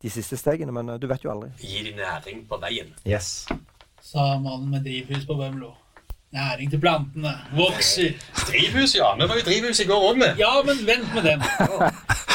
de 0.00 0.10
siste 0.12 0.36
stegene, 0.40 0.72
men 0.72 0.94
eh, 0.94 0.98
du 1.00 1.06
vet 1.08 1.24
jo 1.24 1.32
aldri. 1.32 1.52
Gi 1.60 1.84
dem 1.86 2.00
næring 2.00 2.44
på 2.48 2.58
veien. 2.60 2.92
Yes. 3.08 3.46
Sa 4.04 4.34
mannen 4.40 4.70
med 4.72 4.84
drivhus 4.84 5.26
på 5.28 5.36
Bømlo. 5.38 5.74
Næring 6.32 6.70
til 6.70 6.80
plantene. 6.80 7.32
Vokser. 7.58 8.12
Drivhus, 8.46 8.94
ja. 8.94 9.14
Vi 9.18 9.28
var 9.28 9.34
jo 9.34 9.42
drivhus 9.46 9.80
i 9.80 9.86
går 9.88 10.04
òg, 10.10 10.20
vi. 10.20 10.28
Ja, 10.38 10.52
men 10.66 10.78
vent 10.86 11.14
med 11.14 11.22
den. 11.26 11.42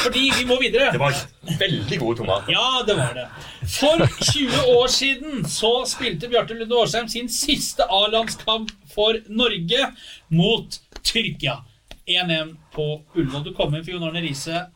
Fordi 0.02 0.24
vi 0.38 0.44
må 0.44 0.58
videre. 0.60 0.90
Det 0.92 1.00
var 1.00 1.16
veldig 1.58 1.98
gode 1.98 2.18
tomater. 2.18 2.52
Ja, 2.52 2.82
det 2.86 2.96
var 2.98 3.14
det. 3.16 3.24
For 3.78 4.04
20 4.32 4.60
år 4.76 4.86
siden 4.92 5.48
så 5.48 5.72
spilte 5.88 6.28
Bjarte 6.28 6.54
Lunde 6.54 6.76
Årsheim 6.76 7.08
sin 7.08 7.32
siste 7.32 7.88
A-landskamp 7.88 8.70
for 8.94 9.16
Norge 9.28 9.88
mot 10.28 10.78
Tyrkia. 11.02 11.56
1-1 12.06 12.52
på 12.74 13.00
Ullevål. 13.14 13.44
Du 13.48 13.54
kom 13.56 13.74
inn 13.74 13.84
for 13.84 13.96
Jon 13.96 14.04
Arne 14.10 14.20
Riise 14.22 14.66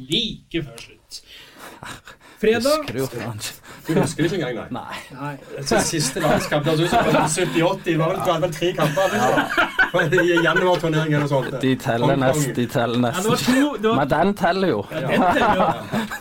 like 0.00 0.64
før 0.64 0.80
slutt. 0.80 1.20
Fredag 2.44 2.74
husker 2.78 2.92
du 2.92 2.98
jo 3.00 3.06
faen 3.12 3.38
ikke. 3.40 3.60
Du 3.84 3.90
husker 3.98 4.22
det 4.24 4.28
ikke 4.32 4.48
engang, 4.48 4.70
nei. 4.72 4.98
Nei. 5.20 5.32
Så 5.68 5.80
Siste 5.84 6.20
landskamp 6.24 6.64
du 6.64 6.86
som 6.88 7.08
var 7.08 7.26
70-80, 7.28 7.80
det 7.84 7.96
var 8.00 8.12
vel- 8.14 8.20
hadde 8.24 8.40
vel 8.46 8.52
tre 8.58 8.70
kamper 8.78 9.14
liksom. 9.14 10.14
i 10.24 10.36
januarturneringen 10.44 11.22
og 11.26 11.28
sånt. 11.32 11.56
De 11.60 11.72
teller 11.76 12.16
nest, 12.22 12.48
de 12.56 12.66
teller 12.66 13.10
ja, 13.10 13.20
det 13.20 13.28
var 13.28 13.42
to, 13.44 13.76
det 13.76 13.88
var, 13.88 13.96
Men 14.00 14.08
den 14.14 14.34
teller 14.40 14.68
jo. 14.74 14.80
ja, 14.92 15.00
den 15.08 15.26
teller 15.40 15.58
jo. 15.60 15.68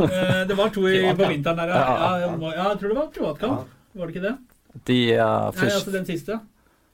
Eh, 0.14 0.48
Det 0.48 0.58
var 0.58 0.70
to 0.76 0.88
i, 0.90 0.98
på 1.14 1.28
vinteren 1.30 1.58
der, 1.58 1.68
ja. 1.68 1.78
Ja, 1.78 2.18
ja. 2.26 2.32
Jeg 2.70 2.80
tror 2.80 2.90
det 2.90 2.98
var 2.98 3.08
privatkamp. 3.16 3.70
Var 3.94 4.08
det 4.08 4.16
ikke 4.16 4.26
det? 4.28 4.36
De 4.90 5.00
uh, 5.14 5.52
Nei, 5.54 5.70
altså 5.70 5.92
den 5.94 6.06
siste. 6.06 6.40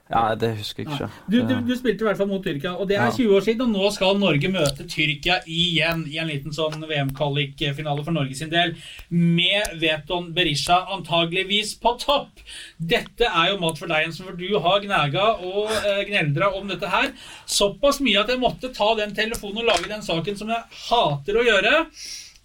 Ja, 0.10 0.34
det 0.34 0.56
husker 0.58 0.82
jeg 0.82 0.90
ikke. 0.90 1.08
Du, 1.30 1.36
du, 1.46 1.52
du 1.68 1.76
spilte 1.78 2.02
i 2.02 2.08
hvert 2.08 2.18
fall 2.18 2.30
mot 2.32 2.42
Tyrkia, 2.42 2.72
og 2.82 2.88
det 2.90 2.96
er 2.98 3.12
20 3.14 3.36
år 3.38 3.44
siden. 3.46 3.62
Og 3.68 3.76
nå 3.78 3.90
skal 3.94 4.18
Norge 4.18 4.50
møte 4.50 4.88
Tyrkia 4.90 5.36
igjen 5.46 6.02
i 6.10 6.18
en 6.18 6.32
liten 6.32 6.56
sånn 6.56 6.82
VM-kvalikfinale 6.82 8.06
for 8.08 8.16
Norge 8.16 8.34
sin 8.40 8.50
del. 8.50 8.74
Med 9.14 9.76
Veton 9.84 10.32
Berisha 10.34 10.80
antageligvis 10.96 11.76
på 11.84 11.94
topp. 12.02 12.42
Dette 12.82 13.30
er 13.30 13.52
jo 13.52 13.60
mat 13.62 13.78
for 13.78 13.92
deg, 13.92 14.08
Jensen, 14.08 14.26
for 14.32 14.40
du 14.40 14.50
har 14.66 14.82
gnaga 14.88 15.28
og 15.46 15.70
eh, 15.84 16.02
gneldra 16.10 16.56
om 16.58 16.66
dette 16.74 16.90
her. 16.90 17.12
Såpass 17.46 18.02
mye 18.02 18.24
at 18.24 18.34
jeg 18.34 18.42
måtte 18.42 18.74
ta 18.74 18.90
den 18.98 19.14
telefonen 19.14 19.62
og 19.62 19.70
lage 19.70 19.92
den 19.94 20.02
saken 20.06 20.42
som 20.42 20.50
jeg 20.50 20.82
hater 20.88 21.38
å 21.38 21.46
gjøre. 21.46 21.76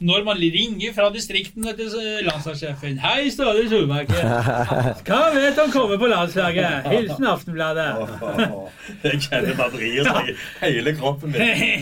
Når 0.04 0.24
man 0.26 0.36
ringer 0.36 0.92
fra 0.92 1.06
distriktene 1.14 1.72
til 1.78 1.92
eh, 1.96 2.20
landslagssjefen. 2.26 2.98
Hei, 3.00 3.30
Ståle 3.32 3.64
Solbakken. 3.70 4.20
Hva 5.08 5.20
vet 5.32 5.60
han 5.60 5.72
kommer 5.72 6.00
på 6.00 6.10
landslaget? 6.12 6.88
Hilsen 6.92 7.24
Aftenbladet. 7.30 7.86
Jeg 9.04 9.22
kjenner 9.24 9.56
batteriet 9.56 10.10
seg 10.10 10.30
hele 10.66 10.92
kroppen 10.98 11.32
min. 11.32 11.40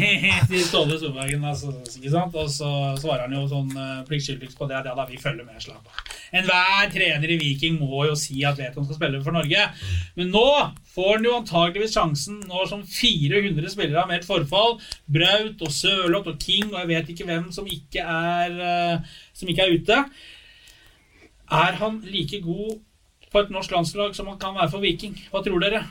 til 0.53 0.63
Ståle 0.69 1.01
Solbakken, 1.03 1.43
altså, 1.51 1.75
ikke 1.97 2.15
sant? 2.15 2.39
Og 2.39 2.51
så 2.53 2.71
svarer 3.03 3.27
han 3.27 3.35
jo 3.41 3.49
sånn 3.51 3.75
uh, 3.75 4.01
pliktskyldigst 4.07 4.59
på 4.61 4.71
det. 4.71 4.79
Ja 4.83 4.95
da, 4.95 5.09
vi 5.11 5.19
følger 5.23 5.49
med, 5.49 5.59
slapp 5.63 5.91
av. 5.91 6.13
Enhver 6.33 6.89
trener 6.95 7.35
i 7.35 7.41
Viking 7.41 7.77
må 7.83 8.07
jo 8.09 8.15
si 8.17 8.39
at 8.49 8.57
Veton 8.61 8.87
skal 8.87 9.01
spille 9.01 9.21
for 9.25 9.35
Norge. 9.37 9.67
Men 10.17 10.31
nå 10.33 10.47
får 10.93 11.17
han 11.17 11.27
jo 11.27 11.37
antageligvis 11.39 11.95
sjansen 11.97 12.43
nå 12.49 12.67
som 12.69 12.85
400 12.85 13.73
spillere 13.73 14.03
har 14.03 14.11
meldt 14.11 14.29
forfall. 14.29 14.79
Braut 15.09 15.65
og 15.65 15.73
Sørloth 15.73 16.35
og 16.35 16.39
King 16.43 16.71
og 16.73 16.83
jeg 16.83 16.91
vet 16.93 17.13
ikke 17.15 17.29
hvem 17.31 17.49
som 17.55 17.69
ikke 17.69 18.05
er, 18.05 18.61
eh, 18.61 19.17
som 19.37 19.49
ikke 19.49 19.67
er 19.67 19.79
ute. 19.79 20.03
Er 21.53 21.81
han 21.81 22.01
like 22.09 22.41
god 22.45 22.79
på 23.33 23.41
et 23.41 23.51
norsk 23.53 23.73
landslag 23.73 24.15
som 24.17 24.29
han 24.29 24.39
kan 24.41 24.57
være 24.57 24.73
for 24.73 24.85
Viking? 24.85 25.17
Hva 25.33 25.45
tror 25.45 25.65
dere? 25.65 25.85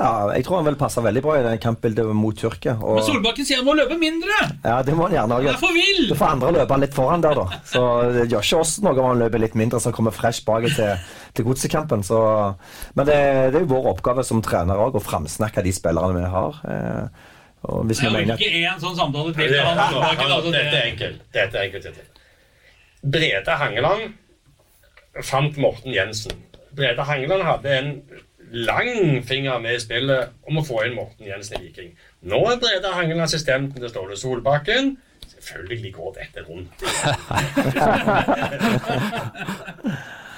Ja, 0.00 0.30
jeg 0.32 0.46
tror 0.46 0.60
han 0.60 0.68
vil 0.70 0.78
passe 0.80 1.02
veldig 1.04 1.22
bra 1.24 1.34
i 1.36 1.42
den 1.44 1.58
kampbildet 1.60 2.08
mot 2.16 2.36
Tyrkia. 2.38 2.76
Men 2.80 3.04
Solbakken 3.04 3.46
sier 3.46 3.60
han 3.60 3.66
må 3.66 3.74
løpe 3.76 3.98
mindre! 4.00 4.36
ja, 4.64 4.78
det 4.86 4.94
må 4.96 5.08
han 5.08 5.16
gjerne 5.16 5.40
Han 5.40 5.50
er 5.52 5.58
for 5.60 5.76
vill! 5.76 6.06
Da 6.12 6.18
får 6.20 6.36
andre 6.36 6.52
løpe 6.60 6.78
litt 6.80 6.96
foran 6.96 7.24
der, 7.24 7.36
da. 7.36 7.60
Så 7.68 7.82
det 8.14 8.28
gjør 8.30 8.46
ikke 8.46 8.62
oss 8.62 8.76
noe 8.84 8.94
om 8.96 9.10
han 9.10 9.24
løper 9.24 9.42
litt 9.42 9.58
mindre, 9.58 9.82
så 9.82 9.92
kommer 9.94 10.14
fresh 10.14 10.46
bak 10.46 10.68
til, 10.70 11.10
til 11.34 11.44
godsekampen. 11.46 12.02
Så, 12.06 12.18
men 12.94 13.08
det, 13.08 13.18
det 13.52 13.58
er 13.60 13.66
jo 13.66 13.74
vår 13.74 13.90
oppgave 13.94 14.22
som 14.26 14.42
trener 14.44 14.80
òg, 14.80 14.98
å 14.98 15.04
framsnakke 15.04 15.64
de 15.66 15.72
spillerne 15.74 16.18
vi 16.18 16.32
har. 16.34 16.52
Eh, 16.74 17.04
og 17.68 17.78
hvis 17.90 18.00
vi 18.02 18.08
mener 18.12 18.40
ikke 18.40 18.62
én 18.62 18.80
sånn 18.80 18.96
samtale 18.96 19.34
til. 19.36 19.52
Det, 19.52 19.60
Han 19.60 19.76
han, 19.76 20.24
altså, 20.24 20.50
dette 20.54 20.76
er 20.78 20.86
enkelt. 20.94 21.18
Dette 21.34 21.54
er 21.60 21.64
enkelt. 21.68 22.00
Brede 23.00 23.52
Hangeland 23.60 24.02
fant 25.26 25.54
Morten 25.60 25.92
Jensen. 25.92 26.36
Brede 26.76 27.04
Hangeland 27.04 27.42
hadde 27.44 27.76
en 27.76 28.02
lang 28.50 29.22
finger 29.26 29.58
med 29.62 29.74
i 29.76 29.80
spillet 29.82 30.28
om 30.48 30.58
å 30.60 30.64
få 30.66 30.84
inn 30.86 30.96
Morten 30.96 31.26
Jensen 31.28 31.56
i 31.60 31.62
Viking. 31.66 31.90
Nå 32.32 32.40
er 32.48 32.62
Brede 32.62 32.88
Hangeland 32.96 33.26
assistenten 33.28 33.76
til 33.76 33.90
Ståle 33.92 34.16
Solbakken. 34.18 34.84
Selvfølgelig 35.40 35.92
går 35.94 36.10
dette 36.16 36.40
rundt. 36.48 36.80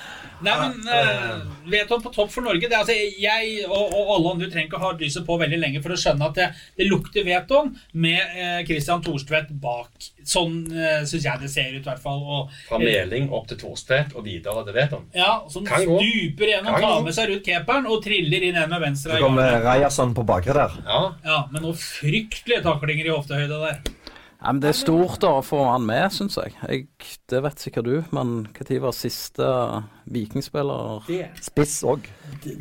Nei, 0.43 0.55
men 0.59 0.89
uh, 0.89 1.43
Veton 1.71 2.03
på 2.03 2.11
topp 2.15 2.33
for 2.35 2.45
Norge 2.45 2.67
det, 2.67 2.75
er 2.75 2.81
altså, 2.83 2.97
Jeg 3.23 3.67
og, 3.69 3.93
og 3.95 4.11
alle 4.17 4.33
andre 4.35 4.49
trenger 4.51 4.69
ikke 4.69 4.81
å 4.81 4.83
ha 4.83 4.91
lyset 4.99 5.27
på 5.27 5.37
veldig 5.41 5.61
lenge 5.63 5.83
for 5.85 5.95
å 5.95 5.99
skjønne 6.01 6.29
at 6.29 6.39
det, 6.39 6.49
det 6.81 6.89
lukter 6.89 7.27
Veton 7.27 7.73
med 7.93 8.21
uh, 8.37 8.61
Christian 8.67 9.05
Thorstvedt 9.05 9.53
bak. 9.63 9.91
Sånn 10.27 10.59
uh, 10.73 11.03
syns 11.09 11.29
jeg 11.29 11.43
det 11.43 11.51
ser 11.53 11.71
ut, 11.77 11.83
i 11.83 11.89
hvert 11.89 12.03
fall. 12.03 12.21
Og, 12.23 12.53
Fra 12.69 12.81
Meling 12.83 13.31
opp 13.35 13.49
til 13.51 13.61
Thorstvedt 13.63 14.17
og 14.19 14.27
videre 14.27 14.67
til 14.67 14.77
Veton. 14.77 15.09
ja, 15.17 15.33
Som 15.53 15.67
Kan 15.69 15.87
stuper 15.87 16.55
gjennom, 16.55 16.79
tar 16.83 17.07
med 17.07 17.17
seg 17.17 17.33
rundt 17.33 17.47
keeperen 17.47 17.89
og 17.91 18.03
triller 18.05 18.49
inn 18.49 18.59
en 18.59 18.71
med 18.73 18.87
venstre. 18.89 19.17
så 19.17 19.25
kommer 19.25 19.59
Rajason 19.65 20.15
på 20.17 20.27
bakre 20.27 20.59
der. 20.59 20.79
Ja, 20.87 21.03
Ja, 21.25 21.41
Men 21.53 21.67
noen 21.67 21.79
fryktelige 21.79 22.63
taklinger 22.65 23.09
i 23.09 23.15
hoftehøyde 23.15 23.59
der. 23.67 23.83
Ja, 24.43 24.51
men 24.51 24.59
det 24.59 24.73
er 24.73 24.75
stort 24.75 25.21
da 25.23 25.37
å 25.39 25.43
få 25.47 25.61
han 25.69 25.85
med, 25.87 26.09
syns 26.11 26.35
jeg. 26.35 26.57
jeg. 26.67 26.87
Det 27.31 27.43
vet 27.45 27.61
sikkert 27.63 27.87
du, 27.87 27.93
men 28.11 28.33
når 28.49 28.81
var 28.83 28.97
siste 28.97 29.47
vikingspiller 30.11 31.07
Spiss 31.39 31.77
òg. 31.87 32.09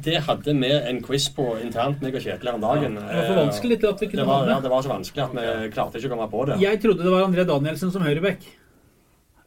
det 0.05 0.19
hadde 0.27 0.53
vi 0.61 0.69
en 0.77 0.99
quiz 1.01 1.25
på 1.33 1.47
internt, 1.57 2.03
meg 2.05 2.13
og 2.19 2.21
Kjetil 2.21 2.51
her 2.51 2.59
om 2.59 2.61
dagen. 2.61 2.99
Det 3.01 3.17
var 3.17 3.29
for 3.31 3.41
vanskelig 3.41 3.79
til 3.81 3.89
at 3.89 4.03
vi 4.03 4.11
Det 4.13 4.27
var, 4.29 4.45
ja, 4.51 4.59
det 4.61 4.69
var 4.69 4.85
så 4.85 4.93
vanskelig 4.93 5.25
at 5.25 5.33
vi 5.39 5.71
klarte 5.73 5.97
ikke 5.97 6.11
å 6.11 6.13
komme 6.13 6.29
på 6.29 6.45
det. 6.51 6.59
Jeg 6.61 6.83
trodde 6.85 7.07
det 7.07 7.15
var 7.15 7.25
André 7.25 7.47
Danielsen 7.49 7.93
som 7.95 8.05
høyreback. 8.05 8.45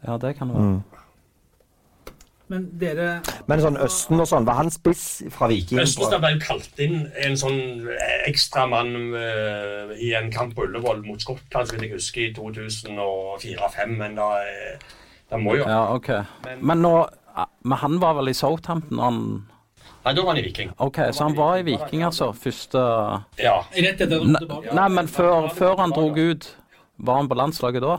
Ja, 0.05 0.19
det 0.19 0.35
kan 0.37 0.51
det 0.51 0.59
være. 0.59 0.94
Men 2.53 2.67
dere 2.79 3.23
Men 3.49 3.63
sånn 3.63 3.79
Østen 3.81 4.21
og 4.21 4.27
sånn, 4.29 4.45
var 4.45 4.59
han 4.59 4.71
spiss 4.73 5.23
fra 5.33 5.49
Viking? 5.49 5.79
Østenstad 5.81 6.21
ble 6.21 6.35
jo 6.35 6.43
kalt 6.45 6.83
inn 6.85 7.07
en 7.25 7.39
sånn 7.41 7.87
ekstramann 8.29 8.93
uh, 9.17 9.95
i 9.97 10.13
en 10.19 10.29
kamp 10.35 10.53
på 10.57 10.67
Ullevål 10.67 11.01
mot 11.07 11.23
Skottland, 11.25 11.73
vidt 11.73 11.87
jeg 11.89 11.95
husker, 11.97 12.29
i 12.29 12.35
2004-2005. 12.37 13.97
Men 14.03 14.19
da, 14.21 14.29
eh, 14.45 14.77
da 15.33 15.41
må 15.41 15.57
jo 15.59 15.65
Ja, 15.65 15.81
OK. 15.95 16.11
Men 16.61 16.83
nå 16.85 16.95
Men 17.65 17.79
han 17.81 17.99
var 17.99 18.15
vel 18.21 18.29
i 18.31 18.37
Southampton? 18.37 18.99
Han, 19.03 19.17
Nei, 20.05 20.13
da 20.15 20.23
var 20.23 20.35
han 20.35 20.39
i 20.39 20.45
Viking. 20.45 20.71
OK, 20.79 20.99
så 21.17 21.25
han 21.25 21.35
var 21.35 21.57
i 21.59 21.65
Viking, 21.67 22.05
altså? 22.07 22.29
Første 22.37 22.79
Ja. 23.41 23.57
Rett 23.73 24.01
etter 24.05 24.05
at 24.05 24.21
han 24.21 24.21
kom 24.21 24.33
Nei, 24.37 24.43
tilbake? 24.45 24.75
nei 24.77 24.89
men 24.89 25.09
før, 25.09 25.49
før 25.57 25.81
han 25.81 25.91
drog 25.97 26.19
ut, 26.21 26.57
var 26.99 27.17
han 27.23 27.29
på 27.29 27.35
landslaget 27.41 27.83
da? 27.83 27.97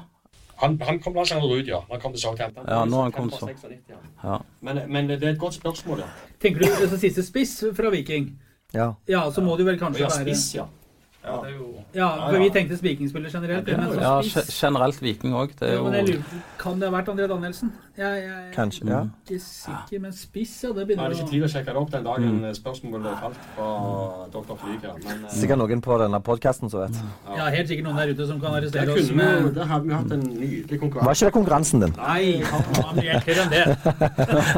Han, 0.62 0.78
han 0.88 1.00
kom 1.04 1.14
blant 1.14 1.32
annet 1.36 1.52
ut, 1.52 1.68
ja. 1.68 1.82
Han 1.90 2.02
kom 2.02 2.14
til 2.16 2.22
Southampton. 2.22 2.64
Ja, 2.70 2.86
nå 2.88 3.02
han 3.02 3.12
kom 3.12 3.32
så. 3.32 3.50
ja. 3.90 4.00
Ja. 4.24 4.38
Men, 4.62 4.82
men 4.88 5.10
det 5.12 5.24
er 5.24 5.34
et 5.34 5.40
godt 5.40 5.58
spørsmål, 5.58 6.00
ja. 6.06 6.08
Tenker 6.42 6.64
du 6.64 6.88
det 6.90 7.00
siste 7.02 7.26
spiss 7.26 7.58
fra 7.76 7.92
Viking? 7.94 8.32
Ja. 8.74 8.94
Ja, 9.08 9.26
så 9.32 9.44
må 9.44 9.58
jo 9.60 9.68
vel 9.68 9.80
kanskje 9.80 10.06
Ja, 10.06 10.10
være 10.12 10.26
spiss, 10.26 10.48
ja. 10.56 10.66
Ja, 11.26 11.40
det 11.42 11.52
er 11.52 11.56
jo... 11.58 11.68
Ja, 11.96 12.08
for 12.30 12.38
vi 12.38 12.50
tenkte 12.54 12.78
vikingspiller 12.86 13.32
generelt. 13.34 13.70
Ja, 14.02 14.20
generelt 14.46 15.02
Viking 15.02 15.34
òg. 15.34 15.56
Det 15.60 15.72
er 15.72 15.80
Ja, 15.80 15.84
men 15.84 15.96
jeg 15.98 16.20
jo 16.20 16.42
Kan 16.66 16.80
det 16.82 16.88
ha 16.90 16.94
vært 16.96 17.10
André 17.12 17.28
Danielsen? 17.30 17.70
Jeg, 17.96 18.06
jeg, 18.06 18.24
jeg 18.26 18.54
Kanskje. 18.56 18.86
ja. 18.90 19.00
er 19.06 19.10
ikke 19.22 19.38
sikker, 19.46 20.00
men 20.02 20.14
spiss, 20.18 20.54
ja, 20.64 20.72
det 20.74 20.82
Jeg 20.82 20.88
begynner 20.90 21.04
hadde 21.06 21.18
ikke 21.20 21.30
tid 21.30 21.44
å 21.46 21.50
sjekke 21.54 21.74
det 21.76 21.82
opp 21.82 21.92
den 21.94 22.08
dagen 22.08 22.40
spørsmålet 22.58 23.20
falt 23.22 23.44
fra 23.54 23.68
Dr. 24.34 24.56
Flyger. 24.64 24.96
Men 25.04 25.22
eh, 25.28 25.36
Sikkert 25.36 25.62
noen 25.62 25.84
på 25.86 25.98
denne 26.02 26.20
podkasten 26.26 26.72
som 26.74 26.82
vet. 26.82 26.98
Ja, 27.38 27.46
helt 27.54 27.70
sikkert 27.70 27.86
noen 27.86 28.02
der 28.02 28.14
ute 28.16 28.28
som 28.32 28.40
kan 28.42 28.58
arrestere 28.58 28.96
oss. 28.96 29.12
kunne 29.12 29.28
vi, 29.30 29.44
med 29.46 29.60
der 29.60 29.70
hadde 29.70 29.86
vi 29.86 29.94
hatt 29.94 30.16
en 30.18 30.26
nydelig 30.32 30.80
Var 30.96 31.12
ikke 31.14 31.30
det 31.30 31.36
konkurransen 31.38 31.86
din? 31.86 31.94
Nei, 32.00 32.42
han 32.50 32.66
var 32.80 32.98
mye 32.98 33.14
enklere 33.20 33.46
enn 33.46 33.54
det. 33.54 33.64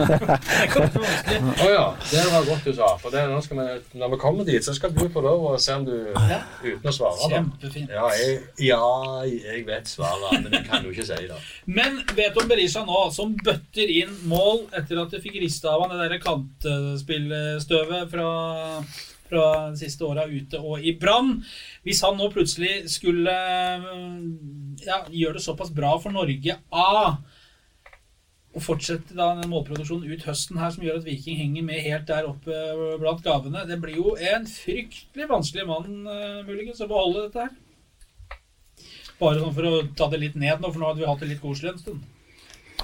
det 0.07 0.31
er 0.31 0.65
ikke 0.69 0.87
så 0.95 1.03
vanskelig. 1.03 1.43
Å 1.67 1.69
ja, 1.73 1.85
det 2.13 2.25
var 2.31 2.49
godt 2.53 2.71
du 2.71 2.73
sa. 2.79 2.89
For 3.03 3.17
det, 3.17 3.25
nå 3.33 3.43
skal 3.43 3.61
vi, 3.61 3.99
når 3.99 4.15
vi 4.15 4.21
kommer 4.23 4.47
dit, 4.47 4.63
så 4.63 4.77
skal 4.79 4.95
du 4.95 5.03
få 5.11 5.25
lov 5.27 5.49
å 5.51 5.53
se 5.59 5.75
om 5.75 5.85
du 5.91 5.93
Uten 6.07 6.87
å 6.87 6.95
svare, 6.95 7.19
da. 7.19 7.35
Kjempefint. 7.35 7.91
Ja, 7.91 8.07
jeg, 8.15 8.39
ja, 8.71 8.81
jeg 9.27 9.67
vet 9.67 9.91
svaret, 9.91 10.39
men 10.47 10.55
jeg 10.55 10.65
kan 10.71 10.87
jo 10.87 10.95
ikke 10.95 11.05
si 11.11 11.21
det. 11.27 11.43
Men 11.67 11.96
vet 12.17 12.37
om 12.39 12.49
Berisha 12.49 12.83
nå, 12.85 13.01
som 13.13 13.35
bøtter 13.43 13.91
inn 13.91 14.13
mål 14.29 14.65
etter 14.77 15.01
at 15.01 15.13
de 15.13 15.21
fikk 15.23 15.39
rista 15.43 15.73
av 15.73 15.85
han 15.85 15.93
det 15.95 16.09
der 16.09 16.23
kantspillstøvet 16.23 18.11
fra, 18.11 18.29
fra 19.29 19.45
de 19.71 19.81
siste 19.81 20.05
åra 20.07 20.27
ute 20.27 20.61
og 20.61 20.83
i 20.83 20.95
Brann. 20.99 21.37
Hvis 21.87 22.03
han 22.05 22.17
nå 22.19 22.29
plutselig 22.33 22.87
skulle 22.93 23.33
ja, 24.85 25.01
gjøre 25.09 25.37
det 25.39 25.45
såpass 25.45 25.73
bra 25.73 25.95
for 26.01 26.15
Norge 26.15 26.59
A 26.71 27.17
og 28.57 28.63
fortsette 28.63 29.13
da 29.13 29.35
den 29.37 29.51
målproduksjonen 29.51 30.09
ut 30.09 30.23
høsten 30.25 30.57
her 30.57 30.71
som 30.73 30.81
gjør 30.85 30.97
at 30.97 31.05
Viking 31.05 31.37
henger 31.37 31.65
med 31.67 31.83
helt 31.85 32.07
der 32.09 32.25
oppe 32.25 32.55
blant 32.97 33.21
gavene. 33.25 33.67
Det 33.69 33.77
blir 33.83 33.99
jo 33.99 34.15
en 34.17 34.47
fryktelig 34.49 35.27
vanskelig 35.29 35.67
mann 35.69 36.07
eh, 36.09 36.39
muligens 36.47 36.81
å 36.81 36.89
beholde 36.89 37.27
dette 37.27 37.45
her. 37.45 37.51
Bare 39.17 39.39
sånn 39.41 39.55
for 39.55 39.65
å 39.69 39.73
ta 39.97 40.07
det 40.13 40.19
litt 40.21 40.35
ned 40.37 40.61
nå, 40.61 40.69
for 40.71 40.81
nå 40.81 40.91
hadde 40.91 41.01
vi 41.01 41.09
hatt 41.09 41.23
det 41.23 41.31
litt 41.31 41.41
koselig 41.41 41.73
en 41.73 41.81
stund. 41.81 42.05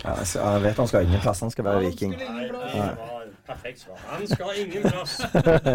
Ja, 0.03 0.15
jeg 0.19 0.61
vet 0.63 0.79
han 0.81 0.89
skal 0.89 1.05
ingen 1.05 1.21
plass, 1.21 1.43
han 1.45 1.51
skal 1.53 1.67
være 1.67 1.83
viking. 1.85 2.15
var 2.17 3.27
perfekt 3.47 3.83
svar. 3.83 3.99
Han 4.09 4.25
skal 4.27 4.57
ingen 4.63 4.87
plass. 4.87 5.19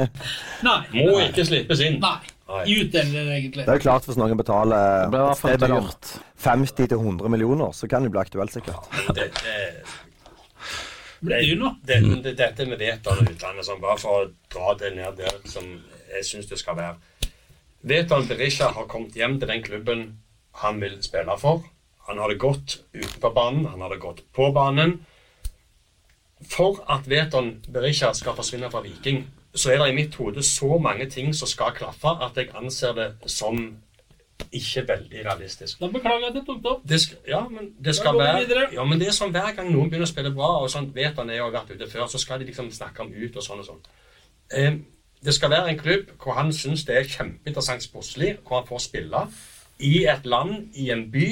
Nei. 0.67 0.81
Må 0.97 1.21
ikke 1.23 1.45
slippes 1.47 1.83
inn. 1.85 2.01
Nei. 2.03 2.19
Nei. 2.49 2.63
Utdeler, 2.81 3.31
egentlig. 3.37 3.65
Det 3.67 3.73
er 3.75 3.79
jo 3.79 3.85
klart 3.85 4.09
hvis 4.09 4.17
noen 4.17 4.39
betaler 4.41 5.03
Det 5.05 5.11
ble 5.13 5.21
i 5.21 5.25
hvert 5.27 5.41
fall 5.41 5.53
et 5.53 5.59
sted 5.59 5.65
mellom 5.67 5.89
dyrt. 5.89 6.13
50 6.49 6.91
til 6.93 6.97
100 6.97 7.33
millioner, 7.35 7.75
så 7.77 7.89
kan 7.93 8.07
det 8.07 8.13
bli 8.15 8.23
aktuelt, 8.23 8.55
sikkert. 8.55 8.89
Ja, 8.97 9.15
Det, 9.19 9.27
det, 9.43 9.57
det, 11.21 11.41
det, 11.83 11.99
det, 12.25 12.33
dette 12.39 12.67
med 12.69 12.81
vet 12.81 13.09
om 13.11 13.21
utlandet, 13.27 13.67
sånn, 13.67 13.83
bare 13.83 13.99
for 14.01 14.23
å 14.23 14.29
dra 14.55 14.75
det 14.81 14.95
ned 14.97 15.19
der 15.19 15.41
som 15.51 15.67
jeg 16.15 16.25
syns 16.25 16.49
det 16.51 16.61
skal 16.61 16.79
være. 16.79 16.97
Veton 17.89 18.27
Berisha 18.29 18.71
har 18.75 18.89
kommet 18.91 19.17
hjem 19.19 19.37
til 19.39 19.51
den 19.51 19.65
klubben 19.67 20.07
han 20.63 20.81
vil 20.81 20.99
spille 21.03 21.39
for. 21.39 21.65
Han 22.09 22.19
har 22.19 22.29
det 22.29 22.41
godt 22.41 22.79
utenfor 22.95 23.33
banen, 23.35 23.67
han 23.67 23.81
har 23.81 23.93
det 23.93 24.01
godt 24.01 24.23
på 24.35 24.51
banen. 24.53 25.01
For 26.49 26.79
at 26.91 27.09
Veton 27.11 27.59
Berisha 27.73 28.13
skal 28.15 28.37
forsvinne 28.39 28.71
fra 28.71 28.81
Viking, 28.81 29.27
så 29.55 29.73
er 29.73 29.83
det 29.83 29.91
i 29.91 29.97
mitt 29.97 30.15
hode 30.15 30.43
så 30.43 30.79
mange 30.79 31.09
ting 31.11 31.35
som 31.35 31.49
skal 31.49 31.75
klaffe, 31.77 32.15
at 32.23 32.37
jeg 32.37 32.51
anser 32.55 32.95
det 32.97 33.09
som 33.27 33.59
ikke 34.53 34.85
veldig 34.89 35.25
realistisk. 35.27 35.81
Da 35.81 35.89
beklager 35.93 36.19
jeg 36.19 36.31
at 36.31 36.37
jeg 36.39 36.45
tok 36.47 36.61
det 36.63 36.71
opp. 36.71 36.83
Det 36.89 37.01
skal, 37.01 37.19
ja, 37.29 37.41
men 37.49 37.73
det 37.85 37.95
skal 37.97 38.19
være. 38.19 38.69
Ja, 38.73 38.85
men 38.85 39.01
det 39.01 39.09
er 39.09 39.17
sånn 39.17 39.35
hver 39.35 39.51
gang 39.57 39.73
noen 39.73 39.91
begynner 39.91 40.07
å 40.07 40.13
spille 40.13 40.33
bra, 40.35 40.53
og 40.63 40.71
sånn 40.73 40.93
vet 40.95 41.19
han 41.19 41.33
har 41.33 41.51
vært 41.53 41.75
ute 41.75 41.91
før, 41.91 42.07
så 42.09 42.21
skal 42.23 42.41
de 42.41 42.49
liksom 42.49 42.71
snakke 42.73 43.03
om 43.05 43.13
ut 43.13 43.37
og 43.37 43.45
sånn 43.45 43.65
og 43.65 43.69
sånn. 43.69 43.83
Eh, 44.55 44.79
det 45.25 45.35
skal 45.35 45.51
være 45.51 45.73
en 45.73 45.81
klubb 45.81 46.13
hvor 46.23 46.39
han 46.39 46.53
syns 46.55 46.87
det 46.89 46.97
er 46.97 47.11
kjempeinteressant 47.11 47.85
sportslig, 47.85 48.37
hvor 48.47 48.61
han 48.61 48.69
får 48.71 48.85
spille 48.87 49.25
i 49.81 50.05
et 50.11 50.25
land, 50.27 50.69
i 50.75 50.91
en 50.95 51.07
by, 51.13 51.29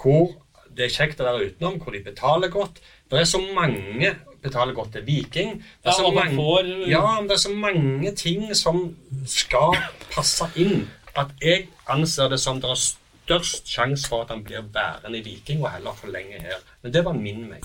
hvor 0.00 0.34
det 0.78 0.86
er 0.86 0.94
kjekt 0.94 1.20
å 1.20 1.26
være 1.26 1.48
utenom, 1.50 1.80
hvor 1.82 1.92
de 1.96 2.00
betaler 2.06 2.48
godt. 2.52 2.78
Det 3.10 3.18
er 3.20 3.26
så 3.26 3.40
mange 3.54 4.12
betaler 4.44 4.74
godt 4.76 4.92
til 4.94 5.02
Viking. 5.08 5.56
Det 5.82 5.90
er 5.90 5.90
Ja, 5.90 5.96
så 5.96 6.04
ja, 6.06 6.10
man 6.14 6.14
mange, 6.20 6.36
får- 6.38 6.88
ja, 6.88 7.02
men 7.18 7.28
det 7.28 7.34
er 7.34 7.42
så 7.48 7.54
mange 7.54 8.12
ting 8.14 8.54
som 8.54 8.94
skal 9.26 9.74
passe 10.14 10.46
inn, 10.56 10.86
at 11.18 11.32
jeg 11.42 11.66
anser 11.90 12.28
det 12.30 12.38
som 12.40 12.60
det 12.62 12.70
er 12.70 12.78
størst 12.78 13.66
sjanse 13.68 14.06
for 14.08 14.22
at 14.22 14.30
han 14.30 14.44
blir 14.46 14.62
værende 14.72 15.18
i 15.18 15.24
Viking 15.26 15.60
og 15.64 15.70
heller 15.74 15.92
forlenger 15.98 16.40
her. 16.46 16.62
Men 16.82 16.92
det 16.92 17.04
var 17.04 17.12
min 17.18 17.42
mening. 17.48 17.62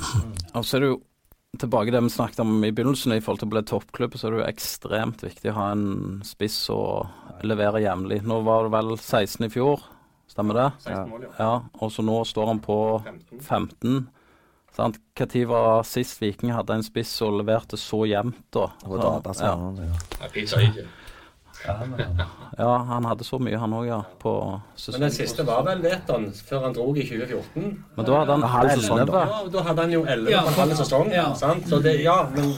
Og 0.55 0.65
så 0.65 0.77
er 0.77 0.79
det 0.81 0.89
jo 0.89 1.01
tilbake 1.59 1.85
til 1.91 1.93
det 1.99 2.03
vi 2.03 2.09
snakket 2.09 2.39
om 2.41 2.63
i 2.65 2.71
begynnelsen, 2.71 3.13
i 3.13 3.21
forhold 3.21 3.39
til 3.43 3.47
å 3.51 3.53
bli 3.53 3.61
toppklubb, 3.69 4.17
så 4.17 4.27
er 4.27 4.31
det 4.33 4.39
jo 4.41 4.49
ekstremt 4.49 5.21
viktig 5.21 5.51
å 5.53 5.57
ha 5.59 5.71
en 5.75 6.21
spiss 6.25 6.57
og 6.73 7.43
levere 7.45 7.83
jevnlig. 7.85 8.23
Nå 8.25 8.41
var 8.43 8.63
det 8.65 8.73
vel 8.73 8.95
16 8.97 9.45
i 9.45 9.49
fjor, 9.53 9.83
stemmer 10.33 10.57
det? 10.59 10.67
16 10.87 11.09
mål, 11.13 11.27
ja. 11.29 11.31
Ja, 11.39 11.53
og 11.79 11.93
så 11.93 12.05
nå 12.05 12.17
står 12.27 12.51
han 12.51 12.59
på 12.63 12.77
15. 13.39 14.03
Sant? 14.73 14.97
Hva 15.13 15.27
tid 15.29 15.45
var 15.51 15.83
sist 15.85 16.21
Viking 16.23 16.53
hadde 16.55 16.73
en 16.79 16.85
spiss 16.85 17.13
og 17.21 17.37
leverte 17.43 17.77
så 17.77 18.03
jevnt, 18.09 18.39
da? 18.53 18.71
Og 18.87 18.95
Så, 18.97 19.01
da, 19.03 19.11
da 19.27 19.33
sa 19.37 19.51
ja. 19.53 19.55
ja. 19.85 20.83
Ja, 22.57 22.77
han 22.89 23.05
hadde 23.07 23.23
så 23.23 23.37
mye, 23.39 23.55
han 23.57 23.73
òg, 23.73 23.85
ja. 23.87 23.99
På 24.19 24.33
Men 24.91 25.05
den 25.05 25.13
siste 25.13 25.45
var 25.47 25.63
vel 25.67 25.83
Veton, 25.83 26.25
før 26.33 26.65
han 26.67 26.73
drog 26.75 26.97
i 26.97 27.05
2014. 27.07 27.67
Men 27.95 28.07
da 28.07 28.17
hadde 28.19 28.35
han 28.35 28.43
halv 28.55 28.73
sesong, 28.81 29.03
da. 29.07 29.21
Ja, 29.29 29.43
da 29.53 29.63
hadde 29.69 29.85
han 29.85 29.93
jo 29.95 30.01
11 30.03 30.31
Ja, 30.33 30.41
på 30.43 30.51
en 30.53 30.59
halv 30.59 30.75
sesong. 30.81 31.11
ja. 31.13 31.27
Sant? 31.39 31.69
Så 31.69 31.79
det, 31.85 31.95
ja, 32.03 32.17
men 32.33 32.49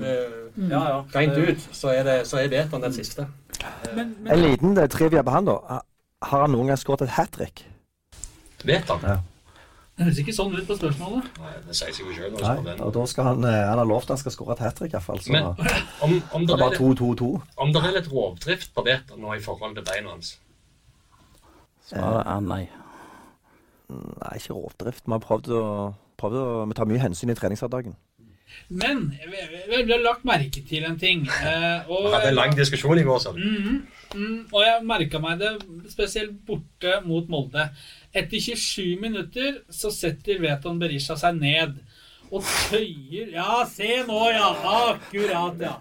eh, 0.00 0.38
ja, 0.70 0.82
ja. 0.94 1.00
rent 1.14 1.36
ut 1.38 1.66
så 1.76 1.92
er, 1.92 2.02
det, 2.08 2.16
så 2.30 2.40
er 2.40 2.48
Veton 2.54 2.86
den 2.86 2.94
siste. 2.96 3.26
Men, 3.94 4.14
En 4.30 4.40
liten 4.42 4.78
eh, 4.78 4.88
trivia 4.88 5.22
på 5.26 5.34
han, 5.34 5.50
da. 5.50 5.82
Har 6.30 6.44
han 6.46 6.52
noen 6.54 6.70
gang 6.72 6.80
skåret 6.80 7.04
et 7.06 7.14
hat 7.18 7.32
trick? 7.34 7.64
Veton? 8.64 9.02
Ja. 9.04 9.18
det 9.94 10.06
høres 10.06 10.20
ikke 10.22 10.34
sånn 10.34 10.54
ut 10.56 10.64
på 10.66 10.76
spørsmålet. 10.78 11.26
Nei, 11.42 11.50
det 11.66 11.76
sier 11.76 11.92
seg 11.94 12.08
jo 12.08 12.14
sjøl. 12.16 12.32
Nei, 12.40 12.76
og 12.82 12.94
da 12.96 13.04
skal 13.10 13.28
han, 13.28 13.44
eh, 13.46 13.58
han 13.68 13.80
har 13.82 13.88
lovt 13.88 14.10
han 14.10 14.20
skal 14.20 14.32
skåre 14.34 14.56
et 14.56 14.62
hat 14.64 14.78
trick, 14.78 14.94
iallfall. 14.96 15.20
Så 15.22 15.34
Men 15.34 15.50
det 15.58 15.74
om, 16.00 16.16
om, 16.32 16.46
det 16.46 16.56
er 16.56 16.62
er 16.62 16.64
bare 16.64 16.80
2-2-2. 16.80 17.28
om 17.66 17.74
det 17.74 17.82
er 17.82 17.98
litt 17.98 18.08
rovdrift 18.12 18.72
på 18.74 18.86
Veton 18.86 19.20
nå 19.20 19.36
i 19.36 19.44
forhold 19.44 19.76
til 19.76 19.86
beina 19.86 20.14
hans 20.16 20.38
Svaret 21.84 22.24
er 22.24 22.40
nei. 22.40 22.62
Nei, 23.92 24.34
ikke 24.40 24.56
rovdrift. 24.56 25.04
Vi 25.04 25.12
har 25.12 25.20
prøvd 25.20 25.52
å, 25.52 25.64
prøvd 26.16 26.40
å 26.40 26.46
Vi 26.70 26.76
tar 26.78 26.88
mye 26.88 27.02
hensyn 27.02 27.30
i 27.30 27.36
treningshverdagen. 27.36 27.98
Men 28.68 29.06
vi, 29.28 29.92
har 29.92 30.02
lagt 30.02 30.24
merke 30.26 30.62
til 30.66 30.86
en 30.88 30.96
ting. 30.98 31.24
Eh, 31.26 31.90
og, 31.90 32.08
Vi 32.08 32.14
hadde 32.14 32.30
en 32.32 32.38
lang 32.38 32.54
diskusjon 32.56 33.00
i 33.00 33.04
går, 33.06 33.20
sånn. 33.22 33.40
du. 33.40 34.04
Mm, 34.14 34.38
og 34.52 34.60
jeg 34.62 34.84
merka 34.86 35.18
meg 35.18 35.40
det 35.40 35.50
spesielt 35.90 36.36
borte 36.46 37.00
mot 37.06 37.28
Molde. 37.32 37.66
Etter 38.14 38.38
27 38.38 39.00
minutter 39.02 39.58
så 39.74 39.90
setter 39.90 40.38
Veton 40.42 40.78
Berisha 40.78 41.16
seg 41.18 41.40
ned 41.40 41.80
og 42.34 42.46
tøyer 42.70 43.34
Ja, 43.34 43.64
se 43.68 44.00
nå, 44.06 44.20
ja! 44.32 44.48
Akkurat, 44.78 45.58
ja. 45.60 45.74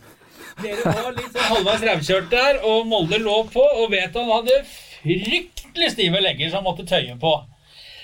Dere 0.61 0.95
var 0.97 1.13
litt 1.15 1.31
sånn 1.33 1.49
halvveis 1.49 1.85
rævkjørt 1.87 2.29
der, 2.33 2.59
og 2.67 2.85
Molde 2.89 3.17
lå 3.21 3.39
på, 3.53 3.63
og 3.63 3.89
Veton 3.93 4.29
hadde 4.29 4.59
fryktelig 4.67 5.93
stive 5.95 6.21
legger 6.21 6.51
som 6.53 6.65
måtte 6.65 6.85
tøye 6.89 7.15
på. 7.21 7.33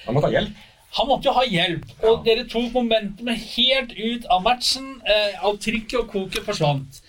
Han 0.06 0.18
måtte 0.18 0.30
ha 0.30 0.38
hjelp. 0.40 0.66
Han 0.98 1.08
måtte 1.10 1.30
jo 1.30 1.36
ha 1.36 1.46
hjelp, 1.46 1.86
og 2.02 2.24
dere 2.26 2.48
tok 2.50 2.74
momentumet 2.74 3.38
helt 3.54 3.94
ut 3.94 4.26
av 4.34 4.42
matchen. 4.46 4.96
Eh, 5.06 5.38
av 5.46 5.60
trykket 5.62 6.00
og 6.02 6.10
koket 6.16 6.48
forsvant. 6.48 7.02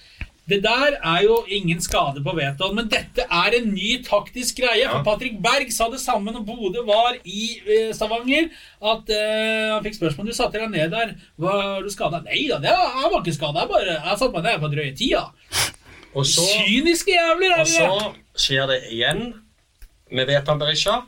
Det 0.50 0.58
der 0.64 0.96
er 0.98 1.22
jo 1.22 1.36
ingen 1.48 1.78
skade 1.82 2.22
på 2.24 2.32
Veton, 2.34 2.74
men 2.74 2.88
dette 2.90 3.22
er 3.22 3.56
en 3.56 3.68
ny 3.70 4.00
taktisk 4.02 4.58
greie. 4.58 4.88
For 4.88 5.04
Patrick 5.06 5.38
Berg 5.42 5.70
sa 5.72 5.86
det 5.92 6.00
samme 6.02 6.32
når 6.34 6.42
Bodø 6.48 6.82
var 6.88 7.18
i 7.22 7.44
eh, 7.60 7.92
Stavanger. 7.94 8.48
At 8.82 9.12
eh, 9.14 9.70
Han 9.70 9.84
fikk 9.86 10.00
spørsmål 10.00 10.32
du 10.32 10.34
satte 10.34 10.58
deg 10.58 10.72
ned 10.74 10.90
der. 10.92 11.14
Var 11.40 11.84
du 11.84 11.90
skada? 11.92 12.22
Nei 12.26 12.48
da, 12.50 12.58
jeg 12.66 13.12
var 13.12 13.20
ikke 13.20 13.36
skada. 13.36 13.62
Jeg 13.62 13.72
bare 13.76 13.94
jeg 13.94 14.18
satte 14.22 14.32
meg 14.34 14.48
ned 14.48 14.64
på 14.64 14.72
drøye 14.74 14.96
tida. 14.98 15.24
Og 16.18 16.26
så, 16.26 16.42
Kyniske 16.42 17.14
jævler 17.14 17.52
er 17.54 17.60
og 17.62 17.68
så 17.70 17.90
skjer 18.34 18.64
det 18.66 18.80
igjen 18.90 19.28
med 20.10 20.26
Veton 20.26 20.58
Berisha. 20.58 21.04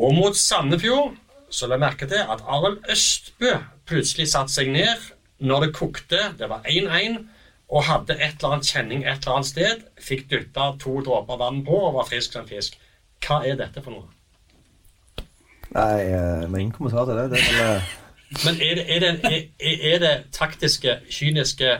Og 0.00 0.14
mot 0.16 0.36
Sandefjord 0.38 1.18
så 1.50 1.66
la 1.66 1.78
merke 1.80 2.06
til 2.08 2.20
at 2.22 2.44
Arild 2.46 2.84
Østbø 2.90 3.54
plutselig 3.88 4.28
satte 4.30 4.54
seg 4.54 4.70
ned 4.72 5.10
når 5.40 5.64
det 5.64 5.74
kokte, 5.74 6.20
det 6.38 6.48
var 6.50 6.66
1-1, 6.68 7.18
og 7.70 7.84
hadde 7.86 8.16
et 8.18 8.38
eller 8.38 8.56
annet 8.56 8.66
kjenning 8.66 9.04
et 9.04 9.22
eller 9.22 9.38
annet 9.38 9.48
sted, 9.48 9.84
fikk 10.02 10.26
dytta 10.30 10.72
to 10.82 11.00
dråper 11.06 11.38
vann 11.40 11.62
på 11.66 11.76
og 11.88 11.94
var 11.96 12.08
frisk 12.08 12.34
som 12.34 12.48
fisk. 12.48 12.76
Hva 13.24 13.40
er 13.46 13.58
dette 13.60 13.82
for 13.84 13.94
noe? 13.94 14.08
Nei, 15.70 16.10
men 16.50 16.60
ingen 16.60 16.74
kommentar 16.74 17.06
til 17.06 17.18
det. 17.18 17.30
det 17.30 17.42
er 17.46 17.60
vel, 17.62 17.82
Men 18.44 18.60
er 18.62 18.74
det, 18.74 18.84
er 18.88 19.00
det, 19.00 19.38
er, 19.60 19.84
er 19.94 19.98
det 20.02 20.14
taktiske, 20.34 20.98
kyniske 21.10 21.70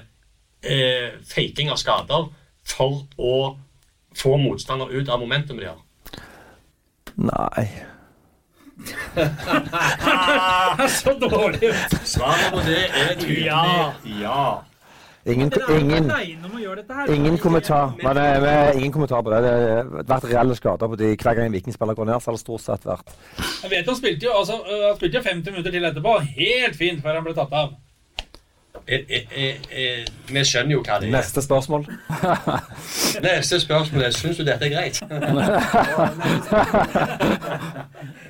eh, 0.62 1.10
faking 1.26 1.70
av 1.70 1.78
skader 1.82 2.30
for 2.66 3.04
å 3.18 3.34
få 4.18 4.36
motstander 4.38 4.90
ut 4.90 5.08
av 5.08 5.20
momentumet 5.22 5.64
de 5.64 5.72
har? 5.72 5.86
nei. 7.20 7.66
Så 11.00 11.10
dårlig. 11.20 11.74
Svaret 12.04 12.52
på 12.52 12.58
det 12.66 12.84
er 12.88 13.14
tydelig 13.20 13.46
Ja. 13.46 13.92
ja. 14.20 14.54
Ingen, 15.26 15.52
ingen, 15.80 16.12
ingen 17.08 17.38
kommentar. 17.38 17.92
Men 18.02 18.16
men 18.42 18.76
ingen 18.78 18.92
kommentar 18.92 19.22
på 19.22 19.30
det. 19.30 19.42
Det 19.42 19.50
har 19.50 19.84
vært 20.08 20.24
reelle 20.32 20.54
skader 20.56 20.88
på 20.88 20.96
de 20.96 21.04
hver 21.12 21.34
gang 21.34 21.46
en 21.46 21.52
vikingspiller 21.52 21.94
går 21.94 22.04
ned. 22.08 22.20
Så 22.20 22.30
har 22.30 22.34
det 22.38 22.40
stort 22.40 22.60
sett 22.64 22.86
vært 22.88 23.08
Jeg 23.62 23.70
vet 23.70 23.86
han 23.86 23.96
spilte 23.96 24.26
jo 24.26 24.32
altså, 24.38 24.52
øh, 24.64 24.86
han 24.88 24.96
spilte 24.96 25.16
jo 25.18 25.22
50 25.28 25.50
minutter 25.50 25.70
til 25.70 25.84
etterpå. 25.84 26.18
Helt 26.38 26.76
fint 26.76 27.02
før 27.04 27.14
han 27.14 27.24
ble 27.24 27.34
tatt 27.36 27.52
av. 27.52 27.68
Jeg, 28.88 29.04
jeg, 29.10 29.26
eh, 29.36 29.54
eh, 29.70 30.04
vi 30.32 30.44
skjønner 30.44 30.72
jo 30.72 30.82
hva 30.86 30.98
det 31.02 31.08
er. 31.10 31.12
Neste 31.12 31.42
spørsmål. 31.44 31.84
Neste 33.28 33.60
spørsmål 33.60 34.02
er 34.08 34.12
syns 34.16 34.36
du 34.40 34.44
dette 34.48 34.64
er 34.64 34.70
greit. 34.72 34.96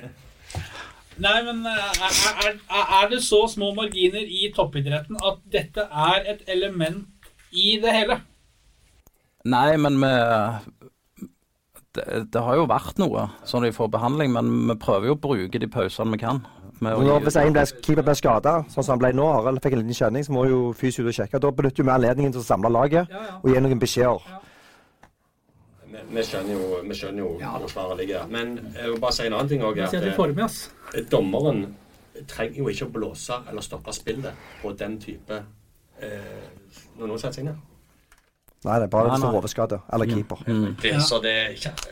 Nei, 1.21 1.37
men 1.45 1.65
øh, 1.69 2.03
er, 2.07 2.55
er, 2.57 2.93
er 3.01 3.09
det 3.11 3.21
så 3.25 3.43
små 3.51 3.71
marginer 3.77 4.25
i 4.25 4.49
toppidretten 4.55 5.19
at 5.21 5.41
dette 5.53 5.85
er 5.85 6.29
et 6.33 6.45
element 6.49 7.05
i 7.51 7.75
det 7.83 7.93
hele? 7.93 8.21
Nei, 9.45 9.75
men 9.81 9.99
vi 10.01 10.13
det, 11.95 12.05
det 12.31 12.41
har 12.41 12.55
jo 12.55 12.67
vært 12.71 12.99
noe 13.01 13.27
sånn 13.47 13.65
de 13.65 13.73
får 13.75 13.89
behandling, 13.91 14.31
men 14.35 14.51
vi 14.69 14.77
prøver 14.79 15.11
jo 15.11 15.15
å 15.17 15.21
bruke 15.21 15.59
de 15.59 15.69
pausene 15.71 16.15
vi 16.15 16.21
kan. 16.23 16.39
hvis 17.21 17.37
en 17.37 17.53
ble, 17.53 17.65
keeper 17.85 18.05
ble 18.07 18.15
skada, 18.17 18.53
sånn 18.71 18.85
som 18.85 18.95
han 18.95 19.01
ble 19.03 19.11
nå, 19.17 19.27
eller 19.41 19.61
fikk 19.61 19.75
en 19.75 19.83
liten 19.83 19.97
kjenning, 19.97 20.25
så 20.25 20.33
må 20.33 20.47
jo 20.49 20.61
fys 20.77 20.97
ut 21.01 21.09
og 21.09 21.13
sjekke. 21.17 21.41
Da 21.43 21.51
benytter 21.53 21.85
vi 21.85 21.93
anledningen 21.93 22.33
til 22.33 22.41
å 22.41 22.47
samle 22.47 22.71
laget 22.73 23.11
Ja, 23.11 23.25
ja. 23.27 23.35
og 23.41 23.51
gi 23.51 23.61
noen 23.61 23.81
beskjeder. 23.81 24.39
Vi, 25.91 26.23
skjønner 26.23 26.53
jo, 26.55 26.81
vi 26.87 26.97
skjønner 26.97 27.23
jo 27.23 27.31
hvor 27.39 27.71
svaret 27.71 27.99
ligger. 28.01 28.27
Men 28.31 28.53
jeg 28.75 28.91
vil 28.93 29.01
bare 29.01 29.15
si 29.17 29.25
en 29.27 29.35
annen 29.37 29.51
ting 29.51 29.63
òg. 29.65 29.79
At 29.85 30.45
ass. 30.45 30.61
dommeren 31.11 31.65
trenger 32.27 32.61
jo 32.61 32.69
ikke 32.71 32.87
å 32.87 32.93
blåse 32.93 33.41
eller 33.49 33.65
stoppe 33.65 33.93
spillet 33.95 34.47
på 34.61 34.73
den 34.77 34.97
type 35.01 35.37
eh, 36.01 36.47
Når 36.99 37.07
noen 37.07 37.19
setter 37.21 37.41
seg 37.41 37.47
ned. 37.49 37.67
Nei, 38.61 38.75
det 38.77 38.85
er 38.85 38.91
bare 38.93 39.09
hvis 39.09 39.17
det 39.17 39.25
nei. 39.25 39.29
er 39.31 39.39
hovedskade 39.39 39.77
eller 39.95 40.09
keeper. 40.11 40.41
Det, 40.83 40.91
Så 41.01 41.17
det, 41.23 41.35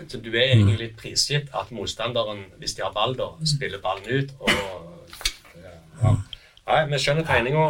så 0.06 0.20
du 0.22 0.30
er 0.30 0.52
egentlig 0.52 0.78
litt 0.84 0.98
prisgitt 1.00 1.50
at 1.58 1.72
motstanderen, 1.74 2.44
hvis 2.62 2.76
de 2.78 2.84
har 2.86 2.94
ball, 2.94 3.16
da, 3.18 3.32
spiller 3.42 3.82
ballen 3.82 4.06
ut. 4.06 4.36
og 4.40 4.52
ja. 6.04 6.14
Nei, 6.70 6.84
vi 6.92 7.00
skjønner 7.02 7.26
tegninga. 7.26 7.64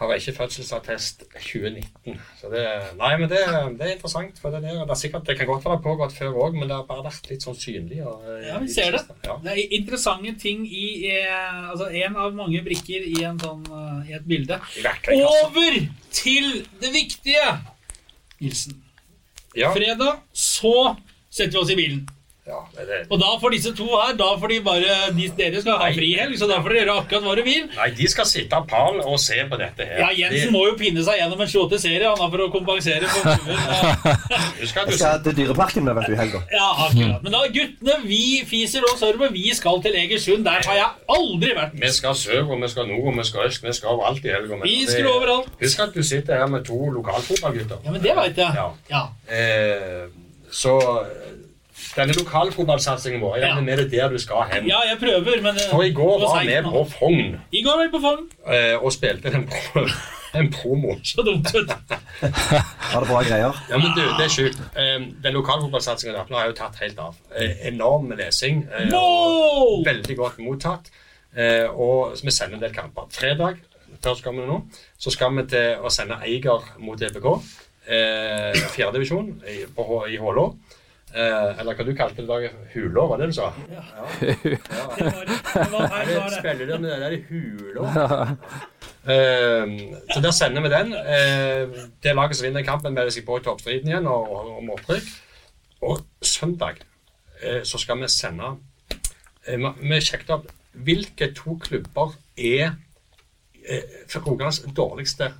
Har 0.00 0.14
ikke 0.16 0.32
fødselsattest 0.32 1.26
2019. 1.34 2.14
Så 2.40 2.48
det, 2.48 2.60
nei, 2.96 3.10
men 3.20 3.28
det, 3.28 3.40
det 3.76 3.84
er 3.84 3.90
interessant. 3.92 4.38
for 4.40 4.54
Det, 4.54 4.62
der, 4.64 4.78
det, 4.78 4.94
er 4.94 4.96
sikkert, 4.96 5.26
det 5.28 5.36
kan 5.36 5.50
godt 5.50 5.66
være 5.68 5.82
pågått 5.84 6.14
før 6.16 6.38
òg, 6.40 6.56
men 6.56 6.70
det 6.70 6.78
har 6.78 6.86
bare 6.88 7.04
vært 7.04 7.28
litt 7.28 7.44
sånn 7.44 7.58
synlig. 7.60 7.98
Og, 8.08 8.22
eh, 8.24 8.46
Ja, 8.48 8.56
vi 8.62 8.72
ser 8.72 8.96
det. 8.96 9.02
Ja. 9.26 9.36
Det 9.44 9.52
er 9.52 9.74
interessante 9.76 10.32
ting 10.40 10.62
i 10.64 11.10
eh, 11.10 11.58
Altså 11.70 11.90
en 12.00 12.16
av 12.16 12.32
mange 12.38 12.62
brikker 12.64 13.04
i, 13.10 13.18
en 13.28 13.42
sånn, 13.44 13.60
eh, 13.68 14.08
i 14.08 14.16
et 14.16 14.24
bilde. 14.30 14.56
Verktøykassa. 14.80 15.44
Over 15.44 15.76
til 16.22 16.48
det 16.80 16.94
viktige! 16.96 17.44
Nilsen. 18.40 18.80
Ja, 19.52 19.74
Fredag, 19.74 20.24
så 20.32 20.94
setter 21.28 21.58
vi 21.58 21.62
oss 21.66 21.74
i 21.74 21.76
bilen. 21.76 22.02
Ja, 22.50 22.60
det, 22.76 22.84
det. 22.90 22.98
Og 23.10 23.20
da 23.22 23.30
får 23.40 23.54
disse 23.54 23.72
to 23.78 23.86
her 23.94 24.16
Da 24.18 24.28
får 24.40 24.52
de 24.52 24.58
bare 24.66 24.96
de, 25.16 25.28
Dere 25.38 25.62
skal 25.62 25.78
ha 25.80 25.88
frihelg, 25.94 26.36
så 26.40 26.48
da 26.50 26.58
får 26.60 26.74
dere 26.74 26.82
gjøre 26.84 26.96
akkurat 27.04 27.26
hva 27.26 27.34
dere 27.38 27.46
vil. 27.46 27.66
Nei, 27.76 27.88
de 27.98 28.08
skal 28.10 28.26
sitte 28.28 28.60
pal 28.70 29.00
og 29.04 29.16
se 29.22 29.38
på 29.50 29.58
dette 29.60 29.86
her. 29.86 30.02
Ja, 30.02 30.10
Jensen 30.18 30.52
må 30.54 30.64
jo 30.68 30.74
pinne 30.80 31.04
seg 31.06 31.20
gjennom 31.22 31.40
en 31.44 31.50
28-serie 31.54 32.10
han 32.10 32.20
har 32.24 32.32
for 32.34 32.44
å 32.46 32.48
kompensere 32.52 33.08
for 33.10 33.30
Jeg 34.60 34.70
skal 34.72 34.90
til 35.24 35.36
Dyreparken 35.38 35.86
med, 35.86 35.96
vet 36.00 36.10
du, 36.10 36.14
i 36.14 36.20
helga. 36.20 36.42
Ja, 36.52 36.68
akkurat. 36.86 37.22
Men 37.24 37.34
da, 37.36 37.42
guttene, 37.54 37.96
vi 38.04 38.22
fiser 38.48 38.84
og 38.90 38.98
sørmer. 39.00 39.32
Vi 39.34 39.46
skal 39.56 39.80
til 39.84 39.96
Egersund. 40.02 40.44
Der 40.46 40.60
har 40.66 40.78
jeg 40.80 40.88
aldri 41.16 41.54
vært. 41.56 41.76
Vi 41.80 41.92
skal 41.96 42.16
sør, 42.18 42.42
og 42.50 42.62
vi 42.64 42.70
skal 42.72 42.88
nord, 42.90 43.10
og 43.12 43.18
vi 43.20 43.26
skal 43.30 43.46
øst. 43.48 43.64
Vi 43.64 43.74
skal 43.76 43.94
overalt 43.94 44.24
i 44.26 44.34
helga. 44.34 44.60
Vi 44.64 44.76
Vi 44.80 44.86
det- 44.90 45.06
overalt. 45.06 45.48
Husk 45.60 45.80
at 45.86 45.94
du 45.94 46.02
sitter 46.02 46.36
her 46.42 46.46
med 46.46 46.64
to 46.64 46.78
lokalfotballgutter. 46.98 47.78
Ja, 47.84 47.90
men 47.90 48.02
det 48.02 48.16
veit 48.16 48.36
jeg. 48.36 48.52
Ja. 48.54 48.68
Ja. 48.90 49.02
Eh, 49.36 50.08
så 50.50 50.74
denne 51.96 52.12
lokalfotballsatsingen 52.18 53.20
vår, 53.22 53.38
Ja. 53.38 53.48
ja. 53.54 53.60
med 53.60 53.78
det 53.78 53.90
der 53.92 54.08
du 54.08 54.18
skal 54.18 54.42
hen. 54.52 54.66
ja, 54.68 54.78
jeg 54.90 54.98
prøver, 55.00 55.42
men 55.42 55.56
eh, 55.56 55.70
For 55.70 55.82
i 55.82 55.92
går 55.92 56.20
var 56.20 56.44
vi 56.46 56.56
på 56.62 56.84
Fogn 56.98 57.36
I 57.52 57.62
går 57.62 57.76
var 57.76 57.84
vi 57.84 57.90
på 57.96 58.00
Fogn. 58.04 58.26
eh, 58.46 58.76
og 58.84 58.92
spilte 58.92 59.32
en, 59.34 59.46
pro 59.48 59.86
en 60.38 60.50
promo. 60.54 60.94
Så 61.04 61.22
dumt 61.26 61.48
ut. 61.54 61.70
Var 62.22 63.00
det 63.00 63.08
bra 63.08 63.22
greier? 63.26 63.56
Ja, 63.70 63.78
men 63.78 63.90
du, 63.96 64.02
det 64.18 64.26
er 64.28 64.30
sjukt. 64.30 64.60
Eh, 64.78 65.00
den 65.24 65.34
lokalfotballsatsingen 65.34 66.14
der 66.14 66.36
har 66.38 66.46
jo 66.46 66.52
tatt 66.58 66.76
helt 66.82 66.98
av. 67.02 67.16
Enorm 67.66 68.12
lesing. 68.18 68.62
No! 68.92 69.82
Veldig 69.86 70.16
godt 70.16 70.38
mottatt. 70.38 70.90
Eh, 71.34 71.66
og 71.70 72.14
vi 72.22 72.30
sender 72.34 72.58
en 72.58 72.62
del 72.62 72.74
kamper. 72.74 73.08
Fredag 73.14 73.58
før 74.00 74.14
skal 74.16 74.32
vi 74.38 74.46
nå, 74.48 74.60
så 74.98 75.10
skal 75.12 75.34
vi 75.36 75.42
til 75.50 75.82
å 75.84 75.90
sende 75.92 76.16
Eiger 76.24 76.62
mot 76.80 77.02
EBK. 77.02 77.26
Eh, 77.90 78.54
Fjerdedivisjon 78.76 79.32
i 79.50 79.64
Hålå. 80.22 80.46
Eh, 81.10 81.58
eller 81.58 81.74
hva 81.74 81.84
du 81.86 81.90
kalte 81.98 82.22
det 82.22 82.26
i 82.26 82.30
dag? 82.30 82.44
Hulå, 82.74 83.06
var 83.10 83.18
det 83.18 83.30
du 83.30 83.34
sa? 83.34 83.48
Det 84.20 84.36
var, 84.70 85.24
det 85.26 85.70
var, 85.72 85.86
her 85.90 86.10
var 86.14 86.28
det. 86.28 86.36
Spiller 86.38 86.66
du 86.68 86.74
med 86.78 86.90
det 86.90 86.98
der 87.02 87.14
i 87.16 87.24
hulå? 87.26 87.86
Eh, 89.10 89.72
så 90.12 90.20
der 90.22 90.34
sender 90.36 90.62
vi 90.62 90.70
den. 90.70 90.92
Eh, 90.94 91.82
det 92.02 92.14
laget 92.14 92.36
som 92.38 92.46
vinner 92.46 92.62
kampen, 92.66 92.94
melder 92.94 93.10
seg 93.14 93.26
på 93.26 93.40
i 93.40 93.44
toppstriden 93.44 93.90
igjen 93.90 94.06
og, 94.06 94.30
og, 94.30 94.50
om 94.60 94.70
opprykk. 94.76 95.08
Og 95.88 96.04
søndag 96.22 96.82
eh, 97.42 97.62
så 97.66 97.80
skal 97.80 97.98
vi 98.02 98.10
sende 98.12 98.52
eh, 99.48 99.70
Vi 99.80 100.00
sjekket 100.04 100.34
opp 100.36 100.50
hvilke 100.78 101.32
to 101.34 101.56
klubber 101.64 102.14
er 102.36 102.76
eh, 103.64 104.04
for 104.06 104.22
Rogalands 104.28 104.62
dårligste 104.76 105.32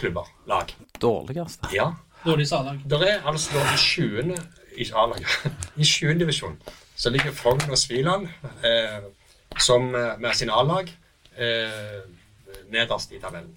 klubber, 0.00 0.30
lag. 0.48 0.72
Dårligste. 1.02 1.68
Ja. 1.76 1.90
Dårlig 2.24 2.48
salag. 2.48 2.80
Det 2.88 3.00
er 3.04 3.26
altså 3.28 3.58
da 3.58 3.66
i 3.74 3.76
20. 3.76 4.40
i 4.80 4.88
A-laget. 4.94 5.50
I 5.76 5.84
7. 5.84 6.14
divisjon 6.20 6.58
så 6.96 7.10
ligger 7.10 7.32
Frogn 7.32 7.70
og 7.70 7.78
Sviland 7.78 8.28
eh, 8.64 9.00
som 9.58 9.94
eh, 9.94 10.18
med 10.20 10.34
sin 10.36 10.50
A-lag 10.50 10.90
eh, 11.36 12.02
nederst 12.70 13.12
i 13.12 13.20
tabellen. 13.20 13.56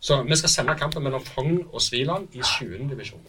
Så 0.00 0.22
vi 0.22 0.36
skal 0.36 0.48
sende 0.48 0.76
kampen 0.80 1.04
mellom 1.04 1.24
Frogn 1.24 1.58
og 1.72 1.82
Sviland 1.82 2.28
i 2.32 2.42
7. 2.42 2.88
divisjon. 2.90 3.26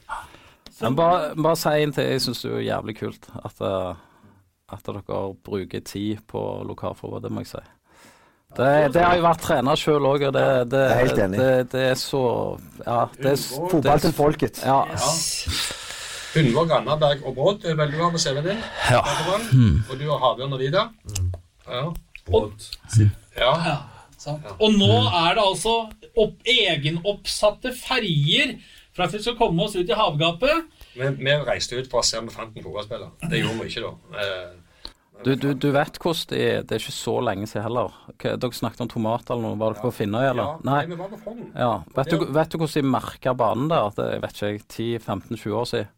Men 0.82 0.96
bare, 0.96 1.36
bare 1.36 1.58
si 1.60 1.74
en 1.84 1.94
til. 1.94 2.08
Jeg 2.14 2.22
syns 2.24 2.42
det 2.46 2.54
er 2.54 2.64
jævlig 2.70 2.98
kult 3.02 3.28
at, 3.46 3.62
eh, 3.62 3.94
at 4.72 4.88
dere 4.88 5.36
bruker 5.44 5.80
tid 5.86 6.24
på 6.28 6.42
lokalforbud. 6.68 7.22
Det 7.22 7.32
må 7.32 7.44
jeg 7.46 7.54
si. 7.56 7.64
Det, 8.52 8.94
det 8.94 9.04
har 9.04 9.16
jeg 9.16 9.24
vært 9.24 9.46
trener 9.46 9.80
sjøl 9.80 10.06
òg, 10.10 10.26
og 10.28 10.34
det, 10.36 10.42
det, 10.44 10.72
det, 10.74 10.80
er 10.84 10.98
helt 11.00 11.20
enig. 11.24 11.38
det, 11.40 11.52
det 11.72 11.84
er 11.94 11.94
så 11.96 12.24
Ja. 12.86 13.06
Det 13.16 13.32
er, 13.32 13.38
Fotball 13.72 14.00
til 14.04 14.14
folket. 14.14 14.64
ja. 14.66 14.82
Hundvåg, 16.32 16.70
Randaberg 16.72 17.24
og 17.28 17.36
Brodd 17.36 17.66
er 17.68 17.76
vel 17.80 17.92
du 17.92 17.98
har 18.00 18.12
på 18.14 18.20
CV-en 18.24 18.46
din. 18.46 18.62
Ja. 18.92 19.02
Mm. 19.52 19.82
Og 19.90 19.98
du 20.00 20.06
har 20.10 20.22
Havbjørn 20.24 20.54
og 20.56 20.62
Vida. 20.62 20.86
Ja. 21.68 21.82
ja. 22.32 22.46
Ja, 23.42 23.78
sant. 24.20 24.46
Og 24.62 24.76
nå 24.78 24.92
er 25.08 25.36
det 25.38 25.44
altså 25.44 25.74
opp, 26.20 26.38
egenoppsatte 26.48 27.74
ferjer 27.76 28.58
for 28.92 29.06
at 29.08 29.14
vi 29.16 29.22
skal 29.24 29.38
komme 29.40 29.64
oss 29.66 29.76
ut 29.80 29.88
i 29.90 29.96
havgapet. 29.98 30.66
Vi, 30.96 31.08
vi 31.24 31.36
reiste 31.48 31.80
ut 31.80 31.88
for 31.92 32.02
å 32.02 32.06
se 32.08 32.20
om 32.20 32.28
vi 32.28 32.34
fant 32.36 32.52
en 32.58 32.66
fotballspiller. 32.66 33.14
Det 33.32 33.40
gjorde 33.40 33.64
vi 33.64 33.72
ikke 33.72 33.86
da. 33.88 33.94
Eh, 34.26 34.52
Du, 35.22 35.36
du, 35.38 35.52
du 35.54 35.68
vet 35.72 35.98
hvordan 36.02 36.30
det 36.32 36.38
er. 36.42 36.64
Det 36.66 36.76
er 36.76 36.82
ikke 36.82 36.96
så 36.96 37.12
lenge 37.22 37.46
siden 37.48 37.64
heller. 37.68 37.92
Dere 38.24 38.56
snakket 38.58 38.82
om 38.82 38.90
tomater 38.90 39.36
eller 39.36 39.52
noe. 39.52 39.60
Var 39.62 39.76
dere 39.76 39.84
på 39.86 39.92
Finnøy, 39.94 40.24
ja, 40.26 40.32
eller? 40.34 40.56
nei, 40.66 40.78
Nei. 40.80 40.86
vi 40.90 40.98
var 40.98 41.12
på 41.12 41.20
Frogn. 41.22 41.44
Ja. 41.54 41.72
Vet, 41.96 42.10
du, 42.16 42.24
vet 42.34 42.50
du 42.50 42.58
hvordan 42.58 42.88
de 42.88 42.94
merka 42.96 43.34
banen 43.38 43.68
der? 43.70 43.92
Det 44.00 44.08
er, 44.16 44.24
vet 44.24 44.42
ikke 44.42 44.66
10-15-20 44.74 45.60
år 45.62 45.70
siden. 45.70 45.92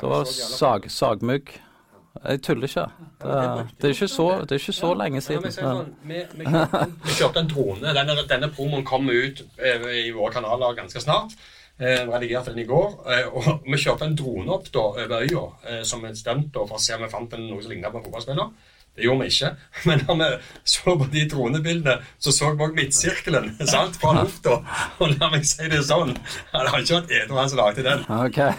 Det 0.00 0.08
var 0.12 0.24
sag, 0.30 0.86
sagmugg. 0.90 1.54
Jeg 2.24 2.40
tuller 2.42 2.66
ikke. 2.66 2.84
Det, 3.22 3.34
det, 3.78 3.84
er 3.88 3.94
ikke 3.94 4.08
så, 4.10 4.24
det 4.42 4.56
er 4.56 4.62
ikke 4.62 4.72
så 4.74 4.88
lenge 4.98 5.20
siden. 5.22 5.52
sånn, 5.54 5.92
vi, 6.08 6.22
vi, 6.40 6.46
kjørte, 6.48 6.80
en- 6.86 6.96
vi 7.04 7.14
kjørte 7.14 7.42
en 7.44 7.50
drone. 7.52 7.92
Denne, 7.94 8.16
denne 8.30 8.48
promoen 8.56 8.84
kommer 8.88 9.14
ut 9.28 9.44
eh, 9.58 9.86
i 10.08 10.10
våre 10.16 10.32
kanaler 10.34 10.74
ganske 10.80 11.02
snart. 11.04 11.36
Eh, 11.78 12.02
redigerte 12.10 12.50
den 12.50 12.64
i 12.64 12.66
går. 12.66 12.88
Eh, 13.06 13.28
og 13.38 13.62
vi 13.68 13.78
kjørte 13.78 14.08
en 14.08 14.16
drone 14.18 14.50
opp 14.56 14.66
da, 14.74 14.82
over 14.88 15.20
øya 15.22 15.44
eh, 15.70 15.82
som 15.86 16.02
et 16.08 16.18
stunt 16.18 16.50
for 16.58 16.74
å 16.74 16.82
se 16.82 16.96
om 16.96 17.04
vi 17.06 17.12
fant 17.12 17.38
noe 17.38 17.62
som 17.62 17.70
lignet 17.70 17.92
på 17.94 18.00
en 18.00 18.06
fotballspiller. 18.08 18.50
Det 18.98 19.04
gjorde 19.06 19.24
vi 19.24 19.26
ikke. 19.30 19.50
Men 19.86 20.00
når 20.08 20.16
vi 20.18 20.28
så 20.66 20.94
på 20.98 21.06
de 21.12 21.24
dronebildene, 21.30 21.94
så 22.18 22.32
så 22.34 22.50
vi 22.50 22.66
òg 22.66 22.74
midtsirkelen 22.74 23.52
sant, 23.72 23.98
fra 24.02 24.14
lufta. 24.18 24.56
Og 24.98 25.14
la 25.14 25.30
meg 25.30 25.46
si 25.46 25.68
det 25.70 25.84
sånn, 25.86 26.16
det 26.16 26.64
har 26.72 26.80
ikke 26.82 26.98
vært 26.98 27.14
edru 27.20 27.38
han 27.38 27.52
som 27.52 27.60
lagde 27.62 27.84
den. 27.86 28.02
Okay. 28.26 28.50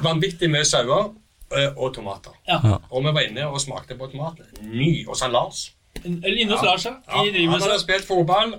Vanvittig 0.06 0.48
mye 0.48 0.64
sauer 0.64 1.10
eh, 1.52 1.68
og 1.76 1.92
tomater. 1.98 2.32
Ja. 2.48 2.78
Og 2.88 3.04
vi 3.04 3.12
var 3.12 3.28
inne 3.28 3.50
og 3.50 3.60
smakte 3.60 3.98
på 4.00 4.08
tomatene. 4.14 4.48
Ny. 4.64 5.04
Og 5.06 5.12
så 5.12 5.28
han 5.28 5.36
Lars. 5.36 5.66
Eller 6.00 6.40
inne 6.40 6.56
hos 6.56 6.64
Lars, 6.64 6.86
ja. 6.88 6.96
Ja, 7.04 7.26
han 7.52 7.60
hadde 7.60 7.80
spilt 7.82 8.08
fotball. 8.08 8.56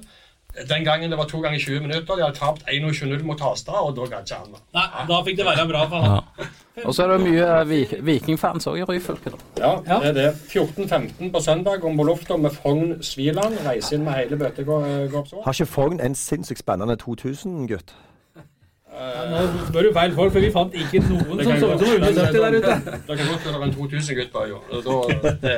Den 0.70 0.84
gangen 0.86 1.10
det 1.12 1.18
var 1.18 1.26
to 1.32 1.40
ganger 1.42 1.60
20 1.60 1.80
minutter. 1.86 2.16
De 2.16 2.22
hadde 2.26 2.36
tapt 2.38 2.64
21-0 2.68 3.24
mot 3.24 3.40
Hastad, 3.40 3.74
og 3.80 3.96
da 3.96 4.08
gadd 4.16 4.28
ikke 4.28 4.40
han. 4.42 4.58
Nei, 4.76 4.86
da 5.08 5.22
fikk 5.28 5.38
det 5.40 5.46
være 5.48 5.68
bra 5.70 5.86
for 5.88 6.02
han. 6.06 6.12
Ja. 6.12 6.50
Og 6.86 6.96
så 6.96 7.04
er 7.06 7.14
det 7.14 7.22
mye 7.26 7.48
eh, 7.62 8.02
vikingfans 8.08 8.68
òg 8.68 8.78
i 8.82 8.84
Ryfylke. 8.90 9.32
da. 9.32 9.40
Ja, 9.64 9.72
Ja. 9.88 10.00
det 10.00 10.10
er 10.12 10.14
det. 10.14 10.30
14-15 10.52 11.32
på 11.32 11.40
søndag 11.44 11.84
om 11.86 11.98
på 11.98 12.04
lufta 12.04 12.38
med 12.38 12.52
Fogn 12.52 12.98
Sviland. 13.04 13.58
Reise 13.68 13.96
inn 13.96 14.04
med 14.04 14.14
hele 14.14 14.38
bøttegårdsår. 14.38 15.44
Har 15.46 15.54
ikke 15.54 15.66
Fogn 15.72 16.00
en 16.00 16.16
sinnssykt 16.16 16.60
spennende 16.60 16.96
2000-gutt? 17.00 17.94
Nå 19.32 19.42
spør 19.70 19.86
du 19.88 19.94
feil 19.96 20.12
folk, 20.16 20.34
for 20.36 20.44
vi 20.44 20.50
fant 20.52 20.74
ikke 20.78 21.00
noen 21.08 21.40
som 21.44 21.60
så 21.62 21.70
ut 21.72 21.80
som 21.80 21.94
under 21.96 22.26
70 22.26 22.42
der 22.44 22.58
ute. 22.60 22.74
Det 23.08 23.18
kan 23.18 23.30
godt 23.32 23.46
være 23.48 23.64
en 23.64 23.76
2000-gutt 23.78 24.32
på 24.34 24.44
øya. 24.46 24.58
Det, 24.72 25.54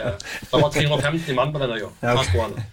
det 0.52 0.61
var 0.61 0.70
350 0.70 1.36
mann 1.36 1.53
på 1.53 1.60
den 1.64 1.74
øya. 1.80 1.90
fast 2.02 2.32
gående. 2.36 2.64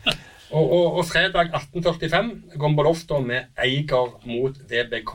Og, 0.50 0.72
og, 0.72 0.86
og 0.98 1.04
fredag 1.06 1.50
18.45 1.54 2.58
går 2.58 2.68
vi 2.72 2.76
på 2.76 2.82
lufta 2.86 3.18
med 3.22 3.44
Eiger 3.64 4.14
mot 4.26 4.56
VBK. 4.70 5.14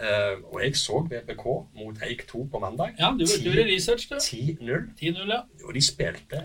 Eh, 0.00 0.36
og 0.52 0.62
jeg 0.64 0.76
så 0.78 1.00
VBK 1.10 1.44
mot 1.76 1.98
Eik 2.06 2.22
2 2.30 2.44
på 2.52 2.58
mandag. 2.62 2.94
Ja, 2.98 3.10
du 3.10 3.24
du 3.26 3.34
gjorde 3.50 3.66
research, 3.68 4.06
du. 4.10 4.14
10-0. 4.16 4.86
10-0, 5.00 5.32
ja. 5.32 5.40
Og 5.66 5.74
de 5.74 5.82
spilte 5.84 6.44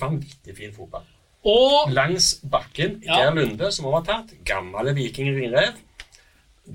vanvittig 0.00 0.56
fin 0.58 0.72
fotball. 0.74 1.06
Og 1.44 1.90
Langs 1.92 2.40
bakken, 2.50 3.02
Ja. 3.06 3.20
Geir 3.20 3.34
Lunde, 3.38 3.70
som 3.72 3.86
overtatt, 3.86 4.34
gamle 4.44 4.94
Viking 4.94 5.28
Ringrev, 5.36 5.74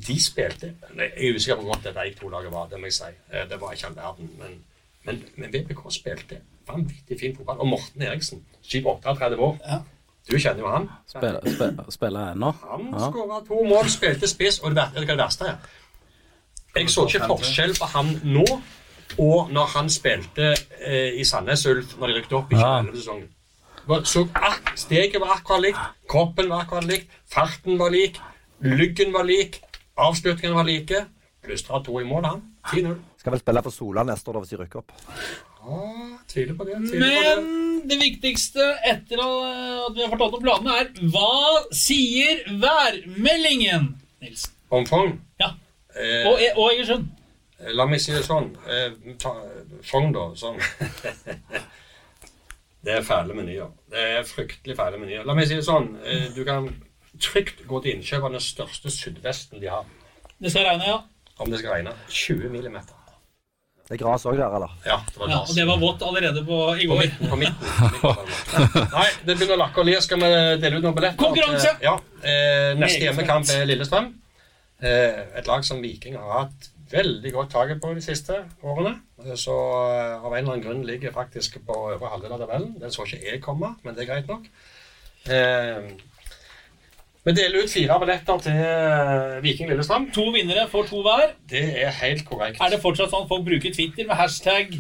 de 0.07 0.15
spilte 0.21 0.75
Jeg 0.95 1.11
er 1.17 1.35
usikker 1.35 1.55
på 1.55 1.61
hvor 1.65 1.73
godt 1.73 1.83
dette 1.89 2.03
Eik 2.05 2.19
2-laget 2.21 2.51
var, 2.53 2.67
det 2.69 2.79
må 2.79 2.85
jeg 2.85 2.93
si. 2.93 3.11
Eh, 3.33 3.45
Det 3.49 3.61
var 3.61 3.71
ikke 3.73 3.87
all 3.87 3.95
verden. 3.95 4.31
Men, 4.39 4.57
men, 5.03 5.23
men 5.35 5.53
VBK 5.53 5.81
spilte 5.93 6.41
vanvittig 6.67 7.19
fin 7.19 7.35
fotball. 7.35 7.57
Og 7.59 7.67
Morten 7.67 8.01
Eriksen, 8.01 8.45
37 8.61 9.39
år, 9.39 9.57
Ja. 9.67 9.79
Du 10.29 10.37
kjenner 10.39 10.59
jo 10.63 10.69
han. 10.71 10.89
Spiller, 11.09 11.39
spiller, 11.45 11.85
spiller 11.91 12.31
ennå. 12.33 12.51
Han 12.69 12.89
Ja. 12.93 13.09
skåra 13.11 13.39
to 13.47 13.63
mål, 13.63 13.89
spilte 13.89 14.27
spiss, 14.27 14.59
og 14.63 14.75
det 14.75 14.83
er 14.95 15.05
det 15.05 15.17
verste 15.17 15.45
er? 15.47 15.55
Jeg 16.75 16.89
så 16.89 17.05
ikke 17.07 17.25
forskjell 17.27 17.73
på 17.79 17.85
han 17.95 18.19
nå 18.23 18.45
og 19.17 19.49
når 19.51 19.65
han 19.73 19.89
spilte 19.89 20.51
eh, 20.85 21.19
i 21.19 21.23
Sandnes 21.25 21.65
Ulf 21.65 21.95
når 21.97 22.07
de 22.07 22.13
rykket 22.19 22.33
opp 22.37 22.51
i 22.53 22.55
Ja. 22.55 22.81
2011-sesongen. 22.83 23.29
Ja. 23.89 24.51
Steget 24.75 25.19
var 25.21 25.33
akkurat 25.39 25.61
likt, 25.61 25.79
kroppen 26.09 26.49
var 26.49 26.61
akkurat 26.61 26.85
likt, 26.85 27.07
farten 27.27 27.79
var 27.79 27.89
lik, 27.89 28.19
lyggen 28.61 29.11
var 29.13 29.23
lik, 29.23 29.61
avslutningen 29.97 30.55
var 30.55 30.63
like. 30.63 31.05
Plystra 31.43 31.79
to 31.83 31.99
i 31.99 32.03
mål, 32.03 32.25
han. 32.25 32.41
10-0. 32.67 32.95
Skal 33.17 33.31
vel 33.31 33.39
spille 33.39 33.63
for 33.63 33.71
Sola 33.71 34.03
neste 34.03 34.29
år 34.29 34.33
da, 34.33 34.39
hvis 34.39 34.49
de 34.49 34.57
rykker 34.57 34.77
opp. 34.83 34.91
Ah, 35.69 36.17
tviler 36.31 36.57
på 36.57 36.65
det. 36.67 36.79
Tviler 36.89 37.05
på 37.05 37.23
det. 37.23 37.35
Men 37.45 37.89
det 37.89 37.97
viktigste 38.01 38.65
etter 38.89 39.21
at 39.23 39.95
vi 39.95 40.03
har 40.03 40.11
fortalt 40.11 40.37
om 40.39 40.43
planene, 40.43 40.75
er 40.81 41.09
hva 41.13 41.63
sier 41.75 42.43
værmeldingen? 42.61 43.93
Nilsen. 44.23 44.55
Omfang. 44.69 45.15
Ja. 45.39 45.53
Eh, 45.95 46.27
Og, 46.29 46.41
og 46.57 46.73
Egersund. 46.73 47.07
La 47.75 47.85
meg 47.89 47.99
si 48.03 48.13
det 48.15 48.23
sånn. 48.23 48.51
Eh, 48.71 48.93
ta, 49.19 49.33
da. 50.15 50.25
Sånn. 50.39 50.59
det 52.85 52.93
er 52.99 53.07
fæle 53.07 53.35
menyer. 53.35 53.71
Det 53.91 54.05
er 54.19 54.27
fryktelig 54.27 54.77
fæle 54.79 54.99
menyer. 55.01 55.25
La 55.27 55.35
meg 55.35 55.49
si 55.49 55.57
det 55.57 55.65
sånn. 55.67 55.91
Eh, 56.05 56.29
du 56.35 56.43
kan 56.47 56.69
trygt 57.19 57.65
gå 57.67 57.81
til 57.83 57.97
innkjøp 57.97 58.29
av 58.29 58.37
den 58.37 58.43
største 58.43 58.93
sydvesten 58.93 59.59
de 59.63 59.71
har. 59.73 59.87
Det 60.39 60.53
skal 60.53 60.69
regne, 60.69 60.87
ja. 60.87 61.01
Om 61.39 61.51
det 61.51 61.59
skal 61.59 61.75
regne. 61.79 61.95
20 62.07 62.53
millimeter. 62.53 62.95
Det 63.89 63.95
er 63.97 64.01
gras 64.03 64.21
òg 64.29 64.35
der, 64.37 64.53
eller? 64.53 64.73
Ja, 64.85 64.99
det 65.09 65.17
var 65.17 65.31
ja. 65.33 65.37
Og 65.41 65.55
det 65.57 65.63
var 65.65 65.79
vått 65.81 66.03
allerede 66.05 66.43
på, 66.45 66.57
i 66.77 66.85
På 66.85 66.93
går. 66.93 66.99
midten. 67.01 67.29
På 67.31 67.37
midten. 67.41 67.71
På 68.03 68.11
midten. 68.13 68.89
Nei, 68.99 69.05
det 69.25 69.35
begynner 69.39 69.55
å 69.55 69.61
lakke 69.63 69.81
og 69.81 69.87
lir. 69.89 70.01
Skal 70.05 70.21
vi 70.21 70.29
dele 70.61 70.77
ut 70.77 70.85
noen 70.85 70.97
billetter? 70.99 71.17
Konkurranse! 71.23 71.71
Ja. 71.81 71.95
Eh, 72.21 72.73
neste 72.77 73.07
hjemmekamp 73.07 73.49
er 73.55 73.65
Lillestrøm. 73.65 74.11
Eh, 74.85 75.23
et 75.41 75.49
lag 75.49 75.65
som 75.65 75.81
Viking 75.81 76.19
har 76.21 76.43
hatt 76.43 76.69
veldig 76.93 77.31
godt 77.33 77.51
taket 77.53 77.81
på 77.81 77.95
de 77.97 78.01
siste 78.05 78.37
årene. 78.61 78.93
Eh, 79.25 79.33
Så 79.37 79.57
eh, 79.57 80.21
av 80.21 80.29
en 80.29 80.37
eller 80.37 80.53
annen 80.53 80.63
grunn 80.67 80.85
ligger 80.85 81.15
faktisk 81.17 81.57
på 81.65 81.79
øvre 81.95 82.13
halvdel 82.13 82.37
av 82.37 82.43
tabellen. 82.45 82.75
Den 82.81 82.93
så 82.93 83.07
ikke 83.09 83.23
jeg 83.25 83.41
komme, 83.41 83.73
men 83.81 83.97
det 83.97 84.05
er 84.05 84.11
greit 84.13 84.29
nok. 84.29 84.45
Eh, 85.33 85.89
vi 87.25 87.33
deler 87.35 87.63
ut 87.63 87.69
fire 87.73 87.97
billetter 87.99 88.37
til 88.45 88.51
eh, 88.51 89.43
Viking 89.43 89.69
Lillestrøm. 89.69 90.11
To 90.15 90.29
vinnere 90.35 90.67
får 90.71 90.87
to 90.89 91.01
hver. 91.05 91.33
Det 91.49 91.63
er 91.83 91.89
helt 92.03 92.23
korrekt. 92.29 92.61
Er 92.61 92.69
det 92.73 92.79
fortsatt 92.81 93.11
sånn 93.11 93.25
at 93.27 93.31
folk 93.31 93.45
bruker 93.47 93.73
Twitter 93.75 94.07
med 94.07 94.15
hashtag 94.15 94.73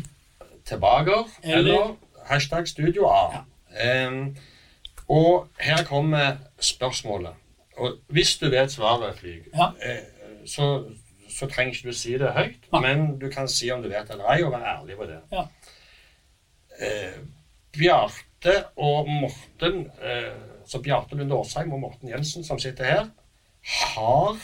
tilbake, 0.65 1.17
Eller- 1.43 1.57
eller, 1.59 1.95
hashtag 2.29 2.67
Studio 2.67 3.07
A. 3.09 3.43
Em, 3.81 4.35
og 5.09 5.47
her 5.59 5.83
kommer 5.83 6.37
spørsmålet. 6.59 7.33
Og 7.77 7.97
hvis 8.09 8.37
du 8.37 8.49
vet 8.49 8.71
svaret, 8.71 9.17
Flyg, 9.19 9.47
Ja. 9.55 9.71
eh, 9.81 10.03
så, 10.45 10.83
så 11.29 11.47
trenger 11.47 11.73
ikke 11.73 11.87
du 11.89 11.93
si 11.93 12.17
det 12.17 12.31
høyt, 12.35 12.55
ja. 12.73 12.79
men 12.79 13.19
du 13.19 13.29
kan 13.31 13.47
si 13.47 13.69
om 13.71 13.81
du 13.83 13.89
vet 13.89 14.09
eller 14.11 14.25
ei, 14.33 14.43
og 14.43 14.51
være 14.51 14.67
ærlig 14.77 14.97
på 14.97 15.05
det. 15.07 15.19
Ja. 15.31 15.45
Eh, 16.81 17.19
Bjarte 17.77 18.63
og 18.77 19.07
Morten, 19.09 19.85
eh, 20.01 20.31
så 20.69 20.81
Bjarte 20.85 21.17
Lund 21.17 21.33
Årsheim 21.33 21.73
og 21.73 21.81
Morten 21.81 22.11
Jensen, 22.11 22.45
som 22.45 22.59
sitter 22.61 22.85
her, 22.85 23.07
har 23.95 24.37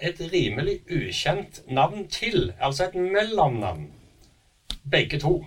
et 0.00 0.20
rimelig 0.32 0.80
ukjent 0.92 1.60
navn 1.68 2.06
til, 2.12 2.54
altså 2.60 2.88
et 2.88 2.94
mellomnavn. 2.94 3.90
Begge 4.90 5.20
to. 5.20 5.38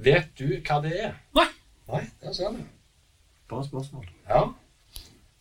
Vet 0.00 0.32
du 0.38 0.58
hva 0.66 0.80
det 0.84 0.92
er? 1.08 1.16
Nei. 1.36 1.48
Nei, 1.90 2.02
der 2.22 2.34
ser 2.36 2.52
du. 2.54 2.60
Bra 3.50 3.62
spørsmål. 3.66 4.06
Ja. 4.28 4.44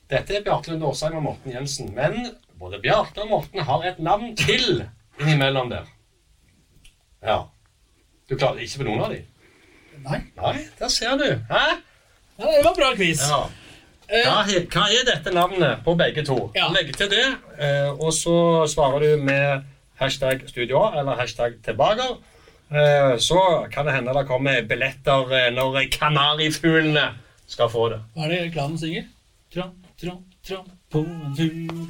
Dette 0.10 0.40
er 0.40 0.46
Bjarte 0.46 0.74
Lund 0.74 0.88
Årsheim 0.90 1.20
og 1.20 1.26
Morten 1.28 1.54
Jensen. 1.54 1.92
Men 1.96 2.32
både 2.60 2.82
Bjarte 2.84 3.24
og 3.24 3.30
Morten 3.36 3.64
har 3.68 3.86
et 3.92 4.00
navn 4.00 4.36
til 4.40 4.86
innimellom 5.20 5.70
der. 5.70 5.92
Ja. 7.22 7.44
Du 8.30 8.38
klarer 8.38 8.64
ikke 8.64 8.82
på 8.82 8.90
noen 8.90 9.04
av 9.06 9.14
dem? 9.14 9.28
Nei. 10.08 10.20
Nei, 10.40 10.56
der 10.80 10.92
ser 10.94 11.20
du. 11.20 11.28
Hæ? 11.52 11.64
Ja, 12.40 12.46
det 12.46 12.64
var 12.66 12.76
bra 12.76 12.94
quiz. 12.96 13.24
Ja. 13.30 13.42
Hva, 14.10 14.38
hva 14.74 14.86
er 14.90 15.04
dette 15.06 15.32
navnet 15.36 15.84
på 15.86 15.94
begge 16.00 16.24
to? 16.26 16.38
Ja. 16.58 16.70
Legg 16.74 16.96
til 16.98 17.12
det, 17.12 17.26
eh, 17.62 17.92
og 17.92 18.14
så 18.16 18.66
svarer 18.72 19.04
du 19.06 19.26
med 19.28 19.68
hashtag 20.00 20.48
Studio 20.50 20.86
eller 20.98 21.20
hashtag 21.20 21.60
tilbake. 21.66 22.08
Eh, 22.72 23.18
så 23.22 23.68
kan 23.74 23.86
det 23.86 23.94
hende 23.98 24.14
det 24.14 24.26
kommer 24.30 24.64
billetter 24.66 25.36
eh, 25.36 25.52
når 25.54 25.84
kanarifuglene 25.94 27.10
skal 27.50 27.70
få 27.70 27.90
det. 27.94 28.02
Hva 28.16 28.26
er 28.30 28.36
det 28.36 28.54
klanen 28.56 28.80
synger? 28.82 29.06
Tram, 29.54 29.76
tram, 30.02 30.24
tram 30.48 30.66
på 30.92 31.06
en 31.06 31.36
fugl. 31.38 31.88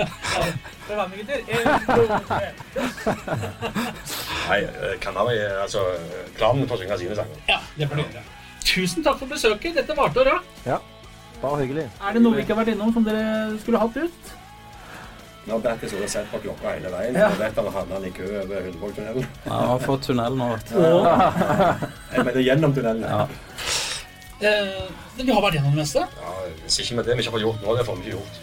Det, 0.00 0.96
gutter? 1.16 1.40
En, 1.52 1.66
to, 1.86 2.18
tre. 2.28 2.46
Nei, 4.48 4.60
eh, 4.64 4.94
kanari 5.02 5.36
Altså, 5.60 5.82
eh, 5.94 6.28
klanen 6.38 6.68
får 6.68 6.80
synge 6.82 6.98
sine 7.02 7.16
sanger. 7.18 7.42
Ja, 7.48 7.58
det 7.76 7.88
får 7.90 8.00
det 8.00 8.06
gjøre. 8.06 8.39
Tusen 8.64 9.04
takk 9.06 9.18
for 9.22 9.30
besøket. 9.30 9.74
Dette 9.80 9.96
varte 9.96 10.22
og 10.22 10.28
rakk. 10.30 10.50
Ja, 10.66 10.78
bare 11.40 11.62
hyggelig. 11.64 11.86
Er 12.00 12.16
det 12.16 12.22
noe 12.22 12.36
vi 12.36 12.44
ikke 12.44 12.54
har 12.54 12.62
vært 12.64 12.74
innom 12.74 12.92
som 12.94 13.06
dere 13.06 13.56
skulle 13.62 13.80
hatt 13.82 13.96
ut? 13.96 14.36
Nå 15.48 15.56
ble 15.58 15.70
Battis 15.72 15.94
sett 16.12 16.28
på 16.30 16.38
klokka 16.44 16.74
hele 16.76 16.90
veien. 16.92 17.16
Ja. 17.16 17.30
Jeg 17.32 17.40
vet 17.40 17.56
han 17.58 17.70
havna 17.74 18.00
i 18.06 18.10
kø 18.14 18.26
over 18.42 18.66
Hundevågtunnelen. 18.66 19.24
Ja, 19.46 19.54
han 19.54 19.70
har 19.72 19.80
fått 19.86 20.04
tunnel 20.10 20.36
nå, 20.36 20.50
vet 20.52 20.74
du. 20.74 20.82
Jeg 22.12 22.26
mener 22.28 22.44
gjennom 22.44 22.76
tunnelen. 22.76 23.06
Ja. 23.08 23.24
Eh, 24.40 24.84
vi 25.16 25.26
har 25.32 25.42
vært 25.44 25.56
gjennom 25.58 25.74
det 25.74 25.82
meste. 25.82 26.04
Ja, 26.20 26.36
hvis 26.60 26.78
ikke 26.84 27.00
med 27.00 27.08
det 27.08 27.16
vi 27.16 27.24
ikke 27.24 27.34
får 27.38 27.44
gjort 27.46 27.64
nå, 27.64 27.74
det 27.80 27.86
får 27.88 27.98
vi 27.98 28.06
ikke 28.06 28.18
gjort. 28.18 28.38